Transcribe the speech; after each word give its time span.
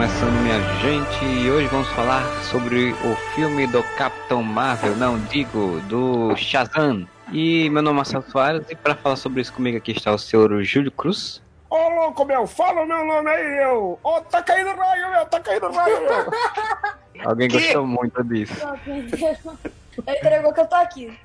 Começando, 0.00 0.32
minha 0.40 0.58
gente, 0.78 1.24
e 1.26 1.50
hoje 1.50 1.66
vamos 1.66 1.86
falar 1.88 2.24
sobre 2.44 2.92
o 3.04 3.14
filme 3.34 3.66
do 3.66 3.82
Capitão 3.98 4.42
Marvel, 4.42 4.96
não 4.96 5.18
digo, 5.26 5.78
do 5.90 6.34
Shazam. 6.36 7.06
E 7.30 7.68
meu 7.68 7.82
nome 7.82 7.96
é 7.96 7.98
Marcelo 7.98 8.24
Soares, 8.30 8.64
e 8.70 8.74
para 8.74 8.94
falar 8.94 9.16
sobre 9.16 9.42
isso 9.42 9.52
comigo 9.52 9.76
aqui 9.76 9.92
está 9.92 10.10
o 10.10 10.16
senhor 10.16 10.64
Júlio 10.64 10.90
Cruz. 10.90 11.42
Ô 11.68 11.76
louco, 11.90 12.24
meu, 12.24 12.46
fala 12.46 12.80
o 12.80 12.86
meu 12.86 13.04
nome 13.04 13.28
aí, 13.28 13.56
meu! 13.56 13.98
Ô, 14.02 14.22
tá 14.22 14.42
caindo 14.42 14.74
raio, 14.74 15.10
meu, 15.10 15.26
tá 15.26 15.38
caindo 15.38 15.70
raio, 15.70 16.00
meu! 16.00 16.32
Alguém 17.28 17.50
gostou 17.50 17.86
muito 17.86 18.24
disso. 18.24 18.54
Ele 18.86 20.16
entregou 20.16 20.54
que 20.54 20.60
eu 20.60 20.66
tô 20.66 20.76
aqui. 20.76 21.18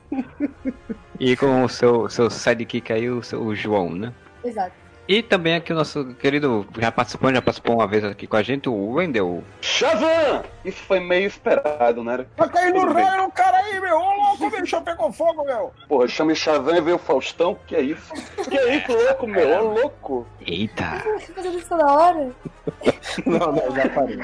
E 1.17 1.37
com 1.37 1.63
o 1.63 1.69
seu, 1.69 2.09
seu 2.09 2.29
sidekick 2.29 2.91
aí, 2.91 3.09
o, 3.09 3.23
seu, 3.23 3.41
o 3.41 3.55
João, 3.55 3.89
né? 3.89 4.11
Exato. 4.43 4.84
E 5.07 5.21
também 5.21 5.53
aqui 5.53 5.71
o 5.71 5.75
nosso 5.75 6.15
querido, 6.15 6.65
já 6.79 6.91
participou, 6.91 7.31
já 7.31 7.41
participou 7.41 7.75
uma 7.75 7.85
vez 7.85 8.03
aqui 8.03 8.25
com 8.25 8.37
a 8.37 8.41
gente, 8.41 8.67
o 8.67 8.93
Wendel. 8.93 9.43
Shazam! 9.61 10.43
Isso 10.63 10.81
foi 10.83 10.99
meio 10.99 11.27
esperado, 11.27 12.03
né? 12.03 12.25
Tá 12.35 12.49
caindo 12.49 12.91
bem. 12.91 13.03
raio 13.03 13.31
cara 13.31 13.57
aí, 13.57 13.79
meu! 13.79 13.97
Ô 13.97 14.37
louco, 14.39 14.55
eu 14.55 14.81
pegar 14.81 15.11
fogo, 15.11 15.45
meu! 15.45 15.71
Porra, 15.87 16.07
chama 16.07 16.33
Shazam 16.33 16.75
e 16.75 16.81
veio 16.81 16.95
o 16.95 16.99
Faustão, 16.99 17.55
que 17.67 17.75
é 17.75 17.81
isso? 17.81 18.11
Que 18.49 18.57
é 18.57 18.77
isso, 18.77 18.91
louco, 18.91 19.27
meu? 19.27 19.47
Ô, 19.47 19.73
louco! 19.73 20.27
Eita! 20.41 21.03
Fazendo 21.35 21.59
isso 21.59 21.69
toda 21.69 21.85
hora? 21.85 22.31
Não, 23.25 23.51
não, 23.51 23.75
já 23.75 23.89
parei. 23.89 24.17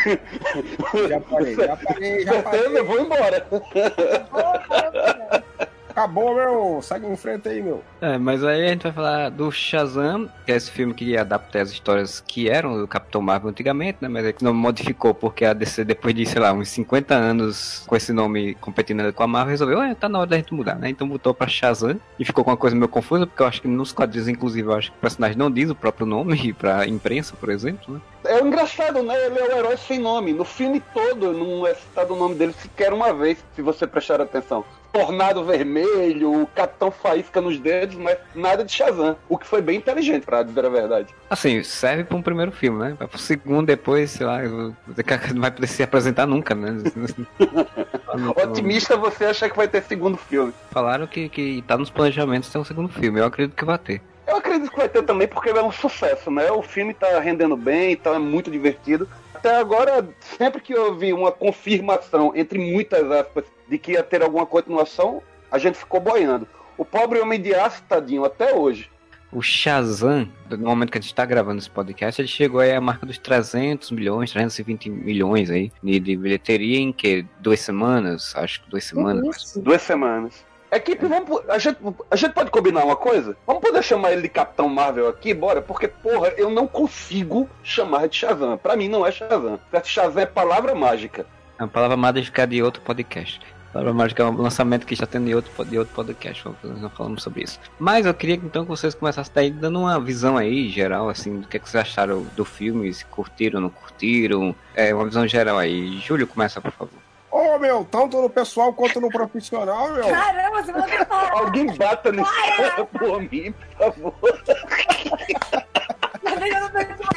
Já 1.07 1.19
parei, 1.21 1.55
já 1.55 1.77
parei, 1.77 2.25
já 2.25 2.41
parei. 2.41 2.77
eu 2.79 2.85
vou 2.85 2.99
embora. 2.99 3.47
Ô, 3.51 3.59
caramba. 3.61 5.43
Acabou, 5.91 6.33
meu! 6.33 6.81
Segue 6.81 7.05
em 7.05 7.17
frente 7.17 7.49
aí, 7.49 7.61
meu! 7.61 7.83
É, 7.99 8.17
mas 8.17 8.45
aí 8.45 8.65
a 8.65 8.69
gente 8.69 8.83
vai 8.83 8.93
falar 8.93 9.29
do 9.29 9.51
Shazam, 9.51 10.29
que 10.45 10.53
é 10.53 10.55
esse 10.55 10.71
filme 10.71 10.93
que 10.93 11.17
adapta 11.17 11.61
as 11.61 11.69
histórias 11.69 12.23
que 12.25 12.49
eram 12.49 12.79
do 12.79 12.87
Capitão 12.87 13.21
Marvel 13.21 13.49
antigamente, 13.49 13.97
né? 13.99 14.07
Mas 14.07 14.25
é 14.25 14.31
que 14.31 14.41
não 14.41 14.53
modificou, 14.53 15.13
porque 15.13 15.43
a 15.43 15.51
DC, 15.51 15.83
depois 15.83 16.15
de, 16.15 16.25
sei 16.25 16.41
lá, 16.41 16.53
uns 16.53 16.69
50 16.69 17.13
anos 17.13 17.83
com 17.85 17.93
esse 17.93 18.13
nome 18.13 18.55
competindo 18.55 19.11
com 19.11 19.23
a 19.23 19.27
Marvel, 19.27 19.51
resolveu, 19.51 19.81
é, 19.81 19.93
tá 19.93 20.07
na 20.07 20.19
hora 20.19 20.29
da 20.29 20.37
gente 20.37 20.53
mudar, 20.53 20.75
né? 20.75 20.89
Então 20.89 21.05
botou 21.05 21.33
pra 21.33 21.45
Shazam 21.45 21.99
e 22.17 22.23
ficou 22.23 22.45
com 22.45 22.51
uma 22.51 22.57
coisa 22.57 22.73
meio 22.73 22.87
confusa, 22.87 23.27
porque 23.27 23.43
eu 23.43 23.47
acho 23.47 23.61
que 23.61 23.67
nos 23.67 23.91
quadrinhos, 23.91 24.29
inclusive, 24.29 24.69
eu 24.69 24.73
acho 24.73 24.91
que 24.91 24.97
o 24.97 25.01
personagem 25.01 25.37
não 25.37 25.51
diz 25.51 25.69
o 25.69 25.75
próprio 25.75 26.05
nome 26.05 26.53
pra 26.57 26.87
imprensa, 26.87 27.35
por 27.37 27.49
exemplo, 27.49 27.95
né? 27.95 28.01
É 28.23 28.39
engraçado, 28.39 29.03
né? 29.03 29.25
Ele 29.25 29.39
é 29.39 29.43
o 29.43 29.57
herói 29.57 29.75
sem 29.75 29.99
nome. 29.99 30.31
No 30.31 30.45
filme 30.45 30.81
todo 30.93 31.33
não 31.33 31.67
é 31.67 31.73
citado 31.73 32.13
o 32.13 32.17
nome 32.17 32.35
dele 32.35 32.53
sequer 32.53 32.93
uma 32.93 33.13
vez, 33.13 33.43
se 33.55 33.61
você 33.61 33.85
prestar 33.85 34.21
atenção. 34.21 34.63
Tornado 34.91 35.43
Vermelho, 35.43 36.43
o 36.43 36.47
Capitão 36.47 36.91
Faísca 36.91 37.39
nos 37.41 37.57
dedos, 37.57 37.95
mas 37.95 38.17
nada 38.35 38.63
de 38.63 38.71
Shazam. 38.71 39.15
O 39.29 39.37
que 39.37 39.47
foi 39.47 39.61
bem 39.61 39.77
inteligente, 39.77 40.25
pra 40.25 40.43
dizer 40.43 40.65
a 40.65 40.69
verdade. 40.69 41.15
Assim, 41.29 41.63
serve 41.63 42.03
pra 42.03 42.17
um 42.17 42.21
primeiro 42.21 42.51
filme, 42.51 42.79
né? 42.79 42.95
Vai 42.97 43.07
pro 43.07 43.17
segundo, 43.17 43.67
depois, 43.67 44.11
sei 44.11 44.25
lá, 44.25 44.39
não 45.33 45.41
vai 45.41 45.51
poder 45.51 45.67
se 45.67 45.81
apresentar 45.83 46.25
nunca, 46.25 46.53
né? 46.53 46.77
Otimista 48.43 48.97
você 48.97 49.25
acha 49.25 49.49
que 49.49 49.55
vai 49.55 49.67
ter 49.67 49.81
segundo 49.83 50.17
filme. 50.17 50.53
Falaram 50.71 51.07
que, 51.07 51.29
que 51.29 51.63
tá 51.67 51.77
nos 51.77 51.89
planejamentos 51.89 52.51
ter 52.51 52.57
um 52.57 52.65
segundo 52.65 52.89
filme, 52.89 53.19
eu 53.19 53.25
acredito 53.25 53.55
que 53.55 53.65
vai 53.65 53.77
ter. 53.77 54.01
Eu 54.27 54.37
acredito 54.37 54.71
que 54.71 54.77
vai 54.77 54.87
ter 54.87 55.03
também 55.03 55.27
porque 55.27 55.49
é 55.49 55.63
um 55.63 55.71
sucesso, 55.71 56.31
né? 56.31 56.49
O 56.51 56.61
filme 56.61 56.93
tá 56.93 57.19
rendendo 57.19 57.57
bem, 57.57 57.91
então 57.91 58.13
é 58.13 58.19
muito 58.19 58.49
divertido. 58.49 59.07
Até 59.41 59.55
agora, 59.55 60.07
sempre 60.37 60.61
que 60.61 60.71
eu 60.71 60.95
vi 60.95 61.11
uma 61.11 61.31
confirmação, 61.31 62.31
entre 62.35 62.59
muitas 62.59 63.09
aspas, 63.09 63.43
de 63.67 63.75
que 63.79 63.93
ia 63.93 64.03
ter 64.03 64.21
alguma 64.21 64.45
continuação, 64.45 65.19
a 65.49 65.57
gente 65.57 65.79
ficou 65.79 65.99
boiando. 65.99 66.47
O 66.77 66.85
pobre 66.85 67.19
Homem 67.19 67.41
de 67.41 67.51
Aço, 67.55 67.81
tadinho, 67.89 68.23
até 68.23 68.53
hoje. 68.53 68.87
O 69.31 69.41
Shazam, 69.41 70.31
no 70.47 70.59
momento 70.59 70.91
que 70.91 70.99
a 70.99 71.01
gente 71.01 71.09
está 71.09 71.25
gravando 71.25 71.57
esse 71.57 71.71
podcast, 71.71 72.21
ele 72.21 72.27
chegou 72.27 72.59
aí 72.59 72.71
à 72.71 72.79
marca 72.79 73.03
dos 73.03 73.17
300 73.17 73.89
milhões, 73.89 74.29
320 74.29 74.91
milhões 74.91 75.49
aí 75.49 75.71
de, 75.81 75.99
de 75.99 76.15
bilheteria 76.15 76.77
em 76.77 76.93
que 76.93 77.25
duas 77.39 77.61
semanas, 77.61 78.35
acho 78.35 78.61
que 78.61 78.69
duas 78.69 78.83
semanas. 78.83 79.37
Isso. 79.37 79.59
Duas 79.59 79.81
semanas. 79.81 80.45
Equipe, 80.71 81.05
vamos, 81.05 81.27
po- 81.27 81.43
a, 81.49 81.57
gente, 81.57 81.77
a 82.09 82.15
gente 82.15 82.31
pode 82.33 82.49
combinar 82.49 82.85
uma 82.85 82.95
coisa? 82.95 83.35
Vamos 83.45 83.61
poder 83.61 83.83
chamar 83.83 84.13
ele 84.13 84.21
de 84.21 84.29
Capitão 84.29 84.69
Marvel 84.69 85.07
aqui, 85.09 85.33
bora? 85.33 85.61
Porque, 85.61 85.87
porra, 85.87 86.29
eu 86.37 86.49
não 86.49 86.65
consigo 86.65 87.49
chamar 87.61 88.07
de 88.07 88.15
Shazam. 88.15 88.57
Pra 88.57 88.77
mim 88.77 88.87
não 88.87 89.05
é 89.05 89.11
Shazam. 89.11 89.59
Shazam 89.83 90.23
é 90.23 90.25
palavra 90.25 90.73
mágica. 90.73 91.25
É 91.59 91.63
uma 91.63 91.67
palavra 91.69 91.97
mágica 91.97 92.47
de 92.47 92.63
outro 92.63 92.81
podcast. 92.83 93.41
Palavra 93.73 93.93
mágica 93.93 94.23
é 94.23 94.25
um 94.25 94.35
lançamento 94.41 94.85
que 94.85 94.93
está 94.93 95.05
tendo 95.05 95.25
de 95.27 95.35
outro, 95.35 95.65
de 95.65 95.77
outro 95.77 95.93
podcast, 95.93 96.43
nós 96.45 96.81
não 96.81 96.89
falamos 96.89 97.23
sobre 97.23 97.43
isso. 97.43 97.57
Mas 97.79 98.05
eu 98.05 98.13
queria 98.13 98.35
então 98.35 98.63
que 98.63 98.69
vocês 98.69 98.93
começassem 98.93 99.31
daí 99.33 99.49
dando 99.49 99.79
uma 99.79 99.97
visão 99.97 100.35
aí, 100.37 100.67
geral, 100.69 101.07
assim, 101.09 101.39
do 101.39 101.47
que, 101.47 101.55
é 101.55 101.59
que 101.59 101.69
vocês 101.69 101.81
acharam 101.81 102.25
do 102.35 102.43
filme, 102.43 102.93
se 102.93 103.05
curtiram, 103.05 103.61
não 103.61 103.69
curtiram. 103.69 104.53
É, 104.75 104.93
uma 104.93 105.05
visão 105.05 105.25
geral 105.25 105.57
aí. 105.57 105.99
Júlio, 105.99 106.27
começa, 106.27 106.59
por 106.59 106.71
favor. 106.71 106.99
Ô, 107.31 107.57
meu, 107.57 107.87
tanto 107.89 108.21
no 108.21 108.29
pessoal 108.29 108.73
quanto 108.73 108.99
no 108.99 109.07
profissional, 109.09 109.89
meu! 109.91 110.03
Caramba, 110.03 110.61
você 110.61 110.71
vai 110.73 111.05
parar. 111.05 111.31
Alguém 111.31 111.65
bata 111.77 112.11
nesse 112.11 112.31
cara 112.57 112.85
por 112.85 113.21
mim, 113.21 113.53
por 113.77 113.93
favor. 113.93 114.13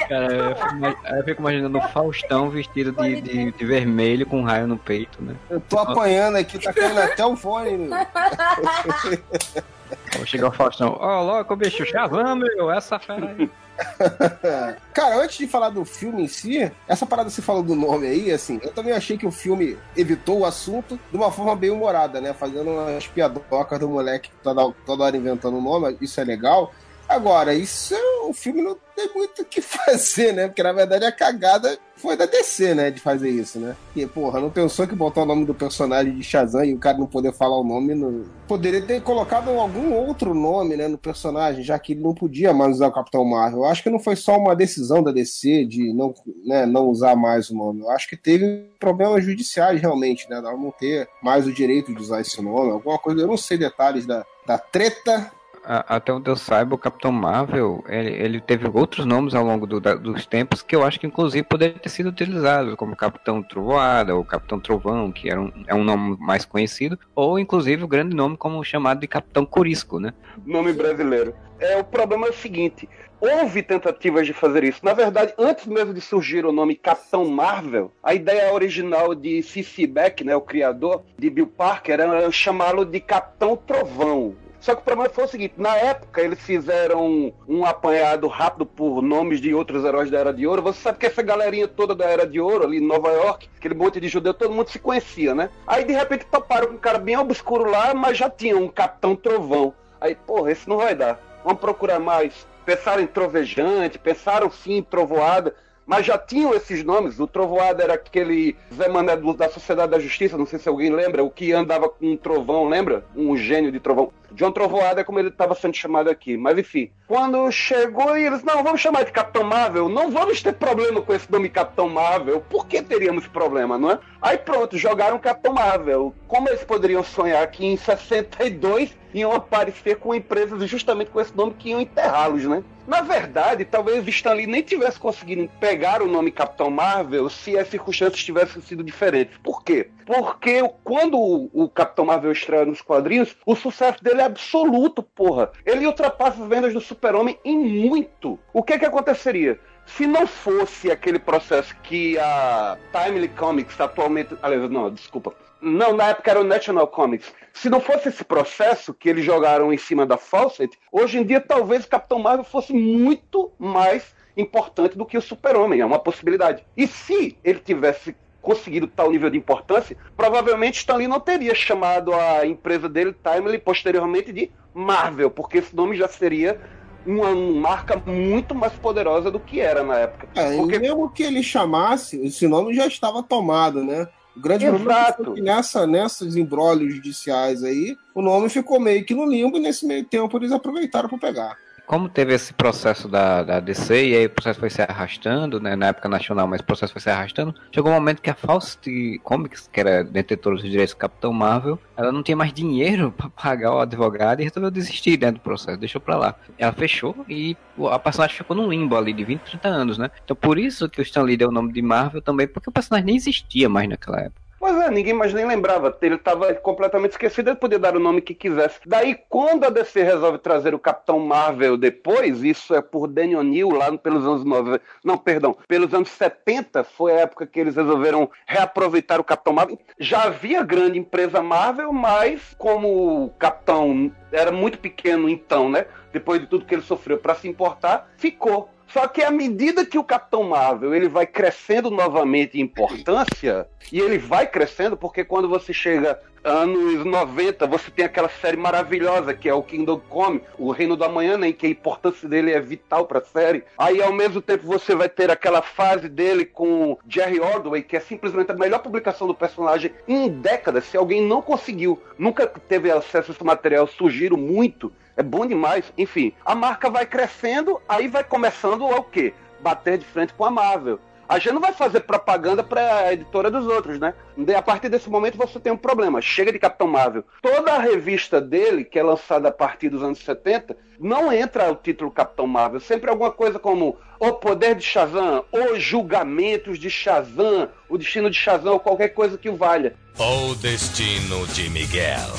Cara, 0.09 0.33
eu 0.33 0.55
fico, 0.55 1.07
eu 1.09 1.25
fico 1.25 1.41
imaginando 1.41 1.79
o 1.79 1.89
Faustão 1.89 2.49
vestido 2.49 2.93
de, 2.93 3.21
de, 3.21 3.53
de 3.53 3.65
vermelho 3.65 4.25
com 4.27 4.41
um 4.41 4.45
raio 4.45 4.67
no 4.67 4.79
peito, 4.79 5.21
né? 5.23 5.35
Eu 5.51 5.61
tô 5.61 5.79
apanhando 5.79 6.37
aqui, 6.37 6.59
tá 6.59 6.73
caindo 6.73 7.01
até 7.01 7.25
o 7.25 7.37
fone, 7.37 7.77
meu! 7.77 7.91
Vou 10.17 10.27
chegar 10.27 10.49
o 10.49 10.53
Faustão. 10.53 10.97
Ó, 11.01 11.23
louco, 11.23 11.57
bicho, 11.57 11.85
Shazam, 11.85 12.37
meu, 12.37 12.71
essa 12.71 12.99
fera 12.99 13.35
aí. 13.39 13.51
Cara, 14.93 15.23
antes 15.23 15.37
de 15.37 15.49
falar 15.49 15.71
do 15.71 15.85
filme 15.85 16.23
em 16.23 16.29
si, 16.29 16.71
essa 16.87 17.05
parada 17.05 17.29
você 17.29 17.43
falou 17.43 17.63
do 17.63 17.75
nome 17.75 18.07
aí, 18.07 18.31
assim, 18.31 18.61
eu 18.63 18.73
também 18.73 18.93
achei 18.93 19.19
que 19.19 19.27
o 19.27 19.33
filme 19.33 19.77
evitou 19.97 20.41
o 20.41 20.45
assunto 20.45 20.99
de 21.11 21.17
uma 21.17 21.31
forma 21.31 21.57
bem 21.57 21.71
humorada, 21.71 22.21
né? 22.21 22.33
Fazendo 22.33 22.71
umas 22.71 23.07
piadocas 23.07 23.79
do 23.79 23.89
moleque 23.89 24.31
toda, 24.43 24.73
toda 24.87 25.05
hora 25.05 25.17
inventando 25.17 25.57
o 25.57 25.61
nome, 25.61 25.97
isso 26.01 26.21
é 26.21 26.25
legal. 26.25 26.73
Agora, 27.15 27.55
isso 27.55 27.95
o 28.29 28.33
filme 28.33 28.61
não 28.61 28.77
tem 28.97 29.09
muito 29.15 29.43
o 29.43 29.45
que 29.45 29.61
fazer, 29.63 30.33
né? 30.33 30.49
Porque 30.49 30.63
na 30.65 30.73
verdade 30.73 31.05
a 31.05 31.13
cagada 31.13 31.79
foi 31.95 32.17
da 32.17 32.27
DC, 32.27 32.75
né? 32.75 32.91
De 32.91 33.01
fazer 33.01 33.31
isso, 33.31 33.61
né? 33.61 33.77
E, 33.95 34.05
porra, 34.05 34.41
não 34.41 34.51
pensou 34.51 34.85
que 34.85 34.97
botar 34.97 35.23
o 35.23 35.27
nome 35.27 35.45
do 35.45 35.55
personagem 35.55 36.13
de 36.13 36.25
Shazam 36.25 36.65
e 36.65 36.75
o 36.75 36.79
cara 36.79 36.99
não 36.99 37.07
poder 37.07 37.33
falar 37.33 37.57
o 37.57 37.63
nome. 37.63 37.95
No... 37.95 38.25
Poderia 38.49 38.83
ter 38.83 39.01
colocado 39.01 39.49
algum 39.49 39.93
outro 39.93 40.35
nome, 40.35 40.77
né? 40.77 40.89
No 40.89 40.99
personagem, 40.99 41.63
já 41.63 41.79
que 41.79 41.93
ele 41.93 42.03
não 42.03 42.15
podia 42.15 42.53
mais 42.53 42.75
usar 42.75 42.89
o 42.89 42.93
Capitão 42.93 43.25
Marvel. 43.25 43.61
Eu 43.61 43.65
acho 43.67 43.83
que 43.83 43.91
não 43.91 44.01
foi 44.01 44.17
só 44.17 44.37
uma 44.37 44.57
decisão 44.57 45.01
da 45.01 45.13
DC 45.13 45.67
de 45.67 45.95
não, 45.95 46.13
né, 46.45 46.67
não 46.67 46.89
usar 46.89 47.15
mais 47.15 47.49
o 47.49 47.55
nome. 47.55 47.83
Eu 47.83 47.91
acho 47.91 48.09
que 48.09 48.17
teve 48.17 48.67
problemas 48.81 49.25
judiciais 49.25 49.81
realmente, 49.81 50.29
né? 50.29 50.41
Não 50.41 50.73
ter 50.73 51.09
mais 51.23 51.47
o 51.47 51.53
direito 51.53 51.95
de 51.95 52.03
usar 52.03 52.21
esse 52.21 52.43
nome, 52.43 52.73
alguma 52.73 52.99
coisa. 52.99 53.21
Eu 53.21 53.29
não 53.29 53.37
sei 53.37 53.57
detalhes 53.57 54.05
da, 54.05 54.27
da 54.47 54.59
treta, 54.59 55.31
Até 55.65 56.13
onde 56.13 56.31
eu 56.31 56.37
saiba, 56.37 56.75
o 56.75 56.79
Capitão 56.79 57.11
Marvel, 57.11 57.83
ele, 57.89 58.11
ele 58.11 58.41
teve 58.41 58.69
outros 58.73 59.07
nomes 59.07 59.35
ao 59.35 59.45
longo 59.45 59.67
do- 59.67 59.81
da- 59.81 59.95
dos 59.95 60.27
tempos 60.27 60.63
que 60.63 60.77
eu 60.77 60.85
acho 60.85 61.01
que 61.01 61.07
inclusive 61.07 61.43
poderia 61.43 61.79
ter 61.79 61.89
sido 61.89 62.11
utilizado, 62.11 62.77
como 62.77 62.95
Capitão 62.95 63.43
Trovoada 63.43 64.15
ou 64.15 64.25
Capitão 64.25 64.61
Trovão, 64.61 65.11
que 65.11 65.31
era 65.31 65.41
um, 65.41 65.51
é 65.67 65.75
um 65.75 65.83
nome 65.83 66.17
mais 66.21 66.45
conhecido, 66.45 66.99
ou 67.15 67.39
inclusive 67.39 67.83
o 67.83 67.89
grande 67.89 68.15
nome 68.15 68.37
como 68.37 68.63
chamado 68.63 69.01
de 69.01 69.07
Capitão 69.09 69.47
Corisco, 69.47 69.99
né? 69.99 70.13
Nome 70.45 70.73
brasileiro. 70.73 71.35
É, 71.59 71.77
o 71.79 71.85
problema 71.85 72.27
é 72.27 72.31
o 72.31 72.35
seguinte: 72.35 72.89
houve 73.21 73.63
tentativas 73.63 74.27
de 74.27 74.33
fazer 74.33 74.65
isso. 74.65 74.81
Na 74.85 74.93
verdade, 74.93 75.33
antes 75.39 75.67
mesmo 75.67 75.95
de 75.95 76.01
surgir 76.01 76.45
o 76.45 76.53
nome 76.53 76.75
Capitão 76.75 77.25
Marvel, 77.27 77.91
a 78.03 78.13
ideia 78.13 78.53
original 78.53 79.15
de 79.15 79.43
C.C. 79.43 79.87
Beck, 79.87 80.25
né, 80.25 80.35
o 80.37 80.41
criador 80.41 81.03
de 81.19 81.31
Bill 81.31 81.47
Parker, 81.47 82.01
era 82.01 82.31
chamá-lo 82.31 82.85
de 82.85 83.01
Capitão 83.01 83.57
Trovão. 83.57 84.35
Só 84.65 84.75
que 84.75 84.81
o 84.81 84.85
problema 84.85 85.11
foi 85.11 85.25
o 85.25 85.29
seguinte: 85.29 85.55
na 85.59 85.77
época 85.77 86.23
eles 86.23 86.41
fizeram 86.41 87.35
um, 87.47 87.67
apanhado 87.67 88.27
rápido 88.29 88.65
por 88.65 89.03
nomes 89.03 89.39
de 89.39 89.53
outros 89.53 89.85
heróis 89.85 90.11
da 90.11 90.19
Era 90.19 90.33
de 90.33 90.47
Ouro. 90.47 90.63
Você 90.63 90.81
sabe 90.81 90.97
que 90.97 91.05
essa 91.05 91.21
galerinha 91.21 91.69
toda 91.69 91.95
da 91.95 92.07
Era 92.07 92.27
de 92.27 92.41
Ouro, 92.41 92.65
ali 92.65 92.79
em 92.79 92.87
Nova 92.87 93.11
York, 93.11 93.47
aquele 93.59 93.75
monte 93.75 94.01
de 94.01 94.09
judeu, 94.09 94.33
todo 94.33 94.55
mundo 94.55 94.71
se 94.71 94.79
conhecia, 94.79 95.35
né? 95.35 95.51
Aí 95.67 95.85
de 95.85 95.93
repente 95.93 96.25
toparam 96.25 96.69
com 96.69 96.75
um 96.75 96.79
cara 96.79 96.97
bem 96.97 97.15
obscuro 97.15 97.71
lá, 97.71 97.93
mas 97.93 98.17
já 98.17 98.31
tinha 98.31 98.57
um 98.57 98.67
Capitão 98.67 99.15
Trovão. 99.15 99.75
Aí, 100.01 100.15
porra, 100.15 100.51
esse 100.51 100.67
não 100.67 100.79
vai 100.79 100.95
dar. 100.95 101.21
Vamos 101.45 101.61
procurar 101.61 101.99
mais. 101.99 102.47
Pensaram 102.65 103.03
em 103.03 103.07
Trovejante, 103.07 103.99
pensaram 103.99 104.51
sim 104.51 104.79
em 104.79 104.83
Trovoada, 104.83 105.55
mas 105.87 106.07
já 106.07 106.17
tinham 106.17 106.55
esses 106.55 106.83
nomes. 106.83 107.21
O 107.21 107.27
Trovoada 107.27 107.83
era 107.83 107.95
aquele 107.95 108.57
Zé 108.75 108.89
Mané 108.89 109.15
da 109.15 109.51
Sociedade 109.51 109.93
da 109.93 109.99
Justiça, 109.99 110.39
não 110.39 110.47
sei 110.47 110.59
se 110.59 110.71
alguém 110.71 110.91
lembra, 110.91 111.23
o 111.23 111.31
que 111.31 111.53
andava 111.53 111.87
com 111.87 112.13
um 112.13 112.17
trovão, 112.17 112.67
lembra? 112.67 113.05
Um 113.15 113.37
gênio 113.37 113.71
de 113.71 113.79
trovão. 113.79 114.11
John 114.35 114.53
Trovoada 114.53 115.01
é 115.01 115.05
como 115.05 115.19
ele 115.19 115.29
estava 115.29 115.55
sendo 115.55 115.75
chamado 115.75 116.11
aqui. 116.11 116.37
Mas 116.37 116.59
enfim, 116.59 116.91
quando 117.07 117.51
chegou 117.51 118.17
e 118.17 118.27
eles, 118.27 118.43
não, 118.43 118.63
vamos 118.63 118.81
chamar 118.81 119.05
de 119.05 119.13
Capitão 119.13 119.45
Marvel, 119.45 119.89
não 119.89 120.11
vamos 120.11 120.43
ter 120.43 120.55
problema 120.55 121.01
com 121.01 121.15
esse 121.15 121.31
nome 121.31 121.49
Capitão 121.49 121.89
Marvel. 121.89 122.41
Por 122.41 122.67
que 122.67 122.83
teríamos 122.83 123.27
problema, 123.27 123.79
não 123.79 123.93
é? 123.93 123.99
Aí 124.21 124.39
pronto, 124.39 124.77
jogaram 124.77 125.19
Capitão 125.19 125.53
Marvel. 125.53 126.15
Como 126.27 126.49
eles 126.49 126.65
poderiam 126.65 127.05
sonhar 127.05 127.47
que 127.51 127.65
em 127.65 127.77
62 127.77 128.95
iam 129.15 129.33
aparecer 129.33 129.97
com 129.97 130.15
empresas 130.15 130.69
justamente 130.69 131.11
com 131.11 131.21
esse 131.21 131.35
nome 131.37 131.55
que 131.57 131.71
iam 131.71 131.81
enterrá-los, 131.81 132.45
né? 132.45 132.65
Na 132.87 133.01
verdade, 133.01 133.65
talvez 133.65 134.07
Stan 134.09 134.35
Lee 134.35 134.47
nem 134.47 134.61
tivesse 134.61 134.99
conseguido 134.99 135.49
pegar 135.59 136.03
o 136.03 136.07
nome 136.07 136.31
Capitão 136.31 136.69
Marvel 136.69 137.31
se 137.31 137.59
as 137.59 137.69
circunstâncias 137.69 138.23
tivessem 138.23 138.61
sido 138.61 138.85
diferentes. 138.85 139.39
Por 139.43 139.65
quê? 139.65 139.89
Porque 140.05 140.63
quando 140.83 141.19
o, 141.19 141.69
Capitão 141.69 142.05
Marvel 142.05 142.33
estreia 142.33 142.67
nos 142.67 142.83
quadrinhos, 142.83 143.35
o 143.47 143.57
sucesso 143.57 144.05
dele 144.05 144.21
absoluto, 144.25 145.03
porra. 145.03 145.51
Ele 145.65 145.87
ultrapassa 145.87 146.43
as 146.43 146.49
vendas 146.49 146.73
do 146.73 146.81
Super-Homem 146.81 147.39
em 147.45 147.59
muito. 147.59 148.39
O 148.53 148.63
que 148.63 148.79
que 148.79 148.85
aconteceria? 148.85 149.59
Se 149.87 150.07
não 150.07 150.27
fosse 150.27 150.91
aquele 150.91 151.19
processo 151.19 151.75
que 151.83 152.19
a 152.19 152.79
Timely 152.93 153.29
Comics 153.29 153.81
atualmente. 153.81 154.37
Aliás, 154.43 154.71
não, 154.71 154.91
desculpa. 154.91 155.35
Não, 155.61 155.95
na 155.95 156.09
época 156.09 156.31
era 156.31 156.41
o 156.41 156.45
National 156.45 156.87
Comics. 156.89 157.33
Se 157.53 157.71
não 157.71 157.81
fosse 157.81 158.09
esse 158.09 158.25
processo 158.25 158.93
que 158.93 159.09
eles 159.09 159.25
jogaram 159.25 159.73
em 159.73 159.79
cima 159.79 160.05
da 160.05 160.17
Fawcett, 160.17 160.79
hoje 160.93 161.19
em 161.19 161.25
dia 161.25 161.41
talvez 161.41 161.85
o 161.85 161.89
Capitão 161.89 162.19
Marvel 162.19 162.45
fosse 162.45 162.73
muito 162.73 163.51
mais 163.59 164.15
importante 164.37 164.99
do 164.99 165.07
que 165.07 165.17
o 165.17 165.23
Super-Homem. 165.23 165.81
É 165.81 165.87
uma 165.87 165.99
possibilidade. 165.99 166.65
E 166.77 166.87
se 166.87 167.39
ele 167.45 167.61
tivesse 167.61 168.17
conseguido 168.45 168.87
tal 168.87 169.11
nível 169.11 169.31
de 169.31 169.39
importância, 169.39 169.97
provavelmente 170.17 170.79
Stan 170.79 170.97
Lee 170.97 171.09
não 171.09 171.19
teria 171.19 171.55
chamado 171.55 172.13
a 172.15 172.47
empresa 172.47 172.89
dele, 172.89 173.13
Timely, 173.15 173.59
posteriormente 173.59 174.31
de 174.33 174.51
Marvel, 174.73 175.31
porque 175.31 175.59
esse 175.59 175.75
nome 175.75 175.97
já 175.97 176.07
seria 176.07 176.61
uma 177.07 177.35
marca 177.35 178.01
muito 178.07 178.55
mais 178.55 178.73
poderosa 178.75 179.31
do 179.31 179.41
que 179.41 179.61
era 179.61 179.83
na 179.83 179.99
época. 179.99 180.29
É, 180.35 180.57
Porque- 180.57 180.79
mesmo 180.79 181.11
que 181.11 181.23
ele 181.23 181.43
chamasse, 181.43 182.21
esse 182.25 182.47
nome 182.47 182.75
já 182.75 182.87
estava 182.87 183.23
tomado, 183.23 183.83
né? 183.83 184.07
O 184.37 184.41
grande 184.41 184.67
problema 184.67 184.91
Exato. 185.01 185.25
foi 185.25 185.35
que 185.35 185.41
nessa, 185.41 185.87
nessas 185.87 186.35
embrólios 186.37 186.95
judiciais 186.95 187.63
aí, 187.63 187.97
o 188.15 188.21
nome 188.21 188.49
ficou 188.49 188.81
meio 188.81 189.05
que 189.05 189.15
no 189.15 189.25
limbo 189.25 189.57
e 189.57 189.61
nesse 189.61 189.87
meio 189.87 190.05
tempo 190.05 190.37
eles 190.37 190.51
aproveitaram 190.51 191.09
para 191.09 191.19
pegar. 191.19 191.57
Como 191.87 192.09
teve 192.09 192.33
esse 192.33 192.53
processo 192.55 193.09
da, 193.09 193.43
da 193.43 193.61
DC 193.61 194.09
e 194.09 194.17
aí 194.17 194.27
o 194.27 194.31
processo 194.31 194.59
foi 194.59 194.71
se 194.71 194.81
arrastando, 194.81 195.61
né, 195.61 195.77
na 195.77 195.89
época 195.89 196.09
nacional, 196.09 196.47
mas 196.47 196.63
o 196.63 196.65
processo 196.65 196.93
foi 196.93 197.03
se 197.03 197.11
arrastando, 197.11 197.55
chegou 197.71 197.91
um 197.91 197.95
momento 197.95 198.23
que 198.23 198.31
a 198.31 198.35
Fawcett 198.35 199.19
Comics, 199.23 199.69
que 199.71 199.81
era 199.81 200.03
detetora 200.03 200.57
dos 200.57 200.65
direitos 200.65 200.95
do 200.95 200.99
Capitão 200.99 201.33
Marvel, 201.33 201.79
ela 201.95 202.11
não 202.11 202.23
tinha 202.23 202.37
mais 202.37 202.55
dinheiro 202.55 203.13
pra 203.13 203.29
pagar 203.29 203.75
o 203.75 203.81
advogado 203.81 204.41
e 204.41 204.45
resolveu 204.45 204.71
desistir 204.71 205.19
dentro 205.19 205.37
do 205.37 205.41
processo, 205.41 205.79
deixou 205.79 206.01
pra 206.01 206.17
lá. 206.17 206.35
Ela 206.59 206.73
fechou 206.73 207.15
e 207.29 207.55
a 207.91 207.99
personagem 207.99 208.37
ficou 208.37 208.57
num 208.57 208.69
limbo 208.69 208.97
ali 208.97 209.13
de 209.13 209.25
20, 209.25 209.43
30 209.43 209.69
anos, 209.69 209.99
né? 209.99 210.11
Então 210.25 210.35
por 210.35 210.59
isso 210.59 210.89
que 210.89 211.01
o 211.01 211.03
Stan 211.03 211.23
Lee 211.23 211.37
deu 211.37 211.49
o 211.49 211.53
nome 211.53 211.73
de 211.73 211.83
Marvel 211.83 212.23
também, 212.23 212.49
porque 212.49 212.71
o 212.71 212.73
personagem 212.73 213.07
nem 213.07 213.17
existia 213.17 213.69
mais 213.69 213.89
naquela 213.89 214.21
época. 214.21 214.44
Pois 214.65 214.79
é, 214.79 214.91
ninguém 214.91 215.13
mais 215.13 215.35
nem 215.35 215.47
lembrava. 215.47 215.95
Ele 216.01 216.15
estava 216.15 216.55
completamente 216.55 217.11
esquecido, 217.11 217.51
ele 217.51 217.57
podia 217.57 217.79
dar 217.79 217.95
o 217.95 218.01
nome 218.01 218.23
que 218.23 218.33
quisesse. 218.33 218.81
Daí, 218.87 219.15
quando 219.29 219.65
a 219.65 219.69
DC 219.69 220.03
resolve 220.03 220.39
trazer 220.39 220.75
o 220.75 220.79
Capitão 220.79 221.19
Marvel 221.19 221.77
depois, 221.77 222.43
isso 222.43 222.75
é 222.75 222.81
por 222.81 223.07
Daniel 223.07 223.41
O'Neill, 223.41 223.69
lá 223.69 223.95
pelos 223.99 224.25
anos 224.27 224.43
90. 224.43 224.81
Não, 225.05 225.19
perdão, 225.19 225.55
pelos 225.69 225.93
anos 225.93 226.09
70, 226.09 226.83
foi 226.83 227.13
a 227.13 227.21
época 227.21 227.47
que 227.47 227.61
eles 227.61 227.77
resolveram 227.77 228.31
reaproveitar 228.47 229.21
o 229.21 229.25
Capitão 229.25 229.53
Marvel. 229.53 229.79
Já 230.01 230.23
havia 230.23 230.63
grande 230.63 230.99
empresa 230.99 231.43
Marvel, 231.43 231.93
mas 231.93 232.55
como 232.57 233.27
o 233.27 233.29
Capitão 233.39 234.11
era 234.33 234.51
muito 234.51 234.79
pequeno 234.79 235.29
então, 235.29 235.69
né? 235.69 235.85
Depois 236.11 236.41
de 236.41 236.47
tudo 236.47 236.65
que 236.65 236.75
ele 236.75 236.81
sofreu 236.81 237.19
para 237.19 237.35
se 237.35 237.47
importar, 237.47 238.09
ficou. 238.17 238.71
Só 238.95 239.09
que 239.09 239.25
à 239.25 239.31
medida 239.33 239.85
que 239.85 239.99
o 239.99 240.05
Capitão 240.05 240.45
Marvel 240.45 240.95
ele 240.95 241.09
vai 241.09 241.27
crescendo 241.27 241.91
novamente 241.91 242.57
em 242.57 242.61
importância, 242.61 243.67
e 243.91 243.99
ele 243.99 244.19
vai 244.19 244.47
crescendo 244.47 244.97
porque 244.97 245.25
quando 245.25 245.49
você 245.49 245.73
chega 245.73 246.17
anos 246.45 247.05
90, 247.05 247.67
você 247.67 247.91
tem 247.91 248.05
aquela 248.05 248.29
série 248.29 248.57
maravilhosa 248.57 249.33
que 249.33 249.49
é 249.49 249.55
o 249.55 249.63
Kingdom 249.63 249.99
Come, 250.09 250.43
o 250.59 250.71
Reino 250.71 250.95
do 250.95 251.05
Amanhã, 251.05 251.39
né, 251.39 251.49
em 251.49 251.53
que 251.53 251.67
a 251.67 251.71
importância 251.71 252.29
dele 252.29 252.53
é 252.53 252.61
vital 252.61 253.07
para 253.07 253.19
a 253.19 253.25
série. 253.25 253.65
Aí 253.79 254.03
ao 254.03 254.13
mesmo 254.13 254.43
tempo 254.43 254.67
você 254.67 254.95
vai 254.95 255.09
ter 255.09 255.31
aquela 255.31 255.63
fase 255.63 256.09
dele 256.09 256.45
com 256.45 256.99
Jerry 257.09 257.41
Ordway, 257.41 257.83
que 257.83 257.97
é 257.97 258.01
simplesmente 258.01 258.53
a 258.53 258.55
melhor 258.55 258.81
publicação 258.81 259.27
do 259.27 259.35
personagem 259.35 259.91
em 260.07 260.29
décadas. 260.29 260.85
Se 260.85 260.97
alguém 260.97 261.23
não 261.23 261.41
conseguiu, 261.41 262.01
nunca 262.19 262.47
teve 262.47 262.91
acesso 262.91 263.31
a 263.31 263.35
esse 263.35 263.45
material, 263.45 263.87
sugiro 263.87 264.37
muito. 264.37 264.93
É 265.17 265.23
bom 265.23 265.47
demais. 265.47 265.93
Enfim, 265.97 266.33
a 266.45 266.55
marca 266.55 266.91
vai 266.91 267.07
crescendo, 267.07 267.81
aí 267.89 268.09
vai 268.09 268.25
começando 268.25 268.85
o 268.85 269.03
quê? 269.03 269.33
Bater 269.61 269.97
de 269.97 270.05
frente 270.05 270.35
com 270.35 270.45
a 270.45 270.51
Marvel. 270.51 270.99
A 271.29 271.39
gente 271.39 271.53
não 271.53 271.61
vai 271.61 271.73
fazer 271.73 272.01
propaganda 272.01 272.63
para 272.63 272.99
a 272.99 273.13
editora 273.13 273.51
dos 273.51 273.67
outros, 273.67 273.99
né? 273.99 274.15
A 274.57 274.63
partir 274.63 274.89
desse 274.89 275.09
momento 275.09 275.39
você 275.39 275.59
tem 275.59 275.73
um 275.73 275.77
problema. 275.77 276.21
Chega 276.21 276.53
de 276.53 276.59
Capitão 276.59 276.87
Marvel. 276.87 277.25
Toda 277.41 277.73
a 277.73 277.79
revista 277.79 278.41
dele, 278.41 278.85
que 278.85 278.99
é 278.99 279.03
lançada 279.03 279.49
a 279.49 279.53
partir 279.53 279.89
dos 279.89 280.03
anos 280.03 280.19
70, 280.19 280.77
não 280.99 281.33
entra 281.33 281.71
o 281.73 281.77
título 281.77 282.11
Capitão 282.11 282.47
Marvel. 282.47 282.81
Sempre 282.81 283.11
alguma 283.11 283.31
coisa 283.31 283.59
como 283.59 283.97
O 284.21 284.33
Poder 284.33 284.75
de 284.75 284.83
Shazam, 284.85 285.45
Os 285.51 285.83
Julgamentos 285.83 286.79
de 286.79 286.91
Shazam, 286.91 287.69
O 287.89 287.97
Destino 287.97 288.31
de 288.31 288.37
Shazam, 288.37 288.75
ou 288.75 288.81
qualquer 288.81 289.09
coisa 289.09 289.39
que 289.39 289.49
o 289.49 289.57
valha. 289.57 289.95
O 290.19 290.55
Destino 290.57 291.47
de 291.49 291.71
Miguel. 291.71 292.31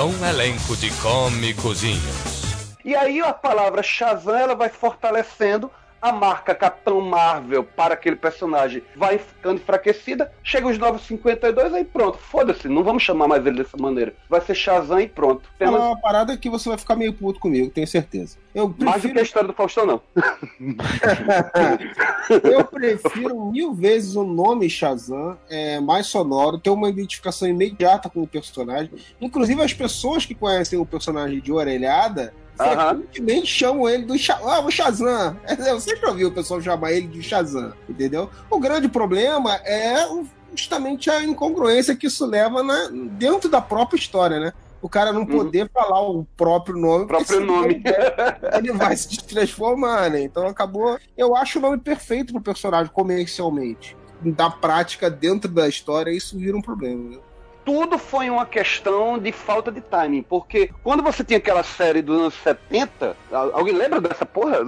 Um 0.00 0.24
elenco 0.24 0.76
de 0.76 0.90
cômicozinhos. 1.02 2.38
E 2.84 2.94
aí 2.94 3.20
a 3.20 3.32
palavra 3.32 3.82
Shazam 3.82 4.36
ela 4.36 4.54
vai 4.54 4.68
fortalecendo 4.68 5.70
a 6.00 6.12
marca 6.12 6.54
Capitão 6.54 7.00
Marvel 7.00 7.64
para 7.64 7.94
aquele 7.94 8.16
personagem 8.16 8.82
vai 8.96 9.18
ficando 9.18 9.56
enfraquecida. 9.56 10.32
Chega 10.42 10.68
os 10.68 10.78
952, 10.78 11.74
aí 11.74 11.84
pronto, 11.84 12.18
foda-se, 12.18 12.68
não 12.68 12.82
vamos 12.82 13.02
chamar 13.02 13.28
mais 13.28 13.44
ele 13.44 13.62
dessa 13.62 13.76
maneira. 13.76 14.14
Vai 14.28 14.40
ser 14.40 14.54
Shazam 14.54 15.00
e 15.00 15.08
pronto. 15.08 15.48
É 15.58 15.64
Temos 15.64 15.80
uma 15.80 16.00
parada 16.00 16.36
que 16.36 16.48
você 16.48 16.68
vai 16.68 16.78
ficar 16.78 16.96
meio 16.96 17.12
puto 17.12 17.40
comigo, 17.40 17.70
tenho 17.70 17.86
certeza. 17.86 18.38
Eu 18.54 18.74
mais 18.78 18.78
do 18.78 18.80
que 18.80 18.86
a 18.86 19.00
prefiro, 19.00 19.22
história 19.22 19.48
do 19.48 19.54
Faustão, 19.54 19.86
não. 19.86 20.00
eu 22.42 22.64
prefiro 22.64 23.50
mil 23.50 23.74
vezes 23.74 24.16
o 24.16 24.24
nome 24.24 24.68
Shazam, 24.68 25.36
é 25.48 25.80
mais 25.80 26.06
sonoro, 26.06 26.58
ter 26.58 26.70
uma 26.70 26.88
identificação 26.88 27.48
imediata 27.48 28.08
com 28.08 28.22
o 28.22 28.26
personagem. 28.26 28.90
Inclusive, 29.20 29.62
as 29.62 29.72
pessoas 29.72 30.26
que 30.26 30.34
conhecem 30.34 30.78
o 30.78 30.86
personagem 30.86 31.40
de 31.40 31.52
orelhada 31.52 32.32
Aham. 32.58 32.88
frequentemente 32.96 33.46
chamam 33.46 33.88
ele 33.88 34.04
do 34.04 34.18
Sha 34.18 34.38
ah, 34.42 34.60
o 34.60 34.70
Shazam. 34.70 35.36
Eu 35.66 35.80
sempre 35.80 36.06
ouvi 36.08 36.24
o 36.24 36.32
pessoal 36.32 36.60
chamar 36.60 36.92
ele 36.92 37.06
de 37.06 37.22
Shazam, 37.22 37.72
entendeu? 37.88 38.28
O 38.50 38.58
grande 38.58 38.88
problema 38.88 39.54
é 39.64 40.06
o- 40.08 40.26
justamente 40.54 41.10
a 41.10 41.22
incongruência 41.22 41.94
que 41.94 42.06
isso 42.06 42.24
leva 42.26 42.62
na- 42.62 42.88
dentro 43.12 43.48
da 43.48 43.60
própria 43.60 43.98
história, 43.98 44.40
né? 44.40 44.52
O 44.80 44.88
cara 44.88 45.12
não 45.12 45.26
poder 45.26 45.68
falar 45.74 46.00
o 46.08 46.24
próprio 46.36 46.76
nome. 46.76 47.04
porque 47.06 47.24
Próprio 47.24 47.44
nome. 47.46 47.74
Ele 47.74 47.82
vai, 47.82 48.58
ele 48.58 48.72
vai 48.72 48.96
se 48.96 49.18
transformar, 49.24 50.08
né? 50.10 50.22
Então 50.22 50.46
acabou. 50.46 50.96
Eu 51.16 51.34
acho 51.34 51.58
o 51.58 51.62
nome 51.62 51.78
perfeito 51.78 52.32
pro 52.32 52.40
personagem 52.40 52.92
comercialmente. 52.92 53.96
Da 54.22 54.48
prática, 54.50 55.10
dentro 55.10 55.50
da 55.50 55.68
história, 55.68 56.10
isso 56.12 56.36
vira 56.38 56.56
um 56.56 56.62
problema. 56.62 57.10
Né? 57.10 57.18
Tudo 57.68 57.98
foi 57.98 58.30
uma 58.30 58.46
questão 58.46 59.18
de 59.18 59.30
falta 59.30 59.70
de 59.70 59.82
timing. 59.82 60.22
Porque 60.22 60.70
quando 60.82 61.02
você 61.02 61.22
tinha 61.22 61.36
aquela 61.36 61.62
série 61.62 62.00
dos 62.00 62.18
anos 62.18 62.34
70, 62.42 63.14
al- 63.30 63.50
alguém 63.54 63.74
lembra 63.74 64.00
dessa 64.00 64.24
porra? 64.24 64.60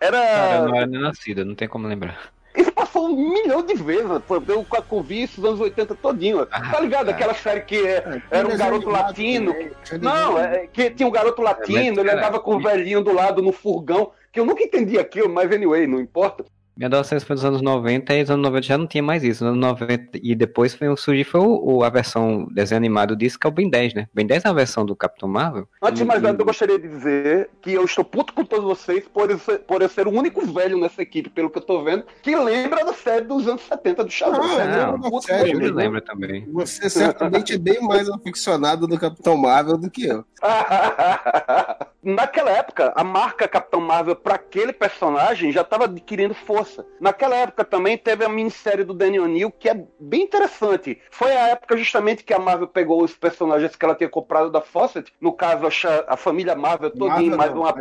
Era. 0.00 0.20
Cara, 0.20 0.54
eu 0.62 0.68
não 0.68 0.76
era 0.76 0.86
nem 0.86 1.00
nascida, 1.00 1.44
não 1.44 1.56
tem 1.56 1.66
como 1.66 1.88
lembrar. 1.88 2.30
Isso 2.54 2.70
passou 2.70 3.08
um 3.08 3.30
milhão 3.32 3.60
de 3.60 3.74
vezes. 3.74 4.06
Foi, 4.24 4.40
eu 4.46 4.64
com 4.64 4.76
a 4.76 4.82
Covid 4.82 5.24
isso 5.24 5.40
nos 5.40 5.50
anos 5.50 5.60
80 5.62 5.96
todinho. 5.96 6.46
Ah, 6.48 6.70
tá 6.70 6.78
ligado? 6.80 7.06
cara. 7.06 7.16
Aquela 7.16 7.34
série 7.34 7.62
que 7.62 7.84
é- 7.84 8.22
era 8.30 8.46
um 8.46 8.56
garoto 8.56 8.88
latino. 8.88 9.52
Não, 10.00 10.38
é, 10.38 10.68
que 10.68 10.90
tinha 10.90 11.08
um 11.08 11.12
garoto 11.12 11.42
latino, 11.42 12.00
ele 12.02 12.10
andava 12.12 12.38
com 12.38 12.54
o 12.54 12.60
velhinho 12.60 13.02
do 13.02 13.12
lado 13.12 13.42
no 13.42 13.50
furgão, 13.50 14.12
que 14.30 14.38
eu 14.38 14.46
nunca 14.46 14.62
entendi 14.62 14.96
aquilo, 14.96 15.28
mas 15.28 15.50
anyway, 15.50 15.88
não 15.88 15.98
importa. 15.98 16.44
Minha 16.76 16.88
adolescência 16.88 17.26
foi 17.26 17.36
nos 17.36 17.44
anos 17.44 17.62
90 17.62 18.14
e 18.14 18.20
nos 18.20 18.30
anos 18.30 18.42
90 18.44 18.62
já 18.66 18.76
não 18.76 18.86
tinha 18.86 19.02
mais 19.02 19.24
isso. 19.24 19.42
Nos 19.44 19.52
anos 19.54 19.60
90 19.80 20.18
e 20.22 20.34
depois 20.34 20.74
foi 20.74 20.88
o 20.88 20.96
surgir 20.96 21.24
foi 21.24 21.40
o, 21.40 21.76
o- 21.78 21.84
a 21.84 21.88
versão 21.88 22.46
desenho 22.52 22.76
animado 22.76 23.16
disso, 23.16 23.38
que 23.38 23.46
é 23.46 23.48
o 23.50 23.52
Ben 23.52 23.70
10, 23.70 23.94
né? 23.94 24.08
Ben 24.12 24.26
10 24.26 24.44
é 24.44 24.48
a 24.48 24.52
versão 24.52 24.84
do 24.84 24.94
Capitão 24.94 25.26
Marvel. 25.28 25.66
Antes 25.82 25.98
de 26.00 26.04
mais 26.04 26.20
nada, 26.20 26.40
eu 26.40 26.44
gostaria 26.44 26.78
de 26.78 26.86
dizer 26.86 27.48
que 27.62 27.72
eu 27.72 27.84
estou 27.84 28.04
puto 28.04 28.34
com 28.34 28.44
todos 28.44 28.64
vocês 28.64 29.08
por 29.08 29.30
eu, 29.30 29.38
ser, 29.38 29.60
por 29.60 29.80
eu 29.80 29.88
ser 29.88 30.06
o 30.06 30.10
único 30.10 30.44
velho 30.46 30.78
nessa 30.78 31.00
equipe, 31.00 31.30
pelo 31.30 31.48
que 31.48 31.56
eu 31.58 31.62
tô 31.62 31.82
vendo, 31.82 32.04
que 32.22 32.36
lembra 32.36 32.84
da 32.84 32.92
série 32.92 33.24
dos 33.24 33.48
anos 33.48 33.62
70 33.62 34.04
do 34.04 34.10
Shazam. 34.10 34.40
Ah, 34.42 34.98
não, 34.98 35.10
com 35.10 35.20
Eu 35.28 35.74
lembro 35.74 36.00
também. 36.02 36.46
Você 36.52 36.90
certamente 36.90 37.54
é 37.54 37.58
bem 37.58 37.80
mais 37.80 38.08
aficionado 38.08 38.86
do 38.86 38.98
Capitão 38.98 39.36
Marvel 39.36 39.78
do 39.78 39.90
que 39.90 40.06
eu. 40.06 40.24
naquela 42.02 42.50
época, 42.50 42.92
a 42.94 43.02
marca 43.02 43.48
Capitão 43.48 43.80
Marvel 43.80 44.14
para 44.14 44.34
aquele 44.34 44.72
personagem 44.72 45.50
já 45.52 45.62
estava 45.62 45.84
adquirindo 45.84 46.34
força. 46.34 46.65
Naquela 47.00 47.36
época 47.36 47.64
também 47.64 47.96
teve 47.96 48.24
a 48.24 48.28
minissérie 48.28 48.84
do 48.84 48.94
Daniel 48.94 49.24
O'Neill, 49.24 49.50
que 49.50 49.68
é 49.68 49.86
bem 49.98 50.22
interessante. 50.22 51.00
Foi 51.10 51.30
a 51.32 51.48
época 51.48 51.76
justamente 51.76 52.24
que 52.24 52.32
a 52.32 52.38
Marvel 52.38 52.68
pegou 52.68 53.02
os 53.02 53.14
personagens 53.14 53.74
que 53.76 53.84
ela 53.84 53.94
tinha 53.94 54.08
comprado 54.08 54.50
da 54.50 54.60
Fawcett, 54.60 55.12
no 55.20 55.32
caso 55.32 55.66
a, 56.08 56.16
família 56.16 56.54
Marvel 56.54 56.90
todinha, 56.90 57.36
mais 57.36 57.52
não, 57.52 57.62
uma. 57.62 57.74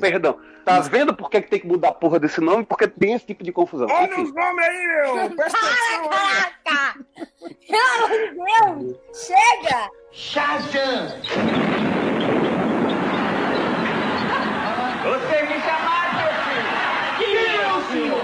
Perdão. 0.00 0.38
Tá 0.64 0.80
vendo 0.80 1.14
por 1.14 1.30
que 1.30 1.40
que 1.42 1.48
tem 1.48 1.60
que 1.60 1.66
mudar 1.66 1.90
a 1.90 1.94
porra 1.94 2.18
desse 2.18 2.40
nome? 2.40 2.64
Porque 2.64 2.88
tem 2.88 3.12
esse 3.12 3.26
tipo 3.26 3.44
de 3.44 3.52
confusão. 3.52 3.86
Olha 3.88 4.06
Enfim. 4.06 4.22
os 4.22 4.34
nomes 4.34 4.64
aí, 4.64 4.86
meu! 4.86 5.30
Presta 5.36 5.58
atenção! 5.58 6.08
Caraca! 6.08 6.98
Pelo 7.68 8.04
amor 8.04 8.10
de 8.10 8.84
Deus! 8.84 8.96
Chega! 9.12 9.90
Você 15.06 15.42
me 15.42 15.60
chamaram, 15.60 16.05
senhor? 17.96 18.20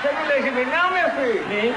Você 0.00 0.12
não 0.12 0.42
gibi 0.42 0.64
não, 0.64 0.90
meu 0.90 1.10
filho? 1.10 1.44
Sim. 1.48 1.74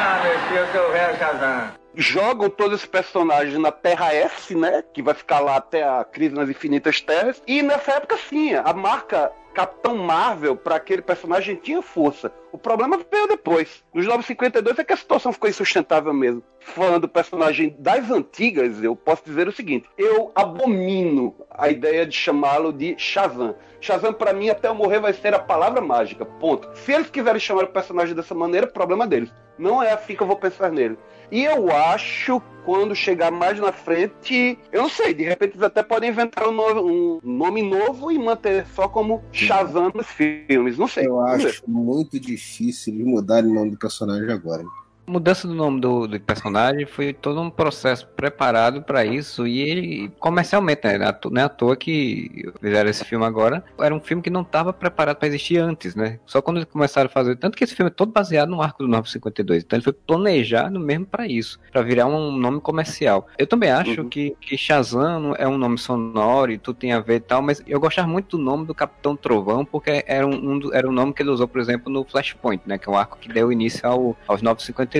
Ah, 0.00 0.20
meu 0.22 0.38
filho, 0.40 0.60
eu 0.60 0.66
sou 0.72 0.88
o 0.88 0.92
velho 0.92 1.16
Shazam. 1.18 1.72
Jogam 1.98 2.48
todos 2.48 2.74
esses 2.74 2.86
personagens 2.86 3.58
na 3.58 3.72
Terra 3.72 4.14
S, 4.14 4.54
né? 4.54 4.84
Que 4.94 5.02
vai 5.02 5.14
ficar 5.14 5.40
lá 5.40 5.56
até 5.56 5.82
a 5.82 6.04
crise 6.04 6.32
nas 6.34 6.48
infinitas 6.48 7.00
terras. 7.00 7.42
E 7.44 7.60
nessa 7.60 7.92
época, 7.92 8.16
sim, 8.16 8.54
a 8.54 8.72
marca 8.72 9.32
Capitão 9.52 9.96
Marvel 9.96 10.54
para 10.54 10.76
aquele 10.76 11.02
personagem 11.02 11.56
tinha 11.56 11.82
força. 11.82 12.32
O 12.52 12.56
problema 12.56 13.00
veio 13.10 13.26
depois. 13.26 13.82
Nos 13.92 14.06
952 14.06 14.78
é 14.78 14.84
que 14.84 14.92
a 14.92 14.96
situação 14.96 15.32
ficou 15.32 15.50
insustentável 15.50 16.14
mesmo. 16.14 16.44
Falando 16.60 17.02
do 17.02 17.08
personagem 17.08 17.74
das 17.76 18.08
antigas, 18.08 18.80
eu 18.80 18.94
posso 18.94 19.24
dizer 19.24 19.48
o 19.48 19.52
seguinte: 19.52 19.90
eu 19.98 20.30
abomino 20.36 21.34
a 21.50 21.68
ideia 21.68 22.06
de 22.06 22.14
chamá-lo 22.14 22.72
de 22.72 22.94
Shazam. 22.96 23.56
Shazam, 23.80 24.12
para 24.12 24.32
mim, 24.32 24.48
até 24.48 24.68
eu 24.68 24.74
morrer, 24.76 25.00
vai 25.00 25.12
ser 25.12 25.34
a 25.34 25.40
palavra 25.40 25.80
mágica. 25.80 26.24
Ponto. 26.24 26.70
Se 26.74 26.92
eles 26.92 27.10
quiserem 27.10 27.40
chamar 27.40 27.64
o 27.64 27.68
personagem 27.68 28.14
dessa 28.14 28.36
maneira, 28.36 28.68
problema 28.68 29.08
deles. 29.08 29.32
Não 29.58 29.82
é 29.82 29.92
assim 29.92 30.14
que 30.14 30.22
eu 30.22 30.26
vou 30.26 30.36
pensar 30.36 30.70
nele. 30.70 30.96
E 31.30 31.44
eu 31.44 31.70
acho, 31.70 32.40
quando 32.64 32.94
chegar 32.94 33.30
mais 33.30 33.58
na 33.60 33.70
frente, 33.72 34.58
eu 34.72 34.82
não 34.82 34.88
sei, 34.88 35.12
de 35.12 35.24
repente 35.24 35.52
eles 35.52 35.62
até 35.62 35.82
podem 35.82 36.08
inventar 36.10 36.48
um, 36.48 36.52
novo- 36.52 36.80
um 36.82 37.20
nome 37.22 37.62
novo 37.62 38.10
e 38.10 38.18
manter 38.18 38.66
só 38.74 38.88
como 38.88 39.22
Shazam 39.32 39.90
nos 39.94 40.06
filmes. 40.06 40.78
Não 40.78 40.88
sei. 40.88 41.06
Eu 41.06 41.20
acho 41.20 41.62
muito 41.68 42.18
difícil 42.18 42.94
eles 42.94 43.06
mudarem 43.06 43.50
o 43.50 43.54
nome 43.54 43.70
do 43.72 43.78
personagem 43.78 44.30
agora. 44.30 44.62
A 44.62 44.87
mudança 45.08 45.48
do 45.48 45.54
nome 45.54 45.80
do, 45.80 46.06
do 46.06 46.20
personagem 46.20 46.86
foi 46.86 47.12
todo 47.12 47.40
um 47.40 47.50
processo 47.50 48.06
preparado 48.08 48.82
para 48.82 49.04
isso 49.04 49.46
e 49.46 49.60
ele, 49.60 50.10
comercialmente, 50.18 50.86
né? 50.86 51.12
to- 51.12 51.30
Não 51.30 51.40
é 51.42 51.44
à 51.44 51.48
toa 51.48 51.76
que 51.76 52.50
fizeram 52.60 52.90
esse 52.90 53.04
filme 53.04 53.24
agora. 53.24 53.64
Era 53.78 53.94
um 53.94 54.00
filme 54.00 54.22
que 54.22 54.30
não 54.30 54.42
estava 54.42 54.72
preparado 54.72 55.16
para 55.16 55.28
existir 55.28 55.58
antes, 55.58 55.94
né? 55.94 56.18
Só 56.26 56.40
quando 56.42 56.58
eles 56.58 56.68
começaram 56.70 57.06
a 57.06 57.10
fazer. 57.12 57.36
Tanto 57.36 57.56
que 57.56 57.64
esse 57.64 57.74
filme 57.74 57.90
é 57.90 57.94
todo 57.94 58.12
baseado 58.12 58.48
no 58.50 58.60
arco 58.62 58.82
do 58.82 58.88
952. 58.88 59.64
Então 59.64 59.76
ele 59.76 59.84
foi 59.84 59.92
planejado 59.92 60.78
mesmo 60.78 61.06
para 61.06 61.26
isso, 61.26 61.58
para 61.72 61.82
virar 61.82 62.06
um 62.06 62.32
nome 62.32 62.60
comercial. 62.60 63.26
Eu 63.38 63.46
também 63.46 63.70
acho 63.70 64.02
Uhum. 64.02 64.08
que, 64.08 64.36
que 64.40 64.56
Shazam 64.56 65.34
é 65.38 65.48
um 65.48 65.56
nome 65.58 65.78
sonoro 65.78 66.52
e 66.52 66.58
tudo 66.58 66.76
tem 66.78 66.92
a 66.92 67.00
ver 67.00 67.16
e 67.16 67.20
tal, 67.20 67.40
mas 67.42 67.62
eu 67.66 67.80
gostava 67.80 68.06
muito 68.06 68.36
do 68.36 68.42
nome 68.42 68.66
do 68.66 68.74
Capitão 68.74 69.16
Trovão 69.16 69.64
porque 69.64 70.04
era 70.06 70.26
um, 70.26 70.54
um 70.56 70.74
era 70.74 70.88
um 70.88 70.92
nome 70.92 71.12
que 71.14 71.22
ele 71.22 71.30
usou, 71.30 71.48
por 71.48 71.60
exemplo, 71.60 71.90
no 71.92 72.04
Flashpoint, 72.04 72.62
né? 72.66 72.76
Que 72.78 72.88
é 72.88 72.92
um 72.92 72.96
arco 72.96 73.18
que 73.18 73.28
deu 73.32 73.50
início 73.50 73.88
ao, 73.88 74.16
aos 74.26 74.42
952. 74.42 74.97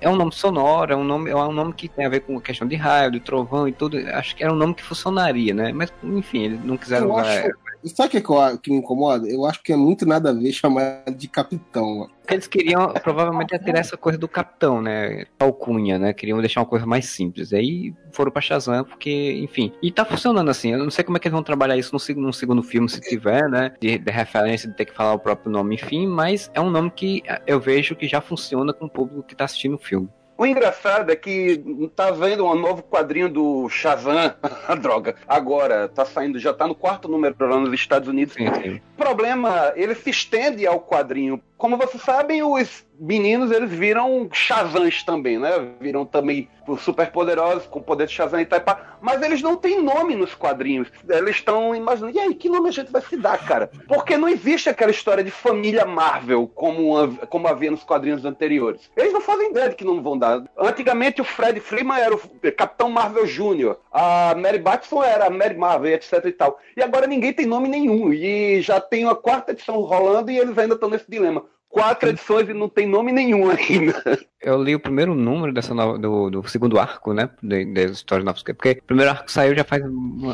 É 0.00 0.08
um 0.08 0.16
nome 0.16 0.32
sonoro, 0.32 0.92
é 0.92 0.96
um 0.96 1.04
nome, 1.04 1.30
é 1.30 1.36
um 1.36 1.52
nome 1.52 1.72
que 1.72 1.88
tem 1.88 2.04
a 2.06 2.08
ver 2.08 2.20
com 2.20 2.36
a 2.38 2.40
questão 2.40 2.66
de 2.66 2.76
raio, 2.76 3.10
de 3.10 3.20
trovão 3.20 3.68
e 3.68 3.72
tudo. 3.72 3.98
Acho 4.14 4.34
que 4.36 4.42
era 4.42 4.52
um 4.52 4.56
nome 4.56 4.74
que 4.74 4.82
funcionaria, 4.82 5.54
né? 5.54 5.72
Mas, 5.72 5.92
enfim, 6.02 6.44
eles 6.44 6.64
não 6.64 6.76
quiseram 6.76 7.06
Eu 7.08 7.12
usar. 7.14 7.22
acho. 7.22 7.50
Sabe 7.84 8.08
o 8.18 8.20
que, 8.22 8.32
eu- 8.32 8.58
que 8.58 8.70
me 8.70 8.78
incomoda? 8.78 9.28
Eu 9.28 9.44
acho 9.46 9.62
que 9.62 9.72
é 9.72 9.76
muito 9.76 10.04
nada 10.04 10.30
a 10.30 10.32
ver 10.32 10.52
chamar 10.52 11.04
de 11.16 11.28
capitão. 11.28 12.08
Porque 12.20 12.34
eles 12.34 12.46
queriam, 12.46 12.92
provavelmente, 13.02 13.58
tirar 13.58 13.78
essa 13.78 13.96
coisa 13.96 14.18
do 14.18 14.28
capitão, 14.28 14.82
né? 14.82 15.24
Alcunha, 15.38 15.98
né? 15.98 16.12
Queriam 16.12 16.38
deixar 16.40 16.60
uma 16.60 16.66
coisa 16.66 16.84
mais 16.84 17.06
simples. 17.06 17.52
Aí 17.52 17.94
foram 18.12 18.30
pra 18.30 18.42
Shazam, 18.42 18.84
porque, 18.84 19.32
enfim. 19.42 19.72
E 19.82 19.90
tá 19.90 20.04
funcionando 20.04 20.50
assim. 20.50 20.72
Eu 20.72 20.78
não 20.78 20.90
sei 20.90 21.04
como 21.04 21.16
é 21.16 21.20
que 21.20 21.28
eles 21.28 21.32
vão 21.34 21.42
trabalhar 21.42 21.76
isso 21.76 21.94
no, 21.94 22.22
no 22.22 22.32
segundo 22.32 22.62
filme, 22.62 22.88
se 22.88 23.00
tiver, 23.00 23.48
né? 23.48 23.72
De, 23.80 23.96
de 23.98 24.10
referência, 24.10 24.68
de 24.68 24.76
ter 24.76 24.84
que 24.84 24.94
falar 24.94 25.14
o 25.14 25.18
próprio 25.18 25.50
nome, 25.50 25.76
enfim. 25.76 26.06
Mas 26.06 26.50
é 26.52 26.60
um 26.60 26.70
nome 26.70 26.90
que 26.90 27.22
eh, 27.26 27.40
eu 27.46 27.60
vejo 27.60 27.94
que 27.96 28.06
já 28.06 28.20
funciona 28.20 28.72
com 28.74 28.86
o 28.86 28.90
público 28.90 29.22
que 29.22 29.34
tá 29.36 29.44
assistindo 29.44 29.76
o 29.76 29.78
filme. 29.78 30.08
O 30.38 30.46
engraçado 30.46 31.10
é 31.10 31.16
que 31.16 31.60
tá 31.96 32.12
vendo 32.12 32.46
um 32.46 32.54
novo 32.54 32.80
quadrinho 32.80 33.28
do 33.28 33.68
Shazam, 33.68 34.36
a 34.68 34.74
droga, 34.76 35.16
agora, 35.26 35.88
tá 35.88 36.04
saindo, 36.04 36.38
já 36.38 36.54
tá 36.54 36.64
no 36.64 36.76
quarto 36.76 37.08
número 37.08 37.34
lá 37.40 37.58
nos 37.58 37.72
Estados 37.72 38.08
Unidos. 38.08 38.34
Sim, 38.34 38.46
sim. 38.54 38.80
O 38.94 38.96
problema, 38.96 39.72
ele 39.74 39.96
se 39.96 40.10
estende 40.10 40.64
ao 40.64 40.78
quadrinho. 40.78 41.42
Como 41.56 41.76
vocês 41.76 42.00
sabem, 42.00 42.40
os 42.44 42.86
meninos, 42.98 43.50
eles 43.50 43.70
viram 43.70 44.28
Shazams 44.32 45.02
também, 45.02 45.38
né? 45.38 45.50
Viram 45.80 46.04
também 46.04 46.48
super 46.76 47.10
poderosos, 47.10 47.66
com 47.66 47.80
poder 47.80 48.06
de 48.06 48.12
Shazam 48.12 48.40
e 48.40 48.46
tal, 48.46 48.58
e 48.58 48.62
pá. 48.62 48.98
mas 49.00 49.22
eles 49.22 49.40
não 49.40 49.56
têm 49.56 49.82
nome 49.82 50.14
nos 50.14 50.34
quadrinhos. 50.34 50.88
Eles 51.08 51.36
estão 51.36 51.74
imaginando, 51.74 52.16
e 52.16 52.20
aí, 52.20 52.34
que 52.34 52.48
nome 52.48 52.68
a 52.68 52.72
gente 52.72 52.92
vai 52.92 53.00
se 53.00 53.16
dar, 53.16 53.38
cara? 53.46 53.70
Porque 53.86 54.16
não 54.16 54.28
existe 54.28 54.68
aquela 54.68 54.90
história 54.90 55.24
de 55.24 55.30
família 55.30 55.84
Marvel, 55.84 56.50
como, 56.54 57.16
como 57.28 57.48
havia 57.48 57.70
nos 57.70 57.82
quadrinhos 57.82 58.24
anteriores. 58.24 58.90
Eles 58.96 59.12
não 59.12 59.20
fazem 59.20 59.50
ideia 59.50 59.70
de 59.70 59.76
que 59.76 59.84
não 59.84 60.02
vão 60.02 60.18
dar. 60.18 60.44
Antigamente, 60.58 61.20
o 61.20 61.24
Fred 61.24 61.60
Freeman 61.60 61.98
era 61.98 62.14
o 62.14 62.20
Capitão 62.56 62.90
Marvel 62.90 63.24
Jr., 63.24 63.76
a 63.90 64.34
Mary 64.36 64.58
Batson 64.58 65.02
era 65.02 65.26
a 65.26 65.30
Mary 65.30 65.56
Marvel, 65.56 65.92
etc 65.92 66.24
e 66.24 66.32
tal. 66.32 66.58
E 66.76 66.82
agora 66.82 67.06
ninguém 67.06 67.32
tem 67.32 67.46
nome 67.46 67.68
nenhum. 67.68 68.12
E 68.12 68.60
já 68.60 68.80
tem 68.80 69.08
a 69.08 69.14
quarta 69.14 69.52
edição 69.52 69.80
rolando 69.80 70.30
e 70.30 70.38
eles 70.38 70.56
ainda 70.58 70.74
estão 70.74 70.90
nesse 70.90 71.10
dilema. 71.10 71.44
Quatro 71.68 72.08
edições 72.08 72.48
e 72.48 72.54
não 72.54 72.68
tem 72.68 72.86
nome 72.88 73.12
nenhum 73.12 73.50
ainda. 73.50 74.02
Eu 74.40 74.62
li 74.62 74.74
o 74.74 74.80
primeiro 74.80 75.14
número 75.14 75.52
dessa 75.52 75.74
nova- 75.74 75.98
do, 75.98 76.30
do 76.30 76.48
segundo 76.48 76.78
arco, 76.78 77.12
né? 77.12 77.28
de- 77.42 77.64
Das 77.66 77.90
histórias 77.90 78.24
novas. 78.24 78.42
Porque 78.42 78.78
o 78.80 78.82
primeiro 78.84 79.10
arco 79.10 79.30
saiu 79.30 79.54
já 79.54 79.64
faz 79.64 79.82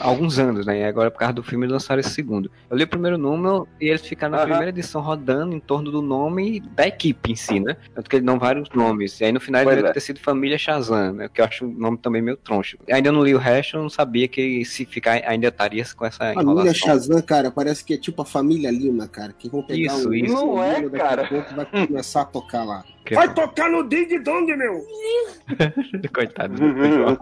alguns 0.03 0.39
anos, 0.39 0.65
né? 0.67 0.81
E 0.81 0.85
agora, 0.85 1.11
por 1.11 1.19
causa 1.19 1.33
do 1.35 1.43
filme, 1.43 1.65
eles 1.65 1.73
lançaram 1.73 2.01
esse 2.01 2.11
segundo. 2.11 2.51
Eu 2.71 2.77
li 2.77 2.85
o 2.85 2.89
primeiro 2.89 3.17
número 3.19 3.67
e 3.81 3.89
eles 3.89 4.03
ficaram 4.07 4.37
na 4.37 4.43
primeira 4.43 4.69
edição 4.69 5.01
rodando 5.01 5.55
em 5.57 5.61
torno 5.61 5.91
do 5.91 6.03
nome 6.03 6.61
da 6.61 6.87
equipe 6.87 7.33
em 7.33 7.35
si, 7.35 7.59
né? 7.59 7.77
Tanto 7.95 8.09
que 8.11 8.17
eles 8.17 8.27
dão 8.27 8.39
vários 8.39 8.69
nomes. 8.71 9.19
E 9.21 9.25
aí 9.25 9.33
no 9.33 9.41
final 9.41 9.65
Pois 9.65 9.79
ele 9.79 9.89
é. 9.89 9.93
ter 9.93 10.01
sido 10.01 10.21
Família 10.21 10.59
Shazam, 10.59 11.15
né? 11.15 11.29
Que 11.33 11.41
eu 11.41 11.45
acho 11.47 11.65
o 11.67 11.69
nome 11.69 11.97
também 11.99 12.21
meio 12.23 12.37
troncho. 12.37 12.77
Ainda 12.91 13.11
não 13.11 13.23
li 13.25 13.35
o 13.35 13.39
resto, 13.39 13.77
eu 13.79 13.83
não 13.83 13.91
sabia 13.91 14.29
que 14.29 14.65
se 14.67 14.85
ficar 14.85 15.23
ainda 15.27 15.49
estaria 15.49 15.85
com 15.97 16.05
essa 16.05 16.19
Família 16.35 16.43
enrolação. 16.43 16.75
Shazam, 16.75 17.23
cara, 17.23 17.51
parece 17.51 17.83
que 17.85 17.95
é 17.95 17.97
tipo 17.99 18.21
a 18.23 18.25
família 18.27 18.71
Lima, 18.71 19.09
cara. 19.09 19.33
Que 19.33 19.49
vão 19.49 19.63
pegar 19.63 19.95
Isso, 19.95 20.09
um 20.11 20.15
isso. 20.15 20.33
Não 20.35 20.63
é, 20.63 20.89
cara. 20.91 21.24
Pouco 21.29 21.55
vai 21.55 21.67
começar 21.67 22.23
a 22.23 22.25
tocar 22.27 22.65
lá. 22.65 22.85
Que- 23.05 23.15
Vai 23.15 23.33
tocar 23.35 23.69
no 23.71 23.85
Ding 23.85 24.19
Dong, 24.21 24.57
meu! 24.57 24.85
Coitado 26.15 26.55
do 26.55 26.73
João. 26.89 27.19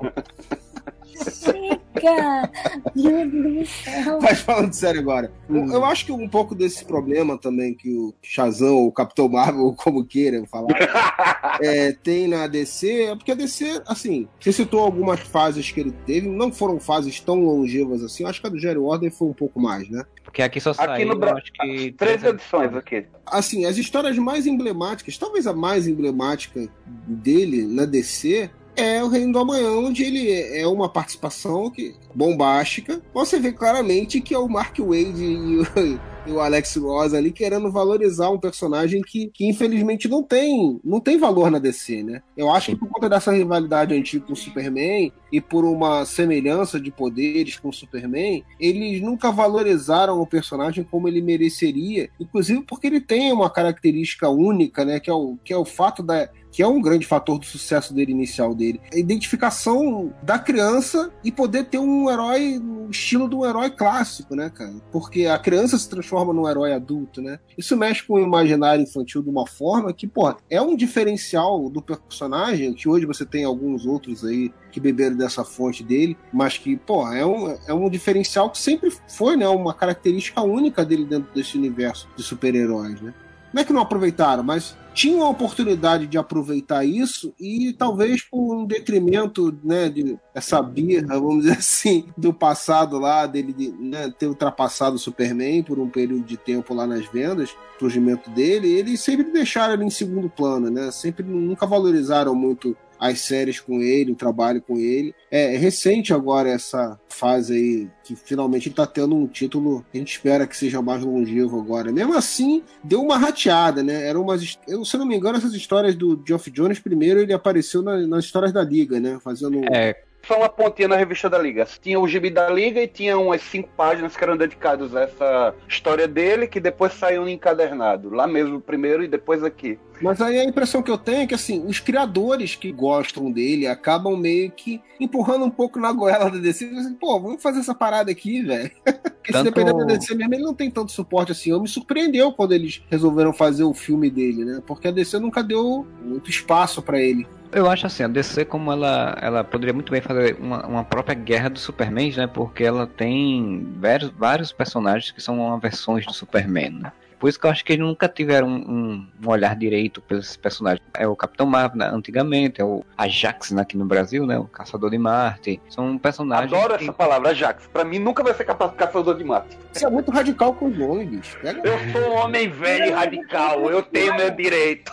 Chega! 1.12 2.50
Meu 2.95 3.31
Deus 3.31 3.54
do 3.54 3.66
céu! 3.66 4.19
Mas 4.21 4.40
falando 4.40 4.73
sério 4.73 5.00
agora, 5.00 5.33
Hum. 5.49 5.71
eu 5.73 5.85
acho 5.85 6.07
que 6.07 6.12
um 6.12 6.28
pouco 6.28 6.54
desse 6.54 6.85
problema 6.85 7.37
também 7.38 7.75
que 7.75 7.90
o 7.95 8.14
Shazam, 8.23 8.75
ou 8.75 8.87
o 8.88 8.92
Capitão 8.92 9.28
Marvel, 9.28 9.62
ou 9.66 9.75
como 9.75 10.04
queiram 10.04 10.47
falar, 10.47 11.59
é, 11.61 11.92
tem 11.92 12.26
na 12.28 12.47
DC, 12.47 13.04
é 13.04 13.14
porque 13.16 13.33
a 13.33 13.35
DC, 13.35 13.83
assim, 13.87 14.26
você 14.40 14.52
citou 14.52 14.81
algumas 14.81 15.21
fases 15.21 15.71
que 15.71 15.81
ele 15.81 15.92
teve, 16.07 16.28
não 16.28 16.50
foram 16.52 16.81
fases 16.81 17.21
tão 17.21 17.45
longevas 17.45 18.02
assim, 18.02 18.23
eu 18.25 18.28
acho 18.31 18.40
que 18.40 18.47
a 18.47 18.50
do 18.50 18.59
Jerry 18.59 18.78
Order 18.78 19.12
foi 19.12 19.28
um 19.28 19.33
pouco 19.35 19.61
mais, 19.61 19.88
né? 19.90 20.02
Porque 20.25 20.40
aqui 20.40 20.61
só 20.61 20.71
Aqui 20.71 20.85
saiu, 20.85 21.09
no 21.09 21.19
Bra- 21.19 21.35
acho 21.35 21.52
que... 21.52 21.92
Três 21.92 22.25
edições 22.25 22.75
aqui. 22.75 23.04
Assim, 23.26 23.66
as 23.66 23.76
histórias 23.76 24.16
mais 24.16 24.47
emblemáticas, 24.47 25.19
talvez 25.19 25.47
a 25.47 25.52
mais 25.52 25.87
emblemática 25.87 26.66
dele 27.07 27.66
na 27.66 27.85
DC 27.85 28.50
é 28.76 29.02
o 29.02 29.08
Reino 29.08 29.32
do 29.32 29.38
Amanhã, 29.38 29.70
onde 29.70 30.02
ele 30.02 30.30
é 30.30 30.66
uma 30.66 30.88
participação 30.88 31.70
que, 31.70 31.94
bombástica. 32.14 33.00
Você 33.12 33.38
vê 33.38 33.52
claramente 33.52 34.21
que 34.21 34.35
é 34.35 34.38
o 34.38 34.49
Mark 34.49 34.78
Wade 34.78 35.23
e 35.23 35.59
o, 35.59 35.66
e 36.26 36.31
o 36.31 36.40
Alex 36.40 36.76
Ross 36.76 37.14
ali 37.14 37.33
querendo 37.33 37.71
valorizar 37.71 38.31
um 38.31 38.38
personagem 38.38 39.02
que, 39.02 39.28
que 39.28 39.47
infelizmente 39.49 40.09
não 40.09 40.23
tem, 40.23 40.81
não 40.85 41.00
tem 41.00 41.19
valor 41.19 41.50
na 41.50 41.59
DC, 41.59 42.02
né? 42.02 42.23
Eu 42.37 42.50
acho 42.50 42.71
que 42.71 42.76
por 42.76 42.88
conta 42.88 43.09
dessa 43.09 43.33
rivalidade 43.33 43.95
antiga 43.95 44.26
com 44.26 44.33
o 44.33 44.37
Superman 44.37 45.12
e 45.31 45.40
por 45.40 45.64
uma 45.64 46.04
semelhança 46.04 46.78
de 46.81 46.90
poderes 46.90 47.59
com 47.59 47.69
o 47.69 47.73
Superman, 47.73 48.45
eles 48.61 49.00
nunca 49.00 49.31
valorizaram 49.31 50.21
o 50.21 50.26
personagem 50.26 50.85
como 50.85 51.09
ele 51.09 51.23
mereceria, 51.23 52.09
inclusive 52.21 52.62
porque 52.62 52.87
ele 52.87 53.00
tem 53.00 53.33
uma 53.33 53.50
característica 53.50 54.28
única, 54.28 54.85
né, 54.85 55.00
que 55.00 55.11
é 55.11 55.14
o, 55.14 55.37
que 55.45 55.52
é 55.52 55.57
o 55.57 55.64
fato 55.64 56.02
da 56.02 56.28
que 56.52 56.62
é 56.62 56.66
um 56.66 56.83
grande 56.83 57.07
fator 57.07 57.38
do 57.38 57.47
sucesso 57.47 57.95
dele 57.95 58.12
inicial 58.12 58.54
dele. 58.54 58.78
A 58.92 58.99
identificação 58.99 60.12
da 60.23 60.38
criança 60.38 61.11
e 61.25 61.33
poder 61.33 61.64
ter 61.64 61.78
um 61.78 62.01
herói 62.11 62.59
no 62.59 62.90
estilo 62.90 63.28
de 63.28 63.35
um 63.35 63.44
herói 63.44 63.71
clássico, 63.71 64.35
né, 64.35 64.50
cara? 64.50 64.75
Porque 64.90 65.26
a 65.26 65.38
criança 65.38 65.78
se 65.78 65.88
transforma 65.88 66.32
num 66.32 66.49
herói 66.49 66.73
adulto, 66.73 67.21
né? 67.21 67.38
Isso 67.56 67.76
mexe 67.76 68.02
com 68.02 68.14
o 68.14 68.21
imaginário 68.21 68.82
infantil 68.82 69.23
de 69.23 69.30
uma 69.30 69.47
forma 69.47 69.92
que, 69.92 70.06
pô, 70.06 70.35
é 70.50 70.61
um 70.61 70.76
diferencial 70.76 71.68
do 71.68 71.82
personagem, 71.82 72.75
que 72.75 72.88
hoje 72.88 73.06
você 73.06 73.25
tem 73.25 73.44
alguns 73.44 73.87
outros 73.87 74.25
aí 74.25 74.52
que 74.71 74.80
beberam 74.80 75.16
dessa 75.16 75.44
fonte 75.44 75.82
dele, 75.82 76.16
mas 76.32 76.56
que, 76.56 76.76
pô, 76.76 77.06
é 77.12 77.25
um, 77.25 77.56
é 77.66 77.75
um 77.75 77.88
diferencial 77.90 78.50
que 78.50 78.59
sempre 78.59 78.90
foi, 79.09 79.37
né? 79.37 79.49
Uma 79.49 79.75
característica 79.75 80.40
única 80.42 80.85
dele 80.85 81.04
dentro 81.04 81.32
desse 81.35 81.56
universo 81.59 82.09
de 82.16 82.23
super-heróis, 82.23 83.00
né? 83.00 83.12
Não 83.52 83.61
é 83.61 83.64
que 83.64 83.73
não 83.73 83.82
aproveitaram, 83.82 84.42
mas 84.42 84.76
tinham 84.92 85.22
a 85.22 85.28
oportunidade 85.28 86.06
de 86.06 86.18
aproveitar 86.18 86.84
isso 86.84 87.34
e 87.38 87.72
talvez 87.72 88.22
por 88.22 88.56
um 88.56 88.64
detrimento, 88.64 89.56
né, 89.64 89.88
de 89.88 90.18
essa 90.34 90.62
birra, 90.62 91.18
vamos 91.18 91.44
dizer 91.44 91.58
assim, 91.58 92.06
do 92.16 92.32
passado 92.32 92.99
lá, 92.99 93.26
dele 93.26 93.52
de, 93.52 93.70
né, 93.70 94.12
ter 94.18 94.26
ultrapassado 94.26 94.96
o 94.96 94.99
Superman 94.99 95.62
por 95.62 95.78
um 95.78 95.88
período 95.88 96.25
de 96.25 96.37
tempo 96.37 96.75
lá 96.75 96.87
nas 96.87 97.06
vendas, 97.06 97.54
surgimento 97.78 98.30
dele, 98.30 98.68
eles 98.68 99.00
sempre 99.00 99.30
deixaram 99.32 99.75
ele 99.75 99.84
em 99.84 99.90
segundo 99.90 100.30
plano, 100.30 100.70
né? 100.70 100.90
Sempre 100.92 101.25
nunca 101.25 101.66
valorizaram 101.66 102.34
muito 102.34 102.76
as 103.02 103.20
séries 103.20 103.58
com 103.58 103.82
ele, 103.82 104.12
o 104.12 104.16
trabalho 104.16 104.62
com 104.62 104.78
ele. 104.78 105.12
É, 105.28 105.56
é 105.56 105.58
recente 105.58 106.14
agora 106.14 106.49
essa 106.49 106.96
fase 107.08 107.52
aí 107.52 107.90
que 108.04 108.14
finalmente 108.14 108.68
ele 108.68 108.76
tá 108.76 108.87
tendo 108.87 109.16
um 109.16 109.26
título 109.26 109.84
a 109.92 109.96
gente 109.96 110.12
espera 110.12 110.46
que 110.46 110.56
seja 110.56 110.80
mais 110.80 111.02
longevo 111.02 111.58
agora. 111.58 111.90
Mesmo 111.90 112.16
assim, 112.16 112.62
deu 112.84 113.02
uma 113.02 113.18
rateada, 113.18 113.82
né? 113.82 114.06
Eram 114.06 114.22
umas. 114.22 114.56
Eu, 114.68 114.81
se 114.84 114.96
eu 114.96 115.00
não 115.00 115.06
me 115.06 115.16
engano, 115.16 115.38
essas 115.38 115.54
histórias 115.54 115.94
do 115.94 116.22
Geoff 116.26 116.50
Jones, 116.50 116.78
primeiro 116.78 117.20
ele 117.20 117.32
apareceu 117.32 117.82
na, 117.82 117.98
nas 118.06 118.24
histórias 118.24 118.52
da 118.52 118.62
Liga, 118.62 119.00
né? 119.00 119.18
Fazendo. 119.22 119.60
É, 119.72 120.02
Só 120.26 120.36
uma 120.38 120.48
pontinha 120.48 120.88
na 120.88 120.96
revista 120.96 121.28
da 121.28 121.38
Liga. 121.38 121.66
Tinha 121.80 121.98
o 121.98 122.08
gibi 122.08 122.30
da 122.30 122.48
Liga 122.48 122.80
e 122.80 122.88
tinha 122.88 123.18
umas 123.18 123.42
cinco 123.42 123.68
páginas 123.76 124.16
que 124.16 124.22
eram 124.22 124.36
dedicadas 124.36 124.94
a 124.94 125.02
essa 125.02 125.54
história 125.68 126.06
dele, 126.06 126.46
que 126.46 126.60
depois 126.60 126.92
saiu 126.92 127.22
no 127.22 127.28
encadernado. 127.28 128.10
Lá 128.10 128.26
mesmo, 128.26 128.60
primeiro 128.60 129.02
e 129.02 129.08
depois 129.08 129.42
aqui. 129.42 129.78
Mas 130.02 130.21
aí 130.21 130.38
a 130.38 130.44
impressão 130.44 130.82
que 130.82 130.90
eu 130.90 130.99
tenho 130.99 131.23
é 131.23 131.26
que 131.26 131.35
assim, 131.35 131.64
os 131.64 131.78
criadores 131.78 132.56
que 132.56 132.73
gostam 132.73 133.30
dele 133.30 133.66
acabam 133.66 134.16
meio 134.16 134.50
que 134.50 134.82
empurrando 134.99 135.44
um 135.44 135.50
pouco 135.50 135.78
na 135.78 135.92
goela 135.92 136.30
da 136.30 136.38
DC. 136.38 136.64
Assim, 136.64 136.94
Pô, 136.94 137.21
vamos 137.21 137.42
fazer 137.42 137.61
essa 137.61 137.75
parada 137.75 138.11
aqui, 138.11 138.42
velho. 138.42 138.71
Porque 139.23 139.32
se 139.32 139.42
depender 139.44 139.73
da 139.73 139.85
DC 139.85 140.14
mesmo, 140.16 140.35
ele 140.35 140.42
não 140.42 140.54
tem 140.54 140.71
tanto 140.71 140.90
suporte 140.90 141.30
assim. 141.30 141.50
Eu 141.50 141.61
me 141.61 141.68
surpreendeu 141.68 142.32
quando 142.32 142.52
eles 142.52 142.82
resolveram 142.90 143.32
fazer 143.32 143.62
o 143.62 143.73
filme 143.73 144.11
dele, 144.11 144.44
né? 144.44 144.61
Porque 144.66 144.88
a 144.88 144.90
DC 144.90 145.18
nunca 145.21 145.44
deu 145.44 145.87
muito 146.02 146.28
espaço 146.28 146.82
pra 146.82 147.00
ele. 147.00 147.26
Eu 147.52 147.71
acho 147.71 147.87
assim, 147.87 148.02
a 148.02 148.09
DC 148.09 148.47
como 148.47 148.73
ela, 148.73 149.16
ela 149.21 149.44
poderia 149.44 149.75
muito 149.75 149.92
bem 149.92 150.00
fazer 150.00 150.37
uma, 150.40 150.66
uma 150.66 150.85
própria 150.85 151.14
guerra 151.14 151.50
do 151.50 151.59
Superman, 151.59 152.12
né? 152.16 152.26
Porque 152.26 152.64
ela 152.64 152.87
tem 152.87 153.68
vários, 153.78 154.11
vários 154.11 154.52
personagens 154.52 155.12
que 155.12 155.21
são 155.21 155.61
versões 155.61 156.06
do 156.06 156.12
Superman, 156.12 156.71
né? 156.71 156.92
Por 157.22 157.28
isso 157.28 157.38
que 157.38 157.46
eu 157.46 157.50
acho 157.52 157.64
que 157.64 157.72
eles 157.74 157.86
nunca 157.86 158.08
tiveram 158.08 158.48
um, 158.48 159.06
um- 159.22 159.28
olhar 159.30 159.54
direito 159.54 160.00
pelos 160.00 160.36
personagens. 160.36 160.82
É 160.92 161.06
o 161.06 161.14
Capitão 161.14 161.46
Marvel 161.46 161.78
né, 161.78 161.86
antigamente, 161.86 162.60
é 162.60 162.64
o 162.64 162.84
Ajax 162.98 163.52
né, 163.52 163.62
aqui 163.62 163.76
no 163.76 163.84
Brasil, 163.84 164.26
né? 164.26 164.36
O 164.40 164.44
Caçador 164.46 164.90
de 164.90 164.98
Marte. 164.98 165.62
São 165.68 165.96
personagens. 165.96 166.52
Adoro 166.52 166.76
que- 166.76 166.82
essa 166.82 166.92
palavra, 166.92 167.28
Ajax. 167.30 167.68
Pra 167.68 167.84
mim 167.84 168.00
nunca 168.00 168.24
vai 168.24 168.34
ser 168.34 168.42
capaz 168.42 168.72
de 168.72 168.76
caçador 168.76 169.16
de 169.16 169.22
mate. 169.22 169.56
Isso 169.72 169.86
é 169.86 169.88
muito 169.88 170.10
radical 170.10 170.52
com 170.54 170.66
os 170.66 170.76
nomes, 170.76 171.06
bicho. 171.08 171.38
Pega 171.40 171.60
Eu 171.64 171.78
sou 171.92 172.10
um 172.10 172.16
homem 172.24 172.48
velho 172.50 172.86
e 172.86 172.90
radical, 172.90 173.70
eu 173.70 173.84
tenho 173.84 174.16
meu 174.16 174.28
direito. 174.32 174.90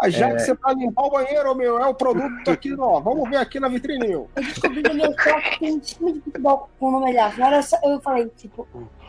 a 0.00 0.08
já 0.08 0.32
que 0.32 0.38
você 0.38 0.56
tá 0.56 0.72
limpar 0.72 1.02
o 1.04 1.10
banheiro, 1.10 1.54
meu, 1.54 1.78
é 1.78 1.86
o 1.86 1.92
produto 1.94 2.50
aqui, 2.50 2.74
ó. 2.78 3.00
Vamos 3.00 3.28
ver 3.28 3.36
aqui 3.36 3.60
na 3.60 3.68
vitrine. 3.68 4.08
meu. 4.08 4.30
Eu 4.34 4.42
descobri 4.42 4.82
no 4.82 4.94
meu 4.94 5.14
toque 5.14 5.50
que 5.50 5.58
tem 5.60 5.74
um 5.74 5.78
time 5.78 6.12
de 6.14 6.20
futebol 6.22 6.70
com 6.80 6.88
o 6.88 7.00
nome. 7.00 7.12
Na 7.12 7.26
hora 7.46 7.60
eu 7.84 8.00
falei, 8.00 8.26
tipo, 8.36 8.66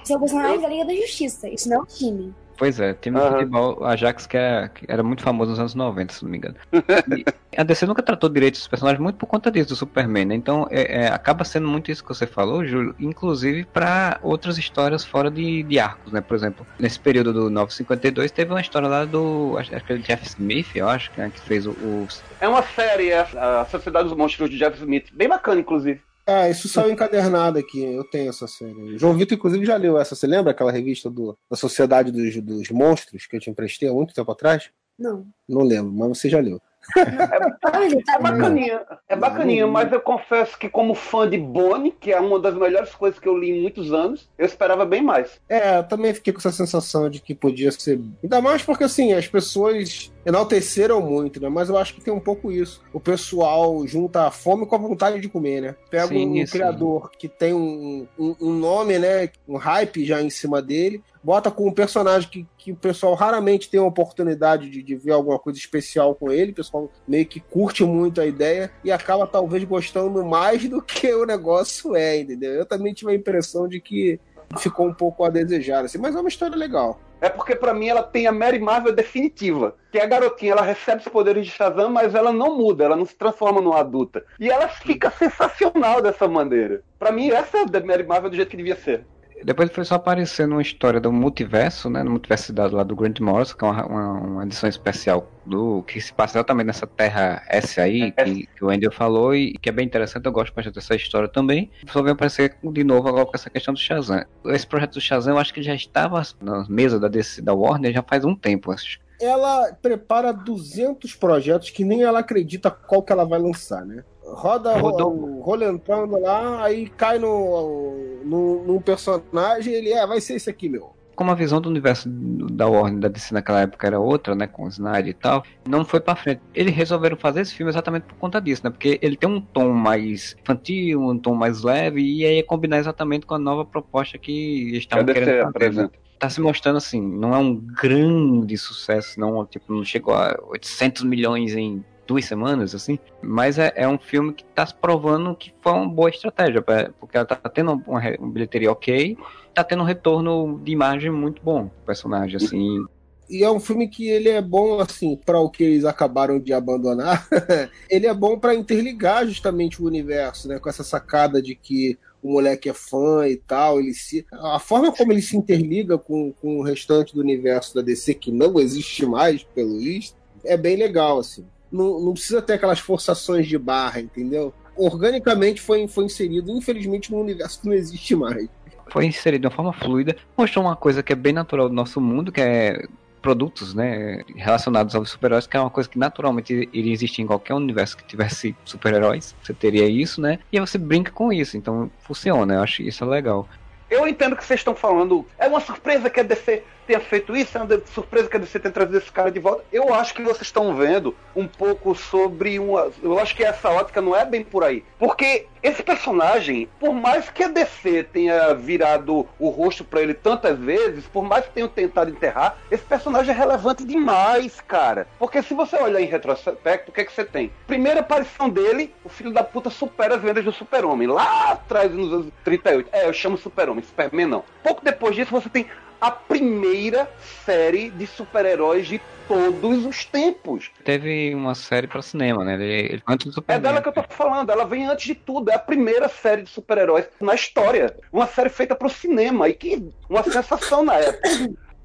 esse 0.08 0.14
é 0.14 0.16
o 0.16 0.20
personagem 0.20 0.62
da 0.62 0.70
Liga 0.70 0.86
da 0.86 0.96
Justiça. 0.96 1.50
Isso 1.50 1.70
não 1.70 1.78
é 1.78 1.82
um 1.82 1.86
time. 1.86 2.34
Pois 2.58 2.80
é, 2.80 2.92
time 2.96 3.20
de 3.20 3.22
Aham. 3.24 3.34
futebol, 3.38 3.84
Ajax 3.86 4.26
que, 4.26 4.36
é- 4.36 4.68
que 4.74 4.84
era 4.88 5.04
muito 5.04 5.22
famoso 5.22 5.52
nos 5.52 5.60
anos 5.60 5.76
90, 5.76 6.12
se 6.14 6.24
não 6.24 6.32
me 6.32 6.38
engano. 6.38 6.56
E 7.58 7.60
a 7.62 7.64
DC 7.64 7.86
nunca 7.86 8.02
tratou 8.04 8.30
direito 8.30 8.56
dos 8.56 8.68
personagens 8.68 9.00
muito 9.02 9.16
por 9.16 9.26
conta 9.26 9.50
disso, 9.50 9.70
do 9.70 9.76
Superman, 9.76 10.26
né? 10.26 10.36
Então 10.36 10.68
é, 10.70 11.04
é, 11.04 11.08
acaba 11.08 11.44
sendo 11.44 11.68
muito 11.68 11.90
isso 11.92 12.04
que 12.04 12.10
você 12.10 12.26
falou, 12.28 12.66
Júlio, 12.66 12.94
inclusive 13.00 13.64
para 13.66 14.20
outras 14.22 14.58
histórias 14.58 15.04
fora 15.06 15.30
de, 15.32 15.64
de 15.64 15.80
arcos, 15.80 16.12
né? 16.12 16.20
Por 16.22 16.36
exemplo, 16.36 16.66
nesse 16.80 17.00
período 17.00 17.32
do 17.34 17.50
952 17.50 18.32
teve 18.32 18.52
uma 18.52 18.62
história 18.62 18.88
lá 18.88 19.06
do, 19.06 19.56
acho 19.58 19.74
acho 19.76 19.86
que 19.86 19.94
é 19.94 19.98
Jeff 19.98 20.26
Smith, 20.28 20.68
eu 20.76 20.88
acho, 20.90 21.10
que, 21.12 21.22
é, 21.22 21.30
que 21.30 21.40
fez 21.40 21.66
o, 21.68 21.72
o- 21.72 22.08
É 22.42 22.48
uma 22.48 22.64
série, 22.64 23.10
é 23.10 23.20
a 23.22 23.66
Sociedade 23.70 24.10
dos 24.10 24.18
Monstros 24.18 24.50
de 24.50 24.58
Jeff 24.58 24.78
Smith. 24.78 25.08
Bem 25.14 25.28
bacana, 25.30 25.62
inclusive. 25.62 26.02
É, 26.28 26.52
isso 26.52 26.68
saiu 26.68 26.92
encadernado 26.92 27.58
aqui. 27.58 27.82
Eu 27.82 28.04
tenho 28.04 28.30
essa 28.30 28.48
série. 28.48 28.74
O 28.74 29.00
João 29.00 29.14
Vitor, 29.14 29.38
inclusive, 29.38 29.66
já 29.66 29.78
leu 29.78 29.98
essa. 29.98 30.14
Você 30.14 30.28
lembra 30.28 30.52
aquela 30.52 30.72
revista 30.72 31.10
do, 31.10 31.38
da 31.50 31.56
Sociedade 31.56 32.12
dos, 32.12 32.36
dos 32.44 32.70
Monstros 32.70 33.26
que 33.26 33.38
eu 33.38 33.40
te 33.40 33.50
emprestei 33.50 33.88
há 33.88 33.94
muito 33.94 34.14
tempo 34.14 34.30
atrás? 34.30 34.70
Não. 35.00 35.26
Não 35.48 35.62
lembro, 35.62 35.92
mas 35.94 36.10
você 36.10 36.30
já 36.30 36.40
leu. 36.40 36.60
Ah, 36.96 37.52
tá 37.62 37.80
É 37.84 38.20
bacaninha, 38.20 38.82
é 39.10 39.16
bacaninha, 39.16 39.68
mas 39.68 39.92
eu 39.92 40.00
confesso 40.00 40.58
que 40.58 40.70
como 40.70 40.96
fã 40.96 41.30
de 41.30 41.38
Bonnie, 41.38 41.92
que 41.92 42.12
é 42.12 42.20
uma 42.20 42.40
das 42.40 42.56
melhores 42.56 42.94
coisas 42.96 43.20
que 43.20 43.28
eu 43.28 43.38
li 43.38 43.52
em 43.52 43.62
muitos 43.62 43.94
anos, 43.94 44.30
eu 44.38 44.46
esperava 44.46 44.86
bem 44.86 45.02
mais. 45.02 45.40
É, 45.50 45.80
eu 45.80 45.84
também 45.84 46.14
fiquei 46.14 46.32
com 46.32 46.40
essa 46.40 46.52
sensação 46.52 47.10
de 47.10 47.20
que 47.20 47.36
podia 47.36 47.72
ser. 47.72 48.00
Ainda 48.24 48.42
mais 48.42 48.64
porque, 48.64 48.84
assim, 48.84 49.14
as 49.14 49.28
pessoas 49.28 50.12
enalteceram 50.28 51.00
muito, 51.02 51.40
né? 51.40 51.48
Mas 51.48 51.70
eu 51.70 51.78
acho 51.78 51.94
que 51.94 52.02
tem 52.02 52.14
um 52.14 52.20
pouco 52.20 52.52
isso. 52.52 52.82
O 52.92 53.00
pessoal 53.00 53.88
junta 53.88 54.28
a 54.28 54.32
fome 54.32 54.66
com 54.66 54.76
a 54.76 54.78
vontade 54.78 55.22
de 55.22 55.30
comer, 55.30 55.62
né? 55.62 55.76
Pega 55.90 56.08
Sim, 56.08 56.44
um 56.44 56.46
criador 56.46 57.10
que 57.18 57.30
tem 57.30 57.54
um, 57.54 58.06
um, 58.20 58.36
um 58.42 58.54
nome, 58.54 59.00
né? 59.00 59.30
Um 59.48 59.56
hype 59.56 60.04
já 60.04 60.22
em 60.22 60.30
cima 60.30 60.62
dele, 60.62 61.02
bota 61.24 61.50
com 61.50 61.66
um 61.66 61.72
personagem 61.72 62.30
que, 62.30 62.46
que 62.58 62.72
o 62.74 62.76
pessoal 62.76 63.14
raramente 63.14 63.70
tem 63.70 63.80
a 63.80 63.84
oportunidade 63.84 64.70
de, 64.70 64.84
de 64.84 64.96
ver 64.98 65.14
alguma 65.14 65.40
coisa 65.40 65.58
especial 65.58 66.14
com 66.14 66.30
ele, 66.30 66.52
o 66.52 66.56
pessoal 66.56 66.92
meio 67.08 67.26
que 67.26 67.40
curte 67.40 67.86
muito 67.86 68.20
a 68.20 68.26
ideia 68.26 68.70
e 68.84 68.92
acaba 68.92 69.26
talvez 69.26 69.64
gostando 69.64 70.26
mais 70.26 70.68
do 70.68 70.82
que 70.82 71.14
o 71.14 71.26
negócio 71.26 71.96
é, 71.96 72.20
entendeu? 72.20 72.52
Eu 72.52 72.66
também 72.66 72.94
tive 72.94 73.12
a 73.12 73.16
impressão 73.16 73.66
de 73.66 73.80
que 73.80 74.20
ficou 74.58 74.88
um 74.88 74.94
pouco 74.94 75.24
a 75.24 75.30
desejar, 75.30 75.84
assim, 75.84 75.98
mas 75.98 76.16
é 76.16 76.20
uma 76.20 76.30
história 76.30 76.56
legal. 76.56 77.00
É 77.20 77.30
porque 77.30 77.56
pra 77.56 77.74
mim 77.74 77.88
ela 77.88 78.04
tem 78.04 78.28
a 78.28 78.32
Mary 78.32 78.60
Marvel 78.60 78.94
definitiva. 78.94 79.76
Que 79.92 80.00
a 80.00 80.06
garotinha 80.06 80.52
ela 80.52 80.62
recebe 80.62 81.02
os 81.02 81.08
poderes 81.08 81.46
de 81.46 81.52
Shazam, 81.52 81.90
mas 81.90 82.14
ela 82.14 82.32
não 82.32 82.56
muda, 82.56 82.84
ela 82.84 82.96
não 82.96 83.06
se 83.06 83.16
transforma 83.16 83.60
numa 83.60 83.80
adulta. 83.80 84.24
E 84.40 84.50
ela 84.50 84.68
fica 84.68 85.10
sensacional 85.10 86.02
dessa 86.02 86.28
maneira. 86.28 86.84
Pra 87.00 87.12
mim 87.12 87.32
essa 87.32 87.58
é 87.58 87.62
a 87.62 87.86
Mary 87.86 88.06
Marvel 88.06 88.30
do 88.30 88.36
jeito 88.36 88.50
que 88.50 88.58
devia 88.58 88.76
ser. 88.76 89.06
Depois 89.44 89.72
foi 89.72 89.86
só 89.86 89.96
aparecer 89.96 90.48
numa 90.48 90.62
história 90.62 91.00
do 91.00 91.12
multiverso, 91.12 91.90
né? 91.90 92.04
No 92.04 92.12
multiverso 92.12 92.46
cidade 92.46 92.74
lá 92.74 92.84
do 92.84 92.96
Grant 92.96 93.20
Morrison, 93.20 93.56
que 93.56 93.64
é 93.64 93.68
uma, 93.68 93.86
uma, 93.86 94.12
uma 94.14 94.44
edição 94.44 94.68
especial 94.68 95.32
do 95.46 95.84
que 95.84 96.02
se 96.02 96.14
passa 96.14 96.38
exatamente 96.38 96.68
nessa 96.68 96.88
Terra 96.88 97.44
S 97.48 97.80
aí, 97.80 98.12
que, 98.12 98.48
que 98.48 98.66
o 98.66 98.70
Andrew 98.70 98.92
falou, 98.92 99.36
e 99.36 99.54
que 99.54 99.70
é 99.70 99.72
bem 99.72 99.86
interessante, 99.86 100.26
eu 100.26 100.32
gosto 100.32 100.54
bastante 100.54 100.76
dessa 100.76 100.96
história 100.96 101.28
também. 101.28 101.70
Só 101.92 102.02
veio 102.02 102.14
aparecer 102.14 102.56
de 102.64 102.84
novo 102.84 103.08
agora 103.08 103.26
com 103.26 103.36
essa 103.36 103.50
questão 103.50 103.74
do 103.74 103.80
Shazam. 103.80 104.26
Esse 104.46 104.68
projeto 104.68 104.94
do 104.94 105.02
Shazam 105.02 105.36
eu 105.36 105.40
acho 105.40 105.54
que 105.54 105.62
já 105.62 105.74
estava 105.74 106.22
na 106.42 106.66
mesa 106.68 107.00
da, 107.00 107.08
DC, 107.08 107.42
da 107.42 107.54
Warner 107.54 107.94
já 107.94 108.04
faz 108.04 108.26
um 108.26 108.36
tempo. 108.36 108.72
acho. 108.72 109.00
Ela 109.20 109.74
prepara 109.82 110.32
200 110.32 111.16
projetos 111.16 111.72
que 111.72 111.84
nem 111.84 112.04
ela 112.04 112.20
acredita 112.20 112.70
qual 112.70 113.02
que 113.02 113.12
ela 113.12 113.26
vai 113.26 113.40
lançar, 113.40 113.84
né? 113.84 114.04
Roda 114.34 114.78
Rodou. 114.78 115.10
ro- 115.10 115.42
rolentando 115.42 116.20
lá, 116.20 116.64
aí 116.64 116.88
cai 116.90 117.18
no, 117.20 118.20
no, 118.24 118.64
num 118.66 118.82
personagem 118.82 119.74
ele 119.74 119.92
é, 119.92 120.06
vai 120.06 120.20
ser 120.22 120.36
esse 120.36 120.50
aqui, 120.50 120.68
meu. 120.70 120.96
Como 121.16 121.32
a 121.32 121.34
visão 121.36 121.60
do 121.60 121.68
universo 121.68 122.08
da 122.08 122.68
Warner 122.68 123.00
da 123.00 123.08
DC 123.08 123.34
naquela 123.34 123.62
época 123.62 123.88
era 123.88 124.00
outra, 124.00 124.36
né, 124.36 124.46
com 124.46 124.66
o 124.66 124.68
Snyder 124.68 125.08
e 125.08 125.14
tal, 125.16 125.44
não 125.68 125.84
foi 125.84 126.00
pra 126.00 126.16
frente. 126.16 126.42
Eles 126.54 126.76
resolveram 126.76 127.18
fazer 127.18 127.42
esse 127.42 127.56
filme 127.56 127.72
exatamente 127.72 128.04
por 128.04 128.14
conta 128.18 128.40
disso, 128.40 128.62
né, 128.64 128.70
porque 128.70 129.00
ele 129.02 129.18
tem 129.18 129.28
um 129.28 129.42
tom 129.42 129.70
mais 129.72 130.36
infantil, 130.40 131.02
um 131.02 131.18
tom 131.18 131.34
mais 131.34 131.64
leve, 131.64 132.02
e 132.04 132.24
aí 132.24 132.38
é 132.38 132.44
combinar 132.44 132.78
exatamente 132.78 133.26
com 133.26 133.34
a 133.34 133.40
nova 133.40 133.66
proposta 133.66 134.16
que 134.20 134.68
eles 134.68 134.80
estavam 134.80 135.06
querendo 135.06 135.26
fazer. 135.26 135.42
né? 135.44 135.50
apresenta? 135.50 135.92
Tá 136.20 136.30
se 136.30 136.40
mostrando 136.42 136.78
assim, 136.78 137.02
não 137.02 137.34
é 137.34 137.38
um 137.40 137.56
grande 137.56 138.56
sucesso, 138.58 139.20
não, 139.20 139.44
tipo, 139.46 139.74
não 139.74 139.84
chegou 139.84 140.14
a 140.14 140.38
800 140.50 141.04
milhões 141.04 141.56
em 141.56 141.84
duas 142.08 142.26
semanas, 142.26 142.74
assim, 142.74 142.98
mas 143.22 143.60
é, 143.60 143.72
é 143.76 143.88
um 143.88 143.98
filme 143.98 144.34
que 144.34 144.44
tá 144.44 144.66
se 144.66 144.74
provando 144.74 145.36
que 145.36 145.54
foi 145.62 145.74
uma 145.74 145.88
boa 145.88 146.10
estratégia, 146.10 146.62
pra- 146.62 146.90
porque 147.00 147.18
ela 147.18 147.26
tá 147.26 147.36
tendo 147.50 147.74
uma, 147.86 148.02
uma 148.18 148.32
bilheteria 148.32 148.72
ok, 148.72 149.18
tá 149.54 149.64
tendo 149.64 149.84
um 149.84 149.86
retorno 149.86 150.60
de 150.64 150.72
imagem 150.72 151.12
muito 151.12 151.42
bom 151.42 151.66
do 151.66 151.72
personagem, 151.86 152.38
assim. 152.38 152.86
E 153.30 153.44
é 153.44 153.52
um 153.52 153.60
filme 153.60 153.90
que 153.90 154.08
ele 154.08 154.30
é 154.30 154.42
bom, 154.42 154.80
assim, 154.80 155.18
para 155.18 155.40
o 155.40 155.50
que 155.50 155.64
eles 155.64 155.84
acabaram 155.84 156.40
de 156.40 156.54
abandonar. 156.54 157.28
ele 157.90 158.08
é 158.08 158.14
bom 158.14 158.40
para 158.40 158.56
interligar 158.56 159.28
justamente 159.28 159.82
o 159.82 159.86
universo, 159.86 160.48
né? 160.48 160.60
Com 160.60 160.70
essa 160.70 160.84
sacada 160.84 161.42
de 161.42 161.54
que 161.54 162.00
o 162.24 162.32
moleque 162.32 162.70
é 162.70 162.74
fã 162.74 163.28
e 163.28 163.36
tal. 163.36 163.82
Ele 163.82 163.94
se... 163.94 164.26
A 164.32 164.60
forma 164.60 164.94
como 164.94 165.12
ele 165.12 165.22
se 165.22 165.36
interliga 165.36 165.98
com, 165.98 166.32
com 166.32 166.60
o 166.60 166.64
restante 166.64 167.14
do 167.14 167.20
universo 167.20 167.76
da 167.76 167.82
DC, 167.82 168.14
que 168.14 168.32
não 168.32 168.58
existe 168.62 169.06
mais, 169.06 169.44
pelo 169.44 169.78
visto, 169.78 170.16
é 170.46 170.56
bem 170.56 170.78
legal, 170.78 171.20
assim. 171.20 171.46
Não, 171.72 172.00
não 172.00 172.14
precisa 172.14 172.42
ter 172.42 172.54
aquelas 172.54 172.80
forçações 172.80 173.48
de 173.48 173.58
barra, 173.58 174.00
entendeu? 174.00 174.54
Organicamente 174.76 175.62
foi, 175.62 175.88
foi 175.88 176.06
inserido, 176.06 176.52
infelizmente, 176.52 177.12
num 177.12 177.20
universo 177.20 177.62
que 177.62 177.68
não 177.68 177.74
existe 177.74 178.16
mais. 178.16 178.48
Foi 178.90 179.06
inserido 179.06 179.42
de 179.42 179.48
uma 179.48 179.56
forma 179.56 179.74
fluida, 179.74 180.16
mostrou 180.38 180.64
uma 180.64 180.76
coisa 180.76 181.04
que 181.04 181.12
é 181.12 181.16
bem 181.16 181.34
natural 181.34 181.68
do 181.68 181.76
nosso 181.76 182.00
mundo, 182.00 182.32
que 182.32 182.40
é 182.40 182.86
produtos, 183.22 183.74
né, 183.74 184.22
relacionados 184.36 184.96
aos 184.96 185.10
super-heróis, 185.10 185.46
que 185.46 185.58
é 185.58 185.60
uma 185.60 185.70
coisa 185.70 185.90
que 185.90 186.00
naturalmente 186.00 186.70
iria 186.72 186.94
existir 186.94 187.22
em 187.22 187.28
qualquer 187.28 187.56
universo 187.56 187.98
que 187.98 188.06
tivesse 188.06 188.56
super-heróis. 188.64 189.36
Você 189.44 189.54
teria 189.54 189.86
isso, 189.90 190.22
né? 190.22 190.40
E 190.52 190.58
aí 190.58 190.66
você 190.66 190.78
brinca 190.78 191.12
com 191.12 191.34
isso, 191.34 191.58
então 191.58 191.92
funciona. 192.00 192.54
Eu 192.54 192.62
acho 192.62 192.82
isso 192.82 193.04
legal. 193.04 193.48
Eu 193.90 194.08
entendo 194.08 194.36
que 194.36 194.46
vocês 194.46 194.60
estão 194.60 194.76
falando. 194.76 195.26
É 195.38 195.48
uma 195.48 195.60
surpresa 195.60 196.10
que 196.10 196.20
a 196.20 196.24
DC 196.24 196.64
tenha 196.88 197.00
feito 197.02 197.36
isso, 197.36 197.58
é 197.58 197.62
uma 197.62 197.82
surpresa 197.94 198.30
que 198.30 198.38
a 198.38 198.40
DC 198.40 198.60
tenha 198.60 198.74
trazido 198.74 198.98
esse 198.98 199.12
cara 199.12 199.30
de 199.30 199.40
volta. 199.40 199.64
Eu 199.72 199.94
acho 199.94 200.14
que 200.14 200.24
vocês 200.24 200.44
estão 200.44 200.74
vendo 200.74 201.14
um 201.36 201.46
pouco 201.46 201.94
sobre 201.94 202.58
uma. 202.58 202.90
Eu 203.04 203.20
acho 203.20 203.36
que 203.36 203.44
essa 203.44 203.70
ótica 203.70 204.02
não 204.02 204.16
é 204.16 204.26
bem 204.26 204.44
por 204.44 204.64
aí. 204.64 204.84
Porque 204.98 205.46
esse 205.62 205.84
personagem, 205.84 206.70
por 206.80 206.94
mais 206.94 207.30
que 207.30 207.44
a 207.44 207.50
DC 207.50 208.04
tenha 208.14 208.54
virado 208.54 209.28
o 209.38 209.50
rosto 209.50 209.84
para 209.84 210.02
ele 210.02 210.14
tantas 210.14 210.58
vezes, 210.58 211.06
por 211.06 211.24
mais 211.24 211.46
que 211.46 211.52
tenham 211.52 211.68
tentado 211.68 212.10
enterrar, 212.10 212.58
esse 212.72 212.84
personagem 212.84 213.34
é 213.34 213.38
relevante 213.38 213.84
demais, 213.84 214.62
cara. 214.62 215.08
Porque 215.20 215.42
se 215.42 215.54
você 215.54 215.76
olhar 215.76 216.00
em 216.00 216.06
retrospecto, 216.06 216.90
o 216.90 216.94
que 216.94 217.02
é 217.02 217.06
que 217.06 217.12
você 217.12 217.26
tem? 217.26 217.52
Primeira 217.68 218.00
aparição 218.00 218.50
dele, 218.50 218.94
o 219.04 219.10
filho 219.10 219.32
da 219.32 219.44
puta 219.44 219.70
supera 219.70 220.16
as 220.16 220.22
vendas 220.22 220.46
do 220.46 220.54
Super-Homem. 220.54 221.08
Lá 221.08 221.52
atrás, 221.52 221.92
nos 221.92 222.14
anos 222.14 222.28
38. 222.46 222.90
É, 222.94 223.08
eu 223.08 223.14
chamo 223.14 223.38
Super-Homem, 223.38 223.84
Superman 223.84 224.28
não. 224.28 224.44
Pouco 224.64 224.84
depois 224.84 225.16
disso, 225.16 225.32
você 225.32 225.50
tem 225.50 225.68
a 226.00 226.12
primeira 226.12 227.10
série 227.46 227.90
de 227.90 228.06
super-heróis 228.08 228.88
de 228.88 229.02
todos 229.28 229.86
os 229.86 230.06
tempos. 230.06 230.72
Teve 230.84 231.34
uma 231.36 231.54
série 231.54 231.88
para 231.88 232.02
cinema, 232.02 232.46
né? 232.46 232.54
Ele, 232.54 233.02
antes 233.08 233.26
do 233.26 233.32
É 233.32 233.34
Superman. 233.34 233.62
dela 233.62 233.82
que 233.82 233.90
eu 233.90 233.94
tô 233.94 234.04
falando, 234.04 234.50
ela 234.52 234.66
vem 234.66 234.86
antes 234.88 235.06
de 235.06 235.16
tudo, 235.16 235.50
é 235.52 235.56
a 235.56 235.60
primeira 235.60 236.08
série 236.08 236.44
de 236.44 236.50
super-heróis 236.50 237.08
na 237.20 237.36
história. 237.36 237.96
Uma 238.12 238.28
série 238.28 238.50
feita 238.50 238.76
pro 238.76 238.90
cinema, 238.90 239.50
e 239.50 239.54
que 239.54 239.90
uma 240.10 240.24
sensação 240.24 240.84
na 240.84 240.96
época. 240.96 241.30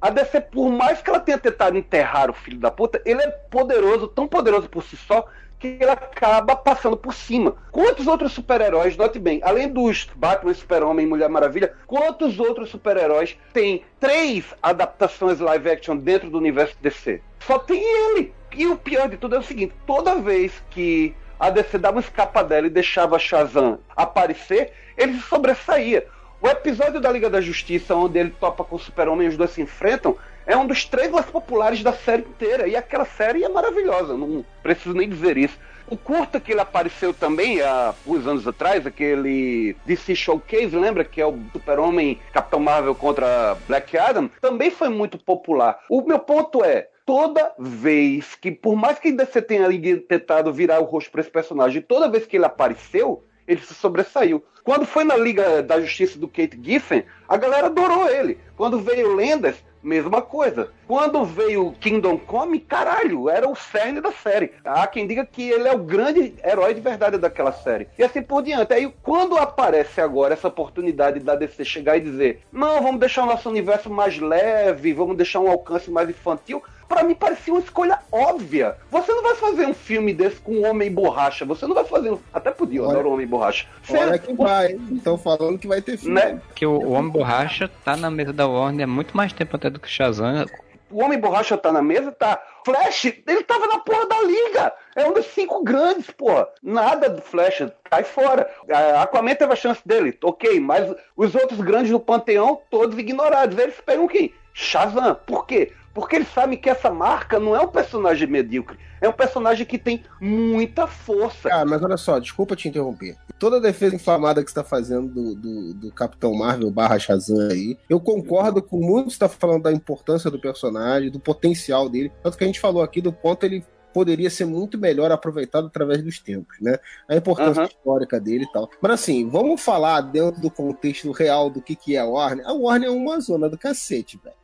A 0.01 0.11
DC, 0.11 0.41
por 0.41 0.69
mais 0.69 1.01
que 1.01 1.09
ela 1.09 1.21
tenha 1.21 1.39
tentado 1.39 1.79
enterrar 1.79 2.29
o 2.29 2.35
filho 2.35 2.59
da 2.59 2.73
puta, 2.73 3.01
ele 3.05 3.23
é 3.23 3.29
poderoso, 3.31 4.09
tão 4.09 4.27
poderoso 4.27 4.69
por 4.69 4.83
si 4.83 4.97
só, 4.97 5.25
que 5.63 5.79
ele 5.81 5.91
acaba 5.91 6.57
passando 6.57 6.97
por 6.97 7.15
cima. 7.15 7.55
Quantos 7.71 8.09
outros 8.09 8.33
super-heróis, 8.33 8.97
note 8.97 9.21
bem, 9.21 9.41
além 9.45 9.69
dos 9.69 10.09
Batman, 10.17 10.53
Super-Homem 10.53 11.07
e 11.07 11.09
Mulher 11.09 11.29
Maravilha, 11.29 11.73
quantos 11.87 12.41
outros 12.41 12.69
super-heróis 12.69 13.39
têm 13.53 13.85
três 14.01 14.45
adaptações 14.61 15.39
live 15.39 15.71
action 15.71 15.97
dentro 15.97 16.29
do 16.29 16.37
universo 16.37 16.75
DC? 16.83 17.23
Só 17.47 17.61
tem 17.61 17.81
ele. 17.81 18.35
E 18.57 18.67
o 18.67 18.77
pior 18.77 19.09
de 19.09 19.17
tudo 19.17 19.37
é 19.37 19.39
o 19.39 19.43
seguinte: 19.43 19.73
toda 19.87 20.17
vez 20.17 20.53
que 20.69 21.15
a 21.39 21.49
DC 21.49 21.79
dava 21.79 21.99
uma 21.99 22.01
escapadela 22.01 22.67
e 22.67 22.71
deixava 22.71 23.17
Shazam 23.17 23.79
aparecer, 23.97 24.73
ele 24.99 25.17
sobressaía. 25.21 26.05
O 26.41 26.49
episódio 26.49 27.01
da 27.01 27.09
Liga 27.09 27.31
da 27.31 27.41
Justiça, 27.41 27.95
onde 27.95 28.19
ele 28.19 28.31
topa 28.31 28.65
com 28.65 28.75
o 28.75 28.81
Super-Homem 28.81 29.29
e 29.29 29.31
os 29.31 29.37
dois 29.37 29.53
se 29.53 29.63
enfrentam, 29.63 30.17
é 30.47 30.57
um 30.57 30.67
dos 30.67 30.85
três 30.85 31.11
mais 31.11 31.27
populares 31.27 31.83
da 31.83 31.93
série 31.93 32.23
inteira. 32.23 32.67
E 32.67 32.77
aquela 32.77 33.05
série 33.05 33.45
é 33.45 33.49
maravilhosa, 33.49 34.17
não 34.17 34.45
preciso 34.63 34.95
nem 34.95 35.09
dizer 35.09 35.37
isso. 35.37 35.59
O 35.89 35.97
curta 35.97 36.41
que 36.41 36.53
ele 36.53 36.61
apareceu 36.61 37.13
também 37.13 37.61
há 37.61 37.95
uns 38.07 38.27
anos 38.27 38.47
atrás, 38.47 38.87
aquele 38.87 39.77
DC 39.85 40.15
Showcase, 40.15 40.77
lembra? 40.77 41.05
Que 41.05 41.21
é 41.21 41.27
o 41.27 41.39
Super-Homem 41.53 42.19
Capitão 42.33 42.61
Marvel 42.61 42.95
contra 42.95 43.57
Black 43.67 43.99
Adam, 43.99 44.31
também 44.41 44.71
foi 44.71 44.89
muito 44.89 45.19
popular. 45.19 45.81
O 45.91 46.01
meu 46.03 46.19
ponto 46.19 46.65
é, 46.65 46.89
toda 47.05 47.53
vez 47.59 48.35
que, 48.35 48.51
por 48.51 48.75
mais 48.75 48.99
que 48.99 49.13
você 49.13 49.43
tenha 49.43 49.69
tentado 50.09 50.53
virar 50.53 50.81
o 50.81 50.85
rosto 50.85 51.11
para 51.11 51.21
esse 51.21 51.31
personagem, 51.31 51.83
toda 51.83 52.09
vez 52.09 52.25
que 52.25 52.37
ele 52.37 52.47
apareceu, 52.47 53.25
ele 53.47 53.61
se 53.61 53.75
sobressaiu. 53.75 54.43
Quando 54.65 54.87
foi 54.87 55.05
na 55.05 55.17
Liga 55.17 55.63
da 55.63 55.81
Justiça 55.81 56.19
do 56.19 56.29
Kate 56.29 56.59
Giffen, 56.63 57.05
a 57.29 57.37
galera 57.37 57.67
adorou 57.67 58.09
ele. 58.09 58.39
Quando 58.57 58.81
veio 58.81 59.15
Lendas, 59.15 59.57
mesma 59.83 60.23
coisa. 60.23 60.71
Quando 60.87 61.25
veio 61.25 61.73
Kingdom 61.81 62.19
Come, 62.19 62.61
caralho, 62.61 63.29
era 63.29 63.49
o 63.49 63.57
cerne 63.57 64.01
da 64.01 64.13
série. 64.13 64.53
Há 64.65 64.87
quem 64.87 65.07
diga 65.07 65.27
que 65.27 65.51
ele 65.51 65.69
é 65.69 65.75
o 65.75 65.79
grande 65.79 66.35
herói 66.45 66.75
de 66.75 66.81
verdade 66.81 67.19
daquela 67.19 67.53
série. 67.53 67.89
E 67.99 68.03
assim 68.03 68.23
por 68.23 68.43
diante. 68.43 68.73
Aí 68.73 68.93
quando 69.03 69.37
aparece 69.37 70.01
agora 70.01 70.35
essa 70.35 70.49
oportunidade 70.49 71.21
da 71.21 71.35
DC 71.35 71.65
chegar 71.65 71.97
e 71.97 72.01
dizer: 72.01 72.43
não, 72.53 72.83
vamos 72.83 73.01
deixar 73.01 73.25
o 73.25 73.27
nosso 73.27 73.49
universo 73.49 73.91
mais 73.91 74.19
leve, 74.19 74.93
vamos 74.93 75.17
deixar 75.17 75.41
um 75.41 75.51
alcance 75.51 75.91
mais 75.91 76.09
infantil. 76.09 76.63
Pra 76.93 77.03
mim 77.05 77.15
parecia 77.15 77.55
uma 77.55 77.61
escolha 77.61 77.99
óbvia. 78.13 78.77
Você 78.91 79.11
não 79.15 79.23
vai 79.23 79.35
fazer 79.35 79.65
um 79.65 79.73
filme 79.73 80.13
desse 80.13 80.37
com 80.37 80.53
um 80.53 80.67
homem 80.69 80.93
borracha. 80.93 81.43
Você 81.47 81.67
não 81.67 81.75
vai 81.75 81.85
fazer 81.85 82.11
um. 82.11 82.19
Até 82.35 82.51
podia, 82.51 82.81
eu 82.81 82.85
Olha- 82.85 82.93
adoro 82.99 83.13
homem 83.15 83.27
borracha. 83.27 83.67
Olha 83.89 84.19
que 84.19 84.35
vai, 84.35 84.79
estão 84.93 85.17
falando 85.17 85.59
que 85.59 85.67
vai 85.67 85.81
ter 85.81 85.97
filme. 85.97 86.15
Né? 86.17 86.39
Que 86.55 86.67
o, 86.67 86.73
o 86.73 86.93
Homem 86.93 87.11
Borracha 87.11 87.71
tá 87.83 87.97
na 87.97 88.11
mesa 88.11 88.31
da 88.31 88.47
Warner 88.47 88.85
há 88.85 88.87
muito 88.87 89.17
mais 89.17 89.33
tempo 89.33 89.57
até 89.57 89.71
do 89.71 89.81
que 89.81 89.89
Shazam. 89.89 90.45
O 90.91 91.03
Homem 91.03 91.19
Borracha 91.19 91.57
tá 91.57 91.73
na 91.73 91.81
mesa, 91.81 92.13
tá. 92.13 92.39
Flash, 92.63 93.07
ele 93.07 93.43
tava 93.43 93.67
na 93.67 93.79
porra 93.79 94.07
da 94.07 94.21
liga. 94.21 94.71
É 94.95 95.07
um 95.09 95.15
dos 95.15 95.25
cinco 95.29 95.65
grandes, 95.65 96.11
porra. 96.11 96.47
Nada 96.63 97.09
do 97.09 97.23
Flash, 97.23 97.63
cai 97.85 98.05
fora. 98.05 98.51
A 98.71 99.03
Aquaman 99.05 99.35
teve 99.35 99.51
a 99.51 99.57
chance 99.57 99.81
dele, 99.87 100.17
ok, 100.23 100.61
mas 100.61 100.95
os 101.17 101.35
outros 101.35 101.59
grandes 101.63 101.91
do 101.91 101.99
panteão, 101.99 102.61
todos 102.71 102.99
ignorados. 102.99 103.57
Eles 103.59 103.81
pegam 103.81 104.07
quem? 104.07 104.35
Shazam. 104.53 105.15
Por 105.27 105.47
quê? 105.47 105.73
Porque 105.95 106.17
eles 106.17 106.29
sabem 106.33 106.59
que 106.59 106.71
essa 106.71 106.91
marca 106.91 107.39
não 107.39 107.55
é 107.55 107.61
um 107.61 107.69
personagem 107.69 108.27
medíocre. 108.27 108.79
É 109.01 109.09
um 109.09 109.13
personagem 109.13 109.67
que 109.67 109.79
tem 109.79 110.05
muita 110.21 110.87
força. 110.87 111.49
Cara, 111.49 111.65
mas 111.65 111.83
olha 111.83 111.97
só, 111.97 112.19
desculpa 112.19 112.57
te 112.57 112.69
interromper. 112.69 113.17
Toda 113.39 113.57
a 113.57 113.61
defesa 113.61 113.97
inflamada 113.97 114.43
que 114.43 114.51
você 114.51 114.55
tá 114.55 114.65
fazendo 114.65 115.09
do, 115.09 115.35
do, 115.35 115.75
do 115.75 115.93
Capitão 115.93 116.33
Marvel 116.33 116.71
barra 116.71 116.99
Shazam 116.99 117.51
aí, 117.51 117.77
eu 117.91 118.01
concordo 118.01 118.63
com 118.63 118.79
muito 118.79 119.09
que 119.09 119.13
você 119.15 119.19
tá 119.19 119.29
falando 119.29 119.65
da 119.65 119.73
importância 119.73 120.31
do 120.31 120.41
personagem, 120.41 121.11
do 121.11 121.21
potencial 121.21 121.89
dele. 121.89 122.13
Tanto 122.23 122.39
que 122.39 122.45
a 122.45 122.47
gente 122.47 122.61
falou 122.61 122.83
aqui 122.83 123.01
do 123.01 123.13
ponto 123.13 123.45
ele 123.45 123.65
poderia 123.93 124.31
ser 124.31 124.47
muito 124.47 124.79
melhor 124.79 125.13
aproveitado 125.13 125.67
através 125.67 126.03
dos 126.03 126.19
tempos, 126.19 126.57
né? 126.61 126.79
A 127.09 127.17
importância 127.17 127.63
Aham. 127.63 127.69
histórica 127.69 128.19
dele 128.19 128.45
e 128.45 128.53
tal. 128.53 128.71
Mas 128.81 128.93
assim, 128.93 129.29
vamos 129.29 129.61
falar 129.61 130.01
dentro 130.01 130.41
do 130.41 130.51
contexto 130.51 131.11
real 131.13 131.51
do 131.51 131.61
que, 131.61 131.77
que 131.77 131.95
é 131.95 131.99
a 131.99 132.07
Warner. 132.07 132.47
A 132.47 132.53
Warner 132.53 132.89
é 132.89 132.93
uma 132.93 133.21
zona 133.21 133.49
do 133.49 133.59
cacete, 133.59 134.19
velho. 134.23 134.42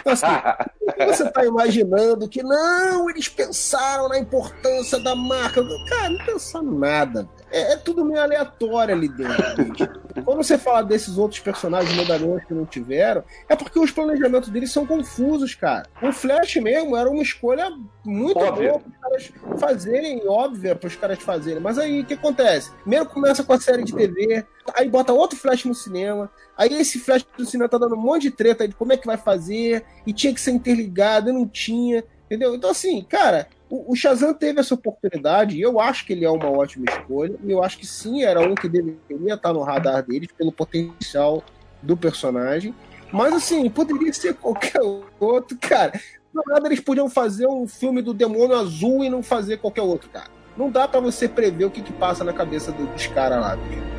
Então, 0.00 0.12
assim, 0.12 0.26
você 1.06 1.30
tá 1.30 1.44
imaginando 1.44 2.28
que 2.28 2.42
não, 2.42 3.08
eles 3.10 3.28
pensaram 3.28 4.08
na 4.08 4.18
importância 4.18 4.98
da 4.98 5.14
marca. 5.14 5.62
Cara, 5.88 6.10
não 6.10 6.24
pensaram 6.24 6.70
nada. 6.72 7.28
É, 7.50 7.72
é 7.72 7.76
tudo 7.76 8.04
meio 8.04 8.20
aleatório 8.20 8.94
ali 8.94 9.08
dentro. 9.08 10.04
Quando 10.24 10.38
você 10.38 10.58
fala 10.58 10.82
desses 10.82 11.18
outros 11.18 11.40
personagens 11.40 11.94
medalhões 11.96 12.44
que 12.44 12.54
não 12.54 12.66
tiveram, 12.66 13.22
é 13.48 13.54
porque 13.54 13.78
os 13.78 13.90
planejamentos 13.90 14.48
deles 14.48 14.72
são 14.72 14.86
confusos, 14.86 15.54
cara. 15.54 15.86
O 16.02 16.12
Flash 16.12 16.56
mesmo 16.56 16.96
era 16.96 17.08
uma 17.08 17.22
escolha 17.22 17.70
muito 18.04 18.38
boa 18.38 18.52
para 18.52 18.88
os 18.88 18.96
caras 19.00 19.32
fazerem, 19.60 20.28
óbvia 20.28 20.74
para 20.74 20.88
os 20.88 20.96
caras 20.96 21.18
fazerem. 21.18 21.60
Mas 21.60 21.78
aí 21.78 22.00
o 22.00 22.04
que 22.04 22.14
acontece? 22.14 22.70
Primeiro 22.80 23.06
começa 23.06 23.44
com 23.44 23.52
a 23.52 23.60
série 23.60 23.84
de 23.84 23.94
TV, 23.94 24.44
aí 24.74 24.88
bota 24.88 25.12
outro 25.12 25.38
Flash 25.38 25.64
no 25.64 25.74
cinema, 25.74 26.30
Aí 26.56 26.72
esse 26.72 26.98
Flash 26.98 27.26
do 27.36 27.44
cinema 27.44 27.68
tá 27.68 27.76
dando 27.76 27.94
um 27.94 28.00
monte 28.00 28.22
de 28.22 28.30
treta 28.30 28.64
aí 28.64 28.68
de 28.68 28.74
como 28.74 28.92
é 28.92 28.96
que 28.96 29.06
vai 29.06 29.18
fazer, 29.18 29.84
e 30.06 30.12
tinha 30.12 30.32
que 30.32 30.40
ser 30.40 30.52
interligado, 30.52 31.28
e 31.28 31.32
não 31.32 31.46
tinha, 31.46 32.02
entendeu? 32.24 32.54
Então, 32.54 32.70
assim, 32.70 33.04
cara, 33.04 33.46
o, 33.68 33.92
o 33.92 33.96
Shazam 33.96 34.32
teve 34.34 34.60
essa 34.60 34.74
oportunidade, 34.74 35.56
e 35.56 35.60
eu 35.60 35.80
acho 35.80 36.06
que 36.06 36.12
ele 36.12 36.24
é 36.24 36.30
uma 36.30 36.50
ótima 36.50 36.84
escolha, 36.88 37.34
e 37.44 37.50
eu 37.50 37.62
acho 37.62 37.78
que 37.78 37.86
sim, 37.86 38.22
era 38.22 38.40
um 38.40 38.54
que 38.54 38.68
deveria 38.68 39.34
estar 39.34 39.52
no 39.52 39.62
radar 39.62 40.02
deles, 40.04 40.28
pelo 40.36 40.52
potencial 40.52 41.42
do 41.82 41.96
personagem. 41.96 42.74
Mas, 43.12 43.32
assim, 43.32 43.68
poderia 43.70 44.12
ser 44.12 44.34
qualquer 44.34 44.80
outro, 45.20 45.56
cara. 45.60 45.92
Do 46.34 46.42
nada 46.46 46.66
eles 46.68 46.80
podiam 46.80 47.08
fazer 47.08 47.46
um 47.46 47.66
filme 47.66 48.02
do 48.02 48.12
Demônio 48.12 48.56
Azul 48.56 49.04
e 49.04 49.08
não 49.08 49.22
fazer 49.22 49.58
qualquer 49.58 49.82
outro, 49.82 50.10
cara. 50.10 50.28
Não 50.56 50.70
dá 50.70 50.88
pra 50.88 51.00
você 51.00 51.28
prever 51.28 51.64
o 51.66 51.70
que, 51.70 51.82
que 51.82 51.92
passa 51.92 52.24
na 52.24 52.32
cabeça 52.32 52.72
do- 52.72 52.86
dos 52.86 53.06
caras 53.06 53.40
lá, 53.40 53.56
bicho. 53.56 53.95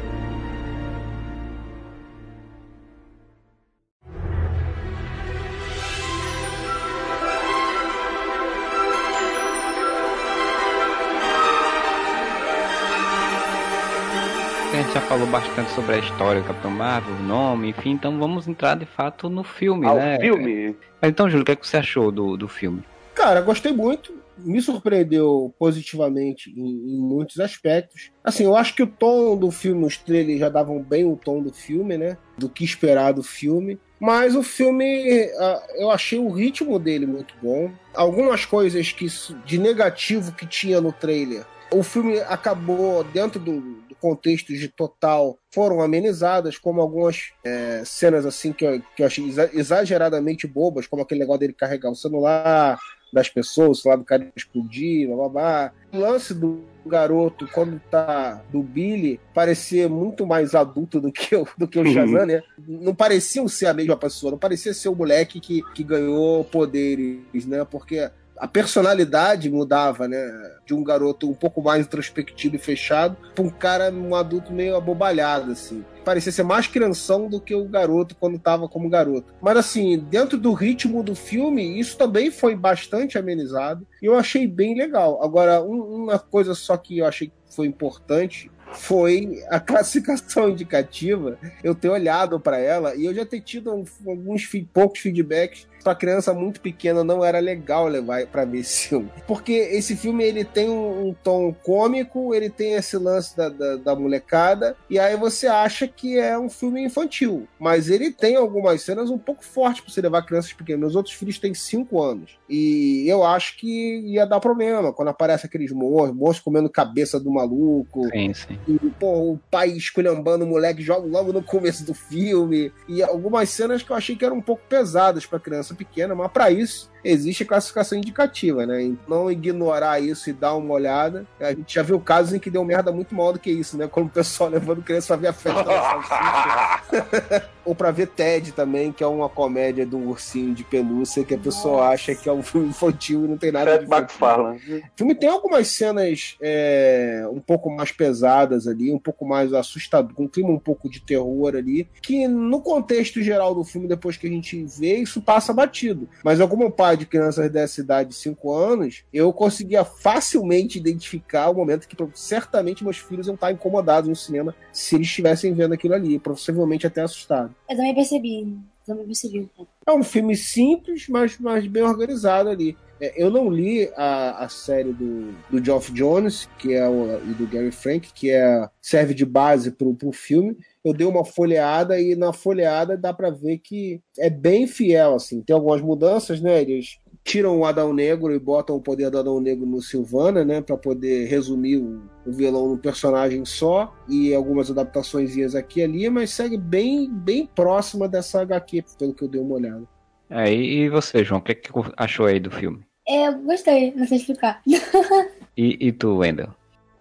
A 14.78 14.80
gente 14.80 14.94
já 14.94 15.02
falou 15.02 15.26
bastante 15.26 15.72
sobre 15.72 15.96
a 15.96 15.98
história 15.98 16.40
do 16.40 16.46
Capitão 16.46 16.70
Marvel, 16.70 17.16
o 17.16 17.24
nome, 17.24 17.70
enfim, 17.70 17.94
então 17.94 18.20
vamos 18.20 18.48
entrar 18.48 18.78
de 18.78 18.86
fato 18.86 19.28
no 19.28 19.44
filme, 19.44 19.88
Ao 19.88 19.96
né? 19.96 20.20
filme. 20.20 20.76
Então, 21.02 21.28
Júlio, 21.28 21.42
o 21.42 21.46
que, 21.46 21.54
é 21.54 21.56
que 21.56 21.68
você 21.68 21.78
achou 21.78 22.12
do, 22.12 22.38
do 22.38 22.48
filme? 22.48 22.84
Cara, 23.16 23.42
gostei 23.42 23.74
muito. 23.74 24.14
Me 24.38 24.62
surpreendeu 24.62 25.52
positivamente 25.58 26.52
em, 26.52 26.94
em 26.94 27.00
muitos 27.00 27.40
aspectos. 27.40 28.12
Assim, 28.24 28.44
eu 28.44 28.56
acho 28.56 28.76
que 28.76 28.84
o 28.84 28.88
tom 28.88 29.36
do 29.36 29.50
filme, 29.50 29.84
os 29.84 29.98
trailers 29.98 30.40
já 30.40 30.48
davam 30.48 30.80
bem 30.80 31.12
o 31.12 31.16
tom 31.16 31.42
do 31.42 31.52
filme, 31.52 31.98
né? 31.98 32.16
Do 32.38 32.48
que 32.48 32.64
esperar 32.64 33.14
do 33.14 33.24
filme. 33.24 33.80
Mas 34.00 34.36
o 34.36 34.44
filme, 34.44 35.28
ah, 35.40 35.64
eu 35.78 35.90
achei 35.90 36.20
o 36.20 36.30
ritmo 36.30 36.78
dele 36.78 37.08
muito 37.08 37.34
bom. 37.42 37.72
Algumas 37.96 38.46
coisas 38.46 38.92
que 38.92 39.08
de 39.44 39.58
negativo 39.58 40.34
que 40.34 40.46
tinha 40.46 40.80
no 40.80 40.94
trailer, 40.94 41.48
o 41.72 41.82
filme 41.82 42.20
acabou 42.20 43.04
dentro 43.04 43.40
do 43.40 43.87
contextos 44.00 44.60
de 44.60 44.68
total 44.68 45.38
foram 45.52 45.82
amenizadas, 45.82 46.58
como 46.58 46.82
algumas 46.82 47.32
é, 47.44 47.84
cenas 47.86 48.26
assim 48.26 48.54
que 48.54 48.66
eu, 48.66 48.82
que 48.96 49.04
eu 49.04 49.08
achei 49.08 49.26
exa- 49.28 49.50
exageradamente 49.54 50.48
bobas, 50.48 50.88
como 50.88 51.02
aquele 51.02 51.20
negócio 51.22 51.40
dele 51.42 51.54
carregar 51.54 51.92
o 51.92 51.96
celular 51.96 52.80
das 53.12 53.30
pessoas, 53.30 53.80
o 53.80 53.82
celular 53.82 53.98
do 53.98 54.04
cara 54.06 54.32
explodir, 54.36 55.08
blá 55.08 55.16
blá 55.16 55.30
blá. 55.30 55.74
O 55.94 55.98
lance 55.98 56.34
do 56.34 56.62
garoto, 56.86 57.48
quando 57.54 57.82
tá 57.90 58.44
do 58.52 58.62
Billy, 58.62 59.20
parecia 59.34 59.88
muito 59.88 60.26
mais 60.26 60.54
adulto 60.54 61.00
do 61.00 61.12
que 61.12 61.36
o, 61.36 61.48
do 61.58 61.68
que 61.68 61.80
o 61.80 61.84
Shazam, 61.94 62.26
né? 62.26 62.44
Não 62.68 62.94
pareciam 62.94 63.48
ser 63.48 63.68
a 63.68 63.74
mesma 63.74 63.96
pessoa, 63.96 64.32
não 64.32 64.38
parecia 64.38 64.74
ser 64.74 64.90
o 64.90 64.96
moleque 64.96 65.40
que, 65.40 65.62
que 65.74 65.84
ganhou 65.84 66.44
poderes, 66.44 67.46
né? 67.46 67.66
Porque 67.66 68.10
a 68.38 68.48
personalidade 68.48 69.50
mudava, 69.50 70.08
né? 70.08 70.18
De 70.66 70.74
um 70.74 70.84
garoto 70.84 71.30
um 71.30 71.34
pouco 71.34 71.62
mais 71.62 71.86
introspectivo 71.86 72.56
e 72.56 72.60
fechado 72.60 73.18
para 73.34 73.44
um 73.44 73.50
cara, 73.50 73.92
um 73.92 74.16
adulto 74.16 74.54
meio 74.54 74.76
abobalhado, 74.76 75.52
assim. 75.52 75.84
Parecia 76.06 76.32
ser 76.32 76.44
mais 76.44 76.68
crianção 76.68 77.28
do 77.28 77.42
que 77.42 77.54
o 77.54 77.66
garoto 77.66 78.16
quando 78.16 78.40
tava 78.40 78.70
como 78.70 78.90
garoto. 78.90 79.34
Mas, 79.42 79.58
assim, 79.58 79.98
dentro 80.00 80.38
do 80.38 80.54
ritmo 80.54 81.04
do 81.04 81.16
filme, 81.16 81.80
isso 81.80 81.98
também 81.98 82.32
foi 82.32 82.56
bastante 82.56 83.18
amenizado 83.18 83.86
e 84.02 84.06
eu 84.06 84.16
achei 84.16 84.48
bem 84.48 84.78
legal. 84.78 85.22
Agora, 85.24 85.62
um- 85.62 86.04
uma 86.04 86.20
coisa 86.20 86.54
só 86.54 86.78
que 86.78 87.00
eu 87.00 87.06
achei 87.06 87.28
que 87.28 87.34
foi 87.56 87.68
importante 87.68 88.50
foi 88.74 89.44
a 89.50 89.60
classificação 89.60 90.50
indicativa. 90.52 91.38
Eu 91.64 91.76
ter 91.76 91.90
olhado 91.90 92.40
para 92.40 92.60
ela 92.60 92.96
e 92.96 93.06
eu 93.06 93.14
já 93.14 93.26
ter 93.26 93.42
tido 93.42 93.70
alguns 93.70 94.48
poucos 94.74 95.00
feedbacks 95.00 95.68
para 95.88 95.96
criança 95.96 96.34
muito 96.34 96.60
pequena 96.60 97.02
não 97.02 97.24
era 97.24 97.40
legal 97.40 97.88
levar 97.88 98.26
para 98.28 98.44
ver 98.44 98.60
esse 98.60 98.90
filme, 98.90 99.10
porque 99.26 99.54
esse 99.54 99.96
filme 99.96 100.22
ele 100.22 100.44
tem 100.44 100.70
um, 100.70 101.08
um 101.08 101.14
tom 101.14 101.54
cômico, 101.54 102.36
ele 102.36 102.50
tem 102.50 102.74
esse 102.74 102.98
lance 102.98 103.38
da, 103.38 103.48
da, 103.48 103.78
da 103.78 103.96
molecada 103.96 104.76
e 104.90 105.00
aí 105.00 105.16
você 105.16 105.48
acha 105.48 105.88
que 105.88 106.18
é 106.18 106.38
um 106.38 106.50
filme 106.50 106.84
infantil, 106.84 107.48
mas 107.58 107.90
ele 107.90 108.12
tem 108.12 108.36
algumas 108.36 108.82
cenas 108.82 109.10
um 109.10 109.18
pouco 109.18 109.46
fortes 109.46 109.82
para 109.82 109.94
você 109.94 110.02
levar 110.02 110.24
crianças 110.24 110.52
pequenas. 110.52 110.82
Meus 110.82 110.96
outros 110.96 111.16
filhos 111.16 111.40
têm 111.40 111.54
5 111.54 112.04
anos 112.04 112.38
e 112.50 113.06
eu 113.08 113.24
acho 113.24 113.58
que 113.58 114.00
ia 114.08 114.26
dar 114.26 114.42
problema 114.42 114.92
quando 114.92 115.08
aparece 115.08 115.46
aqueles 115.46 115.72
monstros, 115.72 116.18
monstros 116.18 116.44
comendo 116.44 116.70
cabeça 116.70 117.18
do 117.18 117.32
maluco. 117.32 118.10
Sim, 118.10 118.34
sim. 118.34 118.57
E, 118.68 118.80
o 119.02 119.40
pai 119.52 119.70
esculhambando 119.70 120.46
o 120.46 120.48
moleque 120.48 120.82
joga 120.82 121.08
logo 121.08 121.34
no 121.34 121.44
começo 121.44 121.86
do 121.86 121.94
filme. 121.94 122.72
E 122.88 123.04
algumas 123.04 123.50
cenas 123.50 123.84
que 123.84 123.92
eu 123.92 123.96
achei 123.96 124.16
que 124.16 124.26
eram 124.26 124.38
um 124.38 124.42
pouco 124.42 124.64
pesadas 124.68 125.26
pra 125.26 125.40
criança 125.40 125.76
pequena, 125.76 126.16
mas 126.16 126.32
pra 126.32 126.50
isso 126.52 126.90
existe 127.04 127.46
classificação 127.46 127.98
indicativa, 127.98 128.66
né? 128.66 128.84
E 128.84 128.98
não 129.08 129.32
ignorar 129.32 130.00
isso 130.00 130.30
e 130.30 130.34
dar 130.34 130.56
uma 130.56 130.74
olhada. 130.74 131.26
A 131.40 131.54
gente 131.54 131.76
já 131.76 131.84
viu 131.84 132.00
casos 132.00 132.34
em 132.34 132.40
que 132.40 132.50
deu 132.50 132.64
merda 132.64 132.92
muito 132.92 133.14
maior 133.16 133.34
do 133.34 133.40
que 133.40 133.52
isso, 133.52 133.78
né? 133.78 133.88
Como 133.88 134.08
o 134.08 134.10
pessoal 134.10 134.50
levando 134.52 134.84
criança 134.84 135.08
pra 135.08 135.16
ver 135.18 135.28
a 135.28 135.34
festa 135.34 135.64
da 135.64 135.82
salsicha. 135.82 137.50
Ou 137.66 137.76
pra 137.76 137.92
ver 137.92 138.08
Ted 138.08 138.54
também, 138.54 138.94
que 138.94 139.04
é 139.04 139.08
uma 139.08 139.28
comédia 139.28 139.86
do 139.86 139.98
ursinho 139.98 140.56
de 140.56 140.64
pelúcia 140.64 141.26
que 141.26 141.34
a 141.34 141.38
pessoa 141.38 141.90
acha 141.90 142.16
que 142.16 142.30
é 142.30 142.32
um 142.32 142.42
filme 142.42 142.70
infantil 142.70 143.26
e 143.26 143.28
não 143.28 143.38
tem 143.38 143.52
nada 143.52 143.72
Seth 143.72 143.80
de 143.80 143.86
infantil. 143.86 144.02
MacFarlane. 144.02 144.58
O 144.58 144.92
filme 144.96 145.16
tem 145.16 145.30
algumas 145.30 145.68
cenas 145.68 146.38
é, 146.42 147.28
um 147.30 147.42
pouco 147.42 147.70
mais 147.70 147.92
pesadas 147.92 148.68
ali, 148.68 148.90
um 148.94 149.00
pouco 149.00 149.26
mais 149.26 149.54
assustador, 149.54 150.14
com 150.14 150.24
um 150.24 150.28
clima 150.30 150.50
um 150.50 150.60
pouco 150.60 150.90
de 150.90 151.02
terror 151.02 151.56
ali, 151.58 151.90
que 152.02 152.26
no 152.26 152.62
contexto 152.62 153.22
geral 153.22 153.54
do 153.54 153.66
filme, 153.66 153.86
depois 153.86 154.16
que 154.16 154.28
a 154.28 154.30
gente 154.30 154.64
vê, 154.64 155.00
isso 155.00 155.22
passa 155.22 155.52
batido. 155.52 156.08
Mas 156.24 156.40
como 156.48 156.72
pai 156.72 156.97
de 156.98 157.06
crianças 157.06 157.50
dessa 157.52 157.82
idade 157.82 158.10
de 158.10 158.16
5 158.16 158.52
anos, 158.54 159.04
eu 159.14 159.32
conseguia 159.32 159.84
facilmente 159.86 160.78
identificar 160.78 161.50
o 161.50 161.54
momento 161.54 161.88
que 161.88 161.96
certamente 162.14 162.84
meus 162.84 162.98
filhos 162.98 163.28
iam 163.28 163.36
estar 163.36 163.52
incomodados 163.52 164.10
no 164.10 164.16
cinema 164.16 164.56
se 164.72 164.96
eles 164.96 165.08
estivessem 165.08 165.54
vendo 165.54 165.74
aquilo 165.74 165.94
ali, 165.94 166.20
possivelmente 166.20 166.88
até 166.88 167.02
assustados. 167.02 167.52
Eu 167.70 167.76
também 167.76 167.96
percebi. 167.96 168.58
Um 168.94 169.48
pouco. 169.48 169.72
É 169.86 169.92
um 169.92 170.04
filme 170.04 170.36
simples, 170.36 171.08
mas, 171.10 171.38
mas 171.40 171.68
bem 171.68 171.84
organizado 171.84 172.50
ali. 172.50 172.78
É, 173.00 173.14
eu 173.22 173.30
não 173.30 173.50
li 173.50 173.90
a, 173.96 174.46
a 174.46 174.50
série 174.50 174.92
do, 174.92 175.32
do 175.50 175.64
Geoff 175.64 175.92
Jones, 175.92 176.50
que 176.58 176.74
é 176.74 176.88
o, 176.88 177.22
e 177.24 177.34
do 177.34 177.48
Gary 177.48 177.72
Frank, 177.72 178.12
que 178.14 178.32
é, 178.32 178.68
serve 178.82 179.14
de 179.14 179.26
base 179.26 179.72
pro, 179.72 179.94
pro 179.94 180.12
filme. 180.12 180.58
Eu 180.84 180.94
dei 180.94 181.06
uma 181.06 181.26
folheada 181.26 182.00
e 182.00 182.16
na 182.16 182.34
folheada 182.34 182.98
dá 182.98 183.14
pra 183.14 183.30
ver 183.30 183.60
que 183.60 184.02
é 184.18 184.30
bem 184.30 184.68
fiel, 184.68 185.16
assim. 185.16 185.42
Tem 185.42 185.54
algumas 185.54 185.82
mudanças, 185.82 186.42
né? 186.42 186.62
Eles 186.62 186.98
tiram 187.28 187.60
o 187.60 187.66
Adão 187.66 187.94
Negro 187.94 188.34
e 188.34 188.40
botam 188.40 188.78
o 188.78 188.82
poder 188.82 189.10
do 189.10 189.20
Adão 189.20 189.42
Negro 189.42 189.66
no 189.66 189.82
Silvana, 189.82 190.46
né? 190.46 190.62
Pra 190.62 190.78
poder 190.78 191.28
resumir 191.28 191.76
o, 191.76 192.02
o 192.26 192.32
vilão 192.32 192.70
num 192.70 192.78
personagem 192.78 193.44
só. 193.44 193.94
E 194.08 194.34
algumas 194.34 194.72
adaptações 194.72 195.54
aqui 195.54 195.82
e 195.82 195.84
ali, 195.84 196.10
mas 196.10 196.32
segue 196.32 196.58
bem, 196.58 197.12
bem 197.12 197.46
próxima 197.46 198.08
dessa 198.08 198.42
HQ, 198.42 198.86
pelo 198.98 199.14
que 199.14 199.24
eu 199.24 199.28
dei 199.28 199.42
uma 199.42 199.56
olhada. 199.56 199.84
É, 200.30 200.52
e 200.52 200.90
você, 200.90 201.24
João, 201.24 201.40
o 201.40 201.44
que, 201.44 201.54
que 201.54 201.72
achou 201.98 202.26
aí 202.26 202.40
do 202.40 202.50
filme? 202.50 202.80
É, 203.08 203.28
eu 203.28 203.40
gostei, 203.40 203.94
não 203.94 204.08
sei 204.08 204.18
explicar. 204.18 204.62
E, 205.60 205.88
e 205.88 205.92
tu, 205.92 206.18
Wendel? 206.18 206.50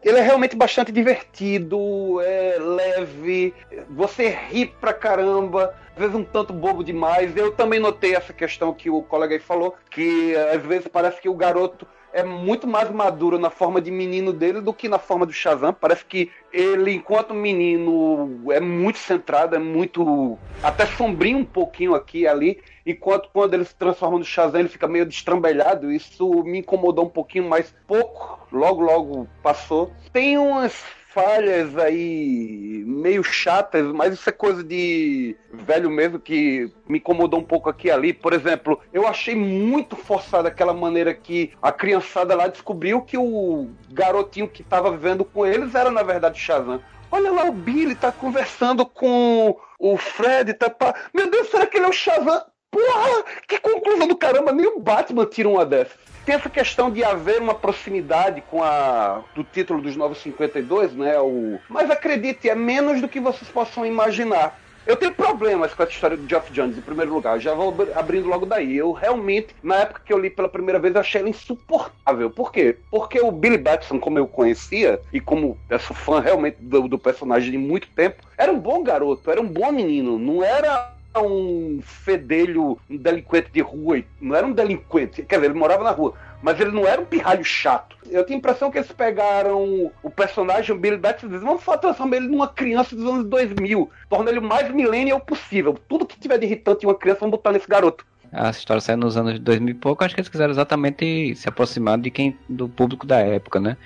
Ele 0.03 0.17
é 0.17 0.23
realmente 0.23 0.57
bastante 0.57 0.91
divertido, 0.91 2.23
é 2.23 2.57
leve, 2.59 3.53
você 3.91 4.31
ri 4.49 4.65
pra 4.65 4.95
caramba, 4.95 5.75
às 5.97 6.01
vezes 6.01 6.15
um 6.15 6.23
tanto 6.23 6.53
bobo 6.53 6.85
demais. 6.85 7.35
Eu 7.35 7.53
também 7.53 7.81
notei 7.81 8.15
essa 8.15 8.33
questão 8.33 8.75
que 8.75 8.91
o 8.91 9.03
colega 9.03 9.35
aí 9.35 9.41
falou, 9.41 9.75
que 9.91 10.37
às 10.37 10.63
vezes 10.63 10.87
parece 10.87 11.21
que 11.21 11.29
o 11.29 11.35
garoto 11.35 11.87
é 12.13 12.23
muito 12.23 12.67
mais 12.67 12.91
maduro 12.91 13.39
na 13.39 13.51
forma 13.51 13.81
de 13.81 13.91
menino 13.91 14.33
dele 14.33 14.61
do 14.61 14.73
que 14.73 14.89
na 14.89 14.99
forma 14.99 15.25
do 15.25 15.33
Shazam. 15.33 15.73
Parece 15.73 16.05
que 16.05 16.31
ele, 16.53 16.93
enquanto 16.93 17.33
menino, 17.35 18.53
é 18.53 18.61
muito 18.61 18.99
centrado, 18.99 19.57
é 19.57 19.59
muito. 19.59 20.39
até 20.63 20.85
sombrio 20.87 21.39
um 21.39 21.45
pouquinho 21.45 21.95
aqui 21.95 22.21
e 22.21 22.29
ali. 22.29 22.63
Enquanto 22.85 23.31
quando 23.33 23.55
ele 23.55 23.65
se 23.65 23.75
transforma 23.75 24.19
no 24.19 24.25
Shazam, 24.25 24.61
ele 24.61 24.69
fica 24.69 24.87
meio 24.87 25.07
destrambelhado. 25.07 25.91
Isso 25.91 26.43
me 26.45 26.59
incomodou 26.59 27.07
um 27.07 27.11
pouquinho, 27.11 27.49
mas 27.49 27.75
pouco. 27.87 28.47
Logo, 28.53 28.83
logo 28.83 29.29
passou. 29.43 29.93
Tem 30.13 30.39
umas 30.39 30.85
falhas 31.17 31.79
aí 31.79 32.85
meio 32.87 33.25
chatas, 33.25 33.87
mas 33.87 34.13
isso 34.13 34.29
é 34.29 34.33
coisa 34.33 34.63
de 34.63 35.35
velho 35.51 35.91
mesmo 35.91 36.21
que 36.21 36.71
me 36.87 36.99
incomodou 36.99 37.41
um 37.41 37.45
pouco 37.45 37.71
aqui 37.71 37.89
e 37.89 37.91
ali. 37.91 38.13
Por 38.13 38.35
exemplo, 38.35 38.79
eu 38.93 39.07
achei 39.09 39.35
muito 39.35 39.97
forçada 39.97 40.49
aquela 40.49 40.75
maneira 40.75 41.15
que 41.15 41.53
a 41.63 41.73
criançada 41.73 42.35
lá 42.35 42.49
descobriu 42.49 43.01
que 43.01 43.17
o 43.17 43.71
garotinho 43.91 44.47
que 44.47 44.61
estava 44.61 44.91
vivendo 44.91 45.25
com 45.25 45.47
eles 45.47 45.75
era 45.75 45.91
na 45.91 46.03
verdade 46.03 46.39
Shazam. 46.39 46.83
Olha 47.11 47.33
lá 47.33 47.45
o 47.45 47.53
Billy 47.53 47.95
tá 47.95 48.13
conversando 48.13 48.85
com 48.85 49.57
o 49.79 49.97
Fred, 49.97 50.53
tá. 50.53 50.95
Meu 51.15 51.31
Deus, 51.31 51.49
será 51.49 51.67
que 51.67 51.79
ele 51.79 51.87
é 51.87 51.89
o 51.89 51.93
Shazam? 51.93 52.45
Porra, 52.77 53.25
que 53.49 53.59
conclusão 53.59 54.07
do 54.07 54.17
caramba, 54.17 54.53
nem 54.53 54.67
o 54.67 54.79
Batman 54.79 55.25
tira 55.25 55.49
uma 55.49 55.65
dessas. 55.65 55.97
Tem 56.27 56.35
essa 56.35 56.51
questão 56.51 56.91
de 56.91 57.03
haver 57.03 57.41
uma 57.41 57.55
proximidade 57.55 58.43
com 58.51 58.63
a 58.63 59.23
do 59.35 59.43
título 59.45 59.81
dos 59.81 59.97
Novos 59.97 60.19
52, 60.19 60.93
né? 60.93 61.19
O... 61.19 61.59
Mas 61.71 61.91
acredite, 61.91 62.51
é 62.51 62.55
menos 62.55 63.01
do 63.01 63.09
que 63.09 63.19
vocês 63.21 63.49
possam 63.51 63.87
imaginar. 63.87 64.59
Eu 64.85 64.95
tenho 64.97 65.13
problemas 65.13 65.73
com 65.75 65.83
essa 65.83 65.91
história 65.93 66.17
do 66.17 66.29
Geoff 66.29 66.53
Jones, 66.53 66.77
em 66.79 66.81
primeiro 66.81 67.13
lugar. 67.13 67.41
Já 67.41 67.55
vou 67.55 67.71
abri- 67.71 67.93
abrindo 67.95 68.29
logo 68.29 68.45
daí. 68.47 68.77
Eu 68.77 68.93
realmente, 68.93 69.55
na 69.63 69.77
época 69.77 70.03
que 70.05 70.13
eu 70.13 70.19
li 70.19 70.29
pela 70.31 70.49
primeira 70.49 70.79
vez, 70.79 70.95
achei 70.95 71.21
ela 71.21 71.31
insuportável. 71.31 72.31
Por 72.31 72.53
quê? 72.53 72.77
Porque 72.91 73.21
o 73.21 73.33
Billy 73.33 73.59
Batson, 73.59 73.99
como 73.99 74.19
eu 74.19 74.29
conhecia, 74.29 75.01
e 75.13 75.21
como 75.21 75.59
eu 75.69 75.79
sou 75.81 75.97
fã 75.97 76.21
realmente 76.21 76.59
do, 76.61 76.87
do 76.87 76.99
personagem 76.99 77.51
de 77.51 77.59
muito 77.59 77.89
tempo, 77.97 78.23
era 78.39 78.53
um 78.53 78.59
bom 78.61 78.83
garoto, 78.83 79.29
era 79.31 79.41
um 79.41 79.49
bom 79.49 79.73
menino. 79.73 80.19
Não 80.21 80.45
era 80.45 80.93
um 81.21 81.81
fedelho, 81.83 82.79
um 82.89 82.97
delinquente 82.97 83.51
de 83.53 83.61
rua. 83.61 84.03
Não 84.21 84.35
era 84.35 84.47
um 84.47 84.53
delinquente. 84.53 85.23
Quer 85.23 85.37
dizer, 85.37 85.51
ele 85.51 85.59
morava 85.59 85.85
na 85.85 85.91
rua. 85.91 86.15
Mas 86.43 86.61
ele 86.61 86.71
não 86.71 86.87
era 86.87 87.01
um 87.01 87.07
pirralho 87.07 87.45
chato. 87.45 87.97
Eu 88.09 88.25
tenho 88.25 88.37
a 88.37 88.39
impressão 88.39 88.71
que 88.71 88.79
eles 88.79 88.93
pegaram 88.93 89.91
o 90.03 90.11
personagem, 90.11 90.75
o 90.75 90.79
Billy 90.79 90.97
Batson, 90.97 91.27
e 91.27 91.31
disseram, 91.31 91.57
vamos 91.57 91.81
transformar 91.81 92.17
ele 92.17 92.29
numa 92.29 92.49
criança 92.49 92.95
dos 92.95 93.07
anos 93.07 93.25
2000. 93.25 93.91
Torna 94.09 94.31
ele 94.31 94.39
o 94.39 94.43
mais 94.43 94.71
millennial 94.71 95.19
possível. 95.21 95.77
Tudo 95.89 96.07
que 96.07 96.19
tiver 96.19 96.39
de 96.39 96.47
irritante 96.47 96.85
em 96.85 96.89
uma 96.89 96.95
criança, 96.95 97.21
vamos 97.21 97.37
botar 97.37 97.53
nesse 97.53 97.67
garoto. 97.67 98.07
A 98.39 98.51
história 98.51 98.83
saiu 98.83 98.99
nos 98.99 99.17
anos 99.17 99.39
2000 99.39 99.71
e 99.71 99.75
pouco, 99.75 100.05
acho 100.05 100.15
que 100.15 100.21
eles 100.21 100.29
quiseram 100.29 100.51
exatamente 100.51 101.35
se 101.35 101.49
aproximar 101.49 101.97
de 101.97 102.11
quem 102.11 102.39
do 102.47 102.69
público 102.69 103.07
da 103.07 103.19
época, 103.19 103.59
né? 103.59 103.79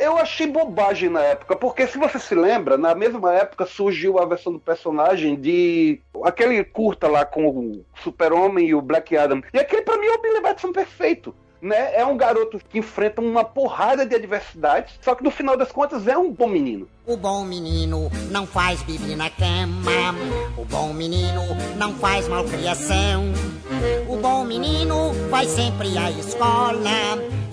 Eu 0.00 0.16
achei 0.16 0.46
bobagem 0.46 1.08
na 1.08 1.20
época, 1.20 1.56
porque 1.56 1.84
se 1.88 1.98
você 1.98 2.18
se 2.20 2.34
lembra, 2.34 2.78
na 2.78 2.94
mesma 2.94 3.34
época 3.34 3.66
surgiu 3.66 4.20
a 4.20 4.24
versão 4.24 4.52
do 4.52 4.60
personagem 4.60 5.34
de 5.34 6.00
aquele 6.22 6.62
curta 6.62 7.08
lá 7.08 7.24
com 7.24 7.48
o 7.48 7.84
Super-Homem 7.96 8.68
e 8.68 8.74
o 8.74 8.80
Black 8.80 9.16
Adam. 9.16 9.42
E 9.52 9.58
aquele 9.58 9.82
pra 9.82 9.98
mim 9.98 10.06
é 10.06 10.12
o 10.12 10.22
Billy 10.22 10.40
Batson 10.40 10.72
perfeito. 10.72 11.34
Né? 11.60 11.96
É 11.96 12.04
um 12.06 12.16
garoto 12.16 12.60
que 12.70 12.78
enfrenta 12.78 13.20
uma 13.20 13.44
porrada 13.44 14.06
de 14.06 14.14
adversidades, 14.14 14.94
só 15.02 15.14
que 15.14 15.24
no 15.24 15.30
final 15.30 15.56
das 15.56 15.72
contas 15.72 16.06
é 16.06 16.16
um 16.16 16.32
bom 16.32 16.48
menino. 16.48 16.88
O 17.06 17.16
bom 17.16 17.44
menino 17.44 18.10
não 18.30 18.46
faz 18.46 18.82
bibi 18.82 19.16
na 19.16 19.28
cama. 19.30 20.14
O 20.56 20.64
bom 20.64 20.92
menino 20.92 21.42
não 21.76 21.94
faz 21.94 22.28
malcriação. 22.28 23.24
O 24.08 24.16
bom 24.16 24.44
menino 24.44 25.12
vai 25.30 25.46
sempre 25.46 25.96
à 25.98 26.10
escola. 26.10 26.78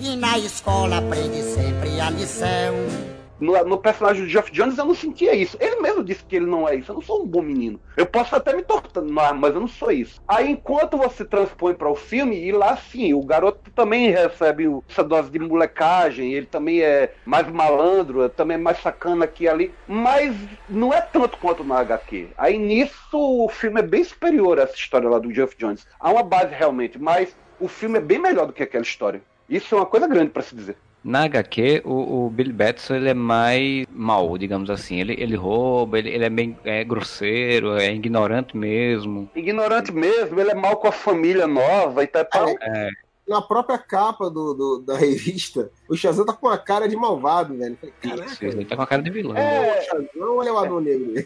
E 0.00 0.14
na 0.14 0.38
escola 0.38 0.98
aprende 0.98 1.42
sempre 1.42 2.00
a 2.00 2.10
lição. 2.10 3.15
No, 3.38 3.62
no 3.64 3.78
personagem 3.78 4.24
do 4.24 4.28
Geoff 4.28 4.50
Jones 4.50 4.78
eu 4.78 4.84
não 4.84 4.94
sentia 4.94 5.34
isso. 5.34 5.56
Ele 5.60 5.80
mesmo 5.80 6.02
disse 6.02 6.24
que 6.24 6.36
ele 6.36 6.46
não 6.46 6.68
é 6.68 6.74
isso. 6.74 6.90
Eu 6.90 6.96
não 6.96 7.02
sou 7.02 7.22
um 7.22 7.26
bom 7.26 7.42
menino. 7.42 7.80
Eu 7.96 8.06
posso 8.06 8.34
até 8.34 8.54
me 8.54 8.62
tortar, 8.62 9.02
mas 9.02 9.54
eu 9.54 9.60
não 9.60 9.68
sou 9.68 9.90
isso. 9.90 10.20
Aí 10.26 10.50
enquanto 10.50 10.96
você 10.96 11.24
transpõe 11.24 11.74
para 11.74 11.88
o 11.88 11.94
filme, 11.94 12.36
e 12.36 12.52
lá 12.52 12.76
sim, 12.76 13.14
o 13.14 13.24
garoto 13.24 13.70
também 13.72 14.10
recebe 14.10 14.66
essa 14.88 15.04
dose 15.04 15.30
de 15.30 15.38
molecagem, 15.38 16.32
ele 16.32 16.46
também 16.46 16.82
é 16.82 17.14
mais 17.24 17.48
malandro, 17.48 18.28
também 18.28 18.56
é 18.56 18.60
mais 18.60 18.80
sacana 18.80 19.24
aqui 19.24 19.44
e 19.44 19.48
ali, 19.48 19.74
mas 19.86 20.34
não 20.68 20.92
é 20.92 21.00
tanto 21.00 21.38
quanto 21.38 21.64
na 21.64 21.78
HQ. 21.78 22.28
Aí 22.36 22.58
nisso 22.58 22.94
o 23.12 23.48
filme 23.48 23.80
é 23.80 23.82
bem 23.82 24.02
superior 24.02 24.58
a 24.58 24.62
essa 24.62 24.74
história 24.74 25.08
lá 25.08 25.18
do 25.18 25.32
Geoff 25.32 25.56
Jones. 25.56 25.86
Há 25.98 26.10
uma 26.10 26.22
base 26.22 26.54
realmente, 26.54 26.98
mas 26.98 27.36
o 27.60 27.68
filme 27.68 27.98
é 27.98 28.02
bem 28.02 28.18
melhor 28.18 28.46
do 28.46 28.52
que 28.52 28.62
aquela 28.62 28.82
história. 28.82 29.22
Isso 29.48 29.74
é 29.74 29.78
uma 29.78 29.86
coisa 29.86 30.08
grande 30.08 30.30
para 30.30 30.42
se 30.42 30.54
dizer. 30.54 30.76
Na 31.06 31.22
HQ, 31.22 31.82
o, 31.84 32.26
o 32.26 32.30
Billy 32.30 32.52
Batson 32.52 32.96
ele 32.96 33.10
é 33.10 33.14
mais 33.14 33.86
mal, 33.92 34.36
digamos 34.36 34.68
assim. 34.68 35.00
Ele, 35.00 35.14
ele 35.16 35.36
rouba, 35.36 36.00
ele, 36.00 36.10
ele 36.10 36.24
é 36.24 36.28
bem 36.28 36.58
é 36.64 36.82
grosseiro, 36.82 37.76
é 37.76 37.94
ignorante 37.94 38.56
mesmo. 38.56 39.30
Ignorante 39.32 39.92
mesmo, 39.92 40.40
ele 40.40 40.50
é 40.50 40.54
mal 40.54 40.76
com 40.78 40.88
a 40.88 40.92
família 40.92 41.46
nova 41.46 42.02
e 42.02 42.08
tal. 42.08 42.48
É. 42.60 42.90
Na 43.28 43.40
própria 43.40 43.78
capa 43.78 44.28
do, 44.28 44.52
do, 44.52 44.78
da 44.80 44.96
revista, 44.98 45.70
o 45.88 45.96
Shazam 45.96 46.26
tá 46.26 46.32
com 46.32 46.48
a 46.48 46.58
cara 46.58 46.88
de 46.88 46.96
malvado, 46.96 47.56
velho. 47.56 47.78
Falei, 47.80 48.26
Isso, 48.26 48.44
ele 48.44 48.64
tá 48.64 48.74
com 48.74 48.82
a 48.82 48.86
cara 48.86 49.02
de 49.02 49.10
vilão. 49.10 49.36
É. 49.36 49.78
O 49.78 49.84
Shazam 49.84 50.36
olha 50.36 50.52
o 50.52 50.58
Adão 50.58 50.80
Negro. 50.80 51.24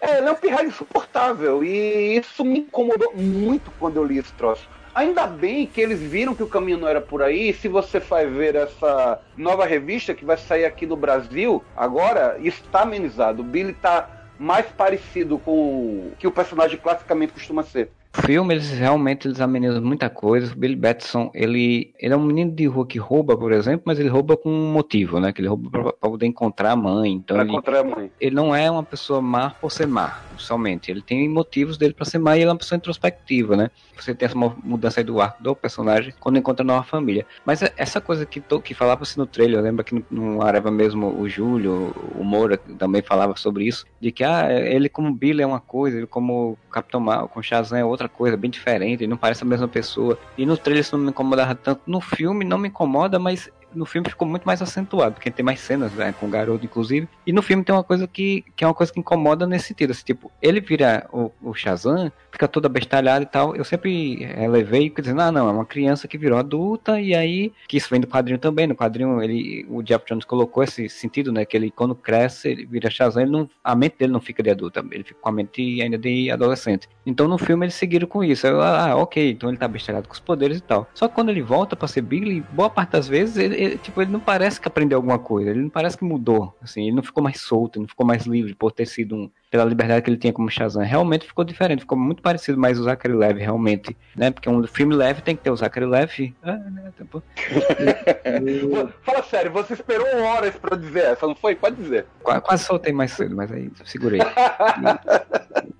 É, 0.00 0.18
ele 0.18 0.28
é 0.28 0.32
um 0.32 0.36
pirralho 0.36 0.68
insuportável. 0.68 1.64
E 1.64 2.18
isso 2.18 2.44
me 2.44 2.60
incomodou 2.60 3.12
muito 3.16 3.68
quando 3.80 3.96
eu 3.96 4.04
li 4.04 4.18
esse 4.18 4.32
troço. 4.34 4.68
Ainda 4.94 5.26
bem 5.26 5.66
que 5.66 5.80
eles 5.80 6.00
viram 6.00 6.34
que 6.34 6.42
o 6.42 6.48
caminho 6.48 6.76
não 6.76 6.86
era 6.86 7.00
por 7.00 7.22
aí. 7.22 7.54
Se 7.54 7.66
você 7.66 7.98
vai 7.98 8.26
ver 8.26 8.54
essa 8.54 9.18
nova 9.36 9.64
revista 9.64 10.14
que 10.14 10.24
vai 10.24 10.36
sair 10.36 10.66
aqui 10.66 10.86
no 10.86 10.96
Brasil, 10.96 11.64
agora 11.74 12.36
está 12.42 12.82
amenizado. 12.82 13.40
O 13.40 13.44
Billy 13.44 13.70
está 13.70 14.10
mais 14.38 14.66
parecido 14.66 15.38
com 15.38 15.52
o 15.52 16.12
que 16.18 16.26
o 16.26 16.32
personagem 16.32 16.78
classicamente 16.78 17.32
costuma 17.32 17.62
ser. 17.62 17.90
Filme, 18.14 18.54
eles 18.54 18.70
realmente 18.70 19.26
eles 19.26 19.40
amenizam 19.40 19.80
muita 19.82 20.10
coisa. 20.10 20.52
O 20.52 20.56
Billy 20.56 20.76
Batson, 20.76 21.30
ele, 21.34 21.94
ele 21.98 22.12
é 22.12 22.16
um 22.16 22.22
menino 22.22 22.52
de 22.52 22.66
rua 22.66 22.86
que 22.86 22.98
rouba, 22.98 23.36
por 23.36 23.52
exemplo, 23.52 23.82
mas 23.86 23.98
ele 23.98 24.10
rouba 24.10 24.36
com 24.36 24.50
um 24.50 24.70
motivo, 24.72 25.18
né? 25.18 25.32
Que 25.32 25.40
ele 25.40 25.48
rouba 25.48 25.70
para 25.70 25.92
poder 26.10 26.26
encontrar 26.26 26.72
a 26.72 26.76
mãe. 26.76 27.12
Então 27.12 27.36
Pra 27.36 27.42
ele, 27.44 27.52
encontrar 27.52 27.80
a 27.80 27.84
mãe. 27.84 28.10
ele 28.20 28.34
não 28.36 28.54
é 28.54 28.70
uma 28.70 28.82
pessoa 28.82 29.22
má 29.22 29.50
por 29.50 29.72
ser 29.72 29.86
má, 29.86 30.20
somente. 30.36 30.90
Ele 30.90 31.00
tem 31.00 31.26
motivos 31.28 31.78
dele 31.78 31.94
para 31.94 32.04
ser 32.04 32.18
má 32.18 32.36
e 32.36 32.40
ele 32.40 32.50
é 32.50 32.52
uma 32.52 32.58
pessoa 32.58 32.76
introspectiva, 32.76 33.56
né? 33.56 33.70
Você 33.98 34.14
tem 34.14 34.26
essa 34.26 34.36
mudança 34.36 35.00
aí 35.00 35.04
do 35.04 35.20
arco 35.20 35.42
do 35.42 35.56
personagem 35.56 36.12
quando 36.20 36.38
encontra 36.38 36.62
a 36.62 36.66
nova 36.66 36.84
família. 36.84 37.26
Mas 37.46 37.62
é- 37.62 37.72
essa 37.76 38.00
coisa 38.00 38.26
que, 38.26 38.40
to, 38.40 38.60
que 38.60 38.74
falava-se 38.74 39.16
no 39.16 39.26
trailer, 39.26 39.60
lembra 39.62 39.82
que 39.84 39.94
no, 39.94 40.04
no 40.10 40.42
Areva 40.42 40.70
mesmo 40.70 41.18
o 41.18 41.26
Júlio, 41.28 41.92
o 42.14 42.22
Moura 42.22 42.58
também 42.58 43.00
falava 43.00 43.36
sobre 43.36 43.64
isso, 43.64 43.86
de 43.98 44.12
que 44.12 44.22
ah, 44.22 44.52
ele 44.52 44.88
como 44.90 45.12
Billy 45.14 45.42
é 45.42 45.46
uma 45.46 45.60
coisa, 45.60 45.96
ele 45.96 46.06
como 46.06 46.58
Capitão 46.70 47.00
Mal, 47.00 47.26
com 47.28 47.42
Shazam 47.42 47.78
é 47.78 47.84
outra 47.84 48.01
coisa, 48.08 48.36
bem 48.36 48.50
diferente, 48.50 49.06
não 49.06 49.16
parece 49.16 49.42
a 49.42 49.46
mesma 49.46 49.68
pessoa. 49.68 50.18
E 50.36 50.44
no 50.46 50.56
trailer 50.56 50.82
isso 50.82 50.96
não 50.96 51.04
me 51.04 51.10
incomodava 51.10 51.54
tanto. 51.54 51.82
No 51.86 52.00
filme 52.00 52.44
não 52.44 52.58
me 52.58 52.68
incomoda, 52.68 53.18
mas 53.18 53.50
no 53.74 53.86
filme 53.86 54.08
ficou 54.08 54.26
muito 54.26 54.44
mais 54.44 54.60
acentuado, 54.62 55.14
porque 55.14 55.30
tem 55.30 55.44
mais 55.44 55.60
cenas 55.60 55.92
né, 55.92 56.14
com 56.18 56.26
o 56.26 56.30
garoto, 56.30 56.64
inclusive. 56.64 57.08
E 57.26 57.32
no 57.32 57.42
filme 57.42 57.64
tem 57.64 57.74
uma 57.74 57.84
coisa 57.84 58.06
que, 58.06 58.44
que 58.56 58.64
é 58.64 58.66
uma 58.66 58.74
coisa 58.74 58.92
que 58.92 59.00
incomoda 59.00 59.46
nesse 59.46 59.68
sentido. 59.68 59.90
Assim, 59.90 60.04
tipo, 60.04 60.30
ele 60.40 60.60
vira 60.60 61.08
o, 61.12 61.30
o 61.42 61.54
Shazam, 61.54 62.10
fica 62.30 62.48
todo 62.48 62.66
abestalhado 62.66 63.24
e 63.24 63.26
tal. 63.26 63.56
Eu 63.56 63.64
sempre 63.64 64.24
relevei 64.24 64.90
dizendo, 64.90 65.20
ah, 65.22 65.32
não, 65.32 65.48
é 65.48 65.52
uma 65.52 65.64
criança 65.64 66.06
que 66.06 66.18
virou 66.18 66.38
adulta, 66.38 67.00
e 67.00 67.14
aí, 67.14 67.52
que 67.68 67.76
isso 67.76 67.88
vem 67.90 68.00
do 68.00 68.06
quadrinho 68.06 68.38
também. 68.38 68.66
No 68.66 68.74
quadrinho, 68.74 69.22
ele, 69.22 69.66
o 69.68 69.82
Jeff 69.82 70.04
Jones 70.06 70.24
colocou 70.24 70.62
esse 70.62 70.88
sentido, 70.88 71.32
né? 71.32 71.44
Que 71.44 71.56
ele, 71.56 71.70
quando 71.70 71.94
cresce, 71.94 72.48
ele 72.48 72.66
vira 72.66 72.90
Shazam, 72.90 73.22
ele 73.22 73.30
não, 73.30 73.48
a 73.62 73.74
mente 73.74 73.96
dele 73.98 74.12
não 74.12 74.20
fica 74.20 74.42
de 74.42 74.50
adulta, 74.50 74.84
ele 74.90 75.04
fica 75.04 75.18
com 75.20 75.28
a 75.28 75.32
mente 75.32 75.80
ainda 75.80 75.98
de 75.98 76.30
adolescente. 76.30 76.88
Então 77.04 77.26
no 77.28 77.38
filme 77.38 77.64
eles 77.64 77.74
seguiram 77.74 78.06
com 78.06 78.22
isso. 78.22 78.46
Eu, 78.46 78.60
ah, 78.60 78.96
ok, 78.96 79.30
então 79.30 79.48
ele 79.48 79.58
tá 79.58 79.66
abestalhado 79.66 80.08
com 80.08 80.14
os 80.14 80.20
poderes 80.20 80.58
e 80.58 80.60
tal. 80.60 80.88
Só 80.94 81.08
que 81.08 81.14
quando 81.14 81.30
ele 81.30 81.42
volta 81.42 81.74
pra 81.76 81.88
ser 81.88 82.02
Billy, 82.02 82.40
boa 82.52 82.70
parte 82.70 82.90
das 82.90 83.08
vezes, 83.08 83.36
ele, 83.36 83.56
ele, 83.62 83.78
tipo, 83.78 84.00
ele 84.02 84.10
não 84.10 84.20
parece 84.20 84.60
que 84.60 84.68
aprendeu 84.68 84.98
alguma 84.98 85.18
coisa, 85.18 85.50
ele 85.50 85.62
não 85.62 85.70
parece 85.70 85.96
que 85.96 86.04
mudou. 86.04 86.56
Assim, 86.60 86.82
ele 86.82 86.96
não 86.96 87.02
ficou 87.02 87.22
mais 87.22 87.40
solto, 87.40 87.80
não 87.80 87.88
ficou 87.88 88.06
mais 88.06 88.24
livre 88.24 88.54
por 88.54 88.72
ter 88.72 88.86
sido 88.86 89.14
um. 89.16 89.30
Pela 89.52 89.64
liberdade 89.64 90.00
que 90.02 90.08
ele 90.10 90.16
tinha 90.16 90.32
como 90.32 90.48
Shazam. 90.50 90.82
Realmente 90.82 91.26
ficou 91.26 91.44
diferente, 91.44 91.80
ficou 91.80 91.96
muito 91.98 92.22
parecido 92.22 92.58
mais 92.58 92.80
o 92.80 92.84
Zachary 92.84 93.12
Levi, 93.14 93.40
realmente. 93.42 93.94
Né? 94.16 94.30
Porque 94.30 94.48
um 94.48 94.66
filme 94.66 94.94
leve 94.94 95.20
tem 95.20 95.36
que 95.36 95.42
ter 95.42 95.50
o 95.50 95.56
Zachary 95.56 95.84
Levi. 95.84 96.34
Ah, 96.42 96.52
né? 96.56 96.90
tipo, 96.96 97.22
Fala 99.04 99.22
sério, 99.24 99.52
você 99.52 99.74
esperou 99.74 100.06
horas 100.22 100.56
pra 100.56 100.74
dizer 100.76 101.04
essa, 101.04 101.26
não 101.26 101.34
foi? 101.34 101.54
Pode 101.54 101.76
dizer. 101.76 102.06
Qua- 102.22 102.40
Quase 102.40 102.64
soltei 102.64 102.92
mais 102.94 103.12
cedo, 103.12 103.36
mas 103.36 103.52
aí 103.52 103.70
segurei. 103.84 104.20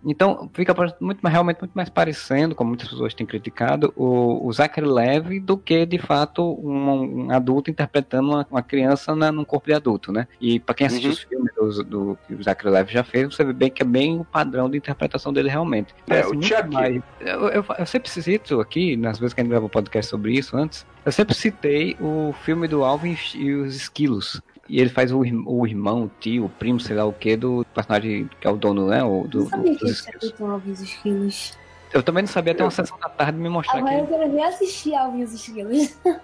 Então, 0.04 0.50
fica 0.52 0.74
muito, 1.00 1.24
realmente 1.28 1.60
muito 1.60 1.72
mais 1.74 1.88
parecendo, 1.88 2.56
como 2.56 2.70
muitas 2.70 2.88
pessoas 2.88 3.14
têm 3.14 3.24
criticado, 3.24 3.92
o, 3.94 4.44
o 4.48 4.52
Zachary 4.52 4.84
Levi 4.86 5.38
do 5.38 5.56
que, 5.56 5.86
de 5.86 5.96
fato, 5.96 6.42
um, 6.60 7.26
um 7.26 7.30
adulto 7.30 7.70
interpretando 7.70 8.30
uma, 8.30 8.44
uma 8.50 8.62
criança 8.64 9.14
na, 9.14 9.30
num 9.30 9.44
corpo 9.44 9.68
de 9.68 9.74
adulto, 9.74 10.10
né? 10.10 10.26
E 10.40 10.58
pra 10.58 10.74
quem 10.74 10.88
assistiu 10.88 11.10
Uhum. 11.10 11.14
os 11.14 11.20
filmes 11.22 11.54
do, 11.54 11.84
do 11.84 12.18
que 12.26 12.34
o 12.34 12.42
Zachary 12.42 12.70
Levi 12.74 12.92
já 12.92 13.04
fez, 13.04 13.32
você 13.32 13.44
vê 13.44 13.61
bem 13.62 13.70
que 13.70 13.82
é 13.82 13.86
bem 13.86 14.18
o 14.20 14.24
padrão 14.24 14.68
de 14.68 14.76
interpretação 14.76 15.32
dele 15.32 15.48
realmente. 15.48 15.94
Parece 16.06 16.28
o 16.30 16.34
muito 16.34 16.46
Chuck. 16.46 16.68
mais- 16.72 17.02
Eu, 17.20 17.48
eu, 17.48 17.64
eu 17.78 17.86
sempre 17.86 18.10
cito 18.10 18.60
aqui, 18.60 18.96
nas 18.96 19.18
vezes 19.18 19.32
que 19.34 19.40
a 19.40 19.44
gente 19.44 19.50
gravou 19.50 19.68
podcast 19.68 20.10
sobre 20.10 20.32
isso 20.32 20.56
antes, 20.56 20.84
eu 21.04 21.12
sempre 21.12 21.34
citei 21.34 21.96
o 22.00 22.34
filme 22.44 22.66
do 22.66 22.82
Alvin 22.84 23.16
e 23.34 23.52
os 23.52 23.74
Esquilos. 23.76 24.40
E 24.68 24.80
ele 24.80 24.90
faz 24.90 25.12
o, 25.12 25.18
o 25.20 25.66
irmão, 25.66 26.04
o 26.04 26.10
tio, 26.20 26.46
o 26.46 26.48
primo, 26.48 26.80
sei 26.80 26.96
lá 26.96 27.04
o 27.04 27.12
que, 27.12 27.36
do 27.36 27.64
personagem 27.74 28.28
que 28.40 28.46
é 28.46 28.50
o 28.50 28.56
dono, 28.56 28.86
né? 28.88 29.02
O, 29.04 29.26
do, 29.28 29.40
Não 29.40 29.46
sabia 29.48 29.72
do- 29.72 29.78
que 29.78 29.84
dos 29.84 29.90
esquilos. 29.92 30.34
Alvin 30.40 30.68
e 30.68 30.72
os 30.72 30.80
Esquilos. 30.80 31.58
Eu 31.92 32.02
também 32.02 32.22
não 32.22 32.28
sabia 32.28 32.52
até 32.54 32.64
uma 32.64 32.70
sessão 32.70 32.98
da 32.98 33.08
tarde 33.08 33.38
me 33.38 33.48
mostrar 33.50 33.78
Agora 33.78 33.98
eu 33.98 34.06
que 34.06 34.12
quero 34.16 34.32
reassistir 34.32 34.94
Alvin 34.96 35.20
e 35.20 35.24
os 35.24 35.32
Esquilos. 35.34 35.98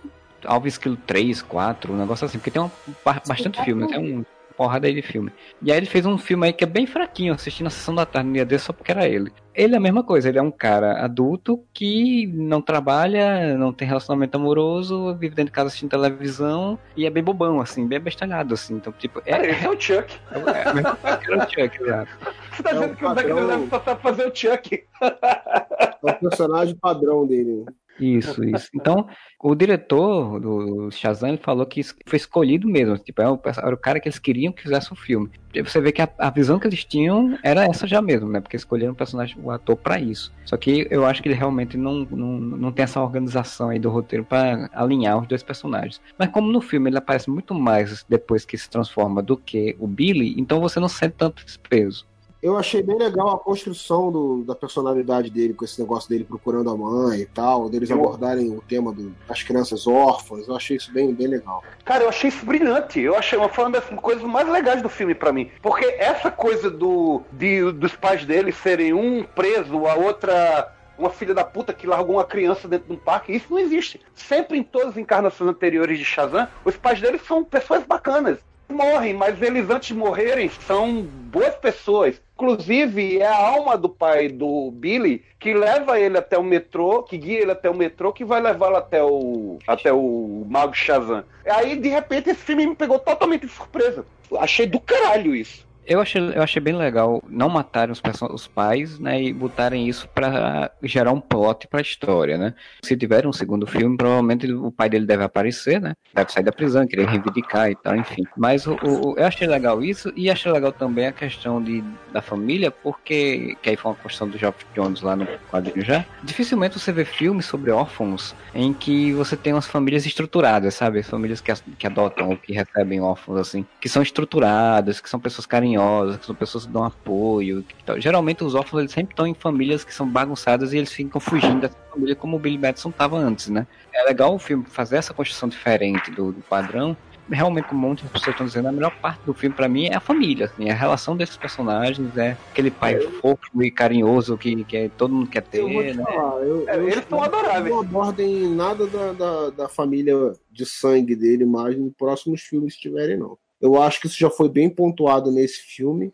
Alvin 0.46 0.68
Esquilo 0.68 0.96
3, 1.06 1.42
4, 1.42 1.92
um 1.92 1.96
negócio 1.96 2.24
assim, 2.24 2.38
porque 2.38 2.50
tem 2.50 2.62
um, 2.62 2.70
ba- 3.04 3.20
bastante 3.26 3.62
filme, 3.64 3.86
tem 3.88 3.98
um 4.18 4.24
porrada 4.58 4.88
aí 4.88 4.94
de 4.94 5.02
filme. 5.02 5.32
E 5.62 5.70
aí 5.70 5.78
ele 5.78 5.86
fez 5.86 6.04
um 6.04 6.18
filme 6.18 6.48
aí 6.48 6.52
que 6.52 6.64
é 6.64 6.66
bem 6.66 6.84
fraquinho, 6.84 7.30
eu 7.30 7.34
assisti 7.36 7.62
na 7.62 7.70
sessão 7.70 7.94
da 7.94 8.04
tarde 8.04 8.28
no 8.28 8.34
dia 8.34 8.44
desse 8.44 8.64
só 8.64 8.72
porque 8.72 8.90
era 8.90 9.06
ele. 9.08 9.32
Ele 9.54 9.74
é 9.74 9.76
a 9.76 9.80
mesma 9.80 10.02
coisa, 10.02 10.28
ele 10.28 10.38
é 10.38 10.42
um 10.42 10.50
cara 10.50 11.04
adulto 11.04 11.64
que 11.72 12.26
não 12.34 12.60
trabalha, 12.60 13.56
não 13.56 13.72
tem 13.72 13.86
relacionamento 13.86 14.36
amoroso, 14.36 15.14
vive 15.14 15.34
dentro 15.34 15.46
de 15.46 15.52
casa 15.52 15.68
assistindo 15.68 15.90
televisão 15.90 16.78
e 16.96 17.06
é 17.06 17.10
bem 17.10 17.22
bobão, 17.22 17.60
assim, 17.60 17.86
bem 17.86 17.98
abestalhado, 17.98 18.54
assim. 18.54 18.74
Então, 18.74 18.92
tipo, 18.92 19.20
é, 19.24 19.30
Cara, 19.32 19.46
é, 19.46 19.64
é 19.64 19.68
o 19.70 19.80
Chuck. 19.80 20.16
é, 20.32 21.32
é, 21.32 21.36
o 21.36 21.40
Chuck, 21.48 21.82
exato. 21.82 22.10
Você 22.52 22.62
tá 22.62 22.70
É 22.70 22.74
dizendo 22.74 22.92
o 22.92 22.96
que 22.96 23.04
o 23.04 23.14
padrão. 23.14 23.46
Levi 23.46 23.68
só 23.70 23.80
sabe 23.80 24.02
fazer 24.02 24.26
o 24.26 24.34
Chuck. 24.34 24.84
É 25.00 26.10
o 26.10 26.14
personagem 26.14 26.76
padrão 26.76 27.26
dele. 27.26 27.64
Isso, 28.00 28.44
isso. 28.44 28.68
Então, 28.74 29.06
o 29.40 29.54
diretor 29.54 30.40
do 30.40 30.90
Shazam 30.90 31.36
falou 31.36 31.64
que 31.66 31.82
foi 31.82 32.16
escolhido 32.16 32.68
mesmo. 32.68 32.96
Tipo, 32.98 33.22
era 33.22 33.32
o, 33.32 33.40
era 33.44 33.74
o 33.74 33.78
cara 33.78 34.00
que 34.00 34.08
eles 34.08 34.18
queriam 34.18 34.52
que 34.52 34.62
fizesse 34.62 34.92
o 34.92 34.96
filme. 34.96 35.30
Você 35.54 35.80
vê 35.80 35.92
que 35.92 36.02
a, 36.02 36.08
a 36.18 36.30
visão 36.30 36.58
que 36.58 36.66
eles 36.66 36.84
tinham 36.84 37.38
era 37.42 37.64
essa 37.64 37.86
já 37.86 38.02
mesmo, 38.02 38.28
né? 38.28 38.40
Porque 38.40 38.56
escolheram 38.56 38.92
o 38.92 38.96
personagem, 38.96 39.36
o 39.42 39.50
ator 39.50 39.76
pra 39.76 40.00
isso. 40.00 40.32
Só 40.44 40.56
que 40.56 40.86
eu 40.90 41.06
acho 41.06 41.22
que 41.22 41.28
ele 41.28 41.36
realmente 41.36 41.76
não, 41.76 42.06
não, 42.10 42.38
não 42.38 42.72
tem 42.72 42.82
essa 42.84 43.00
organização 43.00 43.70
aí 43.70 43.78
do 43.78 43.90
roteiro 43.90 44.24
pra 44.24 44.68
alinhar 44.72 45.18
os 45.18 45.26
dois 45.26 45.42
personagens. 45.42 46.00
Mas 46.18 46.28
como 46.28 46.52
no 46.52 46.60
filme 46.60 46.90
ele 46.90 46.98
aparece 46.98 47.30
muito 47.30 47.54
mais 47.54 48.04
depois 48.08 48.44
que 48.44 48.56
se 48.56 48.68
transforma 48.68 49.22
do 49.22 49.36
que 49.36 49.76
o 49.78 49.86
Billy, 49.86 50.34
então 50.38 50.60
você 50.60 50.78
não 50.78 50.88
sente 50.88 51.14
tanto 51.16 51.44
peso. 51.68 52.06
Eu 52.40 52.56
achei 52.56 52.80
bem 52.82 52.96
legal 52.96 53.30
a 53.30 53.38
construção 53.38 54.12
do- 54.12 54.44
da 54.44 54.54
personalidade 54.54 55.28
dele, 55.28 55.54
com 55.54 55.64
esse 55.64 55.80
negócio 55.80 56.08
dele 56.08 56.22
procurando 56.24 56.70
a 56.70 56.76
mãe 56.76 57.20
e 57.20 57.26
tal, 57.26 57.68
deles 57.68 57.90
Eu- 57.90 57.96
abordarem 57.98 58.48
o 58.56 58.62
tema 58.62 58.92
do- 58.92 59.12
das 59.26 59.42
crianças 59.42 59.86
órfãs. 59.88 60.46
Eu 60.46 60.54
achei 60.54 60.76
isso 60.76 60.92
bem, 60.92 61.12
bem 61.12 61.26
legal. 61.26 61.64
Cara, 61.84 62.04
eu 62.04 62.08
achei 62.08 62.28
isso 62.28 62.46
brilhante. 62.46 63.00
Eu 63.00 63.16
achei 63.16 63.36
uma, 63.36 63.50
uma 63.58 63.70
das 63.70 63.84
coisas 64.00 64.22
mais 64.22 64.48
legais 64.48 64.80
do 64.80 64.88
filme 64.88 65.14
pra 65.16 65.32
mim. 65.32 65.50
Porque 65.60 65.84
essa 65.98 66.30
coisa 66.30 66.70
do, 66.70 67.22
de, 67.32 67.72
dos 67.72 67.96
pais 67.96 68.24
dele 68.24 68.52
serem 68.52 68.92
um 68.92 69.24
preso, 69.24 69.86
a 69.86 69.94
outra 69.96 70.72
uma 70.96 71.10
filha 71.10 71.32
da 71.32 71.44
puta 71.44 71.72
que 71.72 71.86
largou 71.86 72.16
uma 72.16 72.24
criança 72.24 72.66
dentro 72.66 72.88
de 72.88 72.92
um 72.92 72.96
parque, 72.96 73.32
isso 73.32 73.46
não 73.50 73.58
existe. 73.60 74.00
Sempre 74.16 74.58
em 74.58 74.64
todas 74.64 74.88
as 74.90 74.96
encarnações 74.96 75.48
anteriores 75.50 75.96
de 75.96 76.04
Shazam, 76.04 76.48
os 76.64 76.76
pais 76.76 77.00
dele 77.00 77.20
são 77.20 77.44
pessoas 77.44 77.84
bacanas. 77.84 78.38
Morrem, 78.68 79.14
mas 79.14 79.40
eles 79.40 79.70
antes 79.70 79.88
de 79.88 79.94
morrerem 79.94 80.50
são 80.66 81.02
boas 81.02 81.54
pessoas. 81.54 82.20
Inclusive, 82.38 83.18
é 83.18 83.26
a 83.26 83.36
alma 83.36 83.76
do 83.76 83.88
pai 83.88 84.28
do 84.28 84.70
Billy 84.70 85.24
que 85.40 85.52
leva 85.52 85.98
ele 85.98 86.16
até 86.16 86.38
o 86.38 86.44
metrô, 86.44 87.02
que 87.02 87.18
guia 87.18 87.40
ele 87.40 87.50
até 87.50 87.68
o 87.68 87.74
metrô, 87.74 88.12
que 88.12 88.24
vai 88.24 88.40
levá-lo 88.40 88.76
até 88.76 89.02
o, 89.02 89.58
até 89.66 89.92
o 89.92 90.46
Mago 90.48 90.72
Shazam. 90.72 91.24
Aí, 91.44 91.74
de 91.74 91.88
repente, 91.88 92.30
esse 92.30 92.40
filme 92.40 92.64
me 92.64 92.76
pegou 92.76 93.00
totalmente 93.00 93.44
de 93.44 93.52
surpresa. 93.52 94.06
Achei 94.38 94.66
do 94.66 94.78
caralho 94.78 95.34
isso. 95.34 95.66
Eu 95.88 96.00
achei, 96.00 96.20
eu 96.34 96.42
achei 96.42 96.60
bem 96.60 96.76
legal 96.76 97.22
não 97.28 97.48
matarem 97.48 97.92
os, 97.92 98.02
os 98.30 98.46
pais, 98.46 98.98
né, 98.98 99.22
e 99.22 99.32
botarem 99.32 99.88
isso 99.88 100.06
pra 100.08 100.70
gerar 100.82 101.12
um 101.12 101.20
plot 101.20 101.66
pra 101.66 101.80
história, 101.80 102.36
né? 102.36 102.54
Se 102.84 102.94
tiver 102.96 103.26
um 103.26 103.32
segundo 103.32 103.66
filme, 103.66 103.96
provavelmente 103.96 104.52
o 104.52 104.70
pai 104.70 104.90
dele 104.90 105.06
deve 105.06 105.24
aparecer, 105.24 105.80
né? 105.80 105.94
Deve 106.14 106.30
sair 106.30 106.42
da 106.42 106.52
prisão, 106.52 106.86
querer 106.86 107.06
reivindicar 107.08 107.70
e 107.70 107.74
tal, 107.74 107.96
enfim. 107.96 108.22
Mas 108.36 108.66
o, 108.66 108.74
o- 108.82 109.14
eu 109.16 109.24
achei 109.26 109.46
legal 109.46 109.82
isso 109.82 110.12
e 110.14 110.30
achei 110.30 110.52
legal 110.52 110.72
também 110.72 111.06
a 111.06 111.12
questão 111.12 111.62
de, 111.62 111.82
da 112.12 112.20
família, 112.20 112.70
porque, 112.70 113.56
que 113.62 113.70
aí 113.70 113.76
foi 113.76 113.90
uma 113.92 113.96
questão 113.96 114.28
do 114.28 114.36
Geoff 114.36 114.66
Jones 114.74 115.00
lá 115.00 115.16
no 115.16 115.26
quadrinho 115.50 115.82
já, 115.84 116.04
dificilmente 116.22 116.78
você 116.78 116.92
vê 116.92 117.04
filmes 117.04 117.46
sobre 117.46 117.70
órfãos 117.70 118.34
em 118.54 118.74
que 118.74 119.12
você 119.14 119.36
tem 119.36 119.54
umas 119.54 119.66
famílias 119.66 120.04
estruturadas, 120.04 120.74
sabe? 120.74 121.02
Famílias 121.02 121.40
que, 121.40 121.52
que 121.78 121.86
adotam 121.86 122.28
ou 122.28 122.36
que 122.36 122.52
recebem 122.52 123.00
órfãos, 123.00 123.38
assim, 123.40 123.64
que 123.80 123.88
são 123.88 124.02
estruturadas, 124.02 125.00
que 125.00 125.08
são 125.08 125.18
pessoas 125.18 125.46
carinhosas, 125.46 125.77
que 126.18 126.26
são 126.26 126.34
pessoas 126.34 126.66
que 126.66 126.72
dão 126.72 126.84
apoio. 126.84 127.62
que 127.62 127.84
tal. 127.84 128.00
Geralmente 128.00 128.44
os 128.44 128.54
órfãos 128.54 128.80
eles 128.80 128.92
sempre 128.92 129.12
estão 129.12 129.26
em 129.26 129.34
famílias 129.34 129.84
que 129.84 129.94
são 129.94 130.08
bagunçadas 130.08 130.72
e 130.72 130.78
eles 130.78 130.92
ficam 130.92 131.20
fugindo 131.20 131.60
dessa 131.60 131.76
família 131.90 132.14
como 132.14 132.36
o 132.36 132.40
Billy 132.40 132.58
Batson 132.58 132.90
estava 132.90 133.16
antes, 133.16 133.48
né? 133.48 133.66
É 133.92 134.04
legal 134.04 134.34
o 134.34 134.38
filme 134.38 134.64
fazer 134.68 134.96
essa 134.96 135.12
construção 135.14 135.48
diferente 135.48 136.10
do, 136.10 136.32
do 136.32 136.40
padrão. 136.42 136.96
Realmente, 137.30 137.68
como 137.68 137.86
muitas 137.86 138.08
pessoas 138.10 138.28
estão 138.34 138.46
dizendo, 138.46 138.68
a 138.68 138.72
melhor 138.72 138.94
parte 139.02 139.20
do 139.26 139.34
filme 139.34 139.54
pra 139.54 139.68
mim 139.68 139.86
é 139.88 139.96
a 139.96 140.00
família, 140.00 140.46
assim, 140.46 140.70
a 140.70 140.74
relação 140.74 141.14
desses 141.14 141.36
personagens, 141.36 142.16
é 142.16 142.38
aquele 142.50 142.70
pai 142.70 142.98
fofo 143.20 143.62
e 143.62 143.70
carinhoso 143.70 144.38
que, 144.38 144.64
que 144.64 144.90
todo 144.96 145.12
mundo 145.12 145.28
quer 145.28 145.42
ter, 145.42 145.60
Eu 145.60 145.68
vou 145.70 145.82
te 145.84 145.94
né? 145.94 146.04
falar, 146.04 146.40
eu, 146.42 146.66
É, 146.66 146.76
eu 146.76 146.88
eles 146.88 147.04
são 147.06 147.22
adoráveis. 147.22 147.68
Não 147.74 147.80
abordem 147.80 148.48
nada 148.48 148.86
da, 148.86 149.12
da, 149.12 149.50
da 149.50 149.68
família 149.68 150.14
de 150.50 150.64
sangue 150.64 151.14
dele 151.14 151.44
mais 151.44 151.78
nos 151.78 151.92
próximos 151.92 152.40
filmes 152.40 152.74
que 152.76 152.80
tiverem, 152.80 153.18
não. 153.18 153.36
Eu 153.60 153.80
acho 153.80 154.00
que 154.00 154.06
isso 154.06 154.18
já 154.18 154.30
foi 154.30 154.48
bem 154.48 154.70
pontuado 154.70 155.30
nesse 155.30 155.60
filme. 155.60 156.12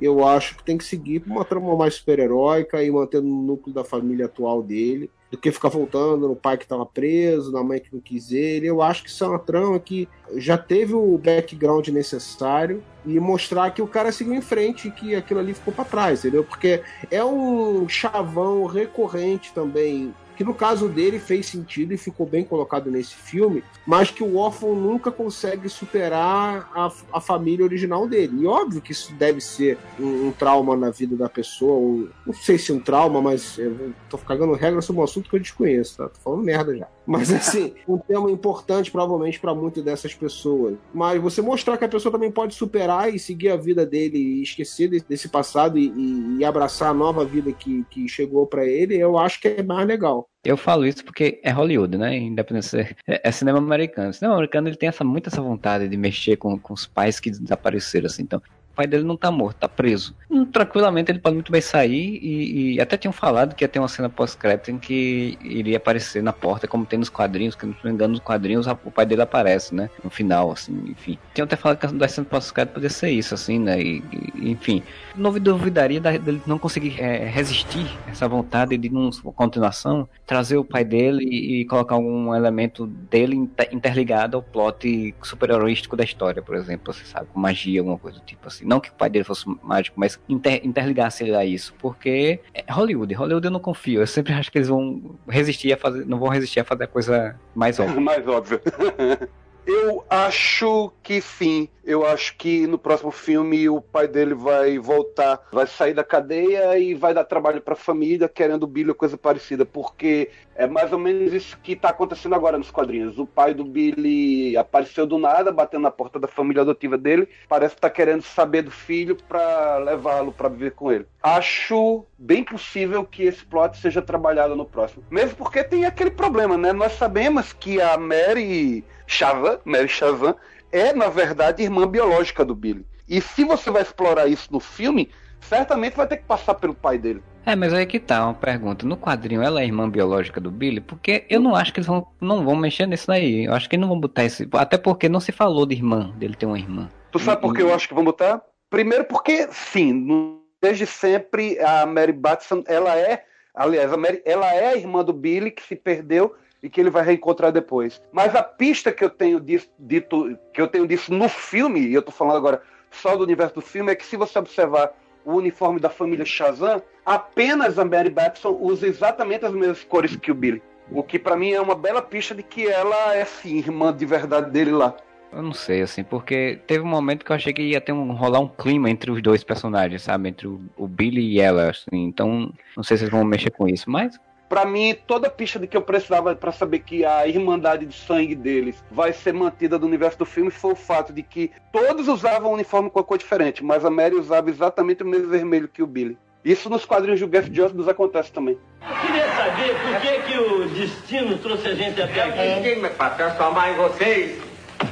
Eu 0.00 0.26
acho 0.26 0.56
que 0.56 0.64
tem 0.64 0.76
que 0.76 0.84
seguir 0.84 1.22
uma 1.26 1.44
trama 1.44 1.74
mais 1.74 1.94
super-heróica 1.94 2.82
e 2.82 2.90
mantendo 2.90 3.26
o 3.26 3.42
núcleo 3.42 3.74
da 3.74 3.82
família 3.82 4.26
atual 4.26 4.62
dele, 4.62 5.10
do 5.30 5.38
que 5.38 5.50
ficar 5.50 5.70
voltando 5.70 6.28
no 6.28 6.36
pai 6.36 6.58
que 6.58 6.64
estava 6.64 6.84
preso, 6.84 7.50
na 7.50 7.62
mãe 7.62 7.80
que 7.80 7.92
não 7.92 8.00
quis 8.00 8.30
ele. 8.30 8.66
Eu 8.66 8.82
acho 8.82 9.02
que 9.02 9.08
isso 9.08 9.24
é 9.24 9.28
uma 9.28 9.38
trama 9.38 9.80
que 9.80 10.06
já 10.34 10.58
teve 10.58 10.92
o 10.92 11.16
background 11.16 11.88
necessário 11.88 12.82
e 13.06 13.18
mostrar 13.18 13.70
que 13.70 13.80
o 13.80 13.86
cara 13.86 14.12
seguiu 14.12 14.34
em 14.34 14.42
frente 14.42 14.88
e 14.88 14.90
que 14.90 15.14
aquilo 15.14 15.40
ali 15.40 15.54
ficou 15.54 15.72
para 15.72 15.84
trás, 15.84 16.20
entendeu? 16.20 16.44
Porque 16.44 16.82
é 17.10 17.24
um 17.24 17.88
chavão 17.88 18.66
recorrente 18.66 19.52
também, 19.54 20.14
que 20.36 20.44
no 20.44 20.54
caso 20.54 20.88
dele 20.88 21.18
fez 21.18 21.46
sentido 21.46 21.92
e 21.94 21.96
ficou 21.96 22.26
bem 22.26 22.44
colocado 22.44 22.90
nesse 22.90 23.14
filme, 23.14 23.64
mas 23.86 24.10
que 24.10 24.22
o 24.22 24.36
órfão 24.36 24.74
nunca 24.74 25.10
consegue 25.10 25.68
superar 25.68 26.70
a, 26.74 26.92
a 27.14 27.20
família 27.20 27.64
original 27.64 28.06
dele. 28.06 28.42
E 28.42 28.46
óbvio 28.46 28.80
que 28.82 28.92
isso 28.92 29.12
deve 29.14 29.40
ser 29.40 29.78
um, 29.98 30.28
um 30.28 30.32
trauma 30.32 30.76
na 30.76 30.90
vida 30.90 31.16
da 31.16 31.28
pessoa, 31.28 31.78
um- 31.78 32.08
não 32.26 32.34
sei 32.34 32.58
se 32.58 32.72
um 32.72 32.78
trauma, 32.80 33.20
mas 33.22 33.58
eu 33.58 33.92
tô 34.10 34.18
cagando 34.18 34.52
regra 34.52 34.80
sobre 34.82 35.00
um 35.00 35.04
assunto 35.04 35.28
que 35.30 35.36
eu 35.36 35.40
desconheço, 35.40 35.96
tá? 35.96 36.08
Tô 36.08 36.20
falando 36.20 36.42
merda 36.44 36.76
já. 36.76 36.86
Mas 37.06 37.30
assim, 37.32 37.74
um 37.86 37.98
tema 37.98 38.30
importante 38.30 38.90
provavelmente 38.90 39.38
para 39.38 39.54
muitas 39.54 39.84
dessas 39.84 40.14
pessoas. 40.14 40.76
Mas 40.92 41.20
você 41.20 41.40
mostrar 41.40 41.76
que 41.76 41.84
a 41.84 41.88
pessoa 41.88 42.12
também 42.12 42.30
pode 42.30 42.54
superar 42.54 43.14
e 43.14 43.18
seguir 43.18 43.50
a 43.50 43.56
vida 43.56 43.86
dele 43.86 44.18
e 44.18 44.42
esquecer 44.42 44.88
desse, 45.08 45.28
passado 45.28 45.78
e, 45.78 46.38
e- 46.38 46.44
abraçar 46.44 46.90
a 46.90 46.94
nova 46.94 47.24
vida 47.24 47.52
que, 47.52 47.84
que 47.90 48.08
chegou 48.08 48.46
para 48.46 48.64
ele, 48.64 48.96
eu 48.96 49.18
acho 49.18 49.40
que 49.40 49.48
é 49.48 49.62
mais 49.62 49.86
legal. 49.86 50.28
Eu 50.44 50.56
falo 50.56 50.86
isso 50.86 51.04
porque 51.04 51.40
é 51.42 51.50
Hollywood, 51.50 51.98
né? 51.98 52.16
Independente 52.16 52.76
é, 52.76 52.94
é 53.24 53.32
cinema 53.32 53.58
americano. 53.58 54.10
O 54.10 54.12
cinema 54.12 54.34
americano 54.34 54.68
ele 54.68 54.76
tem 54.76 54.88
essa, 54.88 55.02
muito 55.02 55.28
essa 55.28 55.42
vontade 55.42 55.88
de 55.88 55.96
mexer 55.96 56.36
com, 56.36 56.58
com 56.58 56.72
os 56.72 56.86
pais 56.86 57.18
que 57.18 57.30
desapareceram, 57.30 58.06
assim. 58.06 58.22
Então, 58.22 58.40
pai 58.76 58.86
dele 58.86 59.04
não 59.04 59.16
tá 59.16 59.30
morto, 59.30 59.56
tá 59.58 59.68
preso. 59.68 60.14
Hum, 60.30 60.44
tranquilamente 60.44 61.10
ele 61.10 61.18
pode 61.18 61.34
muito 61.34 61.50
bem 61.50 61.60
sair 61.60 62.18
e, 62.22 62.74
e 62.74 62.80
até 62.80 62.96
tinham 62.96 63.12
falado 63.12 63.54
que 63.54 63.64
ia 63.64 63.68
ter 63.68 63.78
uma 63.78 63.88
cena 63.88 64.08
pós-crédito 64.08 64.70
em 64.70 64.78
que 64.78 65.38
iria 65.40 65.78
aparecer 65.78 66.22
na 66.22 66.32
porta, 66.32 66.68
como 66.68 66.86
tem 66.86 66.98
nos 66.98 67.08
quadrinhos, 67.08 67.54
que 67.54 67.66
não 67.66 67.74
me 67.82 67.90
engano, 67.90 68.12
nos 68.12 68.20
quadrinhos 68.20 68.66
o 68.66 68.90
pai 68.90 69.06
dele 69.06 69.22
aparece, 69.22 69.74
né? 69.74 69.90
No 70.04 70.10
final, 70.10 70.50
assim, 70.52 70.72
enfim. 70.88 71.18
Tinham 71.34 71.46
até 71.46 71.56
falado 71.56 71.78
que 71.78 72.04
a 72.04 72.08
cena 72.08 72.26
pós-crédito 72.26 72.74
podia 72.74 72.90
ser 72.90 73.10
isso, 73.10 73.34
assim, 73.34 73.58
né? 73.58 73.80
E, 73.80 74.04
e- 74.12 74.50
enfim. 74.50 74.82
Não 75.14 75.32
duvidaria 75.38 76.00
da- 76.00 76.16
dele 76.18 76.42
não 76.46 76.58
conseguir 76.58 77.00
é, 77.00 77.24
resistir 77.28 77.86
essa 78.06 78.28
vontade 78.28 78.76
de, 78.76 78.90
numa 78.90 79.10
continuação, 79.34 80.08
trazer 80.26 80.56
o 80.58 80.64
pai 80.64 80.84
dele 80.84 81.24
e, 81.24 81.60
e 81.62 81.64
colocar 81.66 81.94
algum 81.94 82.34
elemento 82.34 82.86
dele 82.86 83.34
inter- 83.36 83.68
interligado 83.72 84.36
ao 84.36 84.42
plot 84.42 85.14
super-heroístico 85.22 85.96
da 85.96 86.04
história, 86.04 86.42
por 86.42 86.54
exemplo, 86.56 86.92
você 86.92 87.04
sabe, 87.04 87.26
com 87.32 87.40
magia, 87.40 87.80
alguma 87.80 87.98
coisa 87.98 88.18
do 88.18 88.24
tipo 88.24 88.46
assim. 88.48 88.64
Não 88.66 88.80
que 88.80 88.90
o 88.90 88.92
pai 88.92 89.08
dele 89.08 89.24
fosse 89.24 89.44
mágico, 89.62 89.98
mas 89.98 90.18
inter- 90.28 90.60
interligasse 90.64 91.22
ele 91.24 91.36
a 91.36 91.44
isso, 91.44 91.72
porque 91.78 92.40
é 92.52 92.64
Hollywood. 92.70 93.14
Hollywood 93.14 93.46
eu 93.46 93.50
não 93.50 93.60
confio. 93.60 94.00
Eu 94.00 94.06
sempre 94.06 94.32
acho 94.32 94.50
que 94.50 94.58
eles 94.58 94.68
vão 94.68 95.00
resistir 95.28 95.72
a 95.72 95.76
fazer, 95.76 96.04
não 96.04 96.18
vão 96.18 96.28
resistir 96.28 96.60
a 96.60 96.64
fazer 96.64 96.84
a 96.84 96.88
coisa 96.88 97.38
mais 97.54 97.78
óbvia. 97.80 98.00
Mais 98.00 98.26
óbvio. 98.26 98.60
Eu 99.66 100.04
acho 100.08 100.92
que 101.02 101.20
sim. 101.20 101.68
Eu 101.86 102.04
acho 102.04 102.36
que 102.36 102.66
no 102.66 102.76
próximo 102.76 103.12
filme 103.12 103.68
o 103.68 103.80
pai 103.80 104.08
dele 104.08 104.34
vai 104.34 104.76
voltar, 104.76 105.40
vai 105.52 105.68
sair 105.68 105.94
da 105.94 106.02
cadeia 106.02 106.76
e 106.76 106.94
vai 106.94 107.14
dar 107.14 107.22
trabalho 107.22 107.60
pra 107.60 107.76
família, 107.76 108.28
querendo 108.28 108.64
o 108.64 108.66
Billy 108.66 108.88
ou 108.88 108.94
coisa 108.94 109.16
parecida, 109.16 109.64
porque 109.64 110.30
é 110.56 110.66
mais 110.66 110.92
ou 110.92 110.98
menos 110.98 111.32
isso 111.32 111.56
que 111.62 111.76
tá 111.76 111.90
acontecendo 111.90 112.34
agora 112.34 112.58
nos 112.58 112.72
quadrinhos. 112.72 113.20
O 113.20 113.26
pai 113.26 113.54
do 113.54 113.64
Billy 113.64 114.56
apareceu 114.56 115.06
do 115.06 115.16
nada, 115.16 115.52
batendo 115.52 115.82
na 115.82 115.90
porta 115.92 116.18
da 116.18 116.26
família 116.26 116.62
adotiva 116.62 116.98
dele, 116.98 117.28
parece 117.48 117.76
que 117.76 117.80
tá 117.80 117.88
querendo 117.88 118.22
saber 118.22 118.62
do 118.62 118.70
filho 118.72 119.16
pra 119.28 119.78
levá-lo 119.78 120.32
pra 120.32 120.48
viver 120.48 120.72
com 120.72 120.90
ele. 120.90 121.06
Acho 121.22 122.04
bem 122.18 122.42
possível 122.42 123.04
que 123.04 123.22
esse 123.22 123.44
plot 123.44 123.78
seja 123.78 124.02
trabalhado 124.02 124.56
no 124.56 124.64
próximo. 124.64 125.04
Mesmo 125.08 125.36
porque 125.36 125.62
tem 125.62 125.84
aquele 125.84 126.10
problema, 126.10 126.56
né? 126.56 126.72
Nós 126.72 126.94
sabemos 126.94 127.52
que 127.52 127.80
a 127.80 127.96
Mary 127.96 128.84
Chavan, 129.06 129.60
Mary 129.64 129.88
Chavan, 129.88 130.34
é, 130.76 130.92
na 130.92 131.08
verdade, 131.08 131.62
irmã 131.62 131.86
biológica 131.86 132.44
do 132.44 132.54
Billy. 132.54 132.84
E 133.08 133.20
se 133.20 133.44
você 133.44 133.70
vai 133.70 133.82
explorar 133.82 134.26
isso 134.26 134.52
no 134.52 134.60
filme, 134.60 135.10
certamente 135.40 135.96
vai 135.96 136.06
ter 136.06 136.18
que 136.18 136.24
passar 136.24 136.54
pelo 136.54 136.74
pai 136.74 136.98
dele. 136.98 137.22
É, 137.44 137.54
mas 137.54 137.72
aí 137.72 137.86
que 137.86 138.00
tá 138.00 138.24
uma 138.24 138.34
pergunta. 138.34 138.84
No 138.84 138.96
quadrinho, 138.96 139.40
ela 139.40 139.60
é 139.60 139.64
irmã 139.64 139.88
biológica 139.88 140.40
do 140.40 140.50
Billy? 140.50 140.80
Porque 140.80 141.24
eu 141.30 141.40
não 141.40 141.54
acho 141.54 141.72
que 141.72 141.78
eles 141.78 141.86
vão, 141.86 142.04
não 142.20 142.44
vão 142.44 142.56
mexer 142.56 142.86
nisso 142.86 143.06
daí. 143.06 143.44
Eu 143.44 143.54
acho 143.54 143.70
que 143.70 143.76
não 143.76 143.86
vão 143.86 144.00
botar 144.00 144.24
esse. 144.24 144.48
Até 144.52 144.76
porque 144.76 145.08
não 145.08 145.20
se 145.20 145.30
falou 145.30 145.64
de 145.64 145.76
irmã, 145.76 146.12
dele 146.16 146.34
ter 146.34 146.46
uma 146.46 146.58
irmã. 146.58 146.88
Tu 147.12 147.20
sabe 147.20 147.40
por 147.40 147.54
que 147.54 147.62
eu 147.62 147.72
acho 147.72 147.86
que 147.86 147.94
vão 147.94 148.04
botar? 148.04 148.42
Primeiro 148.68 149.04
porque, 149.04 149.46
sim, 149.52 150.40
desde 150.60 150.86
sempre 150.86 151.58
a 151.60 151.86
Mary 151.86 152.12
Batson, 152.12 152.64
ela 152.66 152.96
é, 152.96 153.22
aliás, 153.54 153.92
a 153.92 153.96
Mary, 153.96 154.20
ela 154.24 154.52
é 154.52 154.70
a 154.70 154.76
irmã 154.76 155.04
do 155.04 155.12
Billy 155.12 155.52
que 155.52 155.62
se 155.62 155.76
perdeu 155.76 156.34
e 156.62 156.68
que 156.68 156.80
ele 156.80 156.90
vai 156.90 157.04
reencontrar 157.04 157.52
depois. 157.52 158.02
Mas 158.12 158.34
a 158.34 158.42
pista 158.42 158.92
que 158.92 159.04
eu 159.04 159.10
tenho 159.10 159.40
disso, 159.40 159.68
dito, 159.78 160.36
que 160.52 160.60
eu 160.60 160.68
tenho 160.68 160.86
disso 160.86 161.12
no 161.12 161.28
filme, 161.28 161.80
e 161.80 161.94
eu 161.94 162.02
tô 162.02 162.10
falando 162.10 162.36
agora 162.36 162.62
só 162.90 163.16
do 163.16 163.24
universo 163.24 163.56
do 163.56 163.60
filme, 163.60 163.92
é 163.92 163.94
que 163.94 164.04
se 164.04 164.16
você 164.16 164.38
observar 164.38 164.92
o 165.24 165.34
uniforme 165.34 165.80
da 165.80 165.90
família 165.90 166.24
Shazam, 166.24 166.82
apenas 167.04 167.78
a 167.78 167.84
Mary 167.84 168.10
Batson 168.10 168.56
usa 168.60 168.86
exatamente 168.86 169.44
as 169.44 169.52
mesmas 169.52 169.82
cores 169.84 170.16
que 170.16 170.30
o 170.30 170.34
Billy. 170.34 170.62
O 170.90 171.02
que 171.02 171.18
pra 171.18 171.36
mim 171.36 171.50
é 171.50 171.60
uma 171.60 171.74
bela 171.74 172.00
pista 172.00 172.34
de 172.34 172.44
que 172.44 172.66
ela 172.66 173.14
é 173.14 173.24
sim 173.24 173.56
irmã 173.56 173.94
de 173.94 174.06
verdade 174.06 174.50
dele 174.50 174.70
lá. 174.70 174.94
Eu 175.32 175.42
não 175.42 175.52
sei, 175.52 175.82
assim, 175.82 176.04
porque 176.04 176.60
teve 176.66 176.84
um 176.84 176.88
momento 176.88 177.24
que 177.24 177.32
eu 177.32 177.36
achei 177.36 177.52
que 177.52 177.60
ia 177.60 177.80
ter 177.80 177.92
um, 177.92 178.12
rolar 178.12 178.38
um 178.38 178.48
clima 178.48 178.88
entre 178.88 179.10
os 179.10 179.20
dois 179.20 179.42
personagens, 179.42 180.02
sabe? 180.02 180.28
Entre 180.28 180.46
o, 180.46 180.60
o 180.76 180.86
Billy 180.86 181.20
e 181.20 181.40
ela, 181.40 181.70
assim. 181.70 182.04
Então, 182.04 182.52
não 182.76 182.84
sei 182.84 182.96
se 182.96 183.02
eles 183.02 183.12
vão 183.12 183.24
mexer 183.24 183.50
com 183.50 183.66
isso, 183.66 183.90
mas 183.90 184.18
Pra 184.48 184.64
mim, 184.64 184.96
toda 185.06 185.26
a 185.26 185.30
pista 185.30 185.58
de 185.58 185.66
que 185.66 185.76
eu 185.76 185.82
precisava 185.82 186.34
pra 186.36 186.52
saber 186.52 186.80
que 186.80 187.04
a 187.04 187.26
irmandade 187.26 187.84
de 187.84 187.94
sangue 187.94 188.34
deles 188.34 188.82
vai 188.90 189.12
ser 189.12 189.32
mantida 189.32 189.78
do 189.78 189.86
universo 189.86 190.18
do 190.18 190.24
filme 190.24 190.50
foi 190.50 190.72
o 190.72 190.76
fato 190.76 191.12
de 191.12 191.22
que 191.22 191.50
todos 191.72 192.06
usavam 192.06 192.50
um 192.50 192.54
uniforme 192.54 192.88
com 192.88 193.00
a 193.00 193.04
cor 193.04 193.18
diferente, 193.18 193.64
mas 193.64 193.84
a 193.84 193.90
Mary 193.90 194.14
usava 194.14 194.48
exatamente 194.48 195.02
o 195.02 195.06
mesmo 195.06 195.28
vermelho 195.28 195.68
que 195.68 195.82
o 195.82 195.86
Billy. 195.86 196.16
Isso 196.44 196.70
nos 196.70 196.84
quadrinhos 196.84 197.18
do 197.18 197.26
Jeff 197.26 197.50
Jones 197.50 197.72
nos 197.72 197.88
acontece 197.88 198.30
também. 198.30 198.56
Eu 198.88 198.96
queria 199.00 199.26
saber 199.34 199.74
por 199.80 200.00
que, 200.00 200.18
que 200.22 200.38
o 200.38 200.68
destino 200.68 201.38
trouxe 201.38 201.66
a 201.66 201.74
gente 201.74 202.00
até 202.00 202.22
aqui. 202.22 202.62
Destino 202.62 202.88
para 202.90 203.10
transformar 203.10 203.72
em 203.72 203.74
vocês 203.74 204.40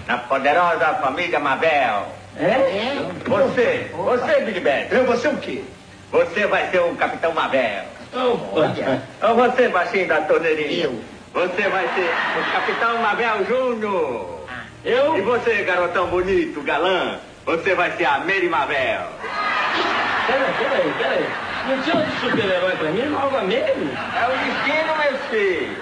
na 0.08 0.18
poderosa 0.18 0.94
família 0.94 1.38
Mabel. 1.38 2.08
É? 2.36 3.06
Você, 3.24 3.90
você, 3.94 4.40
Billy 4.40 4.58
Bat. 4.58 4.92
Eu 4.92 5.06
vou 5.06 5.16
ser 5.16 5.28
o 5.28 5.36
quê? 5.36 5.62
Você 6.10 6.44
vai 6.48 6.68
ser 6.70 6.80
o 6.80 6.94
Capitão 6.96 7.32
Mabel. 7.32 7.84
Olha. 8.16 9.02
Ou 9.22 9.34
você, 9.34 9.68
baixinho 9.68 10.08
da 10.08 10.20
torneirinha. 10.22 10.84
Eu. 10.84 11.00
Você 11.32 11.68
vai 11.68 11.88
ser 11.94 12.10
o 12.38 12.52
Capitão 12.52 12.98
Mabel 13.02 13.44
Júnior. 13.46 14.40
E 14.84 14.90
Eu? 14.90 15.24
você, 15.24 15.62
garotão 15.64 16.06
bonito, 16.06 16.62
galã, 16.62 17.18
você 17.44 17.74
vai 17.74 17.90
ser 17.96 18.04
a 18.04 18.18
Mary 18.18 18.48
Mabel. 18.48 19.02
Peraí, 20.26 20.54
peraí, 20.58 20.94
peraí. 20.98 21.26
Não 21.66 21.82
tinha 21.82 22.04
de 22.04 22.20
super-herói 22.20 22.72
pra 22.76 22.90
mim? 22.90 23.02
Nova 23.08 23.40
mesmo? 23.42 23.90
É 23.90 24.26
o 24.28 24.38
destino, 24.44 24.96
meu 24.96 25.18
filho. 25.30 25.76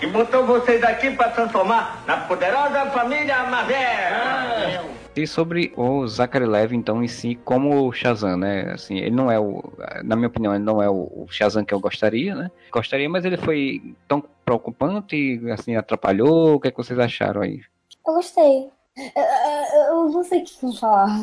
que 0.00 0.06
botou 0.06 0.44
vocês 0.46 0.82
aqui 0.84 1.10
para 1.10 1.30
transformar 1.30 2.02
na 2.06 2.16
poderosa 2.18 2.86
família 2.86 3.42
Marvel. 3.44 4.90
E 5.16 5.26
sobre 5.26 5.72
o 5.76 6.06
Zachary 6.08 6.44
Levi, 6.44 6.74
então, 6.74 7.02
em 7.02 7.06
si, 7.06 7.36
como 7.44 7.86
o 7.86 7.92
Shazam, 7.92 8.36
né? 8.36 8.72
Assim, 8.72 8.98
ele 8.98 9.14
não 9.14 9.30
é 9.30 9.38
o. 9.38 9.62
Na 10.02 10.16
minha 10.16 10.28
opinião, 10.28 10.54
ele 10.54 10.64
não 10.64 10.82
é 10.82 10.90
o 10.90 11.26
Shazam 11.28 11.64
que 11.64 11.72
eu 11.72 11.78
gostaria, 11.78 12.34
né? 12.34 12.50
Gostaria, 12.72 13.08
mas 13.08 13.24
ele 13.24 13.36
foi 13.36 13.94
tão 14.08 14.22
preocupante 14.44 15.14
e, 15.14 15.50
assim, 15.52 15.76
atrapalhou. 15.76 16.54
O 16.54 16.60
que, 16.60 16.68
é 16.68 16.70
que 16.72 16.76
vocês 16.76 16.98
acharam 16.98 17.42
aí? 17.42 17.60
Eu 18.06 18.14
gostei. 18.14 18.70
Eu, 18.96 19.22
eu, 19.22 19.82
eu 19.86 20.08
não 20.10 20.24
sei 20.24 20.42
o 20.42 20.44
que 20.44 20.66
eu 20.66 20.72
falar. 20.74 21.20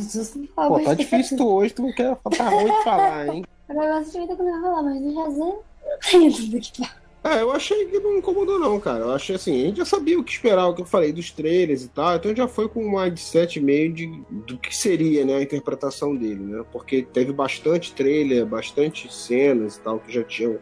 Pô, 0.56 0.80
tá 0.80 0.94
difícil 0.94 1.38
tu 1.38 1.48
hoje, 1.48 1.74
tu 1.74 1.82
não 1.82 1.92
quer 1.92 2.16
tá 2.16 2.50
ruim 2.50 2.66
de 2.66 2.84
falar, 2.84 3.28
hein? 3.28 3.46
Eu 3.72 3.76
gosto 3.76 4.12
de 4.12 4.18
muita 4.18 4.36
coisa 4.36 4.52
pra 4.52 4.62
falar, 4.62 4.84
mas 4.84 5.02
no 5.02 5.14
Shazam, 5.14 5.60
eu 5.86 6.00
tenho 6.10 6.34
tudo 6.34 6.60
que 6.60 6.78
falar. 6.78 7.01
É, 7.24 7.42
eu 7.42 7.52
achei 7.52 7.86
que 7.86 8.00
não 8.00 8.18
incomodou, 8.18 8.58
não, 8.58 8.80
cara. 8.80 9.04
Eu 9.04 9.12
achei 9.12 9.36
assim, 9.36 9.62
a 9.62 9.66
gente 9.68 9.78
já 9.78 9.86
sabia 9.86 10.20
o 10.20 10.24
que 10.24 10.32
esperar, 10.32 10.68
o 10.68 10.74
que 10.74 10.82
eu 10.82 10.86
falei 10.86 11.14
dos 11.14 11.30
trailers 11.30 11.84
e 11.84 11.90
tal, 11.90 12.16
então 12.16 12.36
já 12.36 12.48
foi 12.48 12.68
com 12.68 12.84
um 12.84 13.00
mindset 13.00 13.60
meio 13.60 13.94
de 13.94 14.08
do 14.30 14.58
que 14.58 14.76
seria, 14.76 15.24
né, 15.24 15.36
a 15.36 15.42
interpretação 15.42 16.16
dele, 16.16 16.42
né? 16.42 16.66
Porque 16.72 17.04
teve 17.04 17.32
bastante 17.32 17.94
trailer, 17.94 18.46
bastante 18.46 19.14
cenas 19.14 19.76
e 19.76 19.82
tal 19.82 20.00
que 20.00 20.12
já 20.12 20.24
tinham 20.24 20.58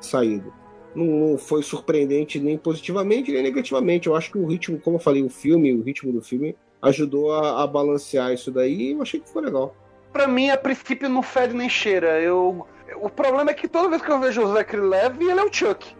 saído. 0.00 0.52
Não, 0.94 1.06
não 1.06 1.38
foi 1.38 1.62
surpreendente 1.62 2.38
nem 2.38 2.58
positivamente 2.58 3.32
nem 3.32 3.42
negativamente. 3.42 4.06
Eu 4.06 4.14
acho 4.14 4.30
que 4.30 4.38
o 4.38 4.46
ritmo, 4.46 4.78
como 4.78 4.96
eu 4.96 5.00
falei, 5.00 5.22
o 5.22 5.30
filme, 5.30 5.72
o 5.72 5.82
ritmo 5.82 6.12
do 6.12 6.20
filme 6.20 6.54
ajudou 6.82 7.32
a, 7.32 7.62
a 7.62 7.66
balancear 7.66 8.34
isso 8.34 8.50
daí 8.50 8.90
e 8.90 8.92
eu 8.92 9.00
achei 9.00 9.18
que 9.18 9.30
foi 9.30 9.42
legal. 9.42 9.74
Pra 10.12 10.28
mim, 10.28 10.50
a 10.50 10.58
princípio, 10.58 11.08
não 11.08 11.22
fede 11.22 11.54
nem 11.54 11.70
cheira. 11.70 12.20
Eu 12.20 12.66
o 13.02 13.10
problema 13.10 13.50
é 13.50 13.54
que 13.54 13.66
toda 13.66 13.88
vez 13.88 14.00
que 14.00 14.10
eu 14.10 14.20
vejo 14.20 14.42
o 14.42 14.52
Zachary 14.52 14.80
Levi, 14.80 15.28
ele 15.28 15.40
é 15.40 15.42
o 15.42 15.52
Chuck. 15.52 15.92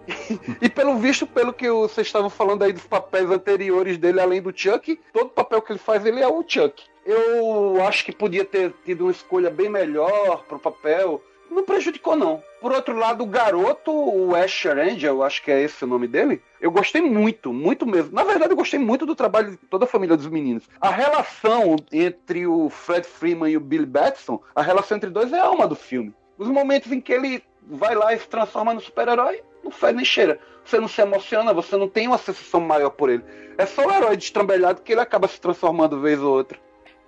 e 0.63 0.69
pelo 0.69 0.97
visto, 0.99 1.27
pelo 1.27 1.53
que 1.53 1.69
vocês 1.69 2.07
estavam 2.07 2.31
falando 2.31 2.63
aí 2.63 2.73
dos 2.73 2.87
papéis 2.87 3.29
anteriores 3.29 3.99
dele, 3.99 4.21
além 4.21 4.41
do 4.41 4.57
Chuck, 4.57 5.01
todo 5.13 5.31
papel 5.31 5.61
que 5.61 5.73
ele 5.73 5.81
faz, 5.81 6.07
ele 6.07 6.23
é 6.23 6.29
o 6.29 6.45
Chuck. 6.47 6.81
Eu 7.05 7.83
acho 7.83 8.05
que 8.05 8.13
podia 8.13 8.45
ter 8.45 8.73
tido 8.85 9.03
uma 9.03 9.11
escolha 9.11 9.51
bem 9.51 9.69
melhor 9.69 10.45
pro 10.45 10.61
papel. 10.61 11.21
Não 11.51 11.65
prejudicou, 11.65 12.15
não. 12.15 12.41
Por 12.61 12.71
outro 12.71 12.97
lado, 12.97 13.25
o 13.25 13.27
garoto, 13.27 13.91
o 13.91 14.37
Asher 14.37 14.79
Angel, 14.79 15.25
acho 15.25 15.43
que 15.43 15.51
é 15.51 15.61
esse 15.61 15.83
o 15.83 15.89
nome 15.89 16.07
dele, 16.07 16.41
eu 16.61 16.71
gostei 16.71 17.03
muito, 17.03 17.53
muito 17.53 17.85
mesmo. 17.85 18.13
Na 18.13 18.23
verdade, 18.23 18.53
eu 18.53 18.57
gostei 18.57 18.79
muito 18.79 19.05
do 19.05 19.17
trabalho 19.17 19.51
de 19.51 19.57
toda 19.57 19.87
a 19.87 19.89
família 19.89 20.17
dos 20.17 20.29
meninos. 20.29 20.69
A 20.81 20.91
relação 20.91 21.75
entre 21.93 22.47
o 22.47 22.71
Fred 22.71 23.05
Freeman 23.05 23.51
e 23.51 23.57
o 23.57 23.61
Billy 23.61 23.85
Batson, 23.85 24.41
a 24.55 24.63
relação 24.63 24.97
entre 24.97 25.11
dois 25.11 25.33
é 25.33 25.41
a 25.41 25.47
alma 25.47 25.67
do 25.67 25.75
filme. 25.75 26.15
Os 26.39 26.49
momentos 26.49 26.91
em 26.91 27.01
que 27.01 27.13
ele 27.13 27.43
vai 27.63 27.95
lá 27.95 28.13
e 28.13 28.19
se 28.19 28.29
transforma 28.29 28.75
no 28.75 28.81
super-herói, 28.81 29.43
não 29.63 29.71
faz 29.71 29.95
nem 29.95 30.05
cheira. 30.05 30.39
Você 30.65 30.79
não 30.79 30.89
se 30.89 31.01
emociona, 31.01 31.53
você 31.53 31.77
não 31.77 31.89
tem 31.89 32.07
uma 32.07 32.19
sensação 32.19 32.61
maior 32.61 32.91
por 32.91 33.11
ele. 33.11 33.25
É 33.59 33.67
só 33.67 33.87
o 33.87 33.93
herói 33.93 34.17
destrambelhado 34.17 34.83
que 34.83 34.93
ele 34.93 35.01
acaba 35.01 35.29
se 35.29 35.41
transformando 35.41 36.01
vez 36.01 36.21
ou 36.21 36.35
outra. 36.35 36.59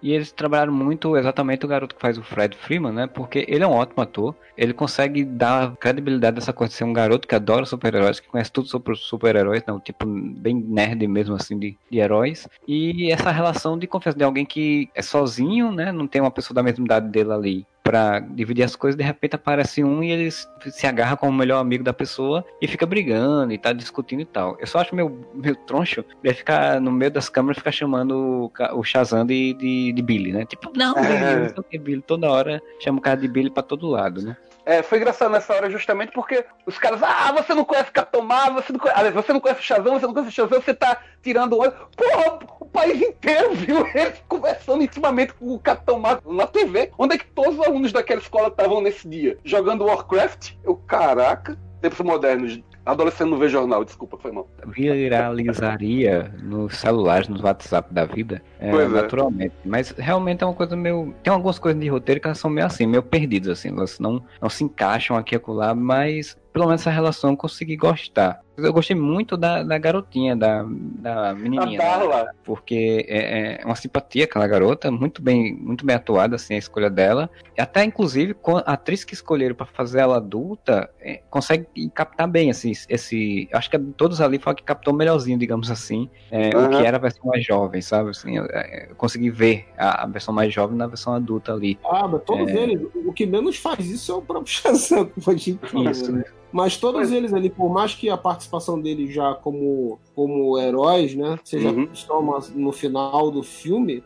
E 0.05 0.13
eles 0.13 0.31
trabalharam 0.31 0.73
muito 0.73 1.17
exatamente 1.17 1.65
o 1.65 1.69
garoto 1.69 1.95
que 1.95 2.01
faz 2.01 2.19
o 2.19 2.23
Fred 2.23 2.55
Freeman, 2.55 2.93
né? 2.93 3.07
Porque 3.07 3.47
ele 3.49 3.65
é 3.65 3.67
um 3.67 3.73
ótimo 3.73 4.03
ator. 4.03 4.35
Ele 4.55 4.75
consegue 4.75 5.25
dar 5.25 5.75
credibilidade 5.77 6.35
dessa 6.35 6.53
coisa 6.53 6.73
de 6.73 6.77
ser 6.77 6.85
um 6.85 6.93
garoto 6.93 7.27
que 7.27 7.35
adora 7.35 7.65
super-heróis, 7.65 8.21
que 8.21 8.29
conhece 8.29 8.53
tudo 8.53 8.69
sobre 8.69 8.95
super-heróis, 8.97 9.63
não, 9.67 9.81
tipo, 9.81 10.05
bem 10.05 10.57
nerd 10.57 11.09
mesmo, 11.09 11.35
assim, 11.35 11.59
de, 11.59 11.79
de 11.91 11.99
heróis. 11.99 12.47
E 12.69 13.11
essa 13.11 13.31
relação 13.31 13.79
de 13.79 13.87
confiança 13.87 14.19
de 14.19 14.25
alguém 14.25 14.45
que 14.45 14.91
é 14.95 15.01
sozinho, 15.01 15.73
né? 15.73 15.91
Não 15.91 16.07
tem 16.07 16.21
uma 16.21 16.31
pessoa 16.31 16.55
da 16.55 16.63
mesma 16.63 16.85
idade 16.85 17.09
dele 17.09 17.33
ali 17.33 17.67
para 17.85 18.19
dividir 18.19 18.63
as 18.63 18.75
coisas, 18.75 18.97
de 18.97 19.05
repente 19.05 19.37
aparece 19.37 19.85
um 19.85 20.03
e 20.03 20.11
ele 20.11 20.31
se 20.31 20.87
agarra 20.87 21.19
como 21.19 21.31
o 21.31 21.35
melhor 21.35 21.61
amigo 21.61 21.85
da 21.85 21.93
pessoa 21.93 22.43
e 22.61 22.67
fica 22.67 22.87
brigando 22.87 23.53
e 23.53 23.59
tá 23.59 23.75
discutindo 23.75 24.23
e 24.23 24.25
tal. 24.25 24.57
Eu 24.59 24.67
só 24.67 24.79
acho 24.79 24.95
meu, 24.95 25.29
meu 25.35 25.55
troncho 25.55 26.03
de 26.23 26.33
ficar 26.33 26.81
no 26.81 26.91
meio 26.91 27.11
das 27.11 27.29
câmeras 27.29 27.59
ficar 27.59 27.73
chamando 27.73 28.51
o, 28.73 28.79
o 28.79 28.83
Shazam 28.83 29.27
de, 29.27 29.53
de, 29.53 29.93
de, 29.93 30.03
Billy, 30.03 30.33
né? 30.33 30.47
Tipo, 30.47 30.73
não, 30.75 30.95
Billy, 30.95 31.15
é. 31.15 31.53
não 31.55 31.65
sei 31.71 31.79
o 31.79 31.83
Billy. 31.83 32.01
Toda 32.01 32.31
hora 32.31 32.63
chama 32.81 32.99
o 32.99 33.03
cara 33.03 33.21
de 33.21 33.29
Billy 33.29 33.51
pra 33.51 33.63
todo 33.63 33.87
lado, 33.87 34.23
né? 34.23 34.35
É, 34.67 34.83
foi 34.83 34.97
engraçado 34.97 35.31
nessa 35.31 35.53
hora 35.53 35.69
justamente 35.69 36.13
porque 36.13 36.43
os 36.65 36.79
caras, 36.79 37.03
ah, 37.03 37.33
você 37.33 37.53
não 37.53 37.67
conhece 37.67 37.91
Capitão 37.91 38.23
Marvel, 38.23 38.63
você 38.63 38.73
não 38.73 38.81
conhece, 38.81 38.99
aliás, 38.99 39.15
você 39.15 39.33
não 39.33 39.41
conhece 39.41 39.63
Shazam, 39.63 39.93
você 39.93 40.07
não 40.07 40.15
conhece 40.15 40.33
Shazam, 40.33 40.61
você 40.61 40.73
tá 40.73 41.03
tirando 41.23 41.53
o 41.53 41.59
olho. 41.59 41.73
Porra, 41.95 42.39
o 42.61 42.64
país 42.75 43.01
inteiro 43.01 43.55
viu 43.55 43.87
eles 43.95 44.21
conversando 44.29 44.83
intimamente 44.83 45.33
com 45.35 45.55
o 45.55 45.59
Capitão 45.59 45.99
Marvel 46.01 46.33
na 46.33 46.47
TV. 46.47 46.91
Onde 46.99 47.15
é 47.15 47.19
que 47.19 47.27
todos 47.27 47.59
os 47.59 47.65
alunos 47.65 47.93
daquela 47.93 48.21
escola 48.21 48.49
estavam 48.49 48.83
nesse 48.83 49.09
dia? 49.09 49.39
Jogando 49.45 49.85
Warcraft? 49.85 50.55
Eu, 50.65 50.75
caraca, 50.75 51.57
tempos 51.81 52.01
modernos. 52.01 52.61
Adolescente 52.85 53.31
não 53.31 53.39
vê 53.39 53.49
jornal, 53.49 53.83
desculpa, 53.83 54.19
foi 54.19 54.31
mal. 54.31 54.47
Viralizaria 54.67 56.31
nos 56.43 56.77
celulares, 56.77 57.29
nos 57.29 57.41
WhatsApp 57.41 57.95
da 57.95 58.05
vida, 58.05 58.43
é, 58.61 58.69
é. 58.69 58.89
naturalmente. 58.89 59.55
Mas 59.65 59.95
realmente 59.97 60.45
é 60.45 60.47
uma 60.47 60.53
coisa 60.53 60.77
meio. 60.77 61.15
Tem 61.23 61.33
algumas 61.33 61.59
coisas 61.59 61.81
de 61.81 61.89
roteiro 61.89 62.21
que 62.21 62.27
elas 62.27 62.39
são 62.39 62.51
meio 62.51 62.67
assim, 62.67 62.87
meio 62.87 63.03
perdidas, 63.03 63.59
assim. 63.59 63.69
Elas 63.69 63.99
não, 63.99 64.23
não 64.39 64.51
se 64.51 64.65
encaixam 64.65 65.17
aqui 65.17 65.35
e 65.35 65.37
acolá, 65.37 65.75
mas 65.75 66.37
pelo 66.53 66.67
menos 66.67 66.83
essa 66.83 66.91
relação 66.91 67.31
eu 67.31 67.37
consegui 67.39 67.75
gostar. 67.75 68.44
Eu 68.57 68.73
gostei 68.73 68.95
muito 68.95 69.37
da, 69.37 69.63
da 69.63 69.77
garotinha, 69.79 70.37
da, 70.37 70.65
da 70.69 71.35
menininha. 71.35 71.79
Né? 71.79 72.27
Porque 72.45 73.05
é, 73.09 73.61
é, 73.61 73.65
uma 73.65 73.75
simpatia 73.75 74.25
aquela 74.25 74.47
garota, 74.47 74.91
muito 74.91 75.21
bem, 75.21 75.55
muito 75.55 75.85
bem 75.85 75.97
atuada, 75.97 76.37
assim, 76.37 76.55
a 76.55 76.59
escolha 76.59 76.89
dela. 76.89 77.29
E 77.57 77.61
até, 77.61 77.85
inclusive, 77.85 78.37
a 78.65 78.73
atriz 78.73 79.03
que 79.03 79.15
escolheram 79.15 79.55
para 79.55 79.67
fazer 79.67 80.01
ela 80.01 80.17
adulta 80.17 80.89
é, 81.01 81.21
consegue 81.29 81.67
captar 81.93 82.29
bem 82.29 82.51
assim, 82.51 82.73
esse. 82.89 83.49
Acho 83.53 83.71
que 83.71 83.79
todos 83.79 84.21
ali 84.21 84.39
falam 84.39 84.57
que 84.57 84.63
captou 84.63 84.95
melhorzinho, 84.95 85.39
digamos 85.39 85.71
assim, 85.71 86.09
é, 86.31 86.57
uhum. 86.57 86.67
o 86.67 86.69
que 86.71 86.87
era 86.87 86.97
a 86.97 87.01
versão 87.01 87.27
mais 87.27 87.45
jovem, 87.45 87.81
sabe? 87.81 88.11
Assim, 88.11 88.37
eu, 88.37 88.45
é, 88.47 88.89
eu 88.91 88.95
consegui 88.95 89.31
ver 89.31 89.67
a, 89.77 90.05
a, 90.05 90.07
versão 90.07 90.33
mais 90.33 90.53
jovem 90.53 90.77
na 90.77 90.87
versão 90.87 91.13
adulta 91.15 91.53
ali. 91.53 91.79
Ah, 91.85 92.07
mas 92.07 92.23
todos 92.23 92.49
é. 92.49 92.57
eles, 92.57 92.89
o 92.95 93.13
que 93.13 93.27
menos 93.27 93.57
faz 93.57 93.87
isso 93.87 94.13
é 94.13 94.15
o 94.15 94.23
próprio 94.23 94.47
Shazam, 94.53 95.07
que 95.07 95.21
foi 95.21 95.35
Isso, 95.35 96.13
né? 96.13 96.25
Mas 96.55 96.77
todos 96.77 97.11
eles 97.11 97.35
ali, 97.35 97.51
por 97.51 97.69
mais 97.69 97.97
que 97.97 98.09
a 98.09 98.17
participação 98.17 98.81
deles 98.81 99.13
já 99.13 99.35
como, 99.35 99.99
como 100.15 100.57
heróis, 100.57 101.13
né, 101.13 101.37
seja 101.43 101.69
uhum. 101.69 101.89
estão 101.93 102.23
no 102.55 102.71
final 102.71 103.29
do 103.29 103.43
filme, 103.43 104.05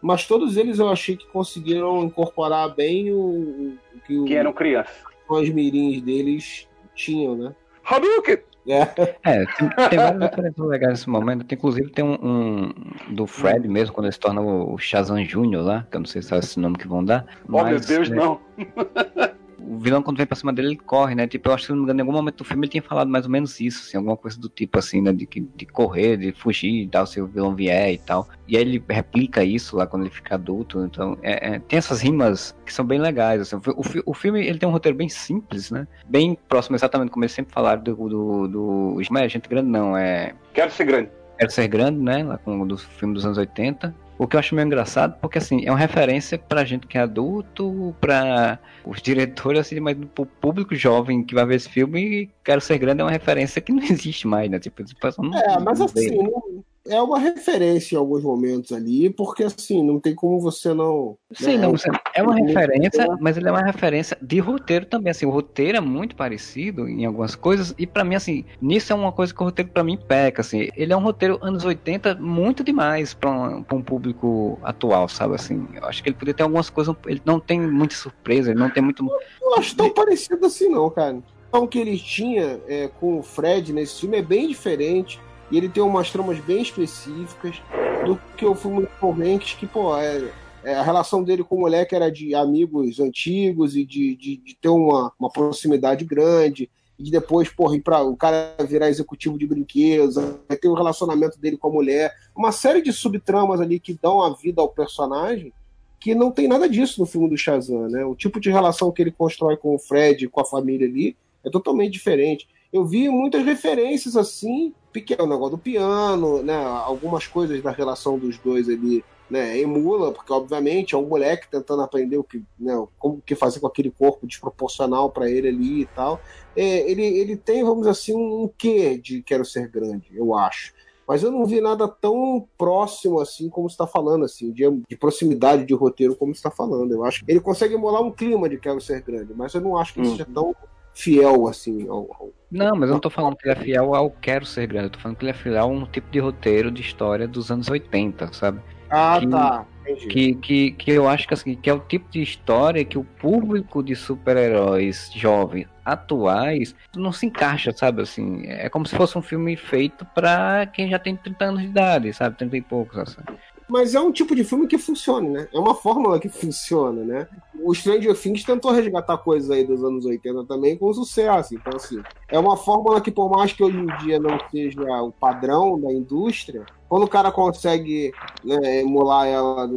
mas 0.00 0.24
todos 0.24 0.56
eles 0.56 0.78
eu 0.78 0.88
achei 0.88 1.16
que 1.16 1.26
conseguiram 1.26 2.04
incorporar 2.04 2.72
bem 2.72 3.10
o, 3.10 3.16
o 3.18 4.00
que, 4.06 4.16
o, 4.16 4.24
que 4.26 4.36
eram 4.36 4.52
crianças. 4.52 4.94
Os 5.28 5.48
mirins 5.48 6.00
deles 6.00 6.68
tinham, 6.94 7.34
né? 7.34 7.52
Hadouken! 7.82 8.38
É. 8.68 8.82
é, 9.24 9.46
tem, 9.46 9.68
tem 9.90 9.98
várias 9.98 10.20
referências 10.20 10.68
legais 10.68 10.92
nesse 10.92 11.10
momento. 11.10 11.44
Tem, 11.46 11.58
inclusive 11.58 11.90
tem 11.90 12.04
um, 12.04 12.18
um, 12.22 12.74
do 13.12 13.26
Fred 13.26 13.66
mesmo, 13.66 13.92
quando 13.92 14.04
ele 14.04 14.12
se 14.12 14.20
torna 14.20 14.40
o 14.40 14.78
Shazam 14.78 15.20
Jr. 15.24 15.62
lá, 15.62 15.86
que 15.90 15.96
eu 15.96 16.00
não 16.00 16.06
sei 16.06 16.22
se 16.22 16.32
é 16.32 16.38
esse 16.38 16.60
nome 16.60 16.78
que 16.78 16.86
vão 16.86 17.04
dar. 17.04 17.26
Oh, 17.48 17.52
mas, 17.52 17.70
meu 17.70 17.80
Deus, 17.80 18.08
é, 18.08 18.14
não! 18.14 18.40
o 19.68 19.78
vilão, 19.78 20.02
quando 20.02 20.16
vem 20.16 20.26
pra 20.26 20.36
cima 20.36 20.52
dele, 20.52 20.68
ele 20.68 20.76
corre, 20.76 21.14
né? 21.14 21.26
Tipo, 21.26 21.48
eu 21.48 21.54
acho 21.54 21.66
que, 21.66 21.72
não 21.72 21.78
me 21.78 21.84
engano, 21.84 22.00
em 22.00 22.02
algum 22.02 22.12
momento 22.12 22.38
do 22.38 22.44
filme 22.44 22.64
ele 22.64 22.70
tinha 22.70 22.82
falado 22.82 23.08
mais 23.08 23.24
ou 23.24 23.30
menos 23.30 23.60
isso, 23.60 23.84
assim, 23.86 23.96
alguma 23.96 24.16
coisa 24.16 24.40
do 24.40 24.48
tipo, 24.48 24.78
assim, 24.78 25.02
né? 25.02 25.12
De, 25.12 25.26
de 25.26 25.66
correr, 25.66 26.16
de 26.16 26.32
fugir 26.32 26.82
e 26.82 26.88
tal, 26.88 27.06
se 27.06 27.20
o 27.20 27.26
vilão 27.26 27.54
vier 27.54 27.92
e 27.92 27.98
tal. 27.98 28.28
E 28.46 28.56
aí 28.56 28.62
ele 28.62 28.82
replica 28.88 29.44
isso 29.44 29.76
lá 29.76 29.86
quando 29.86 30.02
ele 30.02 30.10
fica 30.10 30.34
adulto. 30.36 30.84
Então, 30.84 31.18
é, 31.22 31.54
é, 31.54 31.58
tem 31.58 31.78
essas 31.78 32.00
rimas 32.00 32.56
que 32.64 32.72
são 32.72 32.84
bem 32.84 32.98
legais, 32.98 33.40
assim. 33.40 33.56
O, 33.56 33.60
o, 33.70 33.84
o, 34.06 34.14
filme, 34.14 34.46
ele 34.46 34.58
tem 34.58 34.68
um 34.68 34.72
roteiro 34.72 34.96
bem 34.96 35.08
simples, 35.08 35.70
né? 35.70 35.86
Bem 36.08 36.38
próximo, 36.48 36.76
exatamente 36.76 37.10
como 37.10 37.24
eles 37.24 37.32
sempre 37.32 37.52
falaram 37.52 37.82
do... 37.82 37.94
do, 37.94 38.48
do 38.48 39.00
Ismael, 39.00 39.26
é 39.26 39.28
gente 39.28 39.48
grande 39.48 39.68
não, 39.68 39.96
é... 39.96 40.34
Quero 40.54 40.70
ser 40.70 40.84
grande. 40.84 41.10
Quero 41.38 41.50
ser 41.52 41.68
grande, 41.68 42.00
né? 42.00 42.24
Lá 42.24 42.38
com 42.38 42.60
o 42.60 42.66
do 42.66 42.76
filme 42.76 43.14
dos 43.14 43.24
anos 43.24 43.38
80. 43.38 43.94
O 44.18 44.26
que 44.26 44.34
eu 44.34 44.40
acho 44.40 44.54
meio 44.54 44.66
engraçado, 44.66 45.16
porque 45.20 45.38
assim, 45.38 45.64
é 45.64 45.70
uma 45.70 45.78
referência 45.78 46.36
pra 46.36 46.64
gente 46.64 46.86
que 46.88 46.98
é 46.98 47.02
adulto, 47.02 47.94
pra 48.00 48.58
os 48.84 49.00
diretores, 49.00 49.60
assim, 49.60 49.78
mas 49.78 49.96
pro 50.14 50.26
público 50.26 50.74
jovem 50.74 51.22
que 51.22 51.34
vai 51.34 51.46
ver 51.46 51.54
esse 51.54 51.68
filme, 51.68 52.28
Quero 52.42 52.60
Ser 52.60 52.78
Grande 52.78 53.00
é 53.00 53.04
uma 53.04 53.10
referência 53.10 53.62
que 53.62 53.72
não 53.72 53.82
existe 53.84 54.26
mais, 54.26 54.50
né? 54.50 54.58
Tipo, 54.58 54.82
não, 55.18 55.38
é, 55.38 55.60
mas 55.60 55.80
assim, 55.80 56.16
não, 56.16 56.64
é 56.88 57.00
uma 57.00 57.18
referência 57.18 57.94
em 57.94 57.98
alguns 57.98 58.22
momentos 58.22 58.72
ali, 58.72 59.10
porque 59.10 59.44
assim, 59.44 59.82
não 59.82 60.00
tem 60.00 60.14
como 60.14 60.40
você 60.40 60.72
não. 60.72 61.16
Sim, 61.32 61.56
né, 61.56 61.66
não, 61.66 61.72
você, 61.72 61.88
é 62.14 62.22
uma 62.22 62.34
referência, 62.34 63.06
mas 63.20 63.36
ele 63.36 63.48
é 63.48 63.50
uma 63.50 63.62
referência 63.62 64.16
de 64.20 64.38
roteiro 64.38 64.86
também. 64.86 65.10
Assim, 65.10 65.26
o 65.26 65.30
roteiro 65.30 65.78
é 65.78 65.80
muito 65.80 66.16
parecido 66.16 66.88
em 66.88 67.04
algumas 67.04 67.34
coisas, 67.34 67.74
e 67.78 67.86
para 67.86 68.04
mim, 68.04 68.14
assim, 68.14 68.44
nisso 68.60 68.92
é 68.92 68.96
uma 68.96 69.12
coisa 69.12 69.32
que 69.34 69.40
o 69.40 69.44
roteiro 69.44 69.70
para 69.70 69.84
mim 69.84 69.96
peca. 69.96 70.40
Assim, 70.40 70.68
ele 70.76 70.92
é 70.92 70.96
um 70.96 71.02
roteiro 71.02 71.38
anos 71.42 71.64
80 71.64 72.16
muito 72.16 72.64
demais 72.64 73.14
para 73.14 73.30
um, 73.30 73.64
um, 73.72 73.82
público 73.82 74.58
atual, 74.62 75.08
sabe? 75.08 75.34
Assim, 75.34 75.68
eu 75.74 75.84
acho 75.84 76.02
que 76.02 76.08
ele 76.08 76.16
poderia 76.16 76.34
ter 76.34 76.42
algumas 76.42 76.70
coisas, 76.70 76.94
ele 77.06 77.22
não 77.24 77.38
tem 77.38 77.60
muita 77.60 77.94
surpresa, 77.94 78.50
ele 78.50 78.60
não 78.60 78.70
tem 78.70 78.82
muito. 78.82 79.06
Eu 79.40 79.54
acho 79.56 79.76
tão 79.76 79.90
parecido 79.90 80.46
assim, 80.46 80.68
não, 80.68 80.88
cara. 80.90 81.18
O 81.50 81.66
que 81.66 81.78
ele 81.78 81.98
tinha 81.98 82.60
é, 82.68 82.88
com 83.00 83.18
o 83.18 83.22
Fred 83.22 83.72
nesse 83.72 84.00
filme 84.00 84.18
é 84.18 84.22
bem 84.22 84.48
diferente 84.48 85.18
e 85.50 85.56
ele 85.56 85.68
tem 85.68 85.82
umas 85.82 86.10
tramas 86.10 86.38
bem 86.40 86.62
específicas 86.62 87.62
do 88.04 88.18
que 88.36 88.44
o 88.44 88.54
filme 88.54 88.82
do 88.82 88.88
Tom 89.00 89.16
que, 89.38 89.66
pô, 89.66 89.96
é, 89.96 90.30
é, 90.62 90.74
a 90.74 90.82
relação 90.82 91.22
dele 91.22 91.44
com 91.44 91.56
o 91.56 91.60
moleque 91.60 91.94
era 91.94 92.10
de 92.10 92.34
amigos 92.34 93.00
antigos 93.00 93.76
e 93.76 93.84
de, 93.84 94.14
de, 94.16 94.36
de 94.36 94.56
ter 94.56 94.68
uma, 94.68 95.12
uma 95.18 95.30
proximidade 95.30 96.04
grande. 96.04 96.70
de 96.98 97.10
depois, 97.10 97.48
porra, 97.48 97.76
ir 97.76 97.80
pra 97.80 98.02
o 98.02 98.16
cara 98.16 98.54
virar 98.68 98.88
executivo 98.88 99.38
de 99.38 99.46
brinquedos, 99.46 100.16
vai 100.16 100.56
ter 100.56 100.68
o 100.68 100.74
relacionamento 100.74 101.38
dele 101.38 101.56
com 101.56 101.68
a 101.68 101.72
mulher, 101.72 102.12
uma 102.36 102.52
série 102.52 102.82
de 102.82 102.92
subtramas 102.92 103.60
ali 103.60 103.78
que 103.78 103.98
dão 104.00 104.20
a 104.20 104.34
vida 104.34 104.60
ao 104.60 104.68
personagem 104.68 105.52
que 106.00 106.14
não 106.14 106.30
tem 106.30 106.46
nada 106.46 106.68
disso 106.68 107.00
no 107.00 107.06
filme 107.06 107.28
do 107.28 107.36
Shazam, 107.36 107.88
né? 107.88 108.04
O 108.04 108.14
tipo 108.14 108.38
de 108.38 108.50
relação 108.50 108.92
que 108.92 109.02
ele 109.02 109.10
constrói 109.10 109.56
com 109.56 109.74
o 109.74 109.78
Fred, 109.78 110.28
com 110.28 110.40
a 110.40 110.44
família 110.44 110.86
ali, 110.86 111.16
é 111.44 111.50
totalmente 111.50 111.92
diferente. 111.92 112.48
Eu 112.72 112.84
vi 112.84 113.08
muitas 113.08 113.44
referências 113.44 114.16
assim, 114.16 114.72
pequeno, 115.00 115.24
o 115.24 115.28
negócio 115.28 115.56
do 115.56 115.58
piano, 115.58 116.42
né? 116.42 116.56
Algumas 116.56 117.26
coisas 117.26 117.62
da 117.62 117.70
relação 117.70 118.18
dos 118.18 118.38
dois 118.38 118.68
ali, 118.68 119.04
né? 119.30 119.58
Emula, 119.58 120.12
porque 120.12 120.32
obviamente 120.32 120.94
é 120.94 120.98
um 120.98 121.06
moleque 121.06 121.48
tentando 121.50 121.82
aprender 121.82 122.16
o 122.16 122.24
que, 122.24 122.42
né? 122.58 122.74
Como 122.98 123.22
que 123.24 123.34
fazer 123.34 123.60
com 123.60 123.66
aquele 123.66 123.90
corpo 123.90 124.26
desproporcional 124.26 125.10
para 125.10 125.30
ele 125.30 125.48
ali 125.48 125.82
e 125.82 125.86
tal. 125.86 126.20
É, 126.56 126.90
ele, 126.90 127.04
ele 127.04 127.36
tem, 127.36 127.62
vamos 127.62 127.80
dizer 127.80 127.90
assim, 127.90 128.14
um 128.14 128.50
quê 128.56 128.98
de 128.98 129.22
quero 129.22 129.44
ser 129.44 129.68
grande, 129.68 130.08
eu 130.12 130.34
acho 130.34 130.72
mas 131.08 131.22
eu 131.22 131.32
não 131.32 131.46
vi 131.46 131.58
nada 131.58 131.88
tão 131.88 132.46
próximo 132.58 133.18
assim 133.18 133.48
como 133.48 133.66
está 133.66 133.86
falando, 133.86 134.26
assim, 134.26 134.52
de, 134.52 134.64
de, 134.86 134.94
proximidade 134.94 135.64
de 135.64 135.72
roteiro 135.72 136.14
como 136.14 136.32
está 136.32 136.50
falando. 136.50 136.92
Eu 136.92 137.02
acho 137.02 137.24
que 137.24 137.32
ele 137.32 137.40
consegue 137.40 137.72
emular 137.72 138.02
um 138.02 138.12
clima 138.12 138.46
de 138.46 138.58
Quero 138.58 138.78
Ser 138.78 139.00
Grande, 139.00 139.32
mas 139.34 139.54
eu 139.54 139.62
não 139.62 139.78
acho 139.78 139.94
que 139.94 140.00
ele 140.00 140.10
seja 140.10 140.26
tão 140.26 140.54
fiel 140.98 141.46
assim 141.46 141.88
ao, 141.88 142.10
ao... 142.18 142.32
Não, 142.50 142.74
mas 142.74 142.88
eu 142.88 142.94
não 142.94 143.00
tô 143.00 143.10
falando 143.10 143.36
que 143.36 143.48
ele 143.48 143.58
é 143.58 143.62
fiel 143.62 143.94
ao 143.94 144.10
Quero 144.10 144.44
Ser 144.44 144.66
Grande, 144.66 144.86
eu 144.86 144.90
tô 144.90 144.98
falando 144.98 145.16
que 145.16 145.24
ele 145.24 145.30
é 145.30 145.34
fiel 145.34 145.62
a 145.62 145.66
um 145.66 145.86
tipo 145.86 146.10
de 146.10 146.18
roteiro 146.18 146.70
de 146.70 146.82
história 146.82 147.28
dos 147.28 147.50
anos 147.50 147.68
80, 147.68 148.32
sabe? 148.32 148.60
Ah, 148.90 149.18
que, 149.20 149.26
tá. 149.28 149.66
Que, 150.10 150.34
que, 150.34 150.70
que 150.72 150.90
eu 150.90 151.08
acho 151.08 151.28
que, 151.28 151.34
assim, 151.34 151.54
que 151.54 151.68
é 151.68 151.74
o 151.74 151.80
tipo 151.80 152.10
de 152.10 152.22
história 152.22 152.84
que 152.84 152.98
o 152.98 153.04
público 153.04 153.82
de 153.82 153.94
super-heróis 153.94 155.10
jovens 155.14 155.66
atuais 155.84 156.74
não 156.94 157.12
se 157.12 157.26
encaixa, 157.26 157.72
sabe? 157.72 158.02
Assim, 158.02 158.42
é 158.46 158.68
como 158.68 158.86
se 158.86 158.96
fosse 158.96 159.16
um 159.16 159.22
filme 159.22 159.56
feito 159.56 160.04
para 160.14 160.66
quem 160.66 160.88
já 160.88 160.98
tem 160.98 161.16
30 161.16 161.44
anos 161.44 161.60
de 161.62 161.68
idade, 161.68 162.12
sabe? 162.12 162.36
30 162.36 162.56
e 162.56 162.62
poucos, 162.62 162.98
assim. 162.98 163.22
Mas 163.68 163.94
é 163.94 164.00
um 164.00 164.10
tipo 164.10 164.34
de 164.34 164.44
filme 164.44 164.66
que 164.66 164.78
funciona, 164.78 165.28
né? 165.28 165.48
É 165.52 165.58
uma 165.58 165.74
fórmula 165.74 166.18
que 166.18 166.28
funciona, 166.28 167.04
né? 167.04 167.28
O 167.60 167.74
Stranger 167.74 168.18
Things 168.18 168.42
tentou 168.42 168.72
resgatar 168.72 169.18
coisas 169.18 169.50
aí 169.50 169.64
dos 169.64 169.84
anos 169.84 170.06
80 170.06 170.44
também 170.44 170.76
com 170.76 170.92
sucesso. 170.94 171.54
Então, 171.54 171.72
assim, 171.76 172.00
é 172.28 172.38
uma 172.38 172.56
fórmula 172.56 173.00
que, 173.00 173.10
por 173.10 173.30
mais 173.30 173.52
que 173.52 173.62
hoje 173.62 173.76
em 173.76 173.86
dia 173.98 174.18
não 174.18 174.38
seja 174.50 174.80
o 175.02 175.12
padrão 175.12 175.78
da 175.78 175.92
indústria, 175.92 176.64
quando 176.88 177.02
o 177.02 177.08
cara 177.08 177.30
consegue 177.30 178.12
né, 178.42 178.80
emular 178.80 179.26
ela 179.26 179.68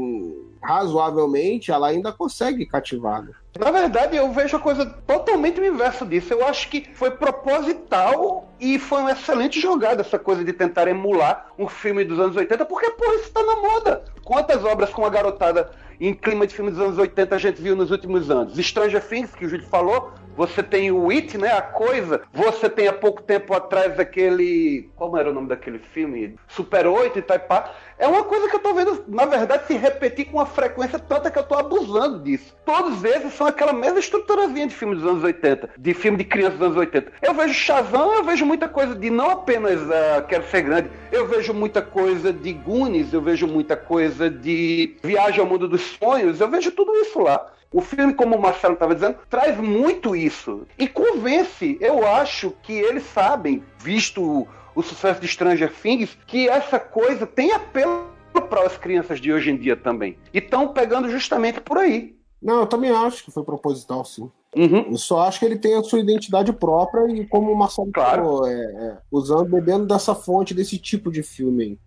razoavelmente, 0.62 1.72
ela 1.72 1.88
ainda 1.88 2.12
consegue 2.12 2.66
cativar. 2.66 3.26
Na 3.60 3.72
verdade, 3.72 4.16
eu 4.16 4.32
vejo 4.32 4.56
a 4.56 4.60
coisa 4.60 4.86
totalmente 4.86 5.60
o 5.60 5.66
inverso 5.66 6.06
disso. 6.06 6.34
Eu 6.34 6.48
acho 6.48 6.70
que 6.70 6.90
foi 6.94 7.12
proposital 7.12 8.48
e 8.60 8.80
foi 8.80 9.02
uma 9.02 9.12
excelente 9.12 9.60
jogada 9.60 10.02
essa 10.02 10.18
coisa 10.18 10.44
de 10.44 10.54
tentar 10.54 10.88
emular 10.88 11.48
um 11.60 11.68
filme 11.68 12.06
dos 12.06 12.20
anos 12.20 12.36
80, 12.36 12.66
porque, 12.66 12.90
pô, 12.92 13.14
isso 13.16 13.32
tá 13.32 13.44
na 13.44 13.56
moda. 13.58 14.06
Quantas 14.24 14.64
obras 14.64 14.90
com 14.92 15.06
a 15.06 15.10
garotada 15.10 15.72
em 16.08 16.14
clima 16.14 16.48
de 16.48 16.56
filme 16.56 16.72
dos 16.72 16.80
anos 16.80 16.98
80 16.98 17.36
a 17.36 17.38
gente 17.38 17.62
viu 17.62 17.76
nos 17.76 17.92
últimos 17.92 18.32
anos? 18.32 18.58
Stranger 18.58 19.04
Things, 19.08 19.36
que 19.36 19.46
o 19.46 19.50
Júlio 19.50 19.68
falou, 19.68 20.12
você 20.36 20.64
tem 20.64 20.92
o 20.92 21.10
It, 21.10 21.38
né? 21.38 21.52
A 21.52 21.62
coisa. 21.62 22.22
Você 22.34 22.70
tem 22.70 22.88
há 22.88 22.94
pouco 22.94 23.22
tempo 23.22 23.54
atrás 23.54 24.00
aquele. 24.00 24.90
Como 24.96 25.18
era 25.18 25.30
o 25.30 25.34
nome 25.34 25.50
daquele 25.50 25.80
filme? 25.80 26.36
Super 26.48 26.88
8 26.88 27.20
e 27.20 27.22
tal. 27.22 27.40
Pá. 27.40 27.72
É 27.98 28.08
uma 28.08 28.24
coisa 28.24 28.50
que 28.50 28.56
eu 28.56 28.60
tô 28.60 28.74
vendo, 28.74 29.04
na 29.08 29.26
verdade, 29.26 29.68
se 29.68 29.76
repetir 29.76 30.26
com 30.26 30.38
uma 30.38 30.46
frequência 30.48 30.98
tanta 30.98 31.30
que 31.30 31.38
eu 31.38 31.44
tô 31.44 31.54
abusando 31.54 32.24
disso. 32.24 32.56
Todos 32.66 33.04
eles 33.04 33.32
são 33.34 33.46
aquela 33.46 33.74
mesma 33.74 34.00
estruturazinha 34.00 34.66
de 34.66 34.74
filme 34.74 34.96
dos 34.96 35.06
anos 35.06 35.24
80, 35.24 35.70
de 35.78 35.94
filme 35.94 36.18
de 36.18 36.24
criança 36.24 36.58
dos 36.58 36.66
anos 36.66 36.78
80. 36.78 37.12
Eu 37.22 37.36
vejo 37.36 37.54
Shazam, 37.54 38.16
eu 38.16 38.24
vejo 38.24 38.44
muita 38.44 38.68
coisa 38.68 38.96
de 38.96 39.12
não 39.12 39.30
apenas 39.30 39.80
uh, 39.82 40.26
Quero 40.28 40.44
Ser 40.46 40.64
Grande, 40.64 40.90
eu 41.12 41.28
vejo 41.28 41.54
muita 41.54 41.80
coisa 41.80 42.34
de 42.34 42.54
Goonies, 42.54 43.14
eu 43.14 43.22
vejo 43.22 43.46
muita 43.46 43.78
coisa 43.78 44.32
de 44.32 44.96
Viagem 45.04 45.40
ao 45.40 45.46
Mundo 45.46 45.68
dos 45.68 45.91
Sonhos, 45.98 46.40
eu 46.40 46.50
vejo 46.50 46.72
tudo 46.72 46.94
isso 46.96 47.20
lá. 47.20 47.52
O 47.74 47.80
filme, 47.80 48.14
como 48.14 48.36
o 48.36 48.42
Marcelo 48.42 48.74
estava 48.74 48.94
dizendo, 48.94 49.18
traz 49.30 49.58
muito 49.58 50.16
isso. 50.16 50.68
E 50.78 50.88
convence, 50.88 51.78
eu 51.80 52.06
acho 52.06 52.54
que 52.64 52.74
eles 52.74 53.04
sabem, 53.04 53.64
visto 53.80 54.48
o 54.76 54.82
sucesso 54.82 55.22
de 55.22 55.28
Stranger 55.28 55.72
Things, 55.74 56.18
que 56.28 56.50
essa 56.50 56.80
coisa 56.80 57.26
tem 57.26 57.52
apelo 57.52 58.12
para 58.50 58.66
as 58.66 58.78
crianças 58.78 59.20
de 59.20 59.32
hoje 59.32 59.52
em 59.52 59.58
dia 59.58 59.76
também. 59.76 60.18
E 60.34 60.40
estão 60.40 60.68
pegando 60.70 61.10
justamente 61.10 61.62
por 61.62 61.78
aí. 61.78 62.16
Não, 62.42 62.62
eu 62.62 62.68
também 62.68 62.90
acho 62.90 63.24
que 63.24 63.32
foi 63.32 63.44
proposital, 63.44 64.04
sim. 64.04 64.30
Uhum. 64.56 64.88
Eu 64.92 64.98
só 64.98 65.22
acho 65.22 65.40
que 65.40 65.46
ele 65.46 65.58
tem 65.58 65.76
a 65.76 65.84
sua 65.84 66.00
identidade 66.00 66.52
própria 66.52 67.08
e, 67.10 67.26
como 67.26 67.52
o 67.52 67.58
Marcelo 67.58 67.92
claro. 67.94 68.24
falou, 68.24 68.48
é, 68.48 68.54
é, 68.54 68.98
usando, 69.10 69.50
bebendo 69.50 69.86
dessa 69.86 70.14
fonte, 70.14 70.54
desse 70.54 70.78
tipo 70.78 71.12
de 71.12 71.24
filme 71.24 71.80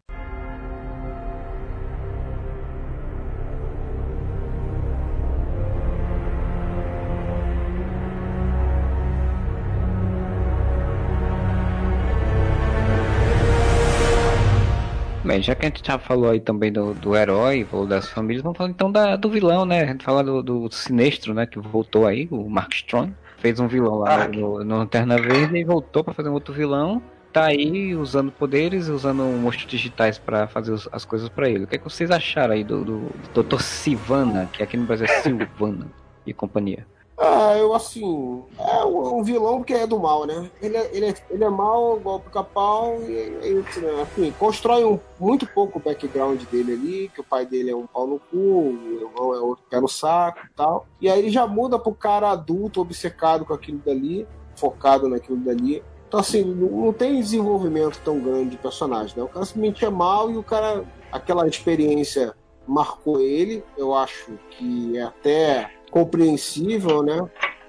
já 15.41 15.55
que 15.55 15.67
a 15.67 15.69
gente 15.69 15.87
já 15.87 15.99
falou 15.99 16.31
aí 16.31 16.41
também 16.41 16.73
do, 16.73 16.95
do 16.95 17.17
herói, 17.17 17.65
falou 17.65 17.87
das 17.87 18.09
famílias, 18.09 18.43
vamos 18.43 18.59
falar 18.59 18.71
então 18.71 18.91
da, 18.91 19.17
do 19.17 19.31
vilão, 19.31 19.65
né? 19.65 19.83
A 19.83 19.87
gente 19.87 20.05
fala 20.05 20.23
do, 20.23 20.43
do 20.43 20.71
Sinestro, 20.71 21.35
né? 21.35 21.47
Que 21.47 21.59
voltou 21.59 22.07
aí, 22.07 22.29
o 22.31 22.49
Mark 22.49 22.73
Strong. 22.73 23.15
Fez 23.39 23.61
um 23.61 23.69
vilão 23.69 23.97
lá 23.97 24.27
no, 24.29 24.65
no 24.65 24.79
Lanterna 24.79 25.17
Verde 25.17 25.59
e 25.59 25.65
voltou 25.65 26.03
para 26.03 26.15
fazer 26.15 26.29
um 26.29 26.33
outro 26.33 26.55
vilão. 26.55 27.03
Tá 27.33 27.47
aí 27.47 27.95
usando 27.95 28.31
poderes, 28.31 28.89
usando 28.89 29.25
monstros 29.25 29.71
digitais 29.71 30.19
para 30.19 30.47
fazer 30.47 30.73
os, 30.73 30.89
as 30.93 31.05
coisas 31.05 31.29
para 31.29 31.49
ele. 31.49 31.65
O 31.65 31.67
que, 31.67 31.75
é 31.75 31.79
que 31.79 31.85
vocês 31.85 32.11
acharam 32.11 32.55
aí 32.55 32.63
do, 32.63 32.85
do, 32.85 33.11
do 33.35 33.43
Dr. 33.43 33.61
Sivana, 33.61 34.49
que 34.53 34.63
aqui 34.63 34.77
no 34.77 34.87
Brasil 34.87 35.07
é 35.07 35.21
Silvana 35.21 35.89
e 36.27 36.33
companhia? 36.33 36.87
Ah, 37.17 37.57
eu 37.57 37.73
assim. 37.75 38.43
É 38.59 38.85
um, 38.85 39.23
vilão 39.23 39.63
que 39.63 39.73
é 39.73 39.87
do 39.87 39.99
mal, 39.99 40.27
né? 40.27 40.51
Ele 40.61 40.77
é, 40.77 40.91
ele 40.93 41.07
é, 41.07 41.15
ele 41.31 41.45
é 41.45 41.49
mal, 41.49 41.97
igual 41.99 42.21
pica-pau, 42.21 42.97
e, 43.03 43.13
e 43.13 43.81
né? 43.81 44.03
assim, 44.03 44.35
constrói 44.39 44.85
um, 44.85 44.99
muito 45.19 45.47
pouco 45.47 45.79
o 45.79 45.83
background 45.83 46.43
dele 46.45 46.73
ali, 46.73 47.09
que 47.15 47.21
o 47.21 47.25
pai 47.25 47.47
dele 47.47 47.71
é 47.71 47.77
um 47.77 47.87
pau 47.87 48.07
no 48.07 48.19
cu, 48.19 48.37
o 48.37 48.99
irmão 49.01 49.35
é 49.35 49.39
outro 49.39 49.65
pé 49.71 49.81
no 49.81 49.89
saco 49.89 50.41
e 50.45 50.57
tal. 50.57 50.87
E 51.01 51.09
aí 51.09 51.21
ele 51.21 51.31
já 51.31 51.47
muda 51.47 51.79
pro 51.79 51.95
cara 51.95 52.31
adulto, 52.31 52.81
obcecado 52.81 53.45
com 53.45 53.55
aquilo 53.55 53.79
dali, 53.79 54.27
focado 54.57 55.09
naquilo 55.09 55.39
dali. 55.39 55.83
Então, 56.09 56.21
assim, 56.21 56.45
não 56.45 56.93
tem 56.93 57.21
desenvolvimento 57.21 58.01
tão 58.05 58.21
grande 58.21 58.51
de 58.51 58.57
personagem, 58.57 59.17
né? 59.17 59.23
O 59.23 59.29
cara 59.29 59.45
simplesmente 59.45 59.85
é 59.85 59.91
mal 59.91 60.31
e 60.31 60.37
o 60.37 60.43
cara, 60.43 60.85
aquela 61.11 61.47
experiência 61.47 62.35
marcou 62.67 63.21
ele. 63.21 63.65
Eu 63.77 63.95
acho 63.95 64.33
que 64.51 64.97
é 64.97 65.03
até 65.03 65.74
compreensível, 65.95 67.05
né? 67.05 67.25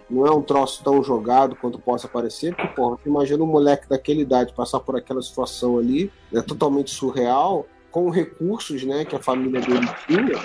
Não 0.10 0.26
é 0.26 0.32
um 0.32 0.42
troço 0.42 0.84
tão 0.84 1.04
jogado 1.04 1.56
quanto 1.56 1.78
possa 1.78 2.08
parecer, 2.08 2.56
porque, 2.56 2.74
porra, 2.74 2.98
imagina 3.06 3.44
um 3.44 3.48
moleque 3.48 3.88
daquela 3.88 4.20
idade 4.20 4.52
passar 4.52 4.80
por 4.80 4.96
aquela 4.96 5.22
situação 5.22 5.78
ali, 5.78 6.12
é 6.34 6.42
totalmente 6.42 6.90
surreal, 6.90 7.68
com 7.92 8.10
recursos, 8.10 8.84
né, 8.84 9.06
que 9.06 9.16
a 9.16 9.22
família 9.22 9.62
dele 9.62 9.88
tinha, 10.08 10.40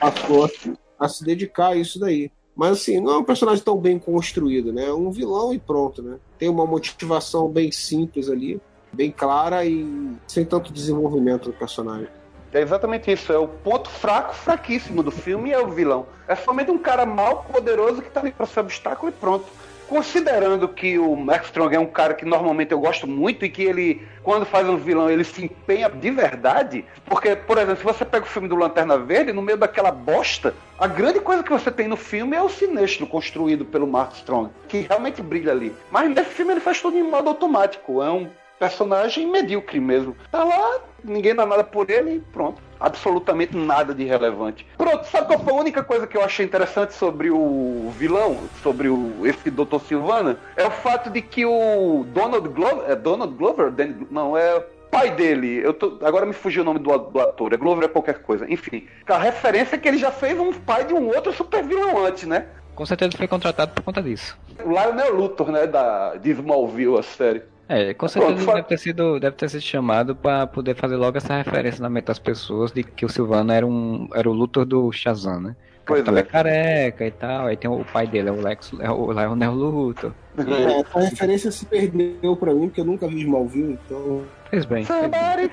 passou 0.00 0.44
a, 0.44 1.04
a 1.04 1.08
se 1.08 1.24
dedicar 1.24 1.70
a 1.70 1.76
isso 1.76 1.98
daí. 1.98 2.30
Mas 2.54 2.78
assim, 2.78 3.00
não 3.00 3.14
é 3.14 3.18
um 3.18 3.24
personagem 3.24 3.64
tão 3.64 3.76
bem 3.76 3.98
construído, 3.98 4.72
né? 4.72 4.86
É 4.86 4.94
um 4.94 5.10
vilão 5.10 5.52
e 5.52 5.58
pronto, 5.58 6.00
né? 6.00 6.18
Tem 6.38 6.48
uma 6.48 6.64
motivação 6.64 7.48
bem 7.48 7.72
simples 7.72 8.30
ali, 8.30 8.60
bem 8.92 9.10
clara 9.10 9.66
e 9.66 10.16
sem 10.28 10.44
tanto 10.44 10.72
desenvolvimento 10.72 11.46
do 11.46 11.52
personagem. 11.52 12.06
É 12.54 12.60
exatamente 12.60 13.10
isso. 13.10 13.32
É 13.32 13.36
o 13.36 13.48
ponto 13.48 13.90
fraco, 13.90 14.32
fraquíssimo 14.32 15.02
do 15.02 15.10
filme 15.10 15.50
é 15.50 15.58
o 15.58 15.66
vilão. 15.66 16.06
É 16.28 16.36
somente 16.36 16.70
um 16.70 16.78
cara 16.78 17.04
mal, 17.04 17.44
poderoso 17.52 18.00
que 18.00 18.08
tá 18.08 18.20
ali 18.20 18.30
pra 18.30 18.46
ser 18.46 18.60
obstáculo 18.60 19.10
e 19.10 19.12
pronto. 19.12 19.46
Considerando 19.88 20.66
que 20.68 20.98
o 20.98 21.14
Max 21.14 21.46
Strong 21.46 21.74
é 21.74 21.78
um 21.78 21.86
cara 21.86 22.14
que 22.14 22.24
normalmente 22.24 22.72
eu 22.72 22.78
gosto 22.78 23.06
muito 23.06 23.44
e 23.44 23.50
que 23.50 23.62
ele, 23.64 24.06
quando 24.22 24.46
faz 24.46 24.66
um 24.68 24.76
vilão, 24.76 25.10
ele 25.10 25.24
se 25.24 25.44
empenha 25.44 25.90
de 25.90 26.10
verdade. 26.10 26.84
Porque, 27.04 27.36
por 27.36 27.58
exemplo, 27.58 27.76
se 27.76 27.84
você 27.84 28.04
pega 28.04 28.24
o 28.24 28.28
filme 28.28 28.48
do 28.48 28.56
Lanterna 28.56 28.96
Verde, 28.96 29.32
no 29.32 29.42
meio 29.42 29.58
daquela 29.58 29.90
bosta, 29.90 30.54
a 30.78 30.86
grande 30.86 31.20
coisa 31.20 31.42
que 31.42 31.52
você 31.52 31.70
tem 31.70 31.86
no 31.86 31.96
filme 31.96 32.34
é 32.34 32.40
o 32.40 32.48
sinistro 32.48 33.06
construído 33.06 33.64
pelo 33.64 33.86
Mark 33.86 34.14
Strong, 34.14 34.50
que 34.68 34.78
realmente 34.78 35.20
brilha 35.20 35.52
ali. 35.52 35.74
Mas 35.90 36.08
nesse 36.08 36.30
filme 36.30 36.52
ele 36.52 36.60
faz 36.60 36.80
tudo 36.80 36.96
em 36.96 37.02
modo 37.02 37.28
automático. 37.28 38.02
É 38.02 38.10
um 38.10 38.30
personagem 38.58 39.30
medíocre 39.30 39.80
mesmo. 39.80 40.16
Tá 40.30 40.44
lá, 40.44 40.80
ninguém 41.02 41.34
dá 41.34 41.44
nada 41.44 41.64
por 41.64 41.90
ele 41.90 42.16
e 42.16 42.20
pronto. 42.20 42.62
Absolutamente 42.78 43.56
nada 43.56 43.94
de 43.94 44.04
relevante. 44.04 44.66
Pronto, 44.76 45.06
sabe 45.06 45.26
qual 45.26 45.38
foi 45.38 45.52
a 45.52 45.56
única 45.56 45.82
coisa 45.82 46.06
que 46.06 46.16
eu 46.16 46.22
achei 46.22 46.44
interessante 46.44 46.94
sobre 46.94 47.30
o 47.30 47.92
vilão, 47.96 48.38
sobre 48.62 48.88
o, 48.88 49.26
esse 49.26 49.50
Dr. 49.50 49.78
Silvana? 49.86 50.38
É 50.56 50.66
o 50.66 50.70
fato 50.70 51.10
de 51.10 51.22
que 51.22 51.46
o 51.46 52.04
Donald 52.08 52.48
Glover. 52.48 52.90
É 52.90 52.96
Donald 52.96 53.34
Glover? 53.34 53.72
Não, 54.10 54.36
é 54.36 54.62
pai 54.94 55.10
dele, 55.10 55.60
eu 55.60 55.74
tô, 55.74 55.98
agora 56.02 56.24
me 56.24 56.32
fugiu 56.32 56.62
o 56.62 56.64
nome 56.64 56.78
do, 56.78 56.96
do, 56.96 57.20
ator, 57.20 57.52
é 57.52 57.56
Glover 57.56 57.86
é 57.86 57.88
qualquer 57.88 58.22
coisa, 58.22 58.48
enfim. 58.48 58.86
A 59.08 59.18
referência 59.18 59.74
é 59.74 59.78
que 59.78 59.88
ele 59.88 59.98
já 59.98 60.12
fez 60.12 60.38
um 60.38 60.52
pai 60.52 60.84
de 60.84 60.94
um 60.94 61.08
outro 61.08 61.32
super 61.32 61.64
vilão 61.64 62.06
antes, 62.06 62.28
né? 62.28 62.46
Com 62.76 62.86
certeza 62.86 63.10
ele 63.10 63.18
foi 63.18 63.26
contratado 63.26 63.72
por 63.72 63.82
conta 63.82 64.00
disso. 64.00 64.38
O 64.64 64.70
Lionel 64.70 65.14
Luthor, 65.14 65.50
né, 65.50 65.66
da, 65.66 66.14
de 66.14 66.30
Smallville, 66.30 66.96
a 66.96 67.02
série. 67.02 67.42
É, 67.68 67.94
com 67.94 68.06
certeza 68.06 68.34
Pronto, 68.34 68.48
ele 68.48 68.56
deve 68.56 68.68
ter 68.68 68.78
sido, 68.78 69.18
deve 69.18 69.36
ter 69.36 69.48
sido 69.48 69.62
chamado 69.62 70.14
pra 70.14 70.46
poder 70.46 70.76
fazer 70.76 70.96
logo 70.96 71.16
essa 71.16 71.36
referência 71.36 71.82
na 71.82 71.88
mente 71.88 72.04
das 72.04 72.18
pessoas 72.18 72.70
de 72.72 72.82
que 72.82 73.06
o 73.06 73.08
Silvano 73.08 73.52
era 73.52 73.66
um 73.66 74.08
era 74.14 74.28
o 74.28 74.32
Luthor 74.32 74.66
do 74.66 74.92
Shazam, 74.92 75.40
né? 75.40 75.56
Pois 75.86 76.02
Capitão 76.02 76.18
é. 76.18 76.22
careca 76.22 77.06
e 77.06 77.10
tal, 77.10 77.46
aí 77.46 77.56
tem 77.56 77.70
o 77.70 77.84
pai 77.84 78.06
dele, 78.06 78.28
é 78.30 78.32
o 78.32 78.40
Lex, 78.40 78.72
é 78.80 78.90
o 78.90 79.12
Lionel 79.12 79.52
Luthor. 79.52 80.12
É, 80.38 80.80
essa 80.80 81.00
referência 81.00 81.50
se 81.50 81.66
perdeu 81.66 82.36
pra 82.36 82.54
mim, 82.54 82.68
porque 82.68 82.80
eu 82.80 82.86
nunca 82.86 83.06
vi 83.06 83.20
Smallville, 83.20 83.78
então. 83.86 84.22
Fez 84.50 84.64
bem. 84.64 84.84
fez 84.84 85.00
bem. 85.10 85.50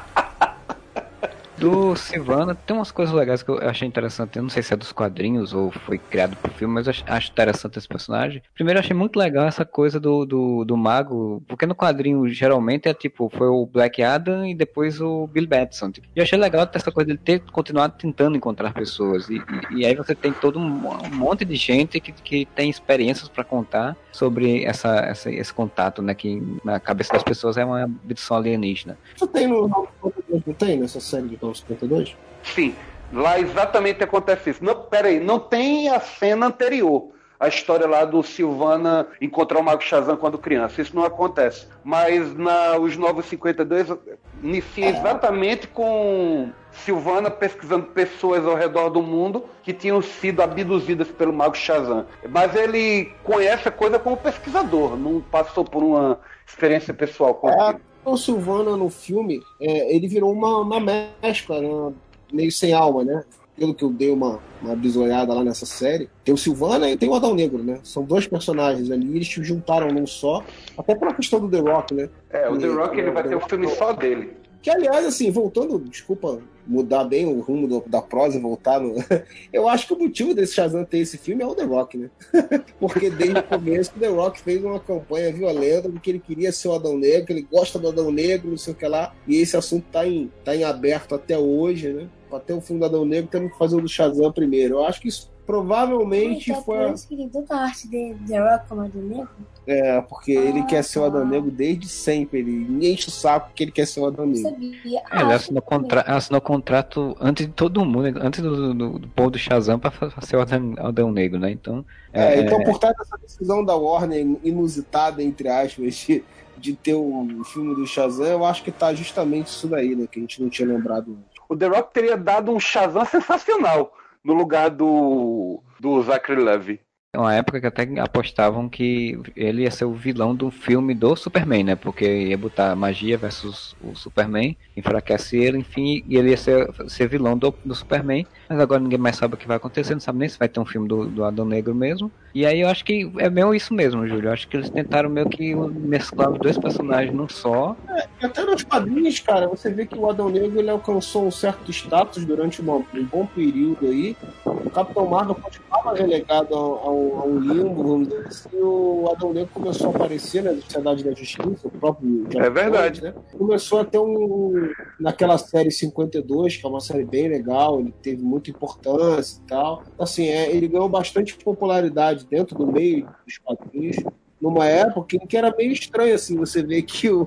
Do 1.58 1.96
Silvana, 1.96 2.54
tem 2.54 2.76
umas 2.76 2.92
coisas 2.92 3.12
legais 3.12 3.42
que 3.42 3.50
eu 3.50 3.58
achei 3.68 3.86
interessante. 3.88 4.36
Eu 4.36 4.42
não 4.44 4.50
sei 4.50 4.62
se 4.62 4.72
é 4.72 4.76
dos 4.76 4.92
quadrinhos 4.92 5.52
ou 5.52 5.72
foi 5.72 5.98
criado 5.98 6.36
pro 6.36 6.52
filme, 6.52 6.74
mas 6.74 6.86
eu 6.86 6.94
acho- 7.08 7.30
interessante 7.32 7.76
esse 7.78 7.88
personagem. 7.88 8.40
Primeiro, 8.54 8.78
eu 8.78 8.82
achei 8.82 8.94
muito 8.94 9.18
legal 9.18 9.44
essa 9.46 9.64
coisa 9.64 9.98
do, 9.98 10.24
do, 10.24 10.64
do 10.64 10.76
mago, 10.76 11.42
porque 11.48 11.66
no 11.66 11.74
quadrinho 11.74 12.28
geralmente 12.28 12.88
é 12.88 12.94
tipo, 12.94 13.28
foi 13.36 13.48
o 13.48 13.66
Black 13.66 14.00
Adam 14.02 14.46
e 14.46 14.54
depois 14.54 15.00
o 15.00 15.26
Bill 15.26 15.48
Batson. 15.48 15.90
E 16.14 16.20
eu 16.20 16.22
achei 16.22 16.38
legal 16.38 16.68
essa 16.72 16.92
coisa 16.92 17.08
dele 17.08 17.20
ter 17.24 17.40
continuado 17.50 17.94
tentando 17.98 18.36
encontrar 18.36 18.72
pessoas. 18.72 19.28
E, 19.28 19.42
e, 19.72 19.80
e 19.80 19.86
aí 19.86 19.96
você 19.96 20.14
tem 20.14 20.32
todo 20.32 20.60
um, 20.60 20.64
um 20.64 21.10
monte 21.16 21.44
de 21.44 21.56
gente 21.56 21.98
que, 21.98 22.12
que 22.12 22.46
tem 22.54 22.70
experiências 22.70 23.28
para 23.28 23.42
contar 23.42 23.96
sobre 24.12 24.64
essa, 24.64 24.96
essa, 25.00 25.30
esse 25.30 25.52
contato, 25.52 26.02
né? 26.02 26.14
Que 26.14 26.40
na 26.64 26.78
cabeça 26.78 27.12
das 27.14 27.22
pessoas 27.24 27.56
é 27.56 27.64
uma 27.64 27.82
abdução 27.82 28.36
alienígena. 28.36 28.96
Isso 29.16 29.26
tem 29.26 29.46
no 29.48 29.66
Novo 29.68 29.88
52, 30.00 30.46
não 30.46 30.54
tem 30.54 30.76
nessa 30.78 31.00
série 31.00 31.28
de 31.28 31.36
Novo 31.48 31.58
52? 31.58 32.16
Sim, 32.42 32.74
lá 33.12 33.38
exatamente 33.38 34.02
acontece 34.02 34.50
isso. 34.50 34.64
Não, 34.64 34.74
peraí, 34.74 35.18
não 35.18 35.38
tem 35.38 35.88
a 35.88 36.00
cena 36.00 36.46
anterior. 36.46 37.08
A 37.40 37.46
história 37.46 37.86
lá 37.86 38.04
do 38.04 38.20
Silvana 38.20 39.06
encontrar 39.20 39.60
o 39.60 39.62
Mago 39.62 39.80
Shazam 39.80 40.16
quando 40.16 40.38
criança. 40.38 40.82
Isso 40.82 40.94
não 40.94 41.04
acontece. 41.04 41.68
Mas 41.84 42.36
na, 42.36 42.76
os 42.76 42.96
Novos 42.96 43.26
52 43.26 43.96
inicia 44.42 44.88
exatamente 44.88 45.68
com 45.68 46.50
Silvana 46.72 47.30
pesquisando 47.30 47.86
pessoas 47.86 48.44
ao 48.44 48.56
redor 48.56 48.88
do 48.88 49.00
mundo 49.00 49.44
que 49.62 49.72
tinham 49.72 50.02
sido 50.02 50.42
abduzidas 50.42 51.06
pelo 51.08 51.32
Mago 51.32 51.56
Shazam. 51.56 52.06
Mas 52.28 52.56
ele 52.56 53.12
conhece 53.22 53.68
a 53.68 53.72
coisa 53.72 54.00
como 54.00 54.16
pesquisador, 54.16 54.96
não 54.96 55.20
passou 55.20 55.64
por 55.64 55.84
uma 55.84 56.18
experiência 56.44 56.92
pessoal 56.92 57.34
com 57.34 57.48
É, 57.48 57.76
Silvana 58.16 58.76
no 58.76 58.88
filme, 58.88 59.42
é, 59.60 59.94
ele 59.94 60.08
virou 60.08 60.32
uma, 60.32 60.58
uma 60.58 60.80
mescla, 60.80 61.60
né? 61.60 61.92
meio 62.32 62.52
sem 62.52 62.72
alma, 62.72 63.04
né? 63.04 63.24
Pelo 63.56 63.74
que 63.74 63.84
eu 63.84 63.90
dei 63.90 64.10
uma, 64.10 64.38
uma 64.62 64.76
bisoiada 64.76 65.34
lá 65.34 65.42
nessa 65.42 65.66
série. 65.66 66.08
Tem 66.24 66.32
o 66.32 66.38
Silvana 66.38 66.88
e 66.88 66.96
tem 66.96 67.08
o 67.08 67.14
Adão 67.14 67.34
Negro, 67.34 67.62
né? 67.62 67.80
São 67.82 68.04
dois 68.04 68.26
personagens 68.26 68.90
ali, 68.90 69.16
eles 69.16 69.26
se 69.26 69.42
juntaram 69.42 69.88
num 69.88 70.06
só, 70.06 70.44
até 70.76 70.94
pela 70.94 71.12
questão 71.12 71.40
do 71.40 71.48
The 71.48 71.58
Rock, 71.58 71.94
né? 71.94 72.08
É, 72.30 72.48
o 72.48 72.56
The 72.56 72.68
Rock 72.68 72.98
ele 72.98 73.10
vai 73.10 73.26
ter 73.26 73.36
um 73.36 73.40
filme 73.40 73.68
só 73.68 73.92
dele. 73.92 74.36
Que, 74.60 74.70
aliás, 74.70 75.06
assim, 75.06 75.30
voltando, 75.30 75.78
desculpa 75.78 76.40
mudar 76.66 77.04
bem 77.04 77.24
o 77.26 77.40
rumo 77.40 77.66
do- 77.66 77.84
da 77.86 78.02
prosa 78.02 78.36
e 78.36 78.40
voltar 78.40 78.80
no. 78.80 78.94
Eu 79.52 79.68
acho 79.68 79.86
que 79.86 79.94
o 79.94 79.98
motivo 79.98 80.34
desse 80.34 80.54
Shazam 80.54 80.84
ter 80.84 80.98
esse 80.98 81.16
filme 81.16 81.42
é 81.42 81.46
o 81.46 81.54
The 81.54 81.62
Rock, 81.64 81.96
né? 81.96 82.10
Porque 82.78 83.08
desde 83.08 83.38
o 83.38 83.42
começo 83.42 83.92
o 83.96 84.00
The 84.00 84.08
Rock 84.08 84.40
fez 84.40 84.62
uma 84.62 84.78
campanha 84.80 85.32
violenta 85.32 85.88
de 85.88 85.98
que 86.00 86.10
ele 86.10 86.18
queria 86.18 86.52
ser 86.52 86.68
o 86.68 86.74
Adão 86.74 86.98
Negro, 86.98 87.32
ele 87.32 87.46
gosta 87.50 87.78
do 87.78 87.88
Adão 87.88 88.10
Negro, 88.10 88.50
não 88.50 88.58
sei 88.58 88.72
o 88.74 88.76
que 88.76 88.86
lá. 88.86 89.14
E 89.26 89.36
esse 89.36 89.56
assunto 89.56 89.86
tá 89.90 90.06
em, 90.06 90.30
tá 90.44 90.54
em 90.54 90.64
aberto 90.64 91.14
até 91.14 91.38
hoje, 91.38 91.92
né? 91.92 92.08
Até 92.32 92.54
o 92.54 92.60
filme 92.60 92.80
do 92.80 92.86
Adão 92.86 93.04
Negro 93.04 93.30
temos 93.30 93.52
que 93.52 93.58
fazer 93.58 93.76
o 93.76 93.80
do 93.80 93.88
Shazam 93.88 94.30
primeiro. 94.32 94.74
Eu 94.76 94.84
acho 94.86 95.00
que 95.00 95.08
isso 95.08 95.30
provavelmente 95.46 96.50
Então, 96.50 96.62
foi. 96.62 96.84
por 96.86 96.94
isso 96.94 97.08
que 97.08 97.28
tanta 97.28 97.56
arte 97.56 97.88
de 97.88 98.14
The 98.26 98.38
Rock 98.38 98.68
como 98.68 98.80
a 98.82 98.88
do 98.88 98.98
Negro. 99.00 99.28
É, 99.66 100.00
porque 100.02 100.32
ele 100.32 100.62
quer 100.64 100.82
ser 100.82 100.98
o 100.98 101.04
Adão 101.04 101.26
Negro 101.26 101.50
desde 101.50 101.88
sempre. 101.88 102.40
Ele 102.40 102.86
enche 102.90 103.08
o 103.08 103.10
saco 103.10 103.50
que 103.54 103.64
ele 103.64 103.70
quer 103.72 103.86
ser 103.86 104.00
o 104.00 104.06
Adão 104.06 104.26
Negro. 104.26 104.42
sabia. 104.42 104.76
É, 105.10 105.20
ele 105.22 105.32
Ah, 105.32 105.34
assinou, 105.34 105.62
contra... 105.62 106.00
assinou 106.02 106.40
contrato 106.40 107.16
antes 107.20 107.46
de 107.46 107.52
todo 107.52 107.84
mundo, 107.84 108.18
antes 108.20 108.42
do, 108.42 108.74
do, 108.74 108.98
do 108.98 109.08
povo 109.08 109.30
do 109.30 109.38
Shazam 109.38 109.78
pra 109.78 109.90
fa- 109.90 110.10
ser 110.22 110.36
o 110.36 110.40
Adão, 110.40 110.74
Adão 110.78 111.12
Negro, 111.12 111.38
né? 111.38 111.50
Então. 111.50 111.84
É, 112.12 112.40
então, 112.40 112.62
por 112.62 112.78
trás 112.78 112.94
dessa 112.96 113.16
decisão 113.18 113.64
da 113.64 113.74
Warner, 113.76 114.26
inusitada, 114.44 115.22
entre 115.22 115.48
aspas, 115.48 115.94
de, 115.94 116.24
de 116.56 116.72
ter 116.74 116.94
o 116.94 117.42
filme 117.44 117.74
do 117.74 117.86
Shazam, 117.86 118.26
eu 118.26 118.44
acho 118.44 118.62
que 118.64 118.70
tá 118.72 118.92
justamente 118.94 119.46
isso 119.48 119.66
daí, 119.68 119.94
né? 119.94 120.06
Que 120.10 120.18
a 120.18 120.22
gente 120.22 120.42
não 120.42 120.48
tinha 120.48 120.68
lembrado 120.68 121.10
antes. 121.10 121.37
O 121.48 121.56
The 121.56 121.66
Rock 121.66 121.92
teria 121.92 122.16
dado 122.16 122.52
um 122.52 122.60
Shazam 122.60 123.06
sensacional 123.06 123.92
no 124.22 124.34
lugar 124.34 124.68
do, 124.68 125.62
do 125.80 126.02
Zachary 126.02 126.42
Levy. 126.42 126.80
É 127.14 127.18
uma 127.18 127.34
época 127.34 127.58
que 127.58 127.66
até 127.66 127.88
apostavam 128.00 128.68
que 128.68 129.18
ele 129.34 129.62
ia 129.62 129.70
ser 129.70 129.86
o 129.86 129.94
vilão 129.94 130.34
do 130.34 130.50
filme 130.50 130.94
do 130.94 131.16
Superman, 131.16 131.64
né? 131.64 131.74
Porque 131.74 132.04
ia 132.04 132.36
botar 132.36 132.76
magia 132.76 133.16
versus 133.16 133.74
o 133.82 133.94
Superman, 133.94 134.54
enfraquece 134.76 135.38
ele, 135.38 135.56
enfim, 135.56 136.04
e 136.06 136.18
ele 136.18 136.28
ia 136.30 136.36
ser, 136.36 136.68
ser 136.86 137.08
vilão 137.08 137.36
do, 137.38 137.54
do 137.64 137.74
Superman. 137.74 138.26
Mas 138.46 138.60
agora 138.60 138.82
ninguém 138.82 138.98
mais 138.98 139.16
sabe 139.16 139.34
o 139.34 139.36
que 139.38 139.48
vai 139.48 139.56
acontecer, 139.56 139.94
não 139.94 140.00
sabe 140.00 140.18
nem 140.18 140.28
se 140.28 140.38
vai 140.38 140.50
ter 140.50 140.60
um 140.60 140.66
filme 140.66 140.86
do, 140.86 141.06
do 141.06 141.24
Adão 141.24 141.46
Negro 141.46 141.74
mesmo. 141.74 142.12
E 142.34 142.44
aí 142.44 142.60
eu 142.60 142.68
acho 142.68 142.84
que 142.84 143.10
é 143.18 143.30
meio 143.30 143.54
isso 143.54 143.72
mesmo, 143.72 144.06
Júlio. 144.06 144.28
Eu 144.28 144.32
acho 144.32 144.46
que 144.46 144.56
eles 144.56 144.68
tentaram 144.68 145.08
meio 145.08 145.28
que 145.28 145.54
mesclar 145.54 146.30
os 146.30 146.38
dois 146.38 146.58
personagens 146.58 147.14
num 147.14 147.28
só. 147.28 147.74
E 148.20 148.26
até 148.26 148.44
nos 148.44 148.62
quadrinhos, 148.62 149.18
cara, 149.20 149.48
você 149.48 149.70
vê 149.70 149.86
que 149.86 149.98
o 149.98 150.08
Adão 150.08 150.28
Negro 150.28 150.58
ele 150.58 150.70
alcançou 150.70 151.26
um 151.26 151.30
certo 151.30 151.70
status 151.70 152.24
durante 152.24 152.60
um 152.60 152.84
bom 153.10 153.26
período 153.26 153.86
aí. 153.86 154.14
O 154.44 154.70
Capitão 154.70 155.06
Marvel 155.06 155.34
continuava 155.34 155.94
relegado 155.94 156.54
a 156.54 156.90
um, 156.90 156.97
a 157.18 157.24
um 157.24 157.38
limbo, 157.38 157.82
vamos 157.82 158.08
dizer 158.08 158.26
assim, 158.26 158.48
o 158.60 159.10
Adão 159.10 159.32
Negro 159.32 159.50
começou 159.52 159.88
a 159.88 159.90
aparecer 159.90 160.42
na 160.42 160.54
Sociedade 160.54 161.04
da 161.04 161.12
Justiça, 161.12 161.66
o 161.66 161.70
próprio 161.70 162.24
Jeff 162.28 162.46
É 162.46 162.50
verdade. 162.50 163.00
Jones, 163.00 163.14
né? 163.14 163.22
Começou 163.36 163.80
a 163.80 163.84
ter 163.84 163.98
um. 163.98 164.72
Naquela 164.98 165.38
série 165.38 165.70
52, 165.70 166.56
que 166.56 166.66
é 166.66 166.68
uma 166.68 166.80
série 166.80 167.04
bem 167.04 167.28
legal, 167.28 167.80
ele 167.80 167.94
teve 168.02 168.22
muita 168.22 168.50
importância 168.50 169.40
e 169.40 169.46
tal. 169.46 169.82
Assim, 169.98 170.26
é, 170.26 170.50
ele 170.50 170.68
ganhou 170.68 170.88
bastante 170.88 171.36
popularidade 171.36 172.26
dentro 172.26 172.56
do 172.56 172.66
meio 172.66 173.08
dos 173.24 173.38
quadrinhos 173.38 173.96
numa 174.40 174.66
época 174.66 175.16
em 175.16 175.26
que 175.26 175.36
era 175.36 175.54
meio 175.56 175.72
estranho 175.72 176.14
assim 176.14 176.36
você 176.36 176.62
vê 176.62 176.80
que 176.80 177.10
o, 177.10 177.26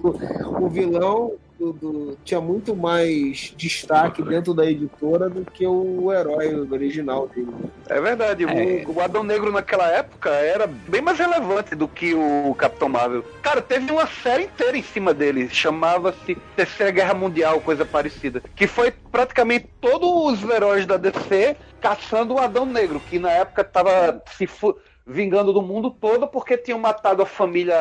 o 0.61 0.69
vilão 0.69 1.33
do- 1.61 1.73
do- 1.73 2.17
tinha 2.23 2.41
muito 2.41 2.75
mais 2.75 3.53
destaque 3.55 4.23
dentro 4.23 4.53
da 4.53 4.65
editora 4.65 5.29
do 5.29 5.45
que 5.45 5.65
o 5.67 6.11
herói 6.11 6.55
original 6.71 7.27
dele. 7.27 7.51
É 7.87 8.01
verdade, 8.01 8.45
É. 8.45 8.83
O, 8.87 8.93
o 8.95 9.01
Adão 9.01 9.23
Negro 9.23 9.51
naquela 9.51 9.87
época 9.89 10.29
era 10.29 10.65
bem 10.65 11.01
mais 11.01 11.19
relevante 11.19 11.75
do 11.75 11.87
que 11.87 12.13
o 12.15 12.55
Capitão 12.55 12.89
Marvel. 12.89 13.23
Cara, 13.43 13.61
teve 13.61 13.91
uma 13.91 14.07
série 14.07 14.45
inteira 14.45 14.75
em 14.77 14.81
cima 14.83 15.13
dele, 15.13 15.49
chamava-se 15.49 16.35
Terceira 16.55 16.91
Guerra 16.91 17.13
Mundial, 17.13 17.61
coisa 17.61 17.85
parecida. 17.85 18.41
Que 18.55 18.65
foi 18.65 18.91
praticamente 19.11 19.69
todos 19.79 20.41
os 20.43 20.49
heróis 20.49 20.85
da 20.85 20.97
DC 20.97 21.55
caçando 21.79 22.35
o 22.35 22.39
Adão 22.39 22.65
Negro, 22.65 22.99
que 23.09 23.19
na 23.19 23.31
época 23.31 23.63
tava 23.63 24.21
se 24.37 24.47
fu- 24.47 24.75
vingando 25.05 25.51
do 25.51 25.61
mundo 25.61 25.89
todo 25.89 26.27
porque 26.27 26.55
tinham 26.57 26.77
matado 26.79 27.21
a 27.23 27.25
família 27.25 27.75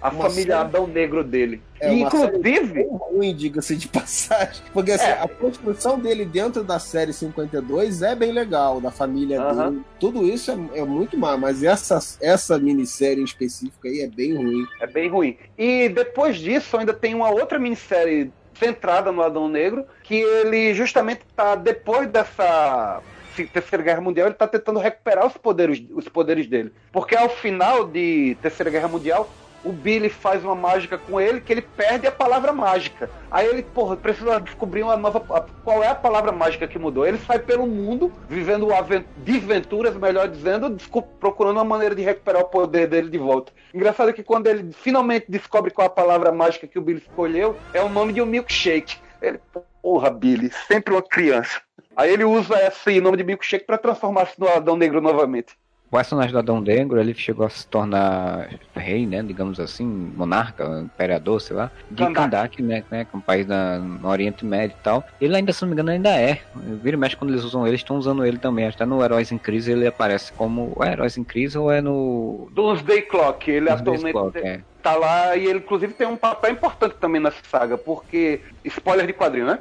a 0.00 0.08
Uma 0.10 0.24
família 0.28 0.34
série- 0.34 0.52
Adão 0.52 0.86
Negro 0.86 1.24
dele. 1.24 1.60
É 1.80 1.92
E, 1.92 2.00
inclusive, 2.02 2.72
bem 2.74 2.88
ruim, 2.90 3.34
diga-se 3.34 3.76
de 3.76 3.88
passagem. 3.90 4.62
Porque 4.72 4.92
assim, 4.92 5.04
É. 5.06 5.20
a 5.20 5.28
construção 5.28 5.98
dele 5.98 6.24
dentro 6.24 6.62
da 6.62 6.78
série 6.78 7.12
52 7.12 8.02
é 8.02 8.14
bem 8.14 8.32
legal, 8.32 8.80
da 8.80 8.90
família 8.90 9.40
Aham. 9.42 9.70
dele. 9.72 9.82
Tudo 9.98 10.24
isso 10.26 10.50
é, 10.50 10.78
é 10.78 10.84
muito 10.84 11.18
má, 11.18 11.36
mas 11.36 11.62
essa, 11.64 11.98
essa 12.20 12.58
minissérie 12.58 13.20
em 13.20 13.24
específico 13.24 13.86
aí 13.86 14.00
é 14.00 14.06
bem 14.06 14.36
ruim. 14.36 14.66
É 14.80 14.86
bem 14.86 15.08
ruim. 15.10 15.36
E 15.58 15.88
depois 15.88 16.36
disso, 16.36 16.76
ainda 16.78 16.94
tem 16.94 17.14
uma 17.14 17.30
outra 17.30 17.58
minissérie 17.58 18.32
centrada 18.58 19.10
no 19.10 19.20
Adão 19.22 19.48
Negro, 19.48 19.84
que 20.04 20.14
ele 20.14 20.72
justamente 20.74 21.22
tá 21.34 21.56
depois 21.56 22.08
dessa 22.08 23.02
Terceira 23.34 23.82
Guerra 23.82 24.00
Mundial, 24.00 24.28
ele 24.28 24.34
tá 24.34 24.46
tentando 24.46 24.78
recuperar 24.78 25.26
os 25.26 25.36
poderes, 25.36 25.82
os 25.90 26.08
poderes 26.08 26.46
dele. 26.46 26.72
Porque 26.92 27.16
ao 27.16 27.28
final 27.28 27.86
de 27.86 28.36
Terceira 28.40 28.70
Guerra 28.70 28.88
Mundial, 28.88 29.28
o 29.64 29.72
Billy 29.72 30.10
faz 30.10 30.44
uma 30.44 30.54
mágica 30.54 30.98
com 30.98 31.18
ele 31.18 31.40
que 31.40 31.52
ele 31.52 31.62
perde 31.62 32.06
a 32.06 32.12
palavra 32.12 32.52
mágica. 32.52 33.08
Aí 33.30 33.46
ele, 33.46 33.62
porra, 33.62 33.96
precisa 33.96 34.38
descobrir 34.38 34.82
uma 34.82 34.96
nova. 34.96 35.20
Qual 35.64 35.82
é 35.82 35.88
a 35.88 35.94
palavra 35.94 36.30
mágica 36.30 36.68
que 36.68 36.78
mudou? 36.78 37.06
Ele 37.06 37.18
sai 37.18 37.38
pelo 37.38 37.66
mundo, 37.66 38.12
vivendo 38.28 38.68
desventuras, 39.16 39.96
melhor 39.96 40.28
dizendo, 40.28 40.76
procurando 41.18 41.56
uma 41.56 41.64
maneira 41.64 41.94
de 41.94 42.02
recuperar 42.02 42.42
o 42.42 42.48
poder 42.48 42.86
dele 42.86 43.08
de 43.08 43.18
volta. 43.18 43.52
Engraçado 43.72 44.12
que 44.12 44.22
quando 44.22 44.46
ele 44.46 44.70
finalmente 44.72 45.26
descobre 45.28 45.70
qual 45.70 45.86
a 45.86 45.90
palavra 45.90 46.30
mágica 46.30 46.66
que 46.66 46.78
o 46.78 46.82
Billy 46.82 46.98
escolheu, 46.98 47.56
é 47.72 47.80
o 47.80 47.88
nome 47.88 48.12
de 48.12 48.20
um 48.20 48.26
milkshake. 48.26 48.98
Ele, 49.22 49.40
porra, 49.80 50.10
Billy, 50.10 50.52
sempre 50.68 50.92
uma 50.92 51.02
criança. 51.02 51.63
Aí 51.96 52.12
ele 52.12 52.24
usa 52.24 52.54
esse 52.66 53.00
nome 53.00 53.16
de 53.16 53.24
milkshake 53.24 53.64
para 53.64 53.78
transformar-se 53.78 54.38
no 54.38 54.48
Adão 54.48 54.76
Negro 54.76 55.00
novamente. 55.00 55.54
personagem 55.90 56.32
do 56.32 56.38
Adão 56.38 56.60
Negro, 56.60 57.00
ele 57.00 57.14
chegou 57.14 57.46
a 57.46 57.50
se 57.50 57.66
tornar 57.68 58.48
rei, 58.74 59.06
né, 59.06 59.22
digamos 59.22 59.60
assim, 59.60 59.86
monarca, 59.86 60.80
imperador, 60.80 61.40
sei 61.40 61.54
lá, 61.54 61.70
de 61.88 62.04
Kandak. 62.10 62.60
Né, 62.60 62.82
né, 62.90 63.04
que 63.04 63.14
é 63.14 63.16
um 63.16 63.20
país 63.20 63.46
da, 63.46 63.78
no 63.78 64.08
Oriente 64.08 64.44
Médio 64.44 64.76
e 64.78 64.82
tal. 64.82 65.04
Ele 65.20 65.36
ainda, 65.36 65.52
se 65.52 65.62
não 65.62 65.68
me 65.68 65.74
engano, 65.74 65.90
ainda 65.90 66.10
é. 66.10 66.40
Vira 66.82 66.96
e 66.96 66.98
mexe 66.98 67.16
quando 67.16 67.30
eles 67.30 67.44
usam 67.44 67.64
ele, 67.64 67.76
estão 67.76 67.96
usando 67.96 68.26
ele 68.26 68.38
também. 68.38 68.66
Até 68.66 68.84
no 68.84 69.02
Heróis 69.04 69.30
em 69.30 69.38
Crise 69.38 69.70
ele 69.70 69.86
aparece 69.86 70.32
como 70.32 70.76
é 70.80 70.92
Heróis 70.92 71.16
em 71.16 71.22
Crise 71.22 71.56
ou 71.56 71.70
é 71.70 71.80
no... 71.80 72.48
Doomsday 72.52 73.02
Clock, 73.02 73.48
ele 73.48 73.66
Doomsday 73.66 73.92
atualmente 73.92 74.12
Clock, 74.12 74.38
é. 74.38 74.60
tá 74.82 74.96
lá 74.96 75.36
e 75.36 75.46
ele 75.46 75.60
inclusive 75.60 75.92
tem 75.94 76.08
um 76.08 76.16
papel 76.16 76.50
importante 76.50 76.96
também 77.00 77.20
nessa 77.20 77.38
saga, 77.48 77.78
porque, 77.78 78.40
spoiler 78.64 79.06
de 79.06 79.12
quadrinho, 79.12 79.46
né? 79.46 79.60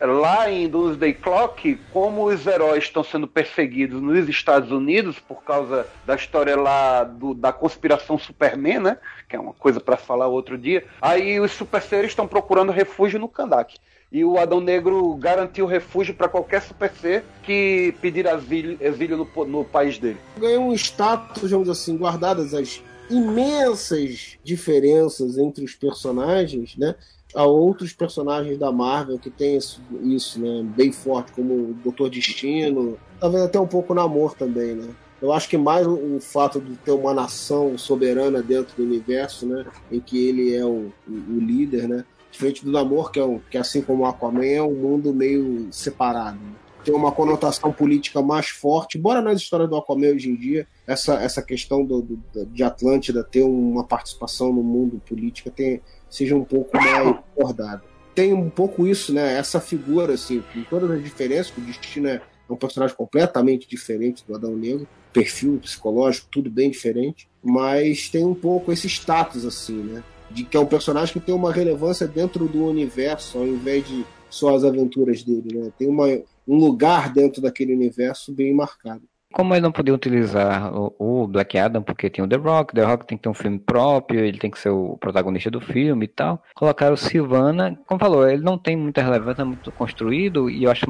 Lá 0.00 0.50
em 0.50 0.66
Doomsday 0.66 1.12
Clock, 1.12 1.78
como 1.92 2.24
os 2.24 2.46
heróis 2.46 2.84
estão 2.84 3.04
sendo 3.04 3.28
perseguidos 3.28 4.00
nos 4.00 4.28
Estados 4.28 4.70
Unidos 4.70 5.18
por 5.18 5.42
causa 5.44 5.86
da 6.06 6.14
história 6.14 6.56
lá 6.56 7.04
do- 7.04 7.34
da 7.34 7.52
conspiração 7.52 8.18
Superman, 8.18 8.78
né? 8.80 8.98
Que 9.28 9.36
é 9.36 9.38
uma 9.40 9.52
coisa 9.52 9.78
para 9.78 9.98
falar 9.98 10.26
outro 10.26 10.56
dia. 10.56 10.84
Aí 11.02 11.38
os 11.38 11.52
super 11.52 11.82
seres 11.82 12.12
estão 12.12 12.26
procurando 12.26 12.72
refúgio 12.72 13.20
no 13.20 13.28
Kandak. 13.28 13.76
E 14.10 14.24
o 14.24 14.38
Adão 14.38 14.60
Negro 14.60 15.14
garantiu 15.16 15.66
refúgio 15.66 16.14
para 16.14 16.28
qualquer 16.28 16.62
super 16.62 16.90
ser 16.90 17.22
que 17.42 17.94
pedir 18.00 18.26
asilo, 18.26 18.76
exílio 18.80 19.16
no, 19.18 19.44
no 19.44 19.64
país 19.64 19.98
dele. 19.98 20.18
ganhou 20.38 20.64
um 20.64 20.72
status, 20.72 21.42
digamos 21.42 21.68
assim, 21.68 21.96
guardadas 21.96 22.52
as 22.54 22.82
imensas 23.08 24.38
diferenças 24.42 25.36
entre 25.38 25.64
os 25.64 25.74
personagens, 25.74 26.76
né? 26.76 26.94
Há 27.34 27.44
outros 27.44 27.92
personagens 27.92 28.58
da 28.58 28.72
Marvel 28.72 29.18
que 29.18 29.30
têm 29.30 29.56
isso, 29.56 29.80
isso, 30.02 30.40
né? 30.40 30.62
Bem 30.76 30.90
forte, 30.92 31.32
como 31.32 31.54
o 31.54 31.74
Doutor 31.82 32.10
Destino, 32.10 32.98
talvez 33.20 33.44
até 33.44 33.58
um 33.60 33.66
pouco 33.66 33.94
Namor 33.94 34.34
também, 34.34 34.74
né? 34.74 34.88
Eu 35.22 35.32
acho 35.32 35.48
que 35.48 35.58
mais 35.58 35.86
o, 35.86 36.16
o 36.16 36.20
fato 36.20 36.60
de 36.60 36.74
ter 36.76 36.92
uma 36.92 37.12
nação 37.12 37.76
soberana 37.76 38.42
dentro 38.42 38.74
do 38.76 38.82
universo, 38.82 39.46
né? 39.46 39.64
Em 39.92 40.00
que 40.00 40.26
ele 40.28 40.54
é 40.54 40.64
o, 40.64 40.90
o, 41.06 41.12
o 41.36 41.38
líder, 41.38 41.86
né? 41.88 42.04
Diferente 42.32 42.64
do 42.64 42.70
Namor, 42.72 43.10
que, 43.10 43.20
é 43.20 43.24
um, 43.24 43.38
que 43.50 43.58
assim 43.58 43.82
como 43.82 44.02
o 44.02 44.06
Aquaman, 44.06 44.44
é 44.44 44.62
um 44.62 44.74
mundo 44.74 45.12
meio 45.12 45.68
separado. 45.72 46.36
né? 46.38 46.52
Tem 46.82 46.94
uma 46.94 47.12
conotação 47.12 47.70
política 47.70 48.22
mais 48.22 48.48
forte, 48.48 48.96
embora 48.96 49.20
nas 49.20 49.42
histórias 49.42 49.68
do 49.68 49.76
Aquaman 49.76 50.14
hoje 50.14 50.30
em 50.30 50.34
dia 50.36 50.66
essa, 50.86 51.14
essa 51.16 51.42
questão 51.42 51.84
do, 51.84 52.00
do- 52.00 52.46
de 52.46 52.62
Atlântida 52.62 53.22
ter 53.22 53.42
uma 53.42 53.84
participação 53.84 54.50
no 54.50 54.62
mundo 54.62 55.02
político 55.06 55.50
tem, 55.50 55.82
seja 56.10 56.36
um 56.36 56.44
pouco 56.44 56.76
mais 56.76 57.16
abordada. 57.36 57.82
Tem 58.14 58.32
um 58.34 58.50
pouco 58.50 58.86
isso, 58.86 59.14
né? 59.14 59.38
Essa 59.38 59.60
figura, 59.60 60.14
assim, 60.14 60.42
com 60.52 60.62
todas 60.64 60.90
as 60.90 61.02
diferenças, 61.02 61.50
que 61.50 61.60
o 61.60 61.64
Destino 61.64 62.08
é 62.08 62.20
um 62.50 62.56
personagem 62.56 62.96
completamente 62.96 63.68
diferente 63.68 64.24
do 64.26 64.34
Adão 64.34 64.56
Negro, 64.56 64.86
perfil 65.12 65.58
psicológico, 65.62 66.28
tudo 66.30 66.50
bem 66.50 66.70
diferente, 66.70 67.28
mas 67.42 68.08
tem 68.08 68.24
um 68.24 68.34
pouco 68.34 68.72
esse 68.72 68.88
status, 68.88 69.44
assim, 69.44 69.76
né? 69.76 70.02
De 70.30 70.44
que 70.44 70.56
é 70.56 70.60
um 70.60 70.66
personagem 70.66 71.12
que 71.12 71.20
tem 71.20 71.34
uma 71.34 71.52
relevância 71.52 72.06
dentro 72.06 72.46
do 72.46 72.66
universo, 72.66 73.38
ao 73.38 73.46
invés 73.46 73.86
de 73.86 74.04
só 74.28 74.54
as 74.54 74.64
aventuras 74.64 75.22
dele, 75.22 75.58
né? 75.58 75.72
Tem 75.78 75.88
uma, 75.88 76.06
um 76.46 76.56
lugar 76.56 77.12
dentro 77.12 77.40
daquele 77.40 77.74
universo 77.74 78.32
bem 78.32 78.52
marcado. 78.54 79.02
Como 79.32 79.54
ele 79.54 79.60
não 79.60 79.70
podia 79.70 79.94
utilizar 79.94 80.72
o, 80.74 81.26
Black 81.28 81.56
Adam, 81.56 81.82
porque 81.82 82.10
tinha 82.10 82.24
o 82.24 82.28
The 82.28 82.36
Rock, 82.36 82.74
The 82.74 82.82
Rock 82.84 83.06
tem 83.06 83.16
que 83.16 83.22
ter 83.22 83.28
um 83.28 83.34
filme 83.34 83.58
próprio, 83.58 84.24
ele 84.24 84.38
tem 84.38 84.50
que 84.50 84.58
ser 84.58 84.70
o 84.70 84.96
protagonista 84.98 85.50
do 85.50 85.60
filme 85.60 86.04
e 86.04 86.08
tal. 86.08 86.42
Colocaram 86.54 86.94
o 86.94 86.96
Silvana, 86.96 87.78
como 87.86 88.00
falou, 88.00 88.28
ele 88.28 88.42
não 88.42 88.58
tem 88.58 88.76
muita 88.76 89.02
relevância, 89.02 89.42
é 89.42 89.44
muito 89.44 89.70
construído, 89.72 90.50
e 90.50 90.64
eu 90.64 90.70
acho 90.70 90.84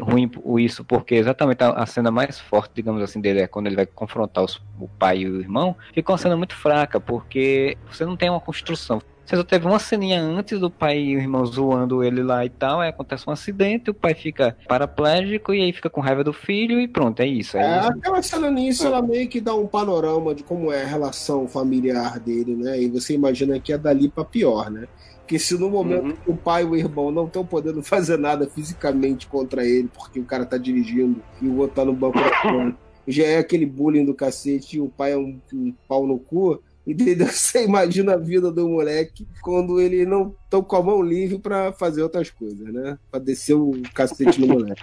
ruim 0.00 0.30
isso, 0.58 0.84
porque 0.84 1.14
exatamente 1.16 1.62
a, 1.62 1.70
a 1.70 1.86
cena 1.86 2.10
mais 2.10 2.40
forte, 2.40 2.72
digamos 2.74 3.02
assim, 3.02 3.20
dele 3.20 3.40
é 3.40 3.46
quando 3.46 3.66
ele 3.66 3.76
vai 3.76 3.86
confrontar 3.86 4.42
os- 4.44 4.60
o 4.80 4.88
pai 4.88 5.18
e 5.18 5.28
o 5.28 5.40
irmão, 5.40 5.76
fica 5.92 6.10
uma 6.12 6.18
cena 6.18 6.36
muito 6.36 6.54
fraca, 6.56 6.98
porque 7.00 7.76
você 7.90 8.04
não 8.06 8.16
tem 8.16 8.30
uma 8.30 8.40
construção. 8.40 9.00
Você 9.24 9.36
só 9.36 9.44
teve 9.44 9.66
uma 9.66 9.78
ceninha 9.78 10.20
antes 10.20 10.58
do 10.58 10.70
pai 10.70 10.98
e 10.98 11.16
o 11.16 11.20
irmão 11.20 11.46
zoando 11.46 12.02
ele 12.02 12.22
lá 12.22 12.44
e 12.44 12.50
tal, 12.50 12.80
aí 12.80 12.88
acontece 12.90 13.24
um 13.28 13.32
acidente, 13.32 13.88
o 13.90 13.94
pai 13.94 14.14
fica 14.14 14.56
paraplégico 14.68 15.54
e 15.54 15.62
aí 15.62 15.72
fica 15.72 15.88
com 15.88 16.00
raiva 16.00 16.24
do 16.24 16.32
filho 16.32 16.80
e 16.80 16.88
pronto, 16.88 17.20
é 17.20 17.26
isso. 17.26 17.56
É 17.56 17.62
É, 17.62 17.78
isso. 17.78 17.88
aquela 17.88 18.20
cena 18.22 18.50
nisso, 18.50 18.86
ela 18.86 19.00
meio 19.00 19.28
que 19.28 19.40
dá 19.40 19.54
um 19.54 19.66
panorama 19.66 20.34
de 20.34 20.42
como 20.42 20.72
é 20.72 20.82
a 20.82 20.86
relação 20.86 21.46
familiar 21.46 22.18
dele, 22.18 22.56
né? 22.56 22.80
E 22.82 22.88
você 22.90 23.14
imagina 23.14 23.58
que 23.60 23.72
é 23.72 23.78
dali 23.78 24.10
pra 24.10 24.24
pior, 24.24 24.70
né? 24.70 24.88
Que 25.26 25.38
se 25.38 25.56
no 25.56 25.70
momento 25.70 26.10
Uhum. 26.10 26.16
que 26.16 26.30
o 26.30 26.36
pai 26.36 26.62
e 26.62 26.66
o 26.66 26.76
irmão 26.76 27.10
não 27.12 27.26
estão 27.26 27.46
podendo 27.46 27.80
fazer 27.84 28.18
nada 28.18 28.48
fisicamente 28.50 29.28
contra 29.28 29.64
ele, 29.64 29.88
porque 29.88 30.18
o 30.18 30.24
cara 30.26 30.44
tá 30.44 30.58
dirigindo 30.58 31.22
e 31.40 31.46
o 31.48 31.58
outro 31.58 31.76
tá 31.76 31.84
no 31.84 31.94
banco 31.94 32.18
da 32.18 32.34
frente, 32.40 32.76
já 33.06 33.24
é 33.24 33.38
aquele 33.38 33.66
bullying 33.66 34.04
do 34.04 34.14
cacete 34.14 34.76
e 34.76 34.80
o 34.80 34.88
pai 34.88 35.12
é 35.12 35.16
um, 35.16 35.40
um 35.54 35.72
pau 35.88 36.06
no 36.06 36.18
cu. 36.18 36.60
Entendeu? 36.86 37.26
Você 37.32 37.64
imagina 37.64 38.14
a 38.14 38.18
vida 38.18 38.50
do 38.50 38.68
moleque 38.68 39.26
quando 39.40 39.80
ele 39.80 40.04
não 40.04 40.34
estão 40.44 40.62
com 40.62 40.76
a 40.76 40.82
mão 40.82 41.02
livre 41.02 41.38
pra 41.38 41.72
fazer 41.72 42.02
outras 42.02 42.30
coisas, 42.30 42.72
né? 42.72 42.98
Pra 43.10 43.20
descer 43.20 43.54
o 43.54 43.72
cacete 43.94 44.40
no 44.40 44.48
moleque 44.48 44.82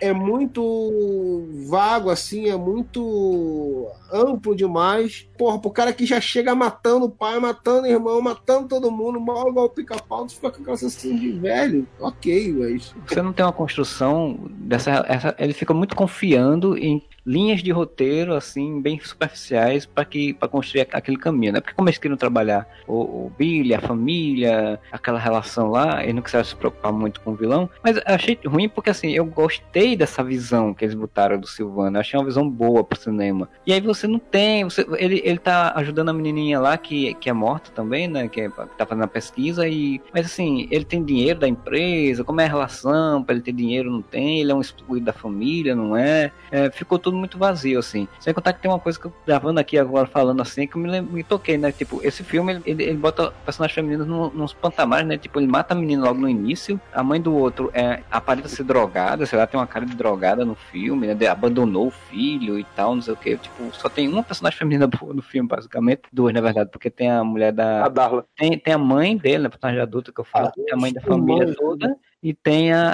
é 0.00 0.12
muito 0.12 1.46
vago, 1.68 2.10
assim, 2.10 2.48
é 2.48 2.56
muito 2.56 3.88
amplo 4.12 4.54
demais. 4.54 5.26
Porra, 5.38 5.58
pro 5.58 5.70
cara 5.70 5.92
que 5.92 6.04
já 6.04 6.20
chega 6.20 6.54
matando 6.54 7.06
o 7.06 7.10
pai, 7.10 7.38
matando 7.38 7.86
o 7.86 7.90
irmão, 7.90 8.20
matando 8.20 8.68
todo 8.68 8.90
mundo, 8.90 9.20
mal 9.20 9.48
igual 9.48 9.66
o 9.66 9.70
pica-pau, 9.70 10.26
tu 10.26 10.34
fica 10.34 10.50
com 10.50 10.62
aquela 10.62 10.76
sensação 10.76 11.14
de 11.16 11.30
velho. 11.32 11.86
Ok, 12.00 12.52
mas. 12.52 12.94
Você 13.06 13.22
não 13.22 13.32
tem 13.32 13.44
uma 13.44 13.52
construção 13.52 14.38
dessa. 14.50 15.04
essa- 15.08 15.34
ele 15.38 15.52
fica 15.52 15.72
muito 15.72 15.96
confiando 15.96 16.76
em 16.76 17.02
linhas 17.26 17.62
de 17.62 17.70
roteiro, 17.70 18.34
assim, 18.34 18.80
bem 18.80 18.98
superficiais, 19.00 19.86
para 19.86 20.04
que 20.04 20.34
para 20.34 20.48
construir 20.48 20.86
aquele 20.92 21.16
caminho, 21.16 21.52
né? 21.54 21.60
Porque 21.60 21.74
como 21.74 21.88
eles 21.88 21.98
queriam 21.98 22.16
trabalhar 22.16 22.66
o, 22.86 23.26
o 23.26 23.32
Billy, 23.38 23.74
a 23.74 23.80
família, 23.80 24.78
aquela 24.92 25.18
relação 25.18 25.68
lá, 25.70 26.02
eles 26.02 26.14
não 26.14 26.22
quiseram 26.22 26.44
se 26.44 26.54
preocupar 26.56 26.92
muito 26.92 27.20
com 27.20 27.32
o 27.32 27.34
vilão. 27.34 27.68
Mas 27.82 27.98
achei 28.04 28.38
ruim 28.46 28.68
porque, 28.68 28.90
assim, 28.90 29.10
eu 29.12 29.24
gostei 29.24 29.96
dessa 29.96 30.22
visão 30.22 30.74
que 30.74 30.84
eles 30.84 30.94
botaram 30.94 31.38
do 31.38 31.46
Silvano. 31.46 31.96
Eu 31.96 32.00
achei 32.00 32.18
uma 32.18 32.26
visão 32.26 32.48
boa 32.48 32.84
pro 32.84 32.98
cinema. 32.98 33.48
E 33.66 33.72
aí 33.72 33.80
você 33.80 34.06
não 34.06 34.18
tem. 34.18 34.64
Você, 34.64 34.86
ele, 34.98 35.20
ele 35.24 35.38
tá 35.38 35.72
ajudando 35.76 36.10
a 36.10 36.12
menininha 36.12 36.60
lá, 36.60 36.76
que, 36.76 37.14
que 37.14 37.28
é 37.30 37.32
morta 37.32 37.70
também, 37.70 38.06
né? 38.08 38.28
Que, 38.28 38.42
é- 38.42 38.48
que 38.50 38.76
tá 38.78 38.86
fazendo 38.86 39.04
a 39.04 39.08
pesquisa. 39.08 39.66
e 39.68 40.00
Mas, 40.12 40.26
assim, 40.26 40.68
ele 40.70 40.84
tem 40.84 41.02
dinheiro 41.04 41.38
da 41.40 41.48
empresa, 41.48 42.24
como 42.24 42.40
é 42.40 42.44
a 42.44 42.48
relação? 42.48 43.22
Pra 43.22 43.34
ele 43.34 43.42
ter 43.44 43.52
dinheiro, 43.52 43.90
não 43.90 44.02
tem. 44.02 44.40
Ele 44.40 44.52
é 44.52 44.54
um 44.54 44.60
excluído 44.60 45.06
da 45.06 45.12
família, 45.12 45.74
não 45.74 45.96
é? 45.96 46.30
É, 46.50 46.70
ficou 46.70 46.98
tudo 46.98 47.13
muito 47.14 47.38
vazio, 47.38 47.78
assim. 47.78 48.08
Sem 48.20 48.32
contar 48.34 48.52
que 48.52 48.62
tem 48.62 48.70
uma 48.70 48.78
coisa 48.80 48.98
que 48.98 49.06
eu 49.06 49.12
gravando 49.26 49.60
aqui 49.60 49.78
agora, 49.78 50.06
falando 50.06 50.40
assim, 50.42 50.66
que 50.66 50.76
eu 50.76 50.80
me, 50.80 51.00
me 51.00 51.22
toquei, 51.24 51.56
né? 51.58 51.72
Tipo, 51.72 52.00
esse 52.02 52.22
filme, 52.24 52.60
ele, 52.64 52.82
ele, 52.84 52.96
bota 52.96 53.30
personagens 53.44 53.74
femininos 53.74 54.06
num- 54.06 54.30
nos 54.30 54.52
patamares, 54.52 55.06
né? 55.06 55.16
Tipo, 55.18 55.40
ele 55.40 55.46
mata 55.46 55.74
a 55.74 55.76
menina 55.76 56.04
logo 56.04 56.20
no 56.20 56.28
início, 56.28 56.80
a 56.92 57.02
mãe 57.02 57.20
do 57.20 57.34
outro 57.34 57.70
é, 57.74 58.00
aparenta 58.10 58.48
ser 58.48 58.64
drogada, 58.64 59.26
sei 59.26 59.38
lá, 59.38 59.46
tem 59.46 59.58
uma 59.58 59.66
cara 59.66 59.84
de 59.86 59.94
drogada 59.94 60.44
no 60.44 60.54
filme, 60.54 61.06
né? 61.06 61.14
abandonou 61.26 61.88
o 61.88 61.90
filho 61.90 62.58
e 62.58 62.64
tal, 62.76 62.94
não 62.94 63.02
sei 63.02 63.14
o 63.14 63.16
que. 63.16 63.36
Tipo, 63.36 63.70
só 63.72 63.88
tem 63.88 64.08
uma 64.08 64.22
personagem 64.22 64.58
feminina 64.58 64.86
boa 64.88 65.14
no 65.14 65.22
filme, 65.22 65.48
basicamente. 65.48 66.02
Duas, 66.12 66.32
na 66.34 66.40
verdade, 66.40 66.70
porque 66.70 66.90
tem 66.90 67.10
a 67.10 67.24
mulher 67.24 67.52
da. 67.52 67.84
A 67.84 67.88
Darla. 67.88 68.24
Tem, 68.36 68.58
tem 68.58 68.74
a 68.74 68.78
mãe 68.78 69.16
dele, 69.16 69.44
né? 69.44 69.48
Personagem 69.48 69.80
adulta 69.80 70.12
que 70.12 70.20
eu 70.20 70.24
falo, 70.24 70.48
Ah, 70.48 70.52
tem 70.52 70.72
a 70.72 70.76
mãe 70.76 70.92
da 70.92 71.00
família 71.00 71.46
mãe. 71.46 71.54
toda 71.54 71.96
e 72.24 72.32
tem 72.32 72.72
a, 72.72 72.90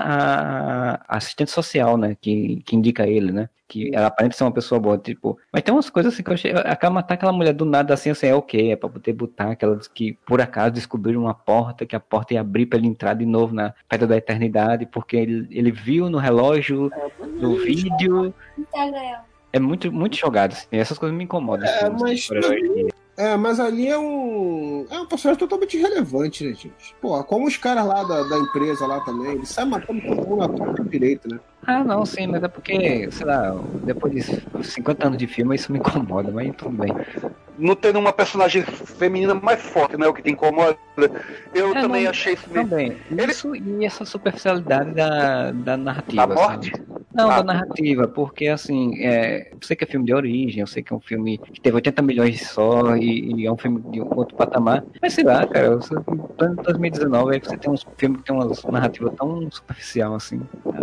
a- 1.09 1.17
assistente 1.17 1.53
social, 1.53 1.97
né? 1.97 2.17
Que, 2.21 2.61
que 2.67 2.75
indica 2.75 3.07
ele, 3.07 3.31
né? 3.31 3.49
Que 3.69 3.95
ela 3.95 4.09
aparenta 4.09 4.37
ser 4.37 4.43
uma 4.43 4.51
pessoa 4.51 4.81
boa, 4.81 4.99
tipo. 4.99 5.39
Mas 5.53 5.63
tem 5.63 5.73
umas 5.73 5.89
coisas 5.89 6.13
assim 6.13 6.25
que 6.25 6.31
eu 6.31 6.35
achei. 6.35 6.51
Acaba 6.53 6.95
matar 6.97 7.15
aquela 7.15 7.33
mulher 7.33 7.53
do 7.53 7.65
nada 7.65 7.95
assim, 7.95 8.11
assim, 8.11 8.27
é 8.27 8.35
ok, 8.35 8.73
é 8.73 8.75
pra 8.75 8.89
poder 8.89 9.13
botar 9.13 9.53
aquelas 9.53 9.87
que 9.87 10.15
por 10.27 10.41
acaso 10.41 10.73
descobriram 10.73 11.21
uma 11.21 11.35
porta, 11.35 11.87
que 11.87 11.95
a 11.95 12.01
porta 12.01 12.35
ia 12.35 12.41
abrir 12.41 12.67
pra 12.67 12.77
ele 12.81 12.89
entrar 12.89 13.15
de 13.15 13.25
novo 13.25 13.55
na 13.55 13.73
Pedra 13.89 14.09
da 14.09 14.17
Eternidade, 14.17 14.87
porque 14.87 15.17
ele, 15.17 15.47
ele 15.53 15.71
viu 15.71 16.11
no 16.11 16.19
relógio, 16.19 16.91
no 17.41 17.55
vídeo. 17.59 18.35
É 19.53 19.61
muito, 19.61 19.93
muito 19.93 20.17
jogado, 20.17 20.53
assim. 20.53 20.67
Essas 20.73 20.99
coisas 20.99 21.17
me 21.17 21.23
incomodam. 21.23 21.67
É, 21.69 21.85
assim, 21.87 21.97
mas- 22.01 22.25
super-heróis. 22.25 22.91
É, 23.21 23.37
mas 23.37 23.61
ali 23.61 23.87
é 23.87 23.99
um. 23.99 24.87
É 24.91 24.99
um 24.99 25.07
personagem 25.07 25.39
totalmente 25.39 25.77
irrelevante, 25.77 26.43
né, 26.43 26.55
gente? 26.55 26.95
Pô, 27.03 27.23
como 27.25 27.47
os 27.47 27.57
caras 27.59 27.85
lá 27.85 28.03
da, 28.03 28.23
da 28.23 28.39
empresa 28.39 28.87
lá 28.87 29.01
também, 29.01 29.33
eles 29.33 29.51
saem 29.51 29.69
matando 29.69 30.01
todo 30.01 30.27
mundo 30.27 30.37
na 30.39 30.49
torta 30.49 30.83
direito, 30.85 31.29
né? 31.29 31.39
Ah, 31.67 31.85
não, 31.85 32.07
sim, 32.07 32.27
mas 32.27 32.43
é 32.43 32.49
porque, 32.49 33.09
sei 33.13 33.27
lá, 33.27 33.55
depois 33.85 34.13
de 34.15 34.23
50 34.65 35.07
anos 35.07 35.19
de 35.19 35.27
filme, 35.27 35.55
isso 35.55 35.71
me 35.71 35.79
incomoda, 35.79 36.31
mas 36.33 36.51
tudo 36.57 36.71
bem. 36.71 36.95
Não 37.59 37.77
tendo 37.77 37.99
uma 37.99 38.13
personagem 38.13 38.63
feminina 38.63 39.35
mais 39.35 39.61
forte, 39.61 39.99
né? 39.99 40.07
O 40.07 40.15
que 40.15 40.23
te 40.23 40.31
incomoda. 40.31 40.79
Eu 41.55 41.73
É, 41.77 41.83
também 41.83 42.05
não, 42.05 42.11
achei 42.11 42.33
isso 42.33 42.49
meio. 42.51 42.67
Também. 42.67 42.97
Ele- 43.11 43.33
Isso 43.33 43.55
e 43.55 43.85
essa 43.85 44.07
superficialidade 44.07 44.93
da, 44.95 45.51
da 45.53 45.77
narrativa. 45.77 46.27
Da 46.27 46.35
morte? 46.35 46.71
sabe? 46.71 46.90
Não, 47.15 47.29
da 47.29 47.43
narrativa, 47.43 48.07
porque 48.07 48.47
assim, 48.47 49.03
é, 49.03 49.53
eu 49.53 49.59
sei 49.63 49.77
que 49.77 49.85
é 49.85 49.87
filme 49.87 50.07
de 50.07 50.15
origem, 50.15 50.61
eu 50.61 50.67
sei 50.67 50.83
que 50.83 50.93
é 50.93 50.97
um 50.97 51.01
filme 51.01 51.39
que 51.39 51.61
teve 51.61 51.75
80 51.75 52.03
milhões 52.03 52.49
só 52.49 52.97
e, 52.97 53.33
e 53.35 53.47
é 53.47 53.53
um 53.53 53.59
filme 53.59 53.81
de 53.91 54.01
um 54.01 54.09
outro 54.17 54.37
patamar, 54.37 54.85
mas 55.03 55.13
sei 55.15 55.25
lá, 55.25 55.45
cara, 55.47 55.77
você, 55.77 55.95
em 55.97 56.55
2019 56.63 57.35
aí 57.35 57.41
você 57.43 57.57
tem 57.59 57.71
uns 57.71 57.85
filmes 57.97 58.19
que 58.19 58.25
tem 58.25 58.37
uma 58.37 58.49
narrativa 58.71 59.13
tão 59.19 59.51
superficial 59.51 60.15
assim, 60.15 60.41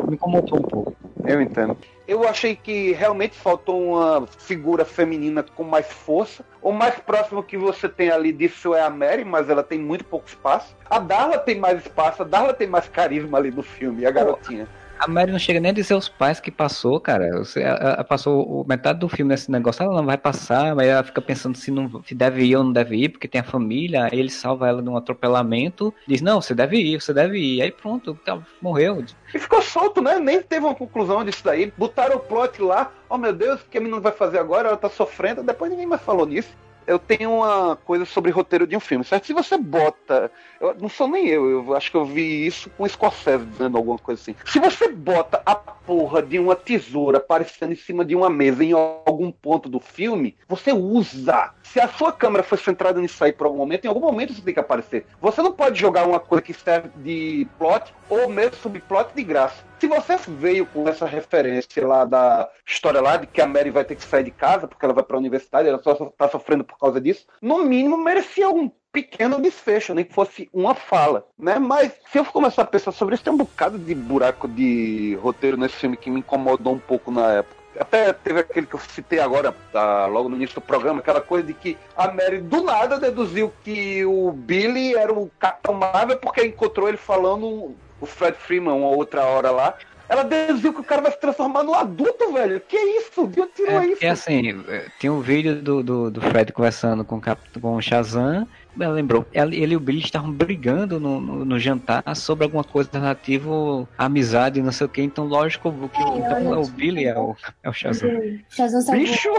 me 0.07 0.15
incomodou 0.15 0.59
um 0.59 0.63
pouco. 0.63 0.95
Eu 1.25 1.41
entendo. 1.41 1.77
Eu 2.07 2.27
achei 2.27 2.55
que 2.55 2.93
realmente 2.93 3.35
faltou 3.35 3.95
uma 3.95 4.25
figura 4.25 4.85
feminina 4.85 5.43
com 5.43 5.63
mais 5.63 5.87
força. 5.87 6.45
O 6.61 6.71
mais 6.71 6.95
próximo 6.99 7.43
que 7.43 7.57
você 7.57 7.89
tem 7.89 8.09
ali 8.09 8.31
disso 8.31 8.73
é 8.73 8.81
a 8.81 8.89
Mary, 8.89 9.25
mas 9.25 9.49
ela 9.49 9.61
tem 9.61 9.77
muito 9.77 10.05
pouco 10.05 10.27
espaço. 10.27 10.73
A 10.89 10.99
Darla 10.99 11.37
tem 11.37 11.59
mais 11.59 11.81
espaço, 11.81 12.21
a 12.21 12.25
Darla 12.25 12.53
tem 12.53 12.67
mais 12.67 12.87
carisma 12.87 13.37
ali 13.37 13.51
no 13.51 13.61
filme, 13.61 14.05
a 14.05 14.11
garotinha. 14.11 14.69
A 14.99 15.07
Mary 15.07 15.31
não 15.31 15.39
chega 15.39 15.59
nem 15.59 15.71
a 15.71 15.73
dizer 15.73 15.93
os 15.93 16.09
pais 16.09 16.39
que 16.39 16.51
passou, 16.51 16.99
cara. 16.99 17.37
Você, 17.37 17.61
ela, 17.61 18.03
passou 18.03 18.65
metade 18.67 18.99
do 18.99 19.09
filme 19.09 19.29
nesse 19.29 19.51
negócio, 19.51 19.83
ela 19.83 19.95
não 19.95 20.05
vai 20.05 20.17
passar, 20.17 20.75
mas 20.75 20.87
ela 20.87 21.03
fica 21.03 21.21
pensando 21.21 21.57
se, 21.57 21.69
não, 21.69 22.03
se 22.03 22.15
deve 22.15 22.43
ir 22.43 22.55
ou 22.55 22.63
não 22.63 22.73
deve 22.73 22.95
ir, 22.95 23.09
porque 23.09 23.27
tem 23.27 23.41
a 23.41 23.43
família, 23.43 24.09
ele 24.11 24.29
salva 24.29 24.67
ela 24.67 24.81
de 24.81 24.89
um 24.89 24.97
atropelamento, 24.97 25.93
diz, 26.07 26.21
não, 26.21 26.41
você 26.41 26.55
deve 26.55 26.77
ir, 26.77 27.01
você 27.01 27.13
deve 27.13 27.37
ir. 27.39 27.61
Aí 27.61 27.71
pronto, 27.71 28.17
tá, 28.25 28.39
morreu. 28.61 29.03
E 29.33 29.39
ficou 29.39 29.61
solto, 29.61 30.01
né? 30.01 30.19
Nem 30.19 30.41
teve 30.41 30.65
uma 30.65 30.75
conclusão 30.75 31.23
disso 31.23 31.43
daí. 31.43 31.71
Botaram 31.77 32.17
o 32.17 32.19
plot 32.19 32.61
lá. 32.61 32.91
Oh 33.09 33.17
meu 33.17 33.33
Deus, 33.33 33.61
o 33.61 33.65
que 33.65 33.77
a 33.77 33.81
menina 33.81 33.99
vai 33.99 34.11
fazer 34.11 34.39
agora? 34.39 34.69
Ela 34.69 34.77
tá 34.77 34.89
sofrendo. 34.89 35.43
Depois 35.43 35.69
ninguém 35.71 35.85
mais 35.85 36.01
falou 36.01 36.25
nisso. 36.25 36.49
Eu 36.87 36.97
tenho 36.97 37.33
uma 37.33 37.75
coisa 37.75 38.05
sobre 38.05 38.31
roteiro 38.31 38.65
de 38.65 38.75
um 38.77 38.79
filme, 38.79 39.03
certo? 39.03 39.27
Se 39.27 39.33
você 39.33 39.57
bota. 39.57 40.31
Eu, 40.59 40.73
não 40.79 40.87
sou 40.87 41.07
nem 41.07 41.27
eu, 41.27 41.49
eu 41.49 41.75
acho 41.75 41.91
que 41.91 41.97
eu 41.97 42.05
vi 42.05 42.47
isso 42.47 42.69
com 42.71 42.83
o 42.83 42.89
Scorsese 42.89 43.45
dizendo 43.45 43.77
alguma 43.77 43.97
coisa 43.97 44.21
assim. 44.21 44.33
Se 44.45 44.57
você 44.57 44.87
bota 44.87 45.41
a 45.45 45.53
porra 45.53 46.21
de 46.21 46.39
uma 46.39 46.55
tesoura 46.55 47.17
aparecendo 47.17 47.73
em 47.73 47.75
cima 47.75 48.05
de 48.05 48.15
uma 48.15 48.29
mesa 48.29 48.63
em 48.63 48.71
algum 48.71 49.29
ponto 49.31 49.67
do 49.67 49.81
filme, 49.81 50.37
você 50.47 50.71
usa. 50.71 51.53
Se 51.71 51.79
a 51.79 51.87
sua 51.87 52.11
câmera 52.11 52.43
foi 52.43 52.57
centrada 52.57 52.99
nisso 52.99 53.23
aí 53.23 53.33
por 53.33 53.45
algum 53.45 53.57
momento, 53.57 53.85
em 53.85 53.87
algum 53.87 53.99
momento 53.99 54.33
você 54.33 54.41
tem 54.41 54.53
que 54.53 54.59
aparecer. 54.59 55.05
Você 55.21 55.41
não 55.41 55.51
pode 55.51 55.79
jogar 55.79 56.07
uma 56.07 56.19
coisa 56.19 56.41
que 56.41 56.53
serve 56.53 56.89
de 56.97 57.47
plot 57.57 57.93
ou 58.09 58.29
mesmo 58.29 58.55
subplot 58.55 59.13
de 59.13 59.23
graça. 59.23 59.63
Se 59.79 59.87
você 59.87 60.17
veio 60.27 60.65
com 60.65 60.87
essa 60.87 61.05
referência 61.05 61.85
lá 61.85 62.03
da 62.03 62.49
história 62.65 63.01
lá 63.01 63.17
de 63.17 63.27
que 63.27 63.41
a 63.41 63.45
Mary 63.45 63.69
vai 63.69 63.83
ter 63.83 63.95
que 63.95 64.03
sair 64.03 64.23
de 64.23 64.31
casa 64.31 64.67
porque 64.67 64.83
ela 64.83 64.93
vai 64.93 65.03
pra 65.03 65.17
universidade, 65.17 65.69
ela 65.69 65.81
só 65.83 65.93
tá 65.93 66.27
sofrendo 66.29 66.63
por 66.63 66.79
causa 66.79 66.99
disso, 66.99 67.27
no 67.41 67.63
mínimo 67.63 67.97
merecia 67.97 68.49
um 68.49 68.71
pequeno 68.91 69.39
desfecho, 69.39 69.93
nem 69.93 70.03
que 70.03 70.13
fosse 70.13 70.49
uma 70.51 70.73
fala, 70.73 71.27
né? 71.37 71.59
Mas 71.59 71.91
se 72.11 72.17
eu 72.17 72.25
começar 72.25 72.63
a 72.63 72.65
pensar 72.65 72.91
sobre 72.91 73.13
isso, 73.13 73.23
tem 73.23 73.31
um 73.31 73.37
bocado 73.37 73.77
de 73.77 73.93
buraco 73.93 74.47
de 74.47 75.15
roteiro 75.21 75.57
nesse 75.57 75.75
filme 75.75 75.95
que 75.95 76.09
me 76.09 76.19
incomodou 76.19 76.73
um 76.73 76.79
pouco 76.79 77.11
na 77.11 77.33
época. 77.33 77.56
Até 77.79 78.11
teve 78.13 78.39
aquele 78.39 78.65
que 78.65 78.73
eu 78.75 78.79
citei 78.79 79.19
agora, 79.19 79.53
tá, 79.71 80.05
logo 80.07 80.29
no 80.29 80.35
início 80.35 80.55
do 80.55 80.61
programa, 80.61 80.99
aquela 80.99 81.21
coisa 81.21 81.45
de 81.47 81.53
que 81.53 81.77
a 81.95 82.11
Mary 82.11 82.39
do 82.39 82.63
nada 82.63 82.99
deduziu 82.99 83.53
que 83.63 84.03
o 84.05 84.31
Billy 84.31 84.95
era 84.95 85.13
o 85.13 85.29
Capitão 85.39 85.75
Marvel 85.75 86.17
porque 86.17 86.45
encontrou 86.45 86.87
ele 86.87 86.97
falando 86.97 87.75
o 87.99 88.05
Fred 88.05 88.37
Freeman 88.37 88.73
uma 88.73 88.89
outra 88.89 89.23
hora 89.23 89.51
lá. 89.51 89.73
Ela 90.09 90.23
deduziu 90.23 90.73
que 90.73 90.79
o 90.79 90.83
cara 90.85 91.01
vai 91.01 91.11
se 91.11 91.19
transformar 91.19 91.63
no 91.63 91.73
adulto, 91.73 92.31
velho. 92.31 92.61
Que 92.61 92.77
isso? 92.77 93.27
De 93.27 93.41
onde 93.41 93.51
tirou 93.51 93.73
É, 93.73 93.83
isso? 93.83 93.91
porque 93.91 94.05
assim, 94.07 94.63
é, 94.69 94.85
tem 94.99 95.09
um 95.09 95.19
vídeo 95.19 95.61
do, 95.61 95.83
do, 95.83 96.09
do 96.11 96.21
Fred 96.21 96.53
conversando 96.53 97.03
com, 97.03 97.19
com 97.61 97.75
o 97.75 97.81
Shazam. 97.81 98.47
Ela 98.79 98.93
lembrou, 98.93 99.25
ela- 99.33 99.53
ele 99.53 99.73
e 99.73 99.77
o 99.77 99.79
Billy 99.79 99.99
estavam 99.99 100.31
brigando 100.31 100.99
no, 100.99 101.19
no, 101.19 101.45
no 101.45 101.59
jantar 101.59 102.03
sobre 102.15 102.43
alguma 102.45 102.63
coisa 102.63 102.89
relativa 102.93 103.87
à 103.97 104.05
amizade, 104.05 104.61
não 104.61 104.71
sei 104.71 104.85
o 104.85 104.89
que. 104.89 105.01
Então, 105.01 105.25
lógico 105.25 105.71
que 105.89 106.01
É, 106.01 106.17
então, 106.17 106.61
o 106.61 106.67
Billy 106.67 107.05
é 107.05 107.17
o, 107.17 107.35
é 107.63 107.69
o 107.69 107.73
Shazam. 107.73 108.09
Shazam 108.49 108.81
salvou. 108.81 109.03
Bicho! 109.05 109.29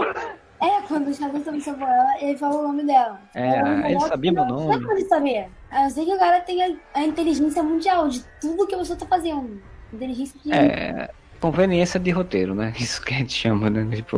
É, 0.61 0.81
quando 0.87 1.07
o 1.07 1.13
Shazam 1.13 1.39
também 1.41 1.61
salvou 1.61 1.87
ela, 1.87 2.21
ele 2.21 2.37
falou 2.37 2.59
o 2.59 2.67
nome 2.67 2.83
dela. 2.83 3.21
É, 3.33 3.91
ele 3.91 3.99
sabia 4.01 4.31
que 4.31 4.35
meu 4.37 4.45
nome. 4.45 4.77
Não 4.79 4.91
ele 4.91 5.05
sabia. 5.05 5.49
A 5.71 5.83
não 5.83 5.89
ser 5.89 6.03
que 6.03 6.13
o 6.13 6.19
cara 6.19 6.41
tenha 6.41 6.75
a 6.93 7.03
inteligência 7.03 7.63
mundial 7.63 8.09
de 8.09 8.23
tudo 8.41 8.67
que 8.67 8.75
a 8.75 8.77
pessoa 8.79 8.99
tá 8.99 9.05
fazendo. 9.05 9.61
Inteligência 9.93 10.39
de. 10.43 10.51
É, 10.51 11.09
conveniência 11.39 11.99
de 11.99 12.11
roteiro, 12.11 12.53
né? 12.53 12.73
Isso 12.79 13.01
que 13.01 13.13
a 13.13 13.17
gente 13.17 13.33
chama, 13.33 13.69
né? 13.69 13.87
Tipo, 13.95 14.17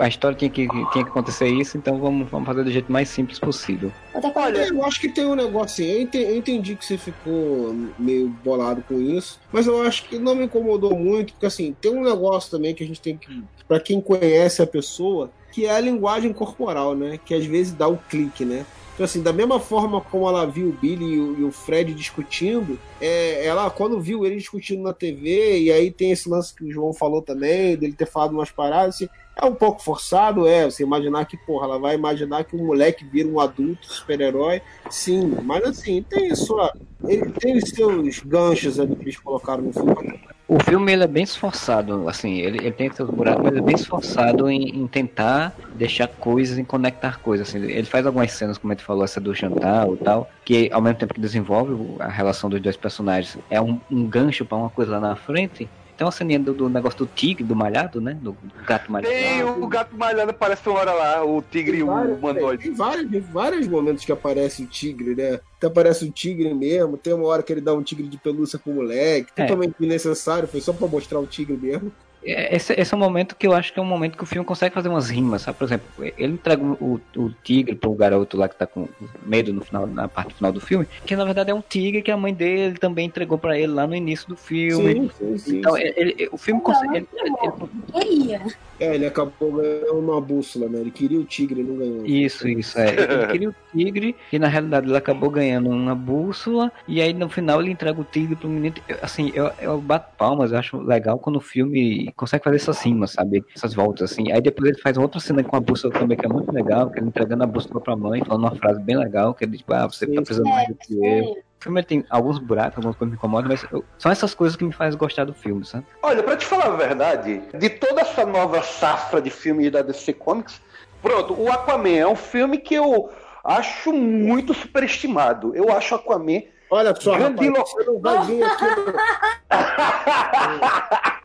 a 0.00 0.08
história 0.08 0.36
tinha 0.36 0.50
que, 0.50 0.66
tinha 0.66 0.88
que 0.90 0.98
acontecer 1.10 1.48
isso, 1.48 1.76
então 1.76 1.98
vamos, 1.98 2.28
vamos 2.30 2.46
fazer 2.46 2.64
do 2.64 2.70
jeito 2.70 2.90
mais 2.90 3.08
simples 3.08 3.38
possível. 3.38 3.92
Olha, 4.34 4.66
eu 4.68 4.84
acho 4.84 5.00
que 5.00 5.08
tem 5.08 5.26
um 5.26 5.34
negócio 5.34 5.84
assim. 5.84 5.92
Eu 5.92 6.00
ente- 6.02 6.18
eu 6.18 6.36
entendi 6.36 6.76
que 6.76 6.84
você 6.84 6.96
ficou 6.98 7.74
meio 7.98 8.28
bolado 8.44 8.82
com 8.88 9.00
isso, 9.00 9.38
mas 9.52 9.66
eu 9.66 9.82
acho 9.82 10.08
que 10.08 10.18
não 10.18 10.34
me 10.34 10.44
incomodou 10.44 10.96
muito, 10.96 11.32
porque 11.32 11.46
assim, 11.46 11.74
tem 11.80 11.90
um 11.92 12.02
negócio 12.04 12.50
também 12.50 12.74
que 12.74 12.82
a 12.82 12.86
gente 12.86 13.00
tem 13.00 13.16
que. 13.16 13.26
Pra 13.68 13.80
quem 13.80 14.00
conhece 14.00 14.62
a 14.62 14.66
pessoa, 14.66 15.30
que 15.52 15.66
é 15.66 15.70
a 15.70 15.80
linguagem 15.80 16.32
corporal, 16.32 16.94
né? 16.94 17.18
Que 17.24 17.34
às 17.34 17.44
vezes 17.44 17.72
dá 17.74 17.88
o 17.88 17.96
clique, 17.98 18.44
né? 18.44 18.64
Então, 18.96 19.04
assim, 19.04 19.22
da 19.22 19.30
mesma 19.30 19.60
forma 19.60 20.00
como 20.00 20.26
ela 20.26 20.46
viu 20.46 20.70
o 20.70 20.72
Billy 20.72 21.04
e 21.04 21.44
o, 21.44 21.52
Fred 21.52 21.92
discutindo, 21.92 22.78
é, 22.98 23.44
ela, 23.44 23.68
quando 23.68 24.00
viu 24.00 24.24
ele 24.24 24.36
discutindo 24.36 24.82
na 24.82 24.94
TV, 24.94 25.58
e 25.60 25.70
aí 25.70 25.90
tem 25.90 26.12
esse 26.12 26.26
lance 26.30 26.54
que 26.54 26.64
o 26.64 26.72
João 26.72 26.94
falou 26.94 27.20
também, 27.20 27.76
dele 27.76 27.92
ter 27.92 28.06
falado 28.06 28.32
umas 28.32 28.50
paradas, 28.50 28.94
assim, 28.94 29.08
é 29.36 29.44
um 29.44 29.54
pouco 29.54 29.82
forçado, 29.82 30.46
é, 30.46 30.64
você 30.64 30.82
imaginar 30.82 31.26
que, 31.26 31.36
porra, 31.36 31.66
ela 31.66 31.78
vai 31.78 31.94
imaginar 31.94 32.44
que 32.44 32.56
o 32.56 32.64
moleque 32.64 33.04
vira 33.04 33.28
um 33.28 33.38
adulto 33.38 33.86
super-herói, 33.86 34.62
sim, 34.90 35.26
mas 35.42 35.62
assim, 35.62 36.02
tem 36.02 36.34
sua. 36.34 36.72
Ele 37.06 37.30
tem 37.32 37.58
os 37.58 37.68
seus 37.68 38.20
ganchos 38.20 38.80
ali 38.80 38.96
que 38.96 39.02
eles 39.02 39.18
colocaram 39.18 39.64
no 39.64 39.74
filme. 39.74 40.18
O 40.48 40.60
filme 40.60 40.92
ele 40.92 41.02
é 41.02 41.08
bem 41.08 41.24
esforçado, 41.24 42.08
assim, 42.08 42.34
ele, 42.34 42.58
ele 42.58 42.70
tem 42.70 42.88
seus 42.92 43.10
buracos, 43.10 43.42
mas 43.42 43.56
é 43.56 43.60
bem 43.60 43.74
esforçado 43.74 44.48
em, 44.48 44.76
em 44.76 44.86
tentar 44.86 45.52
deixar 45.74 46.06
coisas, 46.06 46.56
em 46.56 46.64
conectar 46.64 47.18
coisas. 47.18 47.48
Assim, 47.48 47.58
ele 47.64 47.84
faz 47.84 48.06
algumas 48.06 48.30
cenas, 48.30 48.56
como 48.56 48.72
a 48.72 48.76
gente 48.76 48.84
falou, 48.84 49.02
essa 49.02 49.20
do 49.20 49.34
jantar 49.34 49.88
e 49.88 49.96
tal, 49.96 50.30
que 50.44 50.70
ao 50.72 50.80
mesmo 50.80 51.00
tempo 51.00 51.14
que 51.14 51.20
desenvolve 51.20 52.00
a 52.00 52.08
relação 52.08 52.48
dos 52.48 52.60
dois 52.60 52.76
personagens, 52.76 53.36
é 53.50 53.60
um, 53.60 53.80
um 53.90 54.08
gancho 54.08 54.44
pra 54.44 54.56
uma 54.56 54.70
coisa 54.70 54.92
lá 54.92 55.00
na 55.00 55.16
frente. 55.16 55.68
Tem 55.96 56.04
uma 56.04 56.10
ceninha 56.10 56.38
do, 56.38 56.52
do 56.52 56.68
negócio 56.68 56.98
do 56.98 57.06
tigre, 57.06 57.42
do 57.42 57.56
malhado, 57.56 58.00
né? 58.00 58.18
Do, 58.20 58.32
do 58.32 58.64
gato 58.66 58.92
malhado. 58.92 59.14
Tem 59.14 59.42
o 59.42 59.66
gato 59.66 59.96
malhado, 59.96 60.30
aparece 60.30 60.68
uma 60.68 60.78
hora 60.78 60.92
lá, 60.92 61.24
o 61.24 61.40
tigre 61.40 61.78
e 61.78 61.82
o 61.82 61.86
humanoide. 61.88 62.64
tem 62.64 62.74
vários, 62.74 63.10
tem 63.10 63.20
vários 63.20 63.66
momentos 63.66 64.04
que 64.04 64.12
aparece 64.12 64.62
o 64.62 64.66
tigre, 64.66 65.14
né? 65.14 65.40
Até 65.56 65.68
aparece 65.68 66.04
o 66.04 66.10
tigre 66.10 66.52
mesmo, 66.52 66.98
tem 66.98 67.14
uma 67.14 67.26
hora 67.26 67.42
que 67.42 67.50
ele 67.50 67.62
dá 67.62 67.72
um 67.72 67.82
tigre 67.82 68.06
de 68.08 68.18
pelúcia 68.18 68.58
pro 68.58 68.72
moleque, 68.74 69.30
É. 69.36 69.42
totalmente 69.46 69.74
desnecessário, 69.80 70.46
foi 70.46 70.60
só 70.60 70.72
pra 70.72 70.86
mostrar 70.86 71.18
o 71.18 71.26
tigre 71.26 71.56
mesmo. 71.56 71.90
É, 72.26 72.56
Esse, 72.56 72.72
esse 72.74 72.92
é 72.92 72.96
um 72.96 73.00
momento 73.00 73.36
que 73.36 73.46
eu 73.46 73.52
acho 73.52 73.72
que 73.72 73.78
é 73.78 73.82
um 73.82 73.86
momento 73.86 74.16
que 74.16 74.22
o 74.24 74.26
filme 74.26 74.44
consegue 74.44 74.74
fazer 74.74 74.88
umas 74.88 75.08
rimas, 75.08 75.42
sabe? 75.42 75.56
Por 75.58 75.64
exemplo, 75.64 75.88
ele 75.98 76.32
entrega 76.34 76.62
o, 76.64 77.00
o 77.16 77.30
tigre 77.44 77.76
pro 77.76 77.94
garoto 77.94 78.36
lá 78.36 78.48
que 78.48 78.58
tá 78.58 78.66
com 78.66 78.88
medo 79.22 79.52
no 79.52 79.64
final, 79.64 79.86
na 79.86 80.08
parte 80.08 80.34
final 80.34 80.52
do 80.52 80.60
filme, 80.60 80.86
que 81.06 81.14
na 81.14 81.24
verdade 81.24 81.50
é 81.50 81.54
um 81.54 81.62
tigre 81.62 82.02
que 82.02 82.10
a 82.10 82.16
mãe 82.16 82.34
dele 82.34 82.76
também 82.78 83.06
entregou 83.06 83.38
pra 83.38 83.56
ele 83.56 83.68
lá 83.72 83.86
no 83.86 83.94
início 83.94 84.26
do 84.28 84.36
filme. 84.36 84.94
Sim, 84.94 85.10
sim, 85.16 85.38
sim. 85.38 85.58
Então, 85.58 85.76
sim. 85.76 85.82
ele- 85.82 85.94
ele- 85.96 86.28
o 86.32 86.36
filme 86.38 86.60
Não, 86.60 86.64
consegue. 86.64 86.96
Ele, 86.96 87.08
ele- 87.22 87.56
Queria. 87.92 88.42
É, 88.78 88.94
ele 88.94 89.06
acabou 89.06 89.52
ganhando 89.52 89.98
uma 89.98 90.20
bússola, 90.20 90.68
né? 90.68 90.80
Ele 90.80 90.90
queria 90.90 91.18
o 91.18 91.24
tigre 91.24 91.60
e 91.60 91.64
não 91.64 91.76
ganhou. 91.76 92.06
Isso, 92.06 92.46
isso, 92.48 92.78
é. 92.78 92.90
Ele 92.90 93.26
queria 93.32 93.50
o 93.50 93.54
tigre 93.72 94.16
e 94.32 94.38
na 94.38 94.48
realidade 94.48 94.86
ele 94.86 94.96
acabou 94.96 95.30
ganhando 95.30 95.70
uma 95.70 95.94
bússola 95.94 96.70
e 96.86 97.00
aí 97.00 97.12
no 97.12 97.28
final 97.28 97.60
ele 97.60 97.70
entrega 97.70 98.00
o 98.00 98.04
tigre 98.04 98.36
pro 98.36 98.48
menino. 98.48 98.74
Eu, 98.88 98.96
Assim, 99.02 99.30
eu, 99.34 99.50
eu 99.60 99.80
bato 99.80 100.16
palmas, 100.16 100.52
eu 100.52 100.58
acho 100.58 100.78
legal 100.78 101.18
quando 101.18 101.36
o 101.36 101.40
filme 101.40 102.12
consegue 102.16 102.44
fazer 102.44 102.56
essas 102.56 102.82
rimas, 102.82 103.12
sabe? 103.12 103.44
Essas 103.54 103.72
voltas, 103.72 104.10
assim. 104.10 104.32
Aí 104.32 104.40
depois 104.40 104.70
ele 104.70 104.80
faz 104.80 104.96
outra 104.96 105.20
cena 105.20 105.42
com 105.42 105.56
a 105.56 105.60
bússola 105.60 105.94
também 105.94 106.16
que 106.16 106.26
é 106.26 106.28
muito 106.28 106.50
legal, 106.52 106.90
que 106.90 106.98
ele 106.98 107.08
entregando 107.08 107.44
a 107.44 107.46
bússola 107.46 107.80
pra 107.80 107.96
mãe, 107.96 108.22
falando 108.24 108.44
uma 108.44 108.56
frase 108.56 108.80
bem 108.82 108.96
legal, 108.98 109.34
que 109.34 109.44
ele 109.44 109.56
tipo, 109.58 109.72
ah, 109.72 109.86
você 109.86 110.06
tá 110.06 110.20
precisando 110.22 110.48
mais 110.48 110.68
do 110.68 110.74
que 110.74 110.94
eu. 110.94 111.45
O 111.60 111.64
filme 111.64 111.82
tem 111.82 112.04
alguns 112.10 112.38
buracos, 112.38 112.76
algumas 112.76 112.96
coisas 112.96 113.10
me 113.12 113.16
incomodam, 113.16 113.48
mas 113.48 113.64
eu- 113.72 113.84
são 113.98 114.12
essas 114.12 114.34
coisas 114.34 114.56
que 114.56 114.64
me 114.64 114.72
fazem 114.72 114.98
gostar 114.98 115.24
do 115.24 115.34
filme, 115.34 115.64
sabe? 115.64 115.86
Olha, 116.02 116.22
pra 116.22 116.36
te 116.36 116.44
falar 116.46 116.66
a 116.66 116.70
verdade, 116.76 117.42
de 117.58 117.68
toda 117.70 118.02
essa 118.02 118.24
nova 118.24 118.62
safra 118.62 119.20
de 119.20 119.30
filmes 119.30 119.72
da 119.72 119.82
DC 119.82 120.12
Comics, 120.12 120.60
pronto, 121.02 121.34
o 121.40 121.50
Aquaman 121.50 121.88
é 121.96 122.06
um 122.06 122.14
filme 122.16 122.58
que 122.58 122.74
eu 122.74 123.10
acho 123.42 123.92
muito 123.92 124.52
superestimado. 124.54 125.54
Eu 125.56 125.70
acho 125.72 125.94
Aquaman. 125.94 126.42
Olha 126.70 126.94
só, 126.96 127.16
Grande 127.16 127.48
rapaz, 127.48 127.70
você 127.70 127.84
não 127.84 128.00
vai 128.00 128.26
vir 128.26 128.42
aqui 128.42 128.64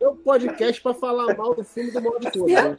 no... 0.01 0.09
no 0.09 0.15
podcast 0.23 0.81
pra 0.81 0.93
falar 0.93 1.35
mal 1.35 1.55
do 1.55 1.63
filme 1.63 1.91
do 1.91 2.01
modo 2.01 2.31
todo. 2.31 2.47
né? 2.47 2.77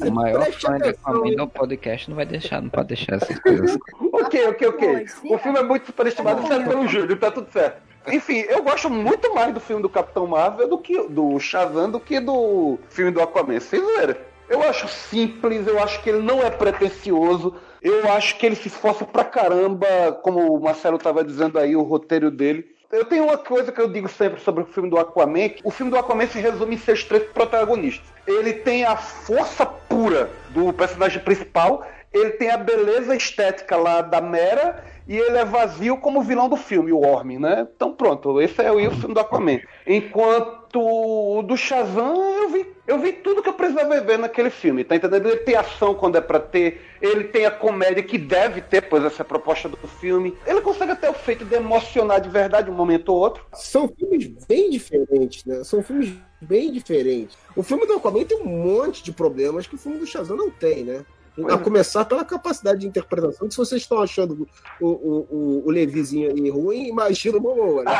O 0.00 0.10
maior 0.10 0.50
fã 0.52 0.78
de 0.78 1.36
do 1.36 1.46
podcast 1.48 2.10
não 2.10 2.16
vai 2.16 2.26
deixar, 2.26 2.60
não 2.60 2.70
pode 2.70 2.88
deixar 2.88 3.16
essas 3.16 3.38
coisas. 3.38 3.78
ok, 4.12 4.48
ok, 4.48 4.68
ok. 4.68 5.06
O 5.30 5.38
filme 5.38 5.58
é 5.58 5.62
muito 5.62 5.86
superestimado, 5.86 6.46
certo 6.48 6.68
pelo 6.68 6.88
Júlio, 6.88 7.16
tá 7.16 7.30
tudo 7.30 7.50
certo. 7.52 7.80
Enfim, 8.08 8.38
eu 8.48 8.62
gosto 8.64 8.90
muito 8.90 9.32
mais 9.32 9.54
do 9.54 9.60
filme 9.60 9.80
do 9.80 9.88
Capitão 9.88 10.26
Marvel 10.26 10.68
do 10.68 10.76
que 10.76 11.06
do 11.08 11.38
Shazam 11.38 11.88
do 11.88 12.00
que 12.00 12.18
do 12.18 12.78
filme 12.88 13.12
do 13.12 13.22
Aquaman. 13.22 13.60
Vocês 13.60 13.80
viram? 13.96 14.16
Eu 14.48 14.62
acho 14.64 14.88
simples, 14.88 15.66
eu 15.66 15.80
acho 15.80 16.02
que 16.02 16.10
ele 16.10 16.20
não 16.20 16.42
é 16.42 16.50
pretencioso, 16.50 17.54
eu 17.82 18.10
acho 18.12 18.36
que 18.38 18.46
ele 18.46 18.54
se 18.54 18.68
esforça 18.68 19.04
pra 19.04 19.24
caramba, 19.24 19.86
como 20.22 20.54
o 20.54 20.60
Marcelo 20.60 20.98
tava 20.98 21.24
dizendo 21.24 21.58
aí, 21.58 21.74
o 21.74 21.82
roteiro 21.82 22.30
dele. 22.30 22.70
Eu 22.92 23.06
tenho 23.06 23.24
uma 23.24 23.38
coisa 23.38 23.72
que 23.72 23.80
eu 23.80 23.88
digo 23.88 24.08
sempre 24.08 24.40
sobre 24.40 24.62
o 24.62 24.66
filme 24.66 24.90
do 24.90 24.98
Aquaman, 24.98 25.48
que 25.48 25.62
o 25.64 25.70
filme 25.70 25.90
do 25.90 25.98
Aquaman 25.98 26.26
se 26.26 26.38
resume 26.38 26.74
em 26.74 26.78
seus 26.78 27.02
três 27.02 27.24
protagonistas. 27.24 28.06
Ele 28.26 28.52
tem 28.52 28.84
a 28.84 28.96
força 28.96 29.64
pura 29.64 30.30
do 30.50 30.72
personagem 30.72 31.20
principal, 31.22 31.86
ele 32.12 32.30
tem 32.32 32.50
a 32.50 32.58
beleza 32.58 33.16
estética 33.16 33.76
lá 33.76 34.02
da 34.02 34.20
Mera 34.20 34.84
e 35.06 35.16
ele 35.16 35.36
é 35.36 35.44
vazio 35.44 35.96
como 35.96 36.22
vilão 36.22 36.48
do 36.48 36.56
filme, 36.56 36.92
o 36.92 37.00
Orme, 37.00 37.38
né? 37.38 37.66
Então 37.74 37.92
pronto, 37.92 38.40
esse 38.40 38.62
é 38.62 38.70
o 38.70 38.90
filme 38.90 39.14
do 39.14 39.20
Aquaman. 39.20 39.60
Enquanto 39.86 40.80
o 40.80 41.42
do 41.42 41.56
Shazam, 41.56 42.14
eu 42.42 42.48
vi, 42.48 42.66
eu 42.86 42.98
vi 42.98 43.12
tudo 43.12 43.42
que 43.42 43.48
eu 43.48 43.54
precisava 43.54 44.00
ver 44.00 44.18
naquele 44.18 44.50
filme, 44.50 44.84
tá 44.84 44.96
entendendo? 44.96 45.28
Ele 45.28 45.38
tem 45.38 45.56
ação 45.56 45.94
quando 45.94 46.16
é 46.16 46.20
pra 46.20 46.40
ter, 46.40 46.80
ele 47.00 47.24
tem 47.24 47.46
a 47.46 47.50
comédia 47.50 48.02
que 48.02 48.16
deve 48.16 48.60
ter, 48.60 48.82
pois 48.82 49.04
essa 49.04 49.22
é 49.22 49.24
a 49.24 49.26
proposta 49.26 49.68
do 49.68 49.76
filme. 49.76 50.36
Ele 50.46 50.60
consegue 50.60 50.92
até 50.92 51.10
o 51.10 51.14
feito 51.14 51.44
de 51.44 51.54
emocionar 51.54 52.20
de 52.20 52.28
verdade 52.28 52.70
um 52.70 52.74
momento 52.74 53.10
ou 53.10 53.18
outro. 53.18 53.44
São 53.52 53.88
filmes 53.88 54.28
bem 54.46 54.70
diferentes, 54.70 55.44
né? 55.44 55.64
São 55.64 55.82
filmes 55.82 56.12
bem 56.40 56.72
diferentes. 56.72 57.36
O 57.54 57.62
filme 57.62 57.86
do 57.86 57.94
Aquaman 57.94 58.24
tem 58.24 58.40
um 58.40 58.46
monte 58.46 59.02
de 59.02 59.12
problemas 59.12 59.66
que 59.66 59.74
o 59.74 59.78
filme 59.78 59.98
do 59.98 60.06
Shazam 60.06 60.36
não 60.36 60.50
tem, 60.50 60.84
né? 60.84 61.04
A 61.48 61.56
começar 61.56 62.04
pela 62.04 62.24
capacidade 62.24 62.80
de 62.80 62.86
interpretação, 62.86 63.48
que 63.48 63.54
se 63.54 63.58
vocês 63.58 63.80
estão 63.80 64.02
achando 64.02 64.46
o, 64.78 64.86
o, 64.86 65.26
o, 65.30 65.62
o 65.66 65.70
Levizinho 65.70 66.30
aí 66.30 66.50
ruim, 66.50 66.88
imagina 66.88 67.38
o 67.38 67.40
Momoa, 67.40 67.84
né? 67.84 67.92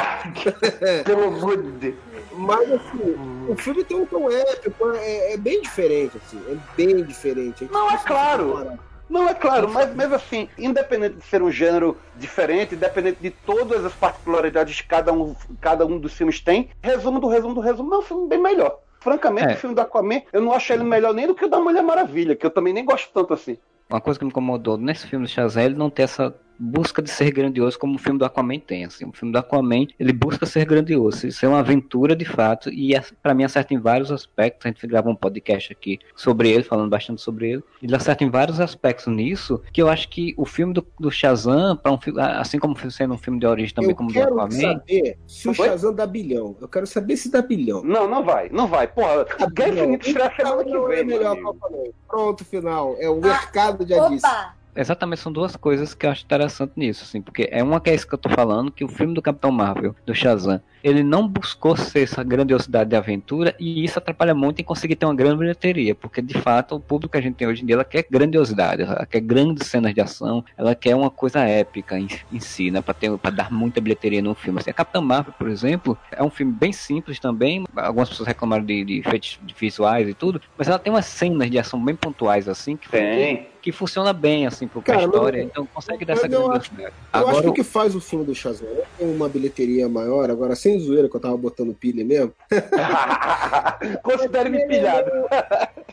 Pelo 1.03 1.25
amor 1.25 1.63
de 1.63 1.71
Deus. 1.71 1.95
Mas 2.33 2.71
assim, 2.73 3.17
o 3.49 3.57
filme 3.57 3.85
tem 3.85 3.97
um 3.97 4.05
tom 4.05 4.31
épico, 4.31 4.91
é, 4.93 5.33
é 5.33 5.37
bem 5.39 5.63
diferente, 5.63 6.19
assim, 6.19 6.43
é 6.47 6.57
bem 6.77 7.03
diferente. 7.03 7.67
Não, 7.73 7.91
é 7.91 7.97
claro. 7.97 8.79
Não, 9.09 9.29
é 9.29 9.35
claro, 9.35 9.69
mas 9.69 9.95
mesmo 9.95 10.15
assim, 10.15 10.49
independente 10.57 11.17
de 11.17 11.25
ser 11.25 11.43
um 11.43 11.51
gênero 11.51 11.97
diferente, 12.17 12.75
independente 12.75 13.19
de 13.21 13.31
todas 13.31 13.85
as 13.85 13.93
particularidades 13.93 14.81
que 14.81 14.89
cada 14.89 15.13
um, 15.13 15.35
cada 15.61 15.85
um 15.85 15.99
dos 15.99 16.15
filmes 16.15 16.41
tem, 16.41 16.71
resumo 16.83 17.21
do 17.21 17.29
resumo 17.29 17.55
do 17.55 17.61
resumo, 17.61 17.95
é 17.95 17.99
um 17.99 18.03
filme 18.03 18.29
bem 18.29 18.41
melhor. 18.41 18.79
Francamente, 19.03 19.53
É. 19.53 19.55
o 19.55 19.57
filme 19.57 19.75
do 19.75 19.81
Aquaman, 19.81 20.23
eu 20.33 20.41
não 20.41 20.53
acho 20.53 20.73
ele 20.73 20.85
melhor 20.85 21.13
nem 21.13 21.27
do 21.27 21.35
que 21.35 21.45
o 21.45 21.49
da 21.49 21.59
Mulher 21.59 21.83
Maravilha, 21.83 22.37
que 22.37 22.47
eu 22.47 22.51
também 22.51 22.73
nem 22.73 22.85
gosto 22.85 23.11
tanto 23.13 23.35
assim. 23.35 23.59
Uma 23.91 24.01
coisa 24.01 24.19
que 24.19 24.25
me 24.25 24.31
incomodou 24.31 24.79
nesse 24.79 25.07
filme 25.07 25.27
do 25.27 25.29
Shazam, 25.31 25.63
ele 25.65 25.75
não 25.75 25.91
ter 25.91 26.03
essa 26.03 26.35
busca 26.63 27.03
de 27.03 27.11
ser 27.11 27.31
grandioso 27.33 27.79
como 27.79 27.97
o 27.97 27.99
filme 27.99 28.19
do 28.19 28.25
Aquaman 28.25 28.59
tem. 28.59 28.85
Assim. 28.85 29.05
O 29.05 29.13
filme 29.13 29.33
do 29.33 29.39
Aquaman, 29.39 29.87
ele 29.99 30.13
busca 30.13 30.47
ser 30.47 30.65
grandioso, 30.65 31.27
isso 31.27 31.45
é 31.45 31.49
uma 31.49 31.59
aventura 31.59 32.15
de 32.15 32.25
fato, 32.25 32.71
e 32.71 32.95
é- 32.95 33.03
pra 33.23 33.35
mim 33.35 33.45
acerta 33.45 33.75
em 33.75 33.79
vários 33.79 34.13
aspectos. 34.13 34.65
A 34.67 34.69
gente 34.69 34.87
gravou 34.87 35.13
um 35.13 35.17
podcast 35.17 35.73
aqui 35.73 35.99
sobre 36.15 36.51
ele, 36.51 36.63
falando 36.63 36.89
bastante 36.89 37.21
sobre 37.21 37.51
ele. 37.53 37.65
Ele 37.83 37.95
acerta 37.97 38.23
em 38.25 38.31
vários 38.31 38.61
aspectos 38.61 39.07
nisso, 39.09 39.61
que 39.73 39.83
eu 39.83 39.89
acho 39.89 40.09
que 40.09 40.35
o 40.37 40.45
filme 40.45 40.73
do, 40.73 40.87
do 41.01 41.11
Shazam, 41.11 41.77
para 41.77 41.93
um 41.93 42.01
filme, 42.01 42.21
assim 42.21 42.59
como 42.59 42.77
sendo 42.91 43.15
um 43.15 43.19
filme 43.19 43.39
de 43.41 43.47
origem 43.47 43.75
também 43.75 43.91
eu 43.91 43.97
como 43.97 44.09
o 44.11 44.13
do 44.13 44.19
quero 44.19 44.35
Aquaman, 44.35 44.51
saber 44.79 45.19
se 45.27 45.49
o 45.49 45.55
Foi? 45.55 45.69
Shazam 45.69 45.95
dá 45.95 46.07
bilhão. 46.07 46.57
Eu 46.61 46.69
quero 46.69 46.87
saber 46.87 47.17
se 47.17 47.31
dá 47.31 47.43
bilhão. 47.43 47.83
Não, 47.83 48.09
não 48.09 48.25
vai, 48.25 48.49
não 48.51 48.67
vai. 48.67 48.87
Porra, 48.87 49.27
Guerra 49.53 49.73
Infinita 49.81 50.07
estreia 50.07 50.33
semana 50.37 50.65
que 50.65 50.75
é 50.75 50.87
vem, 50.87 51.05
melhor 51.05 51.37
o 51.37 51.51
Aquaman. 51.51 51.91
Pronto, 52.09 52.45
final. 52.45 52.97
É 52.99 53.09
o 53.09 53.21
mercado 53.21 53.87
já 53.87 54.09
disse. 54.09 54.27
Opa! 54.27 54.62
Exatamente, 54.75 55.21
são 55.21 55.31
duas 55.33 55.55
coisas 55.55 55.95
que 55.95 56.07
eu 56.07 56.11
acho 56.11 56.25
interessante 56.25 56.73
nisso, 56.77 57.05
assim, 57.05 57.21
porque 57.21 57.49
é 57.51 57.63
uma 57.63 57.81
que 57.81 57.91
é 57.91 57.95
isso 57.95 58.09
que 58.09 58.15
eu 58.15 58.19
tô 58.19 58.29
falando, 58.31 58.73
que 58.73 58.85
o 58.85 58.89
filme 58.89 59.13
do 59.13 59.21
Capitão 59.21 59.53
Marvel, 59.53 59.95
do 60.07 60.15
Shazam, 60.15 60.61
ele 60.83 61.03
não 61.03 61.29
buscou 61.29 61.77
ser 61.77 62.03
essa 62.03 62.25
grandiosidade 62.25 62.91
de 62.91 62.97
aventura 62.97 63.55
e 63.59 63.85
isso 63.85 63.99
atrapalha 63.99 64.35
muito 64.35 64.61
em 64.61 64.65
conseguir 64.65 64.97
ter 64.97 65.05
uma 65.05 65.15
grande 65.15 65.37
bilheteria, 65.37 65.95
porque 65.95 66.23
de 66.23 66.35
fato 66.35 66.75
o 66.75 66.81
público 66.81 67.13
que 67.13 67.19
a 67.19 67.21
gente 67.21 67.37
tem 67.37 67.47
hoje 67.47 67.63
em 67.63 67.67
dia, 67.67 67.77
ela 67.77 67.85
quer 67.85 68.07
grandiosidade, 68.11 68.83
ela 68.83 69.07
quer 69.07 69.21
grandes 69.21 69.69
cenas 69.69 69.93
de 69.95 70.01
ação, 70.01 70.43
ela 70.57 70.75
quer 70.75 70.97
uma 70.97 71.11
coisa 71.11 71.41
épica 71.41 71.99
em, 71.99 72.09
em 72.33 72.41
si, 72.41 72.71
né, 72.71 72.81
pra, 72.81 72.95
ter, 72.95 73.17
pra 73.19 73.31
dar 73.31 73.53
muita 73.53 73.81
bilheteria 73.81 74.23
no 74.23 74.35
filme. 74.35 74.59
Assim, 74.59 74.71
a 74.71 74.75
Capitão 74.75 75.03
Marvel, 75.03 75.35
por 75.39 75.49
exemplo, 75.49 75.99
é 76.11 76.23
um 76.23 76.31
filme 76.31 76.53
bem 76.53 76.73
simples 76.73 77.21
também, 77.21 77.65
algumas 77.77 78.09
pessoas 78.09 78.27
reclamaram 78.27 78.65
de, 78.65 78.85
de 78.85 78.99
efeitos 79.01 79.39
visuais 79.59 80.09
e 80.09 80.15
tudo, 80.15 80.41
mas 80.57 80.67
ela 80.67 80.79
tem 80.79 80.93
umas 80.93 81.07
cenas 81.07 81.51
de 81.51 81.59
ação 81.59 81.83
bem 81.85 81.95
pontuais, 81.95 82.49
assim, 82.49 82.77
que 82.77 82.89
Tem. 82.89 83.52
Que 83.63 83.71
funciona 83.71 84.13
bem, 84.13 84.45
assim, 84.47 84.67
pro 84.67 84.83
Cara, 84.83 85.05
história, 85.05 85.39
mas- 85.43 85.49
então 85.51 85.65
consegue 85.73 86.05
dar 86.05 86.15
essa 86.15 86.27
eu 86.27 86.31
grandiosidade. 86.49 86.77
Eu 86.81 86.93
Agora, 87.13 87.33
acho 87.33 87.43
que 87.43 87.49
o 87.49 87.53
que 87.55 87.63
faz 87.63 87.95
o 87.95 88.01
filme 88.01 88.25
do 88.25 88.35
Shazam 88.35 88.67
é 88.99 89.05
uma 89.05 89.29
bilheteria 89.29 89.89
maior, 89.89 90.29
agora 90.31 90.57
sem 90.57 90.79
zoeira, 90.81 91.09
que 91.09 91.15
eu 91.17 91.21
tava 91.21 91.37
botando 91.37 91.73
pilha 91.73 92.05
mesmo. 92.05 92.33
Considere-me 94.03 94.67
pilhado. 94.67 95.11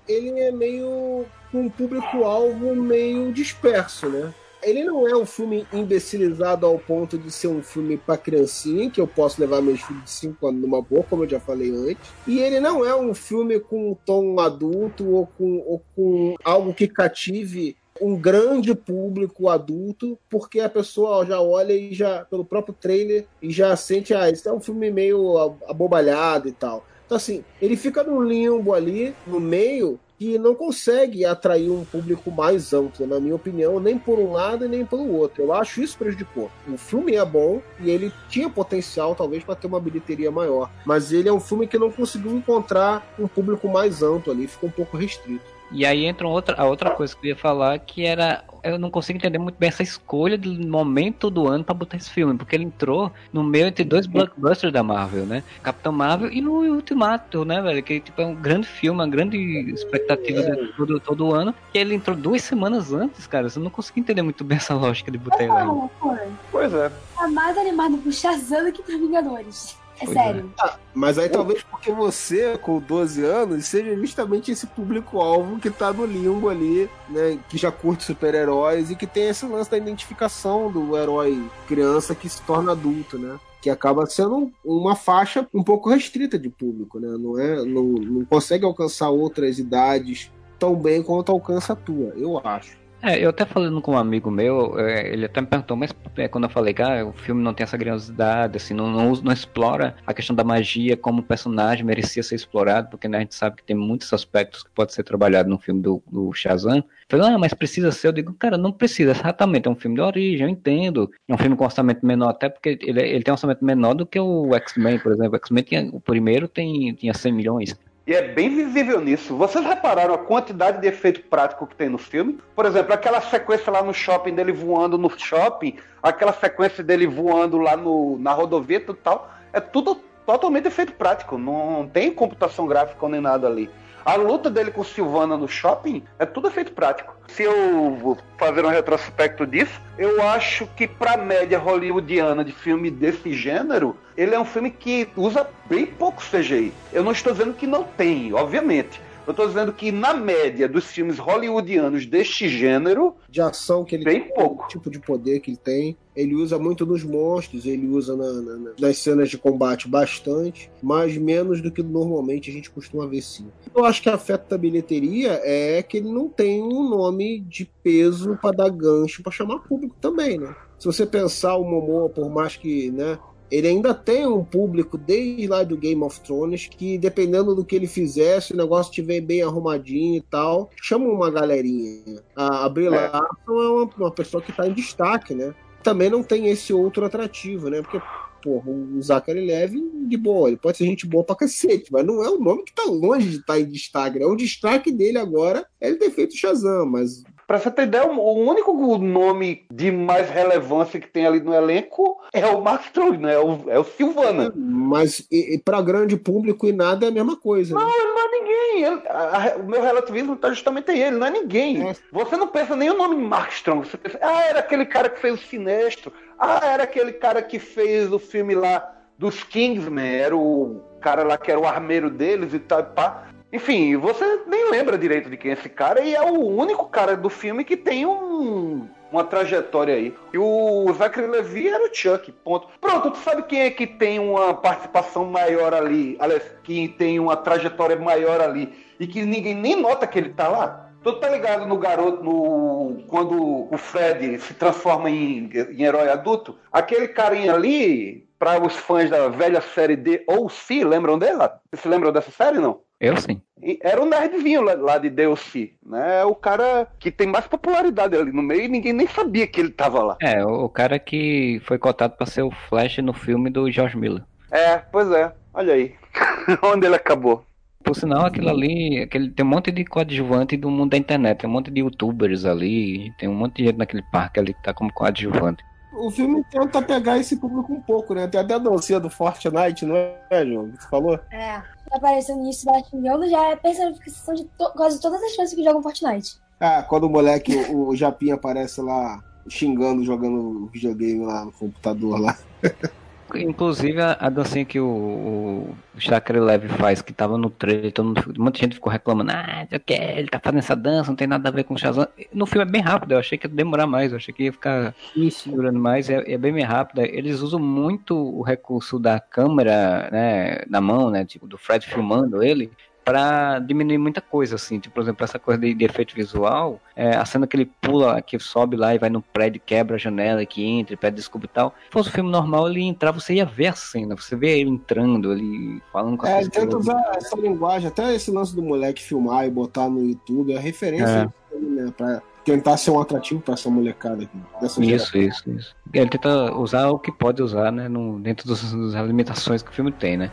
Ele 0.08 0.40
é 0.40 0.52
meio 0.52 1.26
um 1.54 1.70
público-alvo 1.70 2.76
meio 2.76 3.32
disperso, 3.32 4.10
né? 4.10 4.34
Ele 4.62 4.84
não 4.84 5.08
é 5.08 5.16
um 5.16 5.26
filme 5.26 5.66
imbecilizado 5.72 6.66
ao 6.66 6.78
ponto 6.78 7.18
de 7.18 7.32
ser 7.32 7.48
um 7.48 7.64
filme 7.64 7.98
pra 7.98 8.18
criancinha, 8.18 8.90
que 8.90 9.00
eu 9.00 9.08
posso 9.08 9.40
levar 9.40 9.62
meus 9.62 9.82
filhos 9.82 10.04
de 10.04 10.10
5 10.12 10.48
anos 10.48 10.62
numa 10.62 10.82
boa, 10.82 11.04
como 11.04 11.24
eu 11.24 11.30
já 11.30 11.40
falei 11.40 11.72
antes. 11.72 12.12
E 12.28 12.40
ele 12.40 12.60
não 12.60 12.86
é 12.86 12.96
um 12.96 13.14
filme 13.14 13.60
com 13.60 13.92
um 13.92 13.96
tom 13.96 14.40
adulto 14.40 15.10
ou 15.10 15.28
com, 15.38 15.60
ou 15.66 15.82
com 15.96 16.36
algo 16.44 16.74
que 16.74 16.88
cative 16.88 17.78
um 18.02 18.16
grande 18.16 18.74
público 18.74 19.50
adulto, 19.50 20.18
porque 20.30 20.60
a 20.60 20.70
pessoa 20.70 21.26
já 21.26 21.42
olha 21.42 21.74
e 21.74 21.94
já, 21.94 22.26
pelo 22.26 22.46
próprio 22.46 22.74
trailer, 22.80 23.26
e 23.42 23.52
já 23.52 23.76
sente, 23.76 24.14
ah, 24.14 24.30
isso 24.30 24.48
é 24.48 24.54
um 24.54 24.62
filme 24.62 24.90
meio 24.90 25.38
abobalhado 25.68 26.48
e 26.48 26.52
tal. 26.52 26.86
Então, 27.06 27.18
assim, 27.18 27.44
ele 27.62 27.76
fica 27.76 28.04
num 28.04 28.22
limbo 28.22 28.74
ali, 28.74 29.16
no 29.26 29.40
meio, 29.40 30.00
que 30.20 30.38
não 30.38 30.54
consegue 30.54 31.24
atrair 31.26 31.72
um 31.72 31.86
público 31.86 32.30
mais 32.30 32.74
amplo, 32.74 33.08
na 33.08 33.22
minha 33.22 33.34
opinião, 33.34 33.80
nem 33.80 33.98
por 33.98 34.20
um 34.20 34.34
lado 34.34 34.66
e 34.66 34.68
nem 34.68 34.86
pelo 34.86 35.16
outro. 35.16 35.42
Eu 35.42 35.54
acho 35.54 35.82
isso 35.82 35.98
prejudicou. 35.98 36.52
O 36.68 36.78
filme 36.78 37.16
é 37.16 37.24
bom 37.24 37.62
e 37.80 37.90
ele 37.90 38.12
tinha 38.28 38.50
potencial, 38.50 39.16
talvez, 39.16 39.46
para 39.46 39.56
ter 39.56 39.68
uma 39.68 39.80
bilheteria 39.80 40.30
maior. 40.30 40.70
Mas 40.86 41.14
ele 41.14 41.30
é 41.30 41.34
um 41.34 41.40
filme 41.40 41.66
que 41.66 41.80
não 41.80 41.90
conseguiu 41.90 42.36
encontrar 42.36 43.08
um 43.18 43.30
público 43.30 43.70
mais 43.70 44.04
amplo 44.04 44.34
ali, 44.34 44.46
ficou 44.46 44.68
um 44.68 44.74
pouco 44.74 44.98
restrito. 44.98 45.59
E 45.72 45.86
aí 45.86 46.06
entra 46.06 46.28
outra, 46.28 46.56
a 46.60 46.66
outra 46.66 46.92
coisa 46.92 47.16
que 47.16 47.28
eu 47.28 47.30
ia 47.30 47.36
falar, 47.36 47.78
que 47.80 48.06
era. 48.06 48.44
Eu 48.62 48.78
não 48.78 48.92
consigo 48.92 49.18
entender 49.18 49.38
muito 49.38 49.56
bem 49.58 49.70
essa 49.70 49.82
escolha 49.82 50.38
do 50.38 50.52
momento 50.68 51.30
do 51.30 51.48
ano 51.48 51.64
pra 51.64 51.74
botar 51.74 51.96
esse 51.96 52.10
filme, 52.10 52.38
porque 52.38 52.56
ele 52.56 52.66
entrou 52.66 53.10
no 53.32 53.42
meio 53.42 53.68
entre 53.68 53.86
dois 53.86 54.06
blockbusters 54.06 54.74
da 54.74 54.84
Marvel, 54.84 55.26
né? 55.26 55.44
Capitão 55.64 55.94
Marvel 55.94 56.30
e 56.30 56.42
no 56.42 56.60
Ultimato, 56.74 57.46
né, 57.46 57.62
velho? 57.62 57.82
Que 57.82 58.02
tipo, 58.02 58.22
é 58.22 58.26
um 58.26 58.36
grande 58.36 58.68
filme, 58.68 59.00
uma 59.00 59.08
grande 59.08 59.38
expectativa 59.72 60.42
de 60.42 60.74
todo, 60.74 61.00
todo 61.00 61.34
ano. 61.34 61.56
E 61.74 61.78
ele 61.78 61.96
entrou 61.96 62.18
duas 62.18 62.42
semanas 62.42 62.92
antes, 62.92 63.26
cara. 63.28 63.48
Eu 63.56 63.62
não 63.62 63.70
consigo 63.70 64.00
entender 64.00 64.22
muito 64.22 64.44
bem 64.44 64.58
essa 64.58 64.74
lógica 64.74 65.10
de 65.10 65.18
botar 65.18 65.44
ele 65.44 65.54
aí. 65.54 66.30
Pois 66.52 66.74
é. 66.74 66.92
tá 67.16 67.28
mais 67.30 67.58
animado 67.58 67.98
pro 68.00 68.12
Shazam 68.12 68.66
do 68.66 68.74
que 68.74 68.84
pro 68.84 69.00
Vingadores. 69.00 69.79
É 70.02 70.06
Pois 70.06 70.18
é. 70.18 70.24
sério. 70.24 70.54
Mas 70.94 71.18
aí 71.18 71.30
talvez 71.30 71.64
porque 71.64 71.92
você, 71.92 72.58
com 72.58 72.80
12 72.80 73.24
anos, 73.24 73.66
seja 73.66 73.96
justamente 73.96 74.52
esse 74.52 74.66
público-alvo 74.68 75.60
que 75.60 75.70
tá 75.70 75.94
no 75.94 76.06
limbo 76.06 76.50
ali, 76.50 76.90
né? 77.10 77.38
Que 77.50 77.58
já 77.58 77.72
curte 77.72 78.04
super-heróis 78.04 78.90
e 78.90 78.96
que 78.96 79.08
tem 79.08 79.30
esse 79.30 79.46
lance 79.46 79.70
da 79.70 79.78
identificação 79.78 80.72
do 80.72 80.98
herói 80.98 81.50
criança 81.68 82.16
que 82.16 82.28
se 82.28 82.42
torna 82.44 82.72
adulto, 82.72 83.18
né? 83.18 83.38
Que 83.62 83.70
acaba 83.70 84.06
sendo 84.06 84.52
uma 84.64 84.96
faixa 84.96 85.48
um 85.54 85.64
pouco 85.64 85.90
restrita 85.90 86.40
de 86.40 86.50
público, 86.50 87.00
né? 87.00 87.10
Não, 87.18 87.38
é, 87.38 87.64
não, 87.66 87.84
não 87.84 88.26
consegue 88.26 88.66
alcançar 88.66 89.10
outras 89.10 89.60
idades 89.60 90.32
tão 90.58 90.76
bem 90.76 91.04
quanto 91.04 91.32
alcança 91.32 91.74
a 91.74 91.76
tua, 91.76 92.14
eu 92.16 92.40
acho. 92.46 92.79
É, 93.02 93.24
eu 93.24 93.30
até 93.30 93.46
falando 93.46 93.82
com 93.82 93.94
um 93.94 93.98
amigo 93.98 94.30
meu, 94.30 94.78
é, 94.78 95.08
ele 95.08 95.26
até 95.26 95.40
me 95.40 95.48
perguntou, 95.48 95.78
mas 95.78 95.96
é, 96.18 96.28
quando 96.28 96.44
eu 96.44 96.50
falei 96.50 96.74
que 96.74 96.82
ah, 96.82 97.06
o 97.06 97.14
filme 97.14 97.42
não 97.42 97.54
tem 97.54 97.64
essa 97.64 97.78
grandiosidade, 97.78 98.58
assim, 98.58 98.74
não, 98.74 98.92
não, 98.92 99.14
não 99.14 99.32
explora 99.32 99.96
a 100.06 100.14
questão 100.14 100.36
da 100.36 100.44
magia 100.44 100.98
como 100.98 101.24
personagem 101.24 101.86
merecia 101.86 102.22
ser 102.22 102.36
explorado, 102.36 102.90
porque 102.90 103.08
né, 103.08 103.18
a 103.18 103.22
gente 103.22 103.36
sabe 103.36 103.56
que 103.58 103.64
tem 103.64 103.76
muitos 103.76 104.12
aspectos 104.12 104.64
que 104.64 104.70
pode 104.72 104.94
ser 104.94 105.04
trabalhado 105.04 105.50
no 105.50 105.58
filme 105.58 105.82
do, 105.82 106.04
do 106.12 106.34
Shazam. 106.34 106.84
Falei, 107.08 107.28
ah, 107.28 107.38
mas 107.38 107.54
precisa 107.54 107.92
ser? 107.92 108.10
Eu 108.10 108.12
digo, 108.12 108.34
cara, 108.34 108.58
não 108.58 108.72
precisa, 108.72 109.12
exatamente, 109.12 109.68
é 109.68 109.72
um 109.72 109.76
filme 109.76 109.96
de 109.96 110.02
origem, 110.02 110.46
eu 110.46 110.50
entendo. 110.50 111.10
É 111.28 111.34
um 111.34 111.38
filme 111.38 111.56
com 111.56 111.64
orçamento 111.64 112.06
menor, 112.06 112.30
até 112.30 112.50
porque 112.50 112.78
ele, 112.82 113.02
ele 113.02 113.24
tem 113.24 113.32
um 113.32 113.36
orçamento 113.36 113.64
menor 113.64 113.94
do 113.94 114.06
que 114.06 114.20
o 114.20 114.54
X-Men, 114.56 115.00
por 115.00 115.14
exemplo. 115.14 115.34
O 115.34 115.38
X-Men 115.38 115.90
o 115.94 116.02
primeiro 116.02 116.48
tem, 116.48 116.94
tinha 116.96 117.14
100 117.14 117.32
milhões. 117.32 117.80
E 118.10 118.14
é 118.16 118.24
bem 118.24 118.50
visível 118.50 119.00
nisso. 119.00 119.38
Vocês 119.38 119.64
repararam 119.64 120.16
a 120.16 120.18
quantidade 120.18 120.82
de 120.82 120.88
efeito 120.88 121.22
prático 121.22 121.68
que 121.68 121.76
tem 121.76 121.88
no 121.88 122.00
filme? 122.00 122.40
Por 122.56 122.66
exemplo, 122.66 122.92
aquela 122.92 123.22
sequência 123.22 123.72
lá 123.72 123.84
no 123.84 123.94
shopping 123.94 124.34
dele 124.34 124.52
voando 124.52 124.98
no 124.98 125.12
shopping, 125.16 125.76
aquela 126.02 126.34
sequência 126.34 126.84
dele 126.84 127.06
voando 127.06 127.60
lá 127.60 127.78
no, 127.78 128.18
na 128.18 128.34
rodovia 128.34 128.78
e 128.78 128.94
tal, 128.96 129.32
é 129.54 129.60
tudo 129.60 129.94
totalmente 130.26 130.68
efeito 130.68 130.94
prático. 130.94 131.38
Não 131.38 131.88
tem 131.88 132.12
computação 132.12 132.66
gráfica 132.66 133.08
nem 133.08 133.22
nada 133.22 133.46
ali. 133.46 133.70
A 134.10 134.16
luta 134.16 134.50
dele 134.50 134.72
com 134.72 134.84
Silvana 134.84 135.38
no 135.38 135.48
shopping 135.48 136.02
é 136.18 136.26
tudo 136.26 136.48
efeito 136.48 136.72
prático. 136.72 137.16
Se 137.28 137.44
eu 137.44 138.18
fazer 138.40 138.66
um 138.66 138.70
retrospecto 138.70 139.46
disso, 139.46 139.80
eu 140.00 140.28
acho 140.28 140.66
que 140.76 140.88
pra 140.88 141.16
média 141.16 141.60
hollywoodiana 141.60 142.44
de 142.44 142.52
filme 142.52 142.90
desse 142.90 143.32
gênero, 143.34 143.96
ele 144.18 144.34
é 144.34 144.40
um 144.40 144.46
filme 144.46 144.72
que 144.72 145.08
usa 145.16 145.48
bem 145.70 145.86
pouco 145.86 146.24
CGI. 146.24 146.74
Eu 146.92 147.04
não 147.04 147.12
estou 147.12 147.34
dizendo 147.34 147.54
que 147.54 147.68
não 147.68 147.84
tem, 147.84 148.34
obviamente. 148.34 149.00
Eu 149.30 149.34
tô 149.36 149.46
dizendo 149.46 149.72
que, 149.72 149.92
na 149.92 150.12
média 150.12 150.68
dos 150.68 150.86
filmes 150.86 151.20
hollywoodianos 151.20 152.08
deste 152.08 152.50
gênero, 152.50 153.14
De 153.30 153.40
ação 153.40 153.86
que 153.86 153.94
ele 153.94 154.04
bem 154.04 154.22
tem, 154.24 154.34
pouco. 154.34 154.68
tipo 154.68 154.90
de 154.90 154.98
poder 155.00 155.40
que 155.40 155.52
ele 155.52 155.58
tem. 155.58 155.96
Ele 156.16 156.34
usa 156.34 156.58
muito 156.58 156.84
nos 156.84 157.04
monstros, 157.04 157.68
ele 157.68 157.86
usa 157.88 158.16
na- 158.18 158.34
na- 158.42 158.72
nas 158.80 158.98
cenas 158.98 159.30
de 159.30 159.38
combate 159.38 159.88
bastante, 159.88 160.72
mas 160.82 161.16
menos 161.16 161.62
do 161.62 161.72
que 161.72 161.84
normalmente 161.84 162.50
a 162.50 162.54
gente 162.54 162.72
costuma 162.72 163.06
ver 163.06 163.22
sim. 163.22 163.46
Eu 163.76 163.86
acho 163.86 164.02
que 164.02 164.10
afeta 164.10 164.56
a 164.56 164.58
bilheteria 164.58 165.40
é 165.44 165.84
que 165.84 165.98
ele 165.98 166.12
não 166.12 166.28
tem 166.28 166.64
um 166.64 166.90
nome 166.90 167.40
de 167.42 167.70
peso 167.84 168.36
para 168.42 168.58
dar 168.58 168.70
gancho 168.72 169.22
para 169.22 169.32
chamar 169.32 169.60
público 169.60 169.96
também, 170.02 170.40
né? 170.40 170.56
Se 170.80 170.86
você 170.88 171.06
pensar 171.06 171.56
o 171.58 171.64
Momoa, 171.64 172.10
por 172.10 172.30
mais 172.30 172.56
que, 172.56 172.90
né, 172.90 173.20
ele 173.52 173.68
ainda 173.68 173.94
tem 173.94 174.26
um 174.28 174.44
público 174.44 174.98
desde 174.98 175.48
lá 175.48 175.64
do 175.64 175.76
Game 175.78 176.02
of 176.04 176.20
Thrones 176.22 176.68
que, 176.68 176.98
dependendo 176.98 177.56
do 177.56 177.66
que 177.66 177.76
ele 177.76 177.88
fizesse, 177.88 178.54
o 178.54 178.58
negócio 178.58 178.90
estiver 178.92 179.22
bem 179.22 179.42
arrumadinho 179.42 180.18
e 180.18 180.22
tal, 180.22 180.70
chama 180.82 181.06
uma 181.08 181.32
galerinha. 181.32 182.22
A, 182.36 182.66
a 182.66 182.70
Brie 182.70 182.88
É. 182.88 182.90
Larson 182.90 183.28
é 183.48 183.70
uma, 183.70 183.90
uma 183.98 184.12
pessoa 184.12 184.42
que 184.42 184.52
está 184.52 184.68
em 184.68 184.74
destaque, 184.74 185.34
né? 185.34 185.54
Também 185.84 186.10
não 186.10 186.22
tem 186.22 186.48
esse 186.48 186.74
outro 186.74 187.06
atrativo, 187.06 187.70
né? 187.70 187.82
Porque, 187.82 188.02
porra, 188.44 188.70
o 188.70 189.02
Zachary 189.02 189.46
Levy, 189.46 189.82
de 190.08 190.18
boa, 190.18 190.50
ele 190.50 190.58
pode 190.58 190.78
ser 190.78 190.86
gente 190.86 191.06
boa 191.08 191.24
pra 191.24 191.36
cacete, 191.36 191.92
mas 191.92 192.06
não 192.06 192.24
é 192.24 192.30
o 192.30 192.38
nome 192.40 192.64
que 192.64 192.74
tá 192.74 192.84
longe 192.84 193.30
de 193.30 193.38
estar 193.38 193.60
em 193.60 193.66
destaque. 193.66 194.20
né? 194.20 194.26
O 194.26 194.36
destaque 194.36 194.92
dele 194.92 195.18
agora 195.18 195.66
é 195.80 195.88
ele 195.88 195.98
ter 195.98 196.12
feito 196.12 196.36
Shazam, 196.36 196.86
mas 196.86 197.24
Pra 197.50 197.58
você 197.58 197.72
ter 197.72 197.82
ideia, 197.88 198.06
o 198.06 198.48
único 198.48 198.72
nome 199.00 199.66
de 199.74 199.90
mais 199.92 200.30
relevância 200.30 201.00
que 201.00 201.08
tem 201.08 201.26
ali 201.26 201.40
no 201.40 201.52
elenco 201.52 202.22
é 202.32 202.46
o 202.46 202.62
Mark 202.62 202.84
Strong, 202.86 203.18
né? 203.18 203.34
É 203.34 203.40
o, 203.40 203.64
é 203.68 203.80
o 203.80 203.84
Silvana. 203.84 204.54
Mas 204.56 205.26
e, 205.32 205.56
e 205.56 205.58
para 205.58 205.82
grande 205.82 206.16
público 206.16 206.68
e 206.68 206.72
nada 206.72 207.08
é 207.08 207.10
a 207.10 207.12
mesma 207.12 207.36
coisa. 207.36 207.74
né? 207.74 207.82
Não, 207.82 207.90
ele 207.90 208.12
não 208.12 208.20
é 208.20 208.28
ninguém. 208.32 208.84
Ele- 208.84 209.02
a- 209.08 209.54
a- 209.54 209.58
o 209.58 209.64
meu 209.68 209.82
relativismo 209.82 210.36
tá 210.36 210.50
justamente 210.52 210.92
aí. 210.92 211.02
Ele 211.02 211.16
não 211.18 211.26
é 211.26 211.32
ninguém. 211.32 211.90
É. 211.90 211.96
Você 212.12 212.38
não 212.38 212.50
pensa 212.50 212.76
nem 212.76 212.92
o 212.92 212.96
nome 212.98 213.16
de 213.16 213.22
Mark 213.24 213.52
Strong. 213.52 213.88
Você 213.90 213.98
pensa, 213.98 214.20
ah, 214.22 214.44
era 214.44 214.60
aquele 214.60 214.86
cara 214.86 215.10
que 215.10 215.20
fez 215.20 215.34
o 215.34 215.44
Sinestro. 215.44 216.14
Ah, 216.38 216.60
era 216.64 216.84
aquele 216.84 217.14
cara 217.14 217.42
que 217.42 217.58
fez 217.58 218.14
o 218.14 218.20
filme 218.20 218.54
lá 218.54 218.96
dos 219.18 219.44
Kingsman. 219.44 220.06
Era 220.08 220.38
o 220.38 220.82
cara 221.02 221.24
lá 221.24 221.36
que 221.36 221.50
era 221.50 221.60
o 221.60 221.66
armeiro 221.66 222.12
deles 222.12 222.54
e 222.54 222.60
tal. 222.60 222.82
e 222.82 222.84
Pá. 222.84 223.24
Enfim, 223.52 223.98
você 223.98 224.44
nem 224.46 224.70
lembra 224.70 224.98
direito 224.98 225.30
de 225.30 225.36
quem 225.36 225.52
é 225.52 225.54
esse 225.56 225.70
cara. 225.70 226.02
E 226.02 226.14
é 226.14 226.22
o 226.22 226.46
único 226.46 226.88
cara 226.88 227.18
do 227.18 227.30
filme 227.30 227.64
que 227.64 227.76
tem 227.76 228.06
um. 228.06 228.88
Uma 229.12 229.24
trajetória 229.24 229.96
aí. 229.96 230.14
E 230.32 230.38
o 230.38 230.86
Zachary 230.94 231.26
Levi 231.26 231.68
era 231.68 231.84
o 231.84 231.90
Chuck, 231.92 232.32
ponto. 232.32 232.68
Pronto, 232.80 233.10
tu 233.10 233.18
sabe 233.18 233.42
quem 233.44 233.62
é 233.62 233.72
que 233.72 233.88
tem 233.88 234.20
uma 234.20 234.54
participação 234.54 235.26
maior 235.26 235.74
ali? 235.74 236.16
Aliás, 236.20 236.44
quem 236.64 236.88
tem 236.88 237.20
uma 237.20 237.36
trajetória 237.36 237.96
maior 237.96 238.40
ali 238.40 238.72
e 239.00 239.08
que 239.08 239.26
ninguém 239.26 239.56
nem 239.56 239.76
nota 239.76 240.06
que 240.06 240.20
ele 240.20 240.30
tá 240.30 240.48
lá? 240.48 240.92
Tu 241.02 241.12
tá 241.14 241.28
ligado 241.28 241.66
no 241.66 241.78
garoto, 241.78 242.24
no 242.24 243.04
quando 243.08 243.74
o 243.74 243.78
Fred 243.78 244.38
se 244.40 244.54
transforma 244.54 245.10
em, 245.10 245.50
em 245.72 245.84
herói 245.84 246.10
adulto? 246.10 246.56
Aquele 246.72 247.08
carinha 247.08 247.56
ali, 247.56 248.28
para 248.38 248.62
os 248.62 248.76
fãs 248.76 249.10
da 249.10 249.28
velha 249.28 249.62
série 249.62 249.96
D 249.96 250.24
ou 250.28 250.50
C, 250.50 250.84
lembram 250.84 251.18
dela? 251.18 251.60
Vocês 251.72 251.82
se 251.82 251.88
lembram 251.88 252.12
dessa 252.12 252.30
série, 252.30 252.60
não? 252.60 252.82
Eu 253.00 253.16
sim. 253.18 253.42
E 253.62 253.80
Era 253.82 254.02
o 254.02 254.06
nerdzinho 254.06 254.62
lá, 254.62 254.74
lá 254.74 254.98
de 254.98 255.10
DLC, 255.10 255.74
né? 255.86 256.24
O 256.26 256.36
cara 256.36 256.88
que 257.00 257.10
tem 257.10 257.28
mais 257.28 257.48
popularidade 257.48 258.16
ali 258.16 258.32
no 258.32 258.42
meio 258.42 258.64
e 258.64 258.68
ninguém 258.68 258.94
nem 258.94 259.08
sabia 259.08 259.48
que 259.48 259.60
ele 259.60 259.70
tava 259.70 260.04
lá. 260.04 260.18
É, 260.22 260.46
o, 260.46 260.66
o 260.66 260.70
cara 260.70 261.00
que 261.00 261.62
foi 261.66 261.78
cotado 261.78 262.16
pra 262.16 262.26
ser 262.26 262.42
o 262.42 262.52
Flash 262.52 262.98
no 262.98 263.14
filme 263.14 263.50
do 263.50 263.72
George 263.72 263.98
Miller. 263.98 264.24
É, 264.52 264.78
pois 264.78 265.10
é. 265.12 265.32
Olha 265.54 265.74
aí. 265.74 265.96
Onde 266.64 266.86
ele 266.86 266.96
acabou. 266.96 267.46
Por 267.84 267.96
sinal, 267.96 268.26
aquilo 268.26 268.50
ali, 268.50 269.02
aquele, 269.02 269.32
tem 269.32 269.46
um 269.46 269.50
monte 269.50 269.72
de 269.72 269.86
coadjuvante 269.86 270.58
do 270.58 270.70
mundo 270.70 270.92
da 270.92 270.98
internet, 270.98 271.40
tem 271.40 271.50
um 271.50 271.54
monte 271.54 271.72
de 271.72 271.80
youtubers 271.80 272.44
ali, 272.44 273.12
tem 273.18 273.30
um 273.30 273.34
monte 273.34 273.58
de 273.58 273.66
gente 273.66 273.78
naquele 273.78 274.04
parque 274.12 274.40
ali 274.40 274.54
que 274.54 274.62
tá 274.62 274.74
como 274.74 274.92
coadjuvante. 274.94 275.64
O 275.94 276.12
filme 276.12 276.44
tenta 276.52 276.82
pegar 276.82 277.18
esse 277.18 277.38
público 277.38 277.74
um 277.74 277.82
pouco, 277.82 278.14
né? 278.14 278.28
Tem 278.28 278.40
até 278.40 278.54
a 278.54 278.60
dancinha 278.60 279.00
do 279.00 279.10
Fortnite, 279.10 279.86
não 279.86 279.96
é, 279.96 280.46
João? 280.46 280.72
Que 280.72 280.78
tu 280.78 280.90
falou? 280.90 281.20
É. 281.32 281.62
Tá 281.90 281.98
aparecendo 281.98 282.44
nisso, 282.44 282.66
xingando, 282.90 283.28
já 283.30 283.50
é 283.50 283.56
personificação 283.56 284.36
de 284.36 284.46
to- 284.46 284.72
quase 284.74 285.02
todas 285.02 285.22
as 285.24 285.30
pessoas 285.32 285.54
que 285.54 285.64
jogam 285.64 285.82
Fortnite. 285.82 286.38
Ah, 286.60 286.84
quando 286.84 287.06
o 287.06 287.10
moleque, 287.10 287.56
o, 287.72 287.88
o 287.88 287.96
Japinha 287.96 288.36
aparece 288.36 288.82
lá 288.82 289.24
xingando, 289.48 290.04
jogando 290.04 290.68
videogame 290.68 291.26
lá 291.26 291.46
no 291.46 291.52
computador 291.52 292.20
lá. 292.20 292.38
Inclusive 293.36 294.02
a, 294.02 294.18
a 294.20 294.30
dancinha 294.30 294.66
que 294.66 294.80
o, 294.80 294.88
o, 294.88 295.76
Chakra 296.00 296.42
Leve 296.42 296.68
faz, 296.70 297.02
que 297.02 297.14
tava 297.14 297.38
no 297.38 297.50
trailer, 297.50 297.92
todo 297.92 298.06
mundo, 298.06 298.34
muita 298.38 298.60
gente 298.60 298.76
ficou 298.76 298.92
reclamando, 298.92 299.32
ah, 299.32 299.68
o 299.72 299.80
que, 299.80 299.94
ele 299.94 300.28
tá 300.28 300.40
fazendo 300.40 300.60
essa 300.60 300.76
dança, 300.76 301.10
não 301.10 301.16
tem 301.16 301.28
nada 301.28 301.50
a 301.50 301.52
ver 301.52 301.64
com 301.64 301.74
o 301.74 301.78
Shazam. 301.78 302.08
No 302.34 302.46
filme 302.46 302.68
é 302.68 302.72
bem 302.72 302.82
rápido, 302.82 303.12
eu 303.12 303.20
achei 303.20 303.38
que 303.38 303.48
ia 303.48 303.54
demorar 303.54 303.86
mais, 303.86 304.12
eu 304.12 304.18
achei 304.18 304.34
que 304.34 304.44
ia 304.44 304.52
ficar 304.52 304.96
segurando 305.32 305.80
mais, 305.80 306.10
é, 306.10 306.24
é 306.32 306.38
bem 306.38 306.52
mais 306.52 306.66
rápido. 306.66 307.02
Eles 307.02 307.42
usam 307.42 307.60
muito 307.60 308.16
o 308.16 308.42
recurso 308.42 308.98
da 308.98 309.20
câmera, 309.20 310.10
né, 310.12 310.64
na 310.68 310.82
mão, 310.82 311.10
né, 311.10 311.26
tipo, 311.26 311.48
do 311.48 311.58
Fred 311.58 311.86
filmando 311.86 312.42
ele, 312.42 312.72
pra 313.10 313.58
diminuir 313.58 313.98
muita 313.98 314.22
coisa, 314.22 314.54
assim, 314.56 314.80
tipo, 314.80 314.94
por 314.94 315.02
exemplo, 315.02 315.24
essa 315.24 315.40
coisa 315.40 315.60
de, 315.60 315.74
de 315.74 315.84
efeito 315.84 316.14
visual, 316.14 316.80
é, 316.96 317.16
a 317.16 317.26
cena 317.26 317.48
que 317.48 317.56
ele 317.58 317.66
pula, 317.66 318.22
que 318.22 318.38
sobe 318.38 318.78
lá 318.78 318.94
e 318.94 319.00
vai 319.00 319.10
no 319.10 319.20
prédio, 319.20 319.60
quebra 319.66 319.96
a 319.96 320.00
janela, 320.00 320.46
que 320.46 320.64
entra, 320.64 320.96
pede 320.96 321.16
desculpa 321.16 321.48
e 321.48 321.50
tal. 321.50 321.74
Se 321.86 321.92
fosse 321.92 322.10
um 322.10 322.12
filme 322.12 322.30
normal, 322.30 322.70
ele 322.70 322.82
ia 322.82 322.88
entrar, 322.88 323.12
você 323.12 323.34
ia 323.34 323.46
ver 323.46 323.68
a 323.68 323.74
cena, 323.74 324.16
você 324.16 324.36
vê 324.36 324.60
ele 324.60 324.70
entrando, 324.70 325.32
ele 325.34 325.82
falando 325.92 326.18
com 326.18 326.28
É, 326.28 326.34
as 326.34 326.42
ele 326.42 326.50
tenta 326.52 326.78
usar 326.78 327.02
essa 327.16 327.36
linguagem, 327.36 327.88
até 327.88 328.14
esse 328.14 328.30
lance 328.30 328.56
do 328.56 328.62
moleque 328.62 329.02
filmar 329.02 329.48
e 329.48 329.50
botar 329.50 329.90
no 329.90 330.04
YouTube, 330.06 330.54
é 330.54 330.60
referência, 330.60 331.32
né? 331.52 331.92
Pra 331.98 332.22
tentar 332.46 332.78
ser 332.78 332.92
um 332.92 333.02
atrativo 333.02 333.42
pra 333.42 333.56
essa 333.56 333.70
molecada 333.72 334.24
aqui. 334.24 334.38
Dessa 334.62 334.84
Isso, 334.84 335.18
isso, 335.18 335.50
isso. 335.50 335.76
Ele 335.94 336.10
tenta 336.10 336.56
usar 336.56 336.90
o 336.90 337.00
que 337.00 337.12
pode 337.12 337.42
usar, 337.42 337.72
né, 337.72 337.88
no, 337.88 338.20
dentro 338.20 338.48
dos- 338.48 338.72
das 338.94 339.06
limitações 339.08 339.64
que 339.64 339.70
o 339.72 339.74
filme 339.74 339.92
tem, 339.92 340.16
né. 340.18 340.32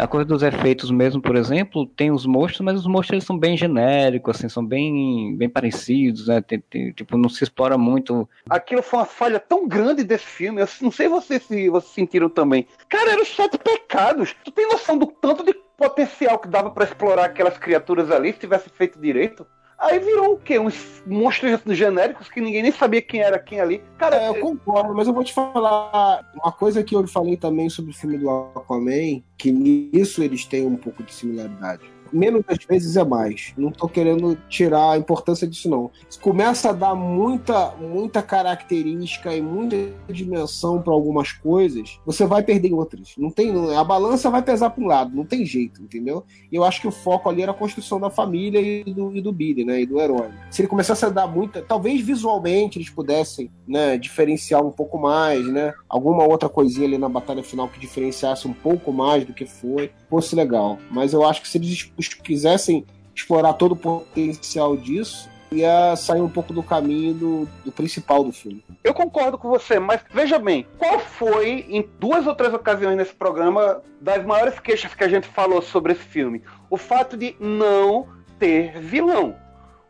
A 0.00 0.06
coisa 0.06 0.24
dos 0.24 0.42
efeitos 0.42 0.90
mesmo, 0.90 1.20
por 1.20 1.36
exemplo, 1.36 1.86
tem 1.86 2.10
os 2.10 2.24
monstros, 2.26 2.60
mas 2.60 2.78
os 2.80 2.86
monstros 2.86 3.12
eles 3.12 3.24
são 3.24 3.38
bem 3.38 3.56
genéricos, 3.56 4.36
assim, 4.36 4.48
são 4.48 4.64
bem, 4.64 5.36
bem 5.36 5.48
parecidos, 5.48 6.28
né, 6.28 6.40
tem- 6.40 6.60
tem- 6.70 6.92
tipo, 6.92 7.16
não 7.18 7.28
se 7.28 7.44
explora 7.44 7.76
muito 7.76 8.28
Aquilo 8.48 8.82
foi 8.82 9.00
uma 9.00 9.06
falha 9.06 9.38
tão 9.38 9.68
grande 9.68 10.02
desse 10.02 10.24
filme. 10.26 10.60
Eu 10.60 10.68
não 10.80 10.90
sei 10.90 11.08
vocês 11.08 11.42
se 11.42 11.68
vocês 11.68 11.92
sentiram 11.92 12.28
também. 12.28 12.66
Cara, 12.88 13.12
eram 13.12 13.24
sete 13.24 13.58
pecados. 13.58 14.34
Tu 14.44 14.50
tem 14.50 14.66
noção 14.68 14.96
do 14.98 15.06
tanto 15.06 15.44
de 15.44 15.54
potencial 15.76 16.38
que 16.38 16.48
dava 16.48 16.70
pra 16.70 16.84
explorar 16.84 17.24
aquelas 17.26 17.56
criaturas 17.58 18.10
ali 18.10 18.32
se 18.32 18.38
tivesse 18.40 18.68
feito 18.70 19.00
direito? 19.00 19.46
Aí 19.80 19.98
virou 19.98 20.34
o 20.34 20.38
quê? 20.38 20.58
Uns 20.58 21.02
monstros 21.06 21.58
genéricos 21.68 22.28
que 22.28 22.38
ninguém 22.40 22.62
nem 22.62 22.70
sabia 22.70 23.00
quem 23.00 23.20
era 23.20 23.38
quem 23.38 23.60
ali. 23.60 23.82
Cara, 23.96 24.16
É, 24.16 24.28
eu 24.28 24.34
concordo, 24.34 24.94
mas 24.94 25.08
eu 25.08 25.14
vou 25.14 25.24
te 25.24 25.32
falar 25.32 26.30
uma 26.34 26.52
coisa 26.52 26.84
que 26.84 26.94
eu 26.94 27.06
falei 27.08 27.36
também 27.36 27.70
sobre 27.70 27.90
o 27.90 27.94
filme 27.94 28.18
do 28.18 28.28
Aquaman, 28.28 29.22
que 29.38 29.50
nisso 29.50 30.22
eles 30.22 30.44
têm 30.44 30.66
um 30.66 30.76
pouco 30.76 31.02
de 31.02 31.14
similaridade. 31.14 31.90
Menos 32.12 32.42
das 32.46 32.64
vezes 32.64 32.96
é 32.96 33.04
mais. 33.04 33.52
Não 33.56 33.70
tô 33.70 33.88
querendo 33.88 34.36
tirar 34.48 34.92
a 34.92 34.98
importância 34.98 35.46
disso, 35.46 35.68
não. 35.68 35.90
Começa 36.20 36.70
a 36.70 36.72
dar 36.72 36.94
muita, 36.94 37.72
muita 37.76 38.22
característica 38.22 39.34
e 39.34 39.40
muita 39.40 39.76
dimensão 40.12 40.80
para 40.80 40.92
algumas 40.92 41.32
coisas, 41.32 41.98
você 42.04 42.26
vai 42.26 42.42
perder 42.42 42.68
em 42.68 42.74
outras. 42.74 43.14
Não 43.16 43.30
tem, 43.30 43.52
a 43.74 43.84
balança 43.84 44.30
vai 44.30 44.42
pesar 44.42 44.70
para 44.70 44.82
um 44.82 44.86
lado, 44.86 45.14
não 45.14 45.24
tem 45.24 45.44
jeito, 45.44 45.82
entendeu? 45.82 46.24
E 46.50 46.56
eu 46.56 46.64
acho 46.64 46.80
que 46.80 46.88
o 46.88 46.92
foco 46.92 47.28
ali 47.28 47.42
era 47.42 47.52
a 47.52 47.54
construção 47.54 48.00
da 48.00 48.10
família 48.10 48.60
e 48.60 48.92
do, 48.92 49.14
e 49.14 49.20
do 49.20 49.32
Billy, 49.32 49.64
né? 49.64 49.82
E 49.82 49.86
do 49.86 50.00
herói. 50.00 50.30
Se 50.50 50.62
ele 50.62 50.68
começasse 50.68 51.04
a 51.04 51.08
dar 51.08 51.26
muita. 51.26 51.62
Talvez 51.62 52.00
visualmente 52.00 52.78
eles 52.78 52.90
pudessem, 52.90 53.50
né, 53.66 53.96
diferenciar 53.96 54.64
um 54.64 54.70
pouco 54.70 54.98
mais, 54.98 55.46
né? 55.46 55.72
Alguma 55.88 56.24
outra 56.24 56.48
coisinha 56.48 56.86
ali 56.86 56.98
na 56.98 57.08
batalha 57.08 57.42
final 57.42 57.68
que 57.68 57.80
diferenciasse 57.80 58.46
um 58.46 58.52
pouco 58.52 58.92
mais 58.92 59.24
do 59.24 59.32
que 59.32 59.46
foi, 59.46 59.90
fosse 60.08 60.34
legal. 60.34 60.78
Mas 60.90 61.12
eu 61.12 61.24
acho 61.24 61.42
que 61.42 61.48
se 61.48 61.58
eles 61.58 61.92
es- 62.00 62.14
quisessem 62.14 62.84
explorar 63.14 63.52
todo 63.54 63.72
o 63.72 63.76
potencial 63.76 64.76
disso, 64.76 65.28
ia 65.52 65.94
sair 65.96 66.20
um 66.20 66.28
pouco 66.28 66.52
do 66.52 66.62
caminho 66.62 67.12
do, 67.12 67.48
do 67.64 67.72
principal 67.72 68.22
do 68.22 68.32
filme. 68.32 68.64
Eu 68.84 68.94
concordo 68.94 69.36
com 69.36 69.48
você, 69.48 69.78
mas 69.80 70.00
veja 70.12 70.38
bem, 70.38 70.64
qual 70.78 70.98
foi, 71.00 71.66
em 71.68 71.88
duas 71.98 72.26
ou 72.26 72.34
três 72.34 72.54
ocasiões 72.54 72.96
nesse 72.96 73.12
programa, 73.14 73.82
das 74.00 74.24
maiores 74.24 74.58
queixas 74.60 74.94
que 74.94 75.02
a 75.04 75.08
gente 75.08 75.26
falou 75.26 75.60
sobre 75.60 75.92
esse 75.92 76.02
filme? 76.04 76.40
O 76.70 76.76
fato 76.76 77.16
de 77.16 77.34
não 77.40 78.06
ter 78.38 78.80
vilão. 78.80 79.34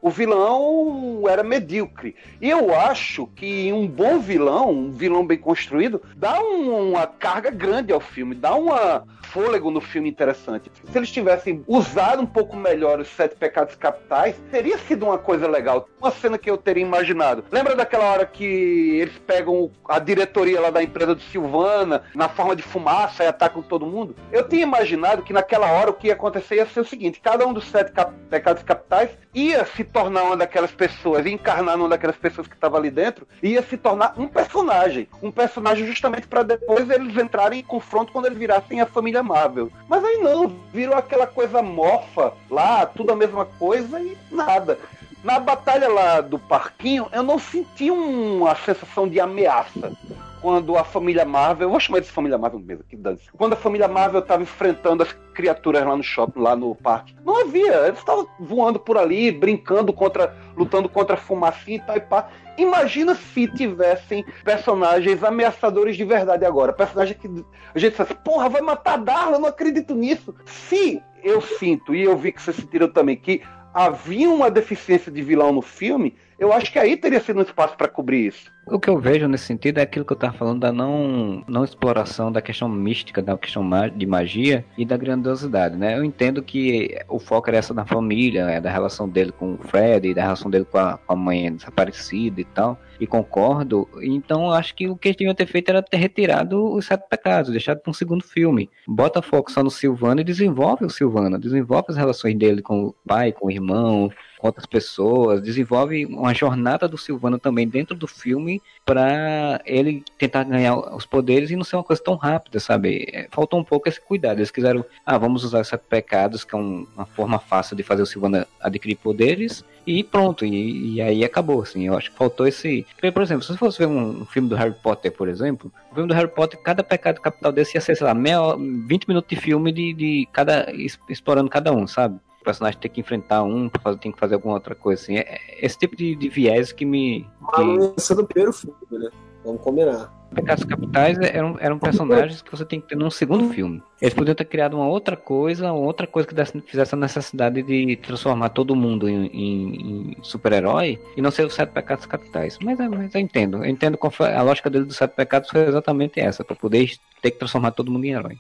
O 0.03 0.11
vilão 0.11 1.25
era 1.29 1.43
medíocre. 1.43 2.15
E 2.41 2.49
eu 2.49 2.75
acho 2.75 3.27
que 3.29 3.73
um 3.73 3.87
bom 3.87 4.19
vilão, 4.19 4.71
um 4.71 4.91
vilão 4.91 5.27
bem 5.27 5.39
construído, 5.39 6.01
dá 6.17 6.41
um- 6.41 6.91
uma 6.91 7.07
carga 7.07 7.51
grande 7.51 7.93
ao 7.93 8.01
filme, 8.01 8.35
dá 8.35 8.55
uma 8.55 9.05
fôlego 9.31 9.71
no 9.71 9.81
filme 9.81 10.09
interessante. 10.11 10.73
Se 10.91 10.99
eles 10.99 11.11
tivessem 11.11 11.63
usado 11.69 12.21
um 12.21 12.27
pouco 12.27 12.57
melhor 12.57 12.99
os 12.99 13.07
sete 13.09 13.37
pecados 13.37 13.77
capitais, 13.77 14.35
teria 14.51 14.77
sido 14.79 15.05
uma 15.07 15.19
coisa 15.19 15.47
legal. 15.47 15.89
Uma 16.01 16.11
cena 16.11 16.37
que 16.37 16.51
eu 16.51 16.57
teria 16.57 16.83
imaginado. 16.83 17.45
Lembra 17.53 17.77
daquela 17.77 18.07
hora 18.07 18.27
que 18.27 18.45
eles 18.45 19.17
pegam 19.19 19.71
a 19.89 20.01
diretoria 20.01 20.61
lá 20.61 20.71
da 20.71 20.83
empresa 20.83 21.15
do 21.15 21.21
Silvana 21.23 22.03
na 22.13 22.29
forma 22.29 22.57
de 22.57 22.63
fumaça 22.63 23.23
e 23.23 23.29
atacam 23.29 23.63
todo 23.63 23.87
mundo? 23.87 24.17
Eu 24.33 24.49
tinha 24.49 24.63
imaginado 24.63 25.23
que 25.23 25.33
naquela 25.33 25.71
hora 25.71 25.91
o 25.91 25.95
que 25.95 26.09
ia 26.09 26.15
acontecer 26.15 26.57
ia 26.57 26.67
ser 26.67 26.81
o 26.81 26.85
seguinte: 26.85 27.21
cada 27.21 27.47
um 27.47 27.53
dos 27.53 27.69
sete 27.69 27.93
pecados 28.29 28.65
capitais 28.65 29.11
ia 29.33 29.65
se 29.65 29.85
tornar 29.93 30.23
uma 30.25 30.37
daquelas 30.37 30.71
pessoas, 30.71 31.27
encarnar 31.27 31.77
uma 31.77 31.89
daquelas 31.89 32.17
pessoas 32.17 32.47
que 32.47 32.55
estava 32.55 32.77
ali 32.77 32.91
dentro, 32.91 33.27
ia 33.43 33.63
se 33.63 33.77
tornar 33.77 34.15
um 34.17 34.27
personagem. 34.27 35.09
Um 35.23 35.31
personagem 35.31 35.87
justamente 35.87 36.27
para 36.27 36.43
depois 36.43 36.89
eles 36.89 37.17
entrarem 37.17 37.61
em 37.61 37.65
confronto 37.65 38.13
quando 38.13 38.27
eles 38.27 38.39
virassem 38.39 38.81
a 38.81 38.87
família 38.87 39.23
Marvel. 39.23 39.71
Mas 39.89 40.05
aí 40.05 40.19
não, 40.19 40.49
virou 40.73 40.97
aquela 40.97 41.27
coisa 41.27 41.63
morfa 41.63 42.33
lá, 42.51 42.87
tudo 42.87 43.13
a 43.13 43.17
mesma 43.17 43.45
coisa 43.45 44.01
e 44.01 44.17
nada. 44.31 44.79
Na 45.23 45.39
batalha 45.39 45.89
lá 45.89 46.21
do 46.23 46.39
parquinho, 46.39 47.07
eu 47.13 47.23
não 47.23 47.39
senti 47.39 47.91
uma 47.91 48.55
sensação 48.55 49.07
de 49.07 49.21
ameaça. 49.21 49.93
Quando 50.41 50.77
a 50.77 50.85
família 50.85 51.25
Marvel, 51.25 51.67
eu 51.67 51.71
vou 51.71 51.79
chamar 51.79 52.01
de 52.01 52.11
família 52.11 52.39
Marvel 52.39 52.61
mesmo, 52.61 52.83
que 52.85 52.97
dane 52.97 53.19
Quando 53.37 53.53
a 53.53 53.57
família 53.57 53.87
Marvel 53.87 54.21
estava 54.21 54.43
enfrentando 54.43 55.03
as 55.03 55.13
criaturas 55.35 55.85
lá 55.85 55.97
no 55.97 56.03
shopping, 56.03 56.41
lá 56.41 56.57
no 56.57 56.75
parque, 56.75 57.15
não 57.25 57.43
havia. 57.43 57.87
Eles 57.87 57.99
estavam 57.99 58.27
voando 58.39 58.79
por 58.79 58.97
ali, 58.97 59.31
brincando 59.31 59.93
contra, 59.93 60.35
lutando 60.57 60.89
contra 60.89 61.15
a 61.15 61.19
fumacinha 61.19 61.77
e 61.77 61.81
tal 61.81 61.97
e 61.97 62.01
pá. 62.01 62.29
Imagina 62.57 63.15
se 63.15 63.47
tivessem 63.49 64.25
personagens 64.45 65.23
ameaçadores 65.23 65.97
de 65.97 66.05
verdade 66.05 66.45
agora. 66.45 66.73
Personagem 66.73 67.17
que 67.17 67.29
a 67.75 67.79
gente 67.79 67.97
fala 67.97 68.09
assim, 68.11 68.21
porra, 68.23 68.49
vai 68.49 68.61
matar 68.61 68.99
Darla, 68.99 69.37
eu 69.37 69.41
não 69.41 69.49
acredito 69.49 69.95
nisso. 69.95 70.35
Se 70.45 71.03
eu 71.23 71.41
sinto, 71.41 71.95
e 71.95 72.03
eu 72.03 72.17
vi 72.17 72.33
que 72.33 72.43
vocês 72.43 72.57
sentiram 72.57 72.89
também, 72.89 73.17
que 73.17 73.43
havia 73.73 74.29
uma 74.29 74.51
deficiência 74.51 75.13
de 75.13 75.23
vilão 75.23 75.53
no 75.53 75.63
filme, 75.63 76.17
eu 76.41 76.55
acho 76.55 76.73
que 76.73 76.79
aí 76.79 76.97
teria 76.97 77.21
sido 77.21 77.39
um 77.39 77.43
espaço 77.43 77.77
para 77.77 77.87
cobrir 77.87 78.29
isso. 78.29 78.51
O 78.67 78.81
que 78.81 78.89
eu 78.89 78.99
vejo 78.99 79.29
nesse 79.29 79.45
sentido 79.45 79.79
é 79.79 79.83
aquilo 79.83 80.07
que 80.07 80.13
eu 80.13 80.17
tava 80.17 80.33
falando 80.33 80.61
da 80.61 80.73
não, 80.73 81.45
não 81.47 81.65
exploração 81.65 82.33
da 82.33 82.41
questão 82.41 82.69
mística, 82.69 83.21
da 83.21 83.37
questão 83.37 83.69
de 83.95 84.07
magia 84.07 84.65
e 84.79 84.87
da 84.87 84.97
grandiosidade, 84.97 85.77
né? 85.77 85.99
Eu 85.99 86.05
entendo 86.05 86.43
que 86.43 86.97
o 87.09 87.19
foco 87.19 87.51
era 87.51 87.59
essa 87.59 87.75
da 87.75 87.85
família, 87.85 88.43
é, 88.51 88.61
da 88.61 88.71
relação 88.71 89.07
dele 89.07 89.33
com 89.33 89.55
o 89.55 89.59
Fred, 89.59 90.09
e 90.09 90.15
da 90.15 90.23
relação 90.23 90.51
dele 90.51 90.65
com 90.65 90.79
a, 90.79 90.97
com 90.97 91.13
a 91.13 91.17
mãe 91.17 91.53
desaparecida 91.53 92.41
e 92.41 92.45
tal, 92.45 92.81
e 92.99 93.07
concordo. 93.07 93.87
Então 94.01 94.51
acho 94.51 94.75
que 94.75 94.89
o 94.89 94.97
que 94.97 95.09
eles 95.09 95.19
deviam 95.19 95.35
ter 95.35 95.47
feito 95.47 95.69
era 95.69 95.83
ter 95.83 95.99
retirado 95.99 96.73
os 96.73 96.87
sete 96.87 97.07
pecados, 97.09 97.51
deixado 97.51 97.81
para 97.81 97.91
um 97.91 97.95
segundo 97.95 98.25
filme. 98.25 98.71
Bota 98.89 99.21
foco 99.21 99.53
só 99.53 99.63
no 99.63 99.71
Silvano 99.71 100.23
e 100.23 100.25
desenvolve 100.25 100.87
o 100.87 100.91
Silvano, 100.91 101.39
desenvolve 101.39 101.87
as 101.91 101.97
relações 101.97 102.39
dele 102.39 102.63
com 102.63 102.85
o 102.85 102.95
pai, 103.07 103.33
com 103.33 103.49
o 103.49 103.51
irmão, 103.51 104.11
com 104.41 104.47
outras 104.49 104.65
pessoas, 104.67 105.43
desenvolve 105.43 106.07
uma 106.07 106.33
jornada 106.33 106.89
do 106.89 106.97
Silvano 106.97 107.39
também 107.39 107.69
dentro 107.69 107.95
do 107.95 108.07
filme 108.07 108.63
para 108.85 109.61
ele 109.67 110.03
tentar 110.19 110.45
ganhar 110.45 110.77
os 110.95 111.05
poderes 111.05 111.51
e 111.51 111.57
não 111.57 111.65
ser 111.65 111.77
uma 111.77 111.85
coisa 111.85 112.03
tão 112.03 112.15
rápida, 112.15 112.59
sabe? 112.59 113.07
É, 113.13 113.29
Faltou 113.31 113.61
um 113.61 113.65
pouco 113.65 113.89
esse 113.89 114.01
cuidado. 114.01 114.39
Eles 114.39 114.51
quiseram, 114.51 114.85
ah, 115.05 115.19
vamos 115.19 115.45
usar 115.45 115.61
os 115.61 115.69
sete 115.69 115.83
pecados, 115.89 116.43
que 116.45 116.55
é 116.55 116.59
um- 116.59 116.87
uma 116.97 117.07
forma 117.07 117.39
fácil 117.39 117.77
de 117.77 117.83
fazer 117.83 118.03
o 118.03 118.07
Silvano 118.07 118.45
adquirir 118.61 118.97
poderes 118.97 119.65
e 119.87 120.03
pronto, 120.05 120.45
e, 120.45 120.95
e 120.95 121.03
aí 121.03 121.25
acabou, 121.25 121.63
assim. 121.63 121.87
Eu 121.87 121.97
acho 121.97 122.11
que 122.11 122.17
faltou 122.17 122.47
esse. 122.47 122.87
Por 123.13 123.23
exemplo, 123.23 123.43
se 123.43 123.53
você 123.53 123.59
fosse 123.59 123.79
ver 123.79 123.87
um, 123.87 124.23
um 124.23 124.25
filme 124.27 124.49
do 124.49 124.55
Harry 124.57 124.75
Potter, 124.83 125.13
por 125.13 125.29
exemplo, 125.29 125.71
o 125.91 125.95
filme 125.95 126.09
do 126.09 126.15
Harry 126.15 126.29
Potter, 126.29 126.59
cada 126.63 126.83
pecado 126.83 127.21
capital 127.21 127.53
desse 127.53 127.77
ia 127.77 127.81
ser, 127.81 127.95
sei 127.97 128.07
lá, 128.07 128.15
meia, 128.15 128.41
hora- 128.41 128.59
20 128.59 129.07
minutos 129.07 129.29
de 129.29 129.37
filme 129.37 129.71
de, 129.73 129.93
de 129.93 130.29
cada. 130.33 130.67
explorando 131.09 131.51
cada 131.51 131.73
um, 131.73 131.87
sabe? 131.87 132.19
O 132.41 132.45
personagem 132.45 132.79
tem 132.81 132.91
que 132.91 133.01
enfrentar 133.01 133.43
um, 133.43 133.69
pra 133.69 133.81
fazer- 133.83 133.99
tem 133.99 134.11
que 134.13 134.19
fazer 134.19 134.35
alguma 134.35 134.55
outra 134.55 134.75
coisa, 134.75 135.03
assim. 135.03 135.17
É, 135.17 135.21
é 135.21 135.65
esse 135.67 135.79
tipo 135.79 135.95
de, 135.95 136.15
de 136.15 136.29
viés 136.29 136.73
que 136.73 136.85
me. 136.85 137.27
Ia 137.59 137.93
ser 137.99 138.15
no 138.17 138.27
primeiro 138.27 138.53
filme, 138.53 138.77
né? 138.93 139.11
Vamos 139.45 139.61
combinar. 139.63 140.13
Pecados 140.35 140.63
Capitais 140.65 141.19
eram, 141.19 141.57
eram 141.59 141.77
personagens 141.79 142.41
que 142.41 142.51
você 142.53 142.65
tem 142.65 142.81
que 142.81 142.87
ter 142.89 142.95
num 142.95 143.11
segundo 143.11 143.49
filme. 143.53 143.83
Eles 144.01 144.15
podiam 144.15 144.35
ter 144.35 144.45
criado 144.45 144.75
uma 144.77 144.87
outra 144.87 145.17
coisa, 145.17 145.73
uma 145.73 145.81
outra 145.87 146.07
coisa 146.07 146.29
que 146.29 146.35
desse- 146.35 146.61
fizesse 146.61 146.95
a 146.95 146.99
necessidade 146.99 147.63
de 147.63 147.97
transformar 147.97 148.51
todo 148.51 148.77
mundo 148.77 149.09
em, 149.09 149.27
em- 149.27 150.13
em 150.13 150.17
super-herói 150.23 151.01
e 151.17 151.21
não 151.23 151.31
ser 151.33 151.45
os 151.47 151.55
sete 151.55 151.71
pecados 151.73 152.07
capitais. 152.07 152.59
Mas, 152.63 152.79
é- 152.79 152.89
mas 152.89 153.13
eu 153.15 153.21
entendo. 153.21 153.59
Eu 153.65 153.69
entendo 153.71 153.99
qual 153.99 154.11
foi 154.11 154.33
a 154.33 154.43
lógica 154.43 154.71
dele 154.71 154.85
dos 154.85 154.97
sete 154.97 155.13
pecados 155.17 155.51
foi 155.51 155.63
exatamente 155.67 156.21
essa, 156.21 156.45
para 156.45 156.55
poder 156.55 156.91
ter 157.21 157.33
que 157.33 157.39
transformar 157.39 157.73
todo 157.73 157.91
mundo 157.91 158.05
em 158.05 158.13
herói. 158.13 158.37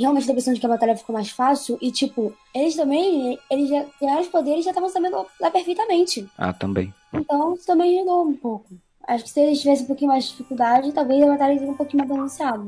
Realmente 0.00 0.26
dá 0.26 0.30
a 0.30 0.32
impressão 0.32 0.54
de 0.54 0.60
que 0.60 0.66
a 0.66 0.68
batalha 0.70 0.96
ficou 0.96 1.12
mais 1.12 1.30
fácil. 1.30 1.76
E, 1.80 1.92
tipo, 1.92 2.32
eles 2.54 2.74
também, 2.74 3.38
eles 3.50 3.68
já 3.68 3.84
ganharam 4.00 4.22
os 4.22 4.28
poderes 4.28 4.60
e 4.60 4.64
já 4.64 4.70
estavam 4.70 4.88
sabendo 4.88 5.26
lá 5.38 5.50
perfeitamente. 5.50 6.26
Ah, 6.38 6.54
também. 6.54 6.94
Então, 7.12 7.52
isso 7.52 7.66
também 7.66 7.98
ajudou 7.98 8.24
um 8.24 8.34
pouco. 8.34 8.66
Acho 9.06 9.24
que 9.24 9.30
se 9.30 9.40
eles 9.40 9.60
tivessem 9.60 9.84
um 9.84 9.88
pouquinho 9.88 10.10
mais 10.10 10.24
de 10.24 10.30
dificuldade, 10.30 10.92
talvez 10.92 11.22
a 11.22 11.26
batalha 11.26 11.54
seria 11.54 11.70
um 11.70 11.76
pouquinho 11.76 11.98
mais 11.98 12.10
balanceada. 12.10 12.64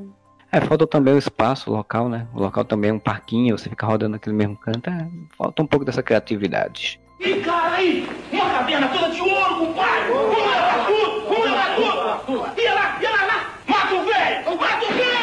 É, 0.51 0.61
falta 0.61 0.87
também 0.87 1.15
o 1.15 1.19
espaço, 1.19 1.71
o 1.71 1.75
local, 1.75 2.11
né? 2.11 2.27
O 2.35 2.41
local 2.41 2.67
também 2.67 2.91
é 2.91 2.93
um 2.93 2.99
parquinho, 2.99 3.57
você 3.57 3.71
fica 3.71 3.87
rodando 3.87 4.13
naquele 4.13 4.37
mesmo 4.37 4.57
canto. 4.59 4.91
É, 4.91 5.09
falta 5.39 5.63
um 5.63 5.67
pouco 5.67 5.87
dessa 5.87 6.03
criatividade. 6.03 7.01
Ih, 7.21 7.41
cara, 7.41 7.77
aí! 7.77 8.07
Uma 8.31 8.51
caverna 8.51 8.89
toda 8.89 9.09
de 9.09 9.21
ouro, 9.23 9.67
compadre! 9.67 10.13
Vamos 10.13 10.37
levar 10.37 10.87
tudo! 10.87 11.29
Vamos 11.29 11.45
levar 11.45 12.21
tudo! 12.27 12.61
Ia 12.61 12.75
lá, 12.75 12.99
ia 13.01 13.11
lá, 13.11 13.25
lá! 13.25 13.55
Mata 13.67 13.95
o 13.95 14.05
velho! 14.05 14.61
Mata 14.61 14.85
o 14.85 14.95
velho! 14.95 15.23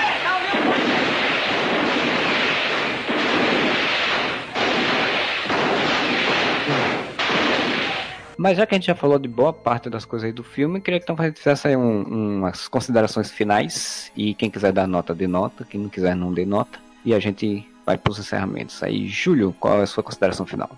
Mas 8.40 8.56
já 8.58 8.66
que 8.66 8.74
a 8.74 8.78
gente 8.78 8.88
já 8.88 8.96
falou 8.96 9.20
de 9.20 9.28
boa 9.28 9.52
parte 9.52 9.90
das 9.90 10.06
coisas 10.06 10.26
aí 10.26 10.32
do 10.32 10.44
filme, 10.46 10.80
queria 10.80 10.98
que 10.98 11.04
então 11.04 11.18
fizesse 11.34 11.68
aí 11.68 11.76
um- 11.76 12.38
umas 12.38 12.70
considerações 12.70 13.30
finais. 13.30 14.10
E 14.16 14.34
quem 14.34 14.50
quiser 14.50 14.72
dar 14.72 14.88
nota, 14.88 15.14
dê 15.14 15.28
nota. 15.28 15.66
Quem 15.70 15.82
não 15.82 15.90
quiser, 15.90 16.16
não 16.16 16.32
dê 16.34 16.46
nota. 16.46 16.80
E 17.04 17.14
a 17.14 17.20
gente 17.20 17.68
vai 17.86 17.98
para 17.98 18.12
os 18.12 18.18
encerramentos. 18.18 18.82
Aí, 18.82 19.08
Júlio, 19.10 19.54
qual 19.60 19.80
é 19.80 19.84
a 19.84 19.86
sua 19.88 20.02
consideração 20.02 20.46
final? 20.46 20.70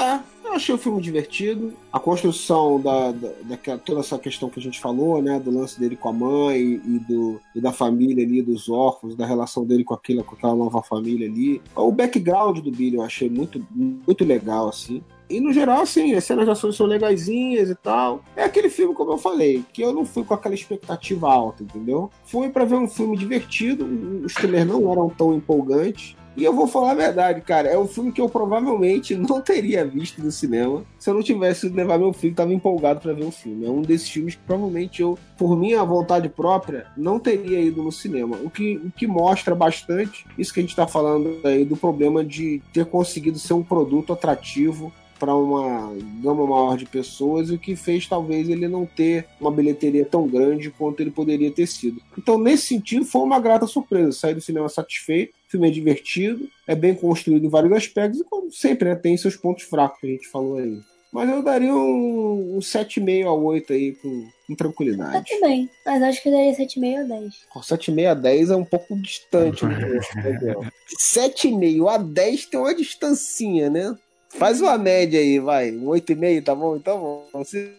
É, 0.00 0.18
eu 0.44 0.52
achei 0.54 0.74
o 0.74 0.78
filme 0.78 1.02
divertido. 1.02 1.74
A 1.92 2.00
construção 2.00 2.80
da, 2.80 3.12
da, 3.12 3.28
daquela- 3.42 3.76
toda 3.78 4.00
essa 4.00 4.18
questão 4.18 4.48
que 4.48 4.58
a 4.58 4.62
gente 4.62 4.80
falou, 4.80 5.20
né? 5.20 5.38
Do 5.38 5.50
lance 5.50 5.78
dele 5.78 5.96
com 5.96 6.08
a 6.08 6.12
mãe 6.14 6.80
e, 6.82 6.98
do, 7.06 7.38
e 7.54 7.60
da 7.60 7.72
família 7.72 8.24
ali, 8.24 8.40
dos 8.40 8.70
órfãos, 8.70 9.14
da 9.14 9.26
relação 9.26 9.66
dele 9.66 9.84
com 9.84 9.92
aquela, 9.92 10.22
com 10.24 10.34
aquela 10.34 10.54
nova 10.54 10.82
família 10.82 11.28
ali. 11.28 11.60
O 11.76 11.92
background 11.92 12.60
do 12.60 12.70
Billy 12.70 12.96
eu 12.96 13.02
achei 13.02 13.28
muito, 13.28 13.62
muito 13.70 14.24
legal, 14.24 14.68
assim. 14.70 15.02
E 15.28 15.40
no 15.40 15.52
geral, 15.52 15.82
assim, 15.82 16.14
as 16.14 16.24
cenas 16.24 16.44
de 16.44 16.50
ações 16.50 16.76
são 16.76 16.86
legaisinhas 16.86 17.70
e 17.70 17.74
tal. 17.74 18.22
É 18.36 18.44
aquele 18.44 18.68
filme, 18.68 18.94
como 18.94 19.12
eu 19.12 19.18
falei, 19.18 19.64
que 19.72 19.82
eu 19.82 19.92
não 19.92 20.04
fui 20.04 20.24
com 20.24 20.34
aquela 20.34 20.54
expectativa 20.54 21.30
alta, 21.30 21.62
entendeu? 21.62 22.10
Fui 22.24 22.50
pra 22.50 22.64
ver 22.64 22.76
um 22.76 22.88
filme 22.88 23.16
divertido, 23.16 23.86
os 24.24 24.34
trailers 24.34 24.66
não 24.66 24.90
eram 24.90 25.08
tão 25.08 25.34
empolgantes. 25.34 26.16
E 26.36 26.42
eu 26.42 26.52
vou 26.52 26.66
falar 26.66 26.90
a 26.90 26.94
verdade, 26.94 27.40
cara, 27.42 27.68
é 27.68 27.78
um 27.78 27.86
filme 27.86 28.10
que 28.10 28.20
eu 28.20 28.28
provavelmente 28.28 29.14
não 29.16 29.40
teria 29.40 29.84
visto 29.84 30.20
no 30.20 30.32
cinema 30.32 30.84
se 30.98 31.08
eu 31.08 31.14
não 31.14 31.22
tivesse 31.22 31.68
levar 31.68 31.96
meu 31.96 32.12
filho 32.12 32.34
tava 32.34 32.52
empolgado 32.52 33.00
pra 33.00 33.12
ver 33.12 33.24
o 33.24 33.30
filme. 33.30 33.64
É 33.66 33.70
um 33.70 33.82
desses 33.82 34.08
filmes 34.08 34.34
que 34.34 34.40
provavelmente 34.44 35.00
eu, 35.00 35.16
por 35.38 35.56
minha 35.56 35.84
vontade 35.84 36.28
própria, 36.28 36.86
não 36.96 37.20
teria 37.20 37.60
ido 37.60 37.82
no 37.82 37.92
cinema. 37.92 38.36
O 38.42 38.50
que, 38.50 38.76
o 38.78 38.90
que 38.90 39.06
mostra 39.06 39.54
bastante 39.54 40.26
isso 40.36 40.52
que 40.52 40.58
a 40.58 40.62
gente 40.62 40.74
tá 40.74 40.88
falando 40.88 41.38
aí 41.44 41.64
do 41.64 41.76
problema 41.76 42.24
de 42.24 42.60
ter 42.72 42.84
conseguido 42.86 43.38
ser 43.38 43.54
um 43.54 43.62
produto 43.62 44.12
atrativo 44.12 44.92
para 45.24 45.34
uma 45.34 45.90
gama 46.22 46.46
maior 46.46 46.76
de 46.76 46.84
pessoas 46.84 47.48
e 47.48 47.54
o 47.54 47.58
que 47.58 47.74
fez 47.74 48.06
talvez 48.06 48.46
ele 48.46 48.68
não 48.68 48.84
ter 48.84 49.26
uma 49.40 49.50
bilheteria 49.50 50.04
tão 50.04 50.28
grande 50.28 50.70
quanto 50.70 51.00
ele 51.00 51.10
poderia 51.10 51.50
ter 51.50 51.66
sido. 51.66 51.98
Então, 52.18 52.36
nesse 52.38 52.66
sentido, 52.66 53.06
foi 53.06 53.22
uma 53.22 53.40
grata 53.40 53.66
surpresa. 53.66 54.12
Saí 54.12 54.34
do 54.34 54.40
cinema 54.42 54.68
satisfeito, 54.68 55.32
o 55.48 55.50
filme 55.50 55.66
é 55.66 55.70
divertido, 55.70 56.46
é 56.66 56.74
bem 56.74 56.94
construído 56.94 57.46
em 57.46 57.48
vários 57.48 57.72
aspectos 57.72 58.20
e, 58.20 58.24
como 58.24 58.52
sempre, 58.52 58.90
né, 58.90 58.94
tem 58.96 59.16
seus 59.16 59.34
pontos 59.34 59.64
fracos 59.64 59.98
que 59.98 60.06
a 60.06 60.10
gente 60.10 60.28
falou 60.28 60.58
aí. 60.58 60.78
Mas 61.10 61.30
eu 61.30 61.42
daria 61.42 61.72
um, 61.74 62.56
um 62.56 62.58
7,5 62.58 63.26
a 63.26 63.32
8 63.32 63.72
aí 63.72 63.92
com, 63.94 64.08
com 64.46 64.54
Tá 64.54 64.64
tranquilidade. 64.64 65.24
tudo 65.30 65.40
bem. 65.40 65.70
Mas 65.86 66.02
eu 66.02 66.08
acho 66.08 66.22
que 66.22 66.28
eu 66.28 66.32
daria 66.32 66.52
7,5 66.52 67.00
ou 67.02 67.08
10. 67.08 67.34
Ó, 67.56 67.60
7,5 67.60 68.06
a 68.10 68.14
10 68.14 68.50
é 68.50 68.56
um 68.56 68.64
pouco 68.64 68.94
distante. 69.00 69.64
né, 69.64 70.00
Gabriel? 70.22 70.64
7,5 71.00 71.88
a 71.88 71.96
10 71.98 72.46
tem 72.46 72.60
uma 72.60 72.74
distancinha, 72.74 73.70
né? 73.70 73.96
Faz 74.38 74.60
uma 74.60 74.76
média 74.76 75.18
aí, 75.20 75.38
vai. 75.38 75.70
Um 75.70 75.86
8,5, 75.86 76.44
tá 76.44 76.54
bom? 76.54 76.76
Então, 76.76 77.24
você... 77.32 77.72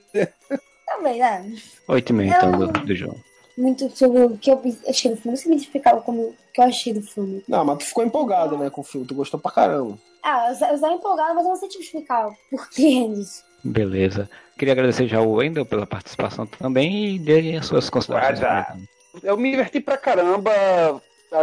Também, 0.86 1.20
né? 1.20 1.54
Oito 1.88 2.10
e 2.12 2.14
meio, 2.14 2.30
então, 2.30 2.52
do, 2.52 2.68
do 2.68 2.96
jogo. 2.96 3.20
Muito 3.58 3.90
sobre 3.96 4.24
o 4.24 4.38
que 4.38 4.52
eu 4.52 4.62
achei 4.88 5.12
do 5.12 5.18
filme. 5.18 5.32
Não 5.32 5.36
sei 5.36 5.52
me 5.52 5.58
explicar 5.58 5.96
como 6.02 6.22
o 6.22 6.36
que 6.54 6.62
eu 6.62 6.66
achei 6.66 6.94
do 6.94 7.02
filme. 7.02 7.44
Não, 7.48 7.64
mas 7.66 7.80
tu 7.80 7.86
ficou 7.86 8.04
empolgado, 8.04 8.58
né, 8.58 8.70
com 8.70 8.82
o 8.82 8.84
filme. 8.84 9.08
Tu 9.08 9.16
gostou 9.16 9.40
pra 9.40 9.52
caramba. 9.52 9.98
Ah, 10.24 10.48
eu 10.48 10.76
estava 10.76 10.94
empolgado, 10.94 11.36
mas 11.36 11.44
eu 11.44 11.50
não 11.50 11.56
sei 11.56 11.70
te 11.70 11.80
explicar 11.80 12.30
por 12.50 12.70
que 12.70 13.08
disso. 13.14 13.44
Beleza. 13.64 14.30
Queria 14.58 14.74
agradecer 14.74 15.08
já 15.08 15.22
o 15.22 15.34
Wendel 15.34 15.66
pela 15.66 15.88
participação 15.88 16.46
também 16.46 17.16
e 17.16 17.20
dê 17.20 17.56
as 17.58 17.66
suas 17.66 17.90
considerações. 17.90 18.88
Eu 19.24 19.38
me 19.38 19.52
diverti 19.52 19.80
pra 19.80 19.98
caramba. 19.98 20.52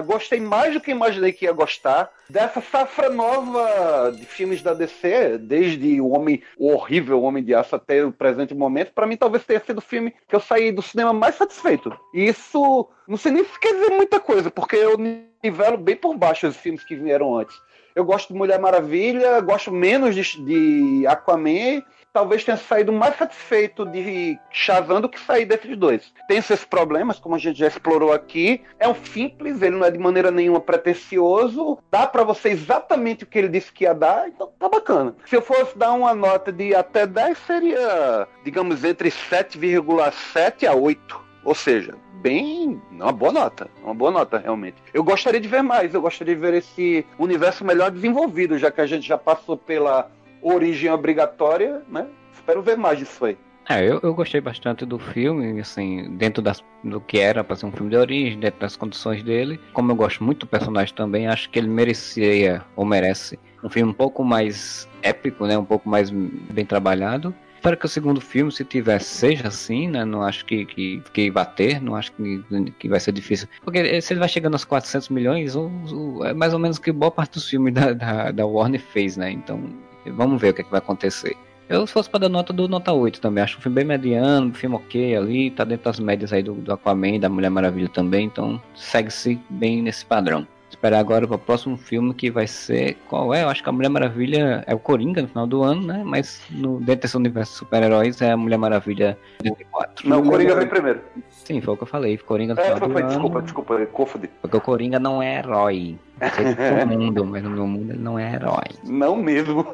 Gostei 0.07 0.41
mais 0.41 0.75
do 0.75 0.81
que 0.81 0.91
imaginei 0.91 1.33
que 1.33 1.45
ia 1.45 1.53
gostar. 1.53 2.11
Dessa 2.29 2.61
safra 2.61 3.11
nova 3.11 4.11
de 4.13 4.25
filmes 4.25 4.63
da 4.63 4.73
DC, 4.73 5.39
desde 5.39 6.01
o 6.01 6.09
Homem 6.09 6.43
o 6.57 6.73
Horrível 6.73 7.23
Homem 7.23 7.45
de 7.45 7.55
Aço 7.55 7.77
até 7.77 8.05
o 8.05 8.13
presente 8.13 8.55
momento, 8.55 8.93
pra 8.93 9.07
mim 9.07 9.17
talvez 9.17 9.45
tenha 9.45 9.61
sido 9.61 9.79
o 9.79 9.83
filme 9.83 10.15
que 10.27 10.35
eu 10.35 10.41
saí 10.41 10.73
do 10.73 10.81
cinema 10.81 11.13
mais 11.13 11.35
satisfeito. 11.35 11.93
E 12.15 12.27
isso 12.27 12.89
não 13.07 13.17
sei 13.17 13.33
nem 13.33 13.45
se 13.45 13.61
quer 13.61 13.75
dizer 13.75 13.91
muita 13.91 14.19
coisa, 14.19 14.51
porque 14.51 14.77
eu 14.77 14.97
nivelo 15.43 15.77
bem 15.77 15.97
por 15.97 16.17
baixo 16.17 16.47
os 16.47 16.57
filmes 16.57 16.85
que 16.85 16.97
vieram 16.97 17.37
antes. 17.37 17.55
Eu 17.95 18.05
gosto 18.05 18.33
de 18.33 18.39
Mulher 18.39 18.59
Maravilha, 18.59 19.41
gosto 19.41 19.71
menos 19.71 20.15
de, 20.15 20.23
de 20.45 21.07
Aquaman. 21.07 21.83
Talvez 22.12 22.44
tenha 22.44 22.59
saído 22.59 22.93
mais 22.93 23.16
satisfeito 23.16 23.86
de 23.86 24.39
Shazam 24.51 25.01
do 25.01 25.09
que 25.09 25.18
sair 25.18 25.47
desses 25.47 25.74
dois. 25.78 26.12
Tem 26.28 26.43
seus 26.43 26.62
problemas, 26.62 27.18
como 27.18 27.34
a 27.34 27.39
gente 27.39 27.59
já 27.59 27.66
explorou 27.66 28.12
aqui. 28.12 28.60
É 28.78 28.86
um 28.86 28.94
simples, 28.94 29.62
ele 29.62 29.76
não 29.76 29.86
é 29.86 29.90
de 29.90 29.98
maneira 29.98 30.30
nenhuma 30.30 30.60
pretencioso. 30.60 31.78
Dá 31.90 32.06
para 32.06 32.22
você 32.22 32.51
exatamente 32.51 33.24
o 33.24 33.26
que 33.26 33.39
ele 33.39 33.48
disse 33.48 33.72
que 33.72 33.84
ia 33.84 33.94
dar, 33.94 34.28
então 34.28 34.52
tá 34.59 34.68
bacana. 34.68 35.16
Se 35.24 35.34
eu 35.34 35.40
fosse 35.40 35.76
dar 35.78 35.93
uma 35.93 36.14
nota 36.14 36.52
de 36.52 36.74
até 36.74 37.06
10, 37.06 37.39
seria, 37.39 38.28
digamos, 38.44 38.84
entre 38.84 39.09
7,7 39.09 40.68
a 40.68 40.74
8. 40.74 41.18
Ou 41.44 41.55
seja, 41.55 41.94
bem. 42.20 42.78
Uma 42.90 43.10
boa 43.10 43.32
nota. 43.32 43.70
Uma 43.82 43.94
boa 43.94 44.10
nota, 44.10 44.36
realmente. 44.36 44.76
Eu 44.93 45.02
gostaria 45.02 45.40
de 45.40 45.48
ver 45.48 45.62
mais, 45.62 45.94
eu 45.94 46.02
gostaria 46.02 46.34
de 46.34 46.40
ver 46.40 46.52
esse 46.55 47.06
universo 47.18 47.64
melhor 47.64 47.90
desenvolvido, 47.90 48.59
já 48.59 48.70
que 48.70 48.82
a 48.82 48.86
gente 48.86 49.09
já 49.09 49.16
passou 49.16 49.56
pela 49.56 50.10
origem 50.43 50.90
obrigatória, 50.90 51.82
né? 51.89 52.06
Espero 52.32 52.60
ver 52.62 52.77
mais 52.77 52.98
disso 52.98 53.24
aí. 53.24 53.39
É, 53.69 53.89
eu, 53.89 54.01
eu 54.02 54.12
gostei 54.12 54.40
bastante 54.40 54.85
do 54.85 54.98
filme, 54.98 55.60
assim, 55.60 56.16
dentro 56.16 56.43
das, 56.43 56.64
do 56.82 57.01
que 57.01 57.19
era 57.19 57.44
para 57.44 57.55
ser 57.55 57.66
um 57.66 57.73
filme 57.73 57.90
de 57.90 57.97
origem, 57.97 58.40
dentro 58.40 58.60
das 58.60 58.77
condições 58.77 59.23
dele. 59.23 59.60
Como 59.73 59.93
eu 59.93 59.97
gosto 59.97 60.24
muito 60.24 60.40
do 60.40 60.47
personagem 60.47 60.93
também, 60.94 61.28
acho 61.28 61.48
que 61.48 61.59
ele 61.59 61.69
merecia, 61.69 62.64
ou 62.74 62.85
merece, 62.85 63.39
um 63.62 63.70
filme 63.70 63.90
um 63.90 63.94
pouco 63.94 64.24
mais 64.24 64.89
épico, 65.02 65.47
né? 65.47 65.56
Um 65.56 65.64
pouco 65.64 65.89
mais 65.89 66.10
bem 66.10 66.66
trabalhado. 66.66 67.32
Espero 67.55 67.77
que 67.77 67.86
o 67.86 67.89
segundo 67.89 68.20
filme, 68.20 68.51
se 68.51 68.64
tiver, 68.64 69.01
seja 69.01 69.47
assim, 69.47 69.86
né? 69.86 70.05
Não 70.05 70.24
acho 70.24 70.44
que, 70.44 70.66
que, 70.66 71.01
que 71.12 71.31
bater, 71.31 71.81
não 71.81 71.94
acho 71.94 72.10
que, 72.10 72.44
que 72.81 72.89
vai 72.89 72.98
ser 72.98 73.12
difícil. 73.12 73.47
Porque 73.62 74.01
se 74.01 74.12
ele 74.12 74.19
vai 74.19 74.28
chegando 74.28 74.55
aos 74.55 74.64
400 74.64 75.09
milhões, 75.10 75.55
o, 75.55 75.70
o, 75.93 76.24
é 76.24 76.35
mais 76.35 76.52
ou 76.52 76.59
menos 76.59 76.81
que 76.81 76.90
boa 76.90 77.12
parte 77.12 77.35
dos 77.35 77.48
filmes 77.48 77.73
da, 77.73 77.93
da, 77.93 78.32
da 78.32 78.44
Warner 78.44 78.81
fez, 78.81 79.16
né? 79.16 79.31
Então, 79.31 79.62
vamos 80.11 80.41
ver 80.41 80.51
o 80.51 80.55
que, 80.55 80.61
é 80.61 80.65
que 80.65 80.70
vai 80.70 80.79
acontecer. 80.79 81.37
Eu, 81.69 81.87
se 81.87 81.93
fosse 81.93 82.11
para 82.11 82.20
dar 82.20 82.29
nota 82.29 82.53
do 82.53 82.69
nota 82.69 82.93
8 82.93 83.20
também, 83.20 83.43
acho 83.43 83.59
um 83.59 83.61
filme 83.61 83.77
bem 83.77 83.85
mediano, 83.85 84.49
um 84.49 84.55
filme 84.55 84.77
ok 84.77 85.16
ali, 85.16 85.51
tá 85.51 85.65
dentro 85.65 85.85
das 85.85 85.99
médias 85.99 86.33
aí 86.33 86.43
do, 86.43 86.55
do 86.55 86.73
Aquaman, 86.73 87.19
da 87.19 87.29
Mulher 87.29 87.51
Maravilha 87.51 87.89
também, 87.89 88.27
então 88.27 88.61
segue-se 88.74 89.41
bem 89.49 89.81
nesse 89.81 90.05
padrão. 90.05 90.47
Esperar 90.83 90.99
agora 90.99 91.29
para 91.29 91.37
o 91.37 91.39
próximo 91.39 91.77
filme 91.77 92.13
que 92.13 92.29
vai 92.29 92.45
ser. 92.49 92.97
Qual 93.09 93.33
é? 93.33 93.45
Eu 93.45 93.49
acho 93.49 93.63
que 93.63 93.69
a 93.69 93.73
Mulher 93.73 93.89
Maravilha 93.89 94.65
é 94.67 94.75
o 94.75 94.81
Coringa 94.81 95.23
no 95.23 95.29
final 95.29 95.47
do 95.47 95.63
ano, 95.63 95.87
né? 95.87 96.03
Mas 96.05 96.43
no, 96.51 96.81
dentro 96.81 97.03
desse 97.03 97.17
universo 97.17 97.53
de 97.53 97.59
super-heróis 97.59 98.21
é 98.21 98.33
a 98.33 98.37
Mulher 98.37 98.57
Maravilha 98.57 99.17
2004. 99.45 100.09
Não, 100.09 100.19
o 100.19 100.29
Coringa 100.29 100.57
vem 100.57 100.67
primeiro. 100.67 101.01
Sim, 101.29 101.61
foi 101.61 101.75
o 101.75 101.77
que 101.77 101.85
eu 101.85 101.87
falei. 101.87 102.19
Coringa 102.19 102.55
no 102.55 102.61
É, 102.61 102.65
final 102.65 102.79
foi, 102.81 102.89
do 102.89 102.93
foi, 102.95 103.03
ano. 103.03 103.11
desculpa, 103.11 103.43
desculpa, 103.43 103.87
confundi. 103.93 104.29
Porque 104.41 104.57
o 104.57 104.61
Coringa 104.61 104.99
não 104.99 105.23
é 105.23 105.39
herói. 105.39 105.97
Não 106.21 106.79
todo 106.85 106.99
mundo, 106.99 107.25
mas 107.31 107.45
no 107.45 107.51
meu 107.51 107.67
mundo 107.69 107.93
ele 107.93 108.03
não 108.03 108.19
é 108.19 108.35
herói. 108.35 108.65
Não 108.83 109.15
mesmo. 109.15 109.65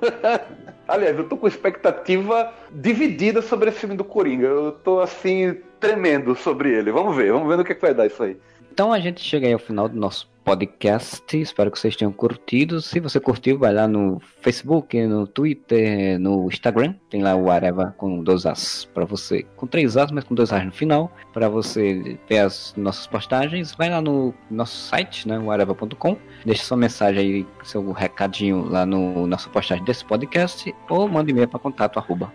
Aliás, 0.86 1.16
eu 1.16 1.26
tô 1.26 1.38
com 1.38 1.48
expectativa 1.48 2.52
dividida 2.70 3.40
sobre 3.40 3.70
esse 3.70 3.78
filme 3.78 3.96
do 3.96 4.04
Coringa. 4.04 4.46
Eu 4.46 4.72
tô 4.72 5.00
assim, 5.00 5.56
tremendo 5.80 6.34
sobre 6.34 6.70
ele. 6.70 6.92
Vamos 6.92 7.16
ver, 7.16 7.32
vamos 7.32 7.48
ver 7.48 7.56
no 7.56 7.64
que, 7.64 7.74
que 7.74 7.80
vai 7.80 7.94
dar 7.94 8.04
isso 8.06 8.22
aí. 8.22 8.36
Então 8.70 8.92
a 8.92 9.00
gente 9.00 9.20
chega 9.20 9.46
aí 9.46 9.52
ao 9.52 9.58
final 9.58 9.88
do 9.88 9.98
nosso 9.98 10.28
podcast. 10.48 11.38
Espero 11.38 11.70
que 11.70 11.78
vocês 11.78 11.94
tenham 11.94 12.10
curtido. 12.10 12.80
Se 12.80 12.98
você 13.00 13.20
curtiu, 13.20 13.58
vai 13.58 13.74
lá 13.74 13.86
no 13.86 14.18
Facebook, 14.40 14.98
no 15.06 15.26
Twitter, 15.26 16.18
no 16.18 16.46
Instagram. 16.46 16.94
Tem 17.10 17.22
lá 17.22 17.36
o 17.36 17.50
Areva 17.50 17.94
com 17.98 18.22
dois 18.22 18.46
As 18.46 18.86
para 18.86 19.04
você. 19.04 19.42
Com 19.56 19.66
três 19.66 19.94
As, 19.98 20.10
mas 20.10 20.24
com 20.24 20.34
dois 20.34 20.50
As 20.50 20.64
no 20.64 20.72
final. 20.72 21.12
Para 21.34 21.50
você 21.50 22.18
ver 22.26 22.38
as 22.38 22.72
nossas 22.78 23.06
postagens. 23.06 23.74
Vai 23.76 23.90
lá 23.90 24.00
no 24.00 24.32
nosso 24.50 24.88
site, 24.88 25.28
né, 25.28 25.38
o 25.38 25.50
areva.com. 25.50 26.16
Deixe 26.46 26.64
sua 26.64 26.78
mensagem 26.78 27.20
aí, 27.20 27.46
seu 27.62 27.92
recadinho 27.92 28.64
lá 28.70 28.86
no 28.86 29.26
nossa 29.26 29.50
postagem 29.50 29.84
desse 29.84 30.04
podcast. 30.06 30.74
Ou 30.88 31.06
mande 31.08 31.30
e-mail 31.30 31.48
para 31.48 31.58
contato 31.58 31.98
arroba. 31.98 32.32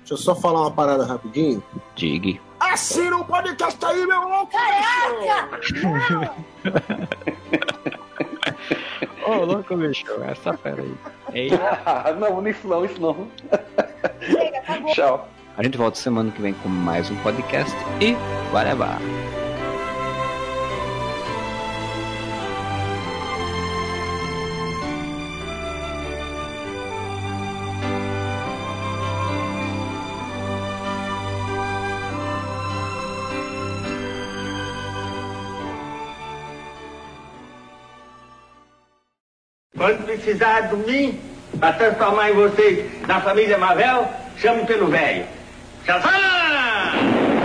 Deixa 0.00 0.12
eu 0.12 0.18
só 0.18 0.34
falar 0.34 0.60
uma 0.60 0.70
parada 0.70 1.06
rapidinho. 1.06 1.62
Digue. 1.96 2.38
Assina 2.72 3.18
o 3.18 3.24
podcast 3.26 3.84
aí, 3.84 4.06
meu 4.06 4.26
louco! 4.26 4.52
Caraca! 4.52 6.32
Ô, 9.26 9.44
louco, 9.44 9.76
bicho. 9.76 10.06
Essa 10.22 10.56
fera 10.56 10.80
aí. 10.80 10.94
Ei. 11.34 11.50
não, 12.18 12.48
isso 12.48 12.66
não, 12.66 12.82
isso 12.82 12.98
não. 12.98 13.28
Chega, 14.22 14.58
acabou. 14.58 14.94
Tchau. 14.94 15.28
A 15.58 15.62
gente 15.62 15.76
volta 15.76 15.98
semana 15.98 16.30
que 16.30 16.40
vem 16.40 16.54
com 16.54 16.68
mais 16.70 17.10
um 17.10 17.16
podcast 17.16 17.76
e 18.00 18.16
whatever. 18.54 18.88
Quando 39.82 40.04
precisar 40.04 40.68
de 40.68 40.76
mim, 40.76 41.20
para 41.58 41.72
transformar 41.72 42.30
em 42.30 42.34
vocês 42.34 42.88
na 43.08 43.20
família 43.20 43.58
Mavel, 43.58 44.08
chamo 44.38 44.64
pelo 44.64 44.86
velho. 44.86 45.24
Tchau, 45.84 46.00
tchau! 46.00 47.41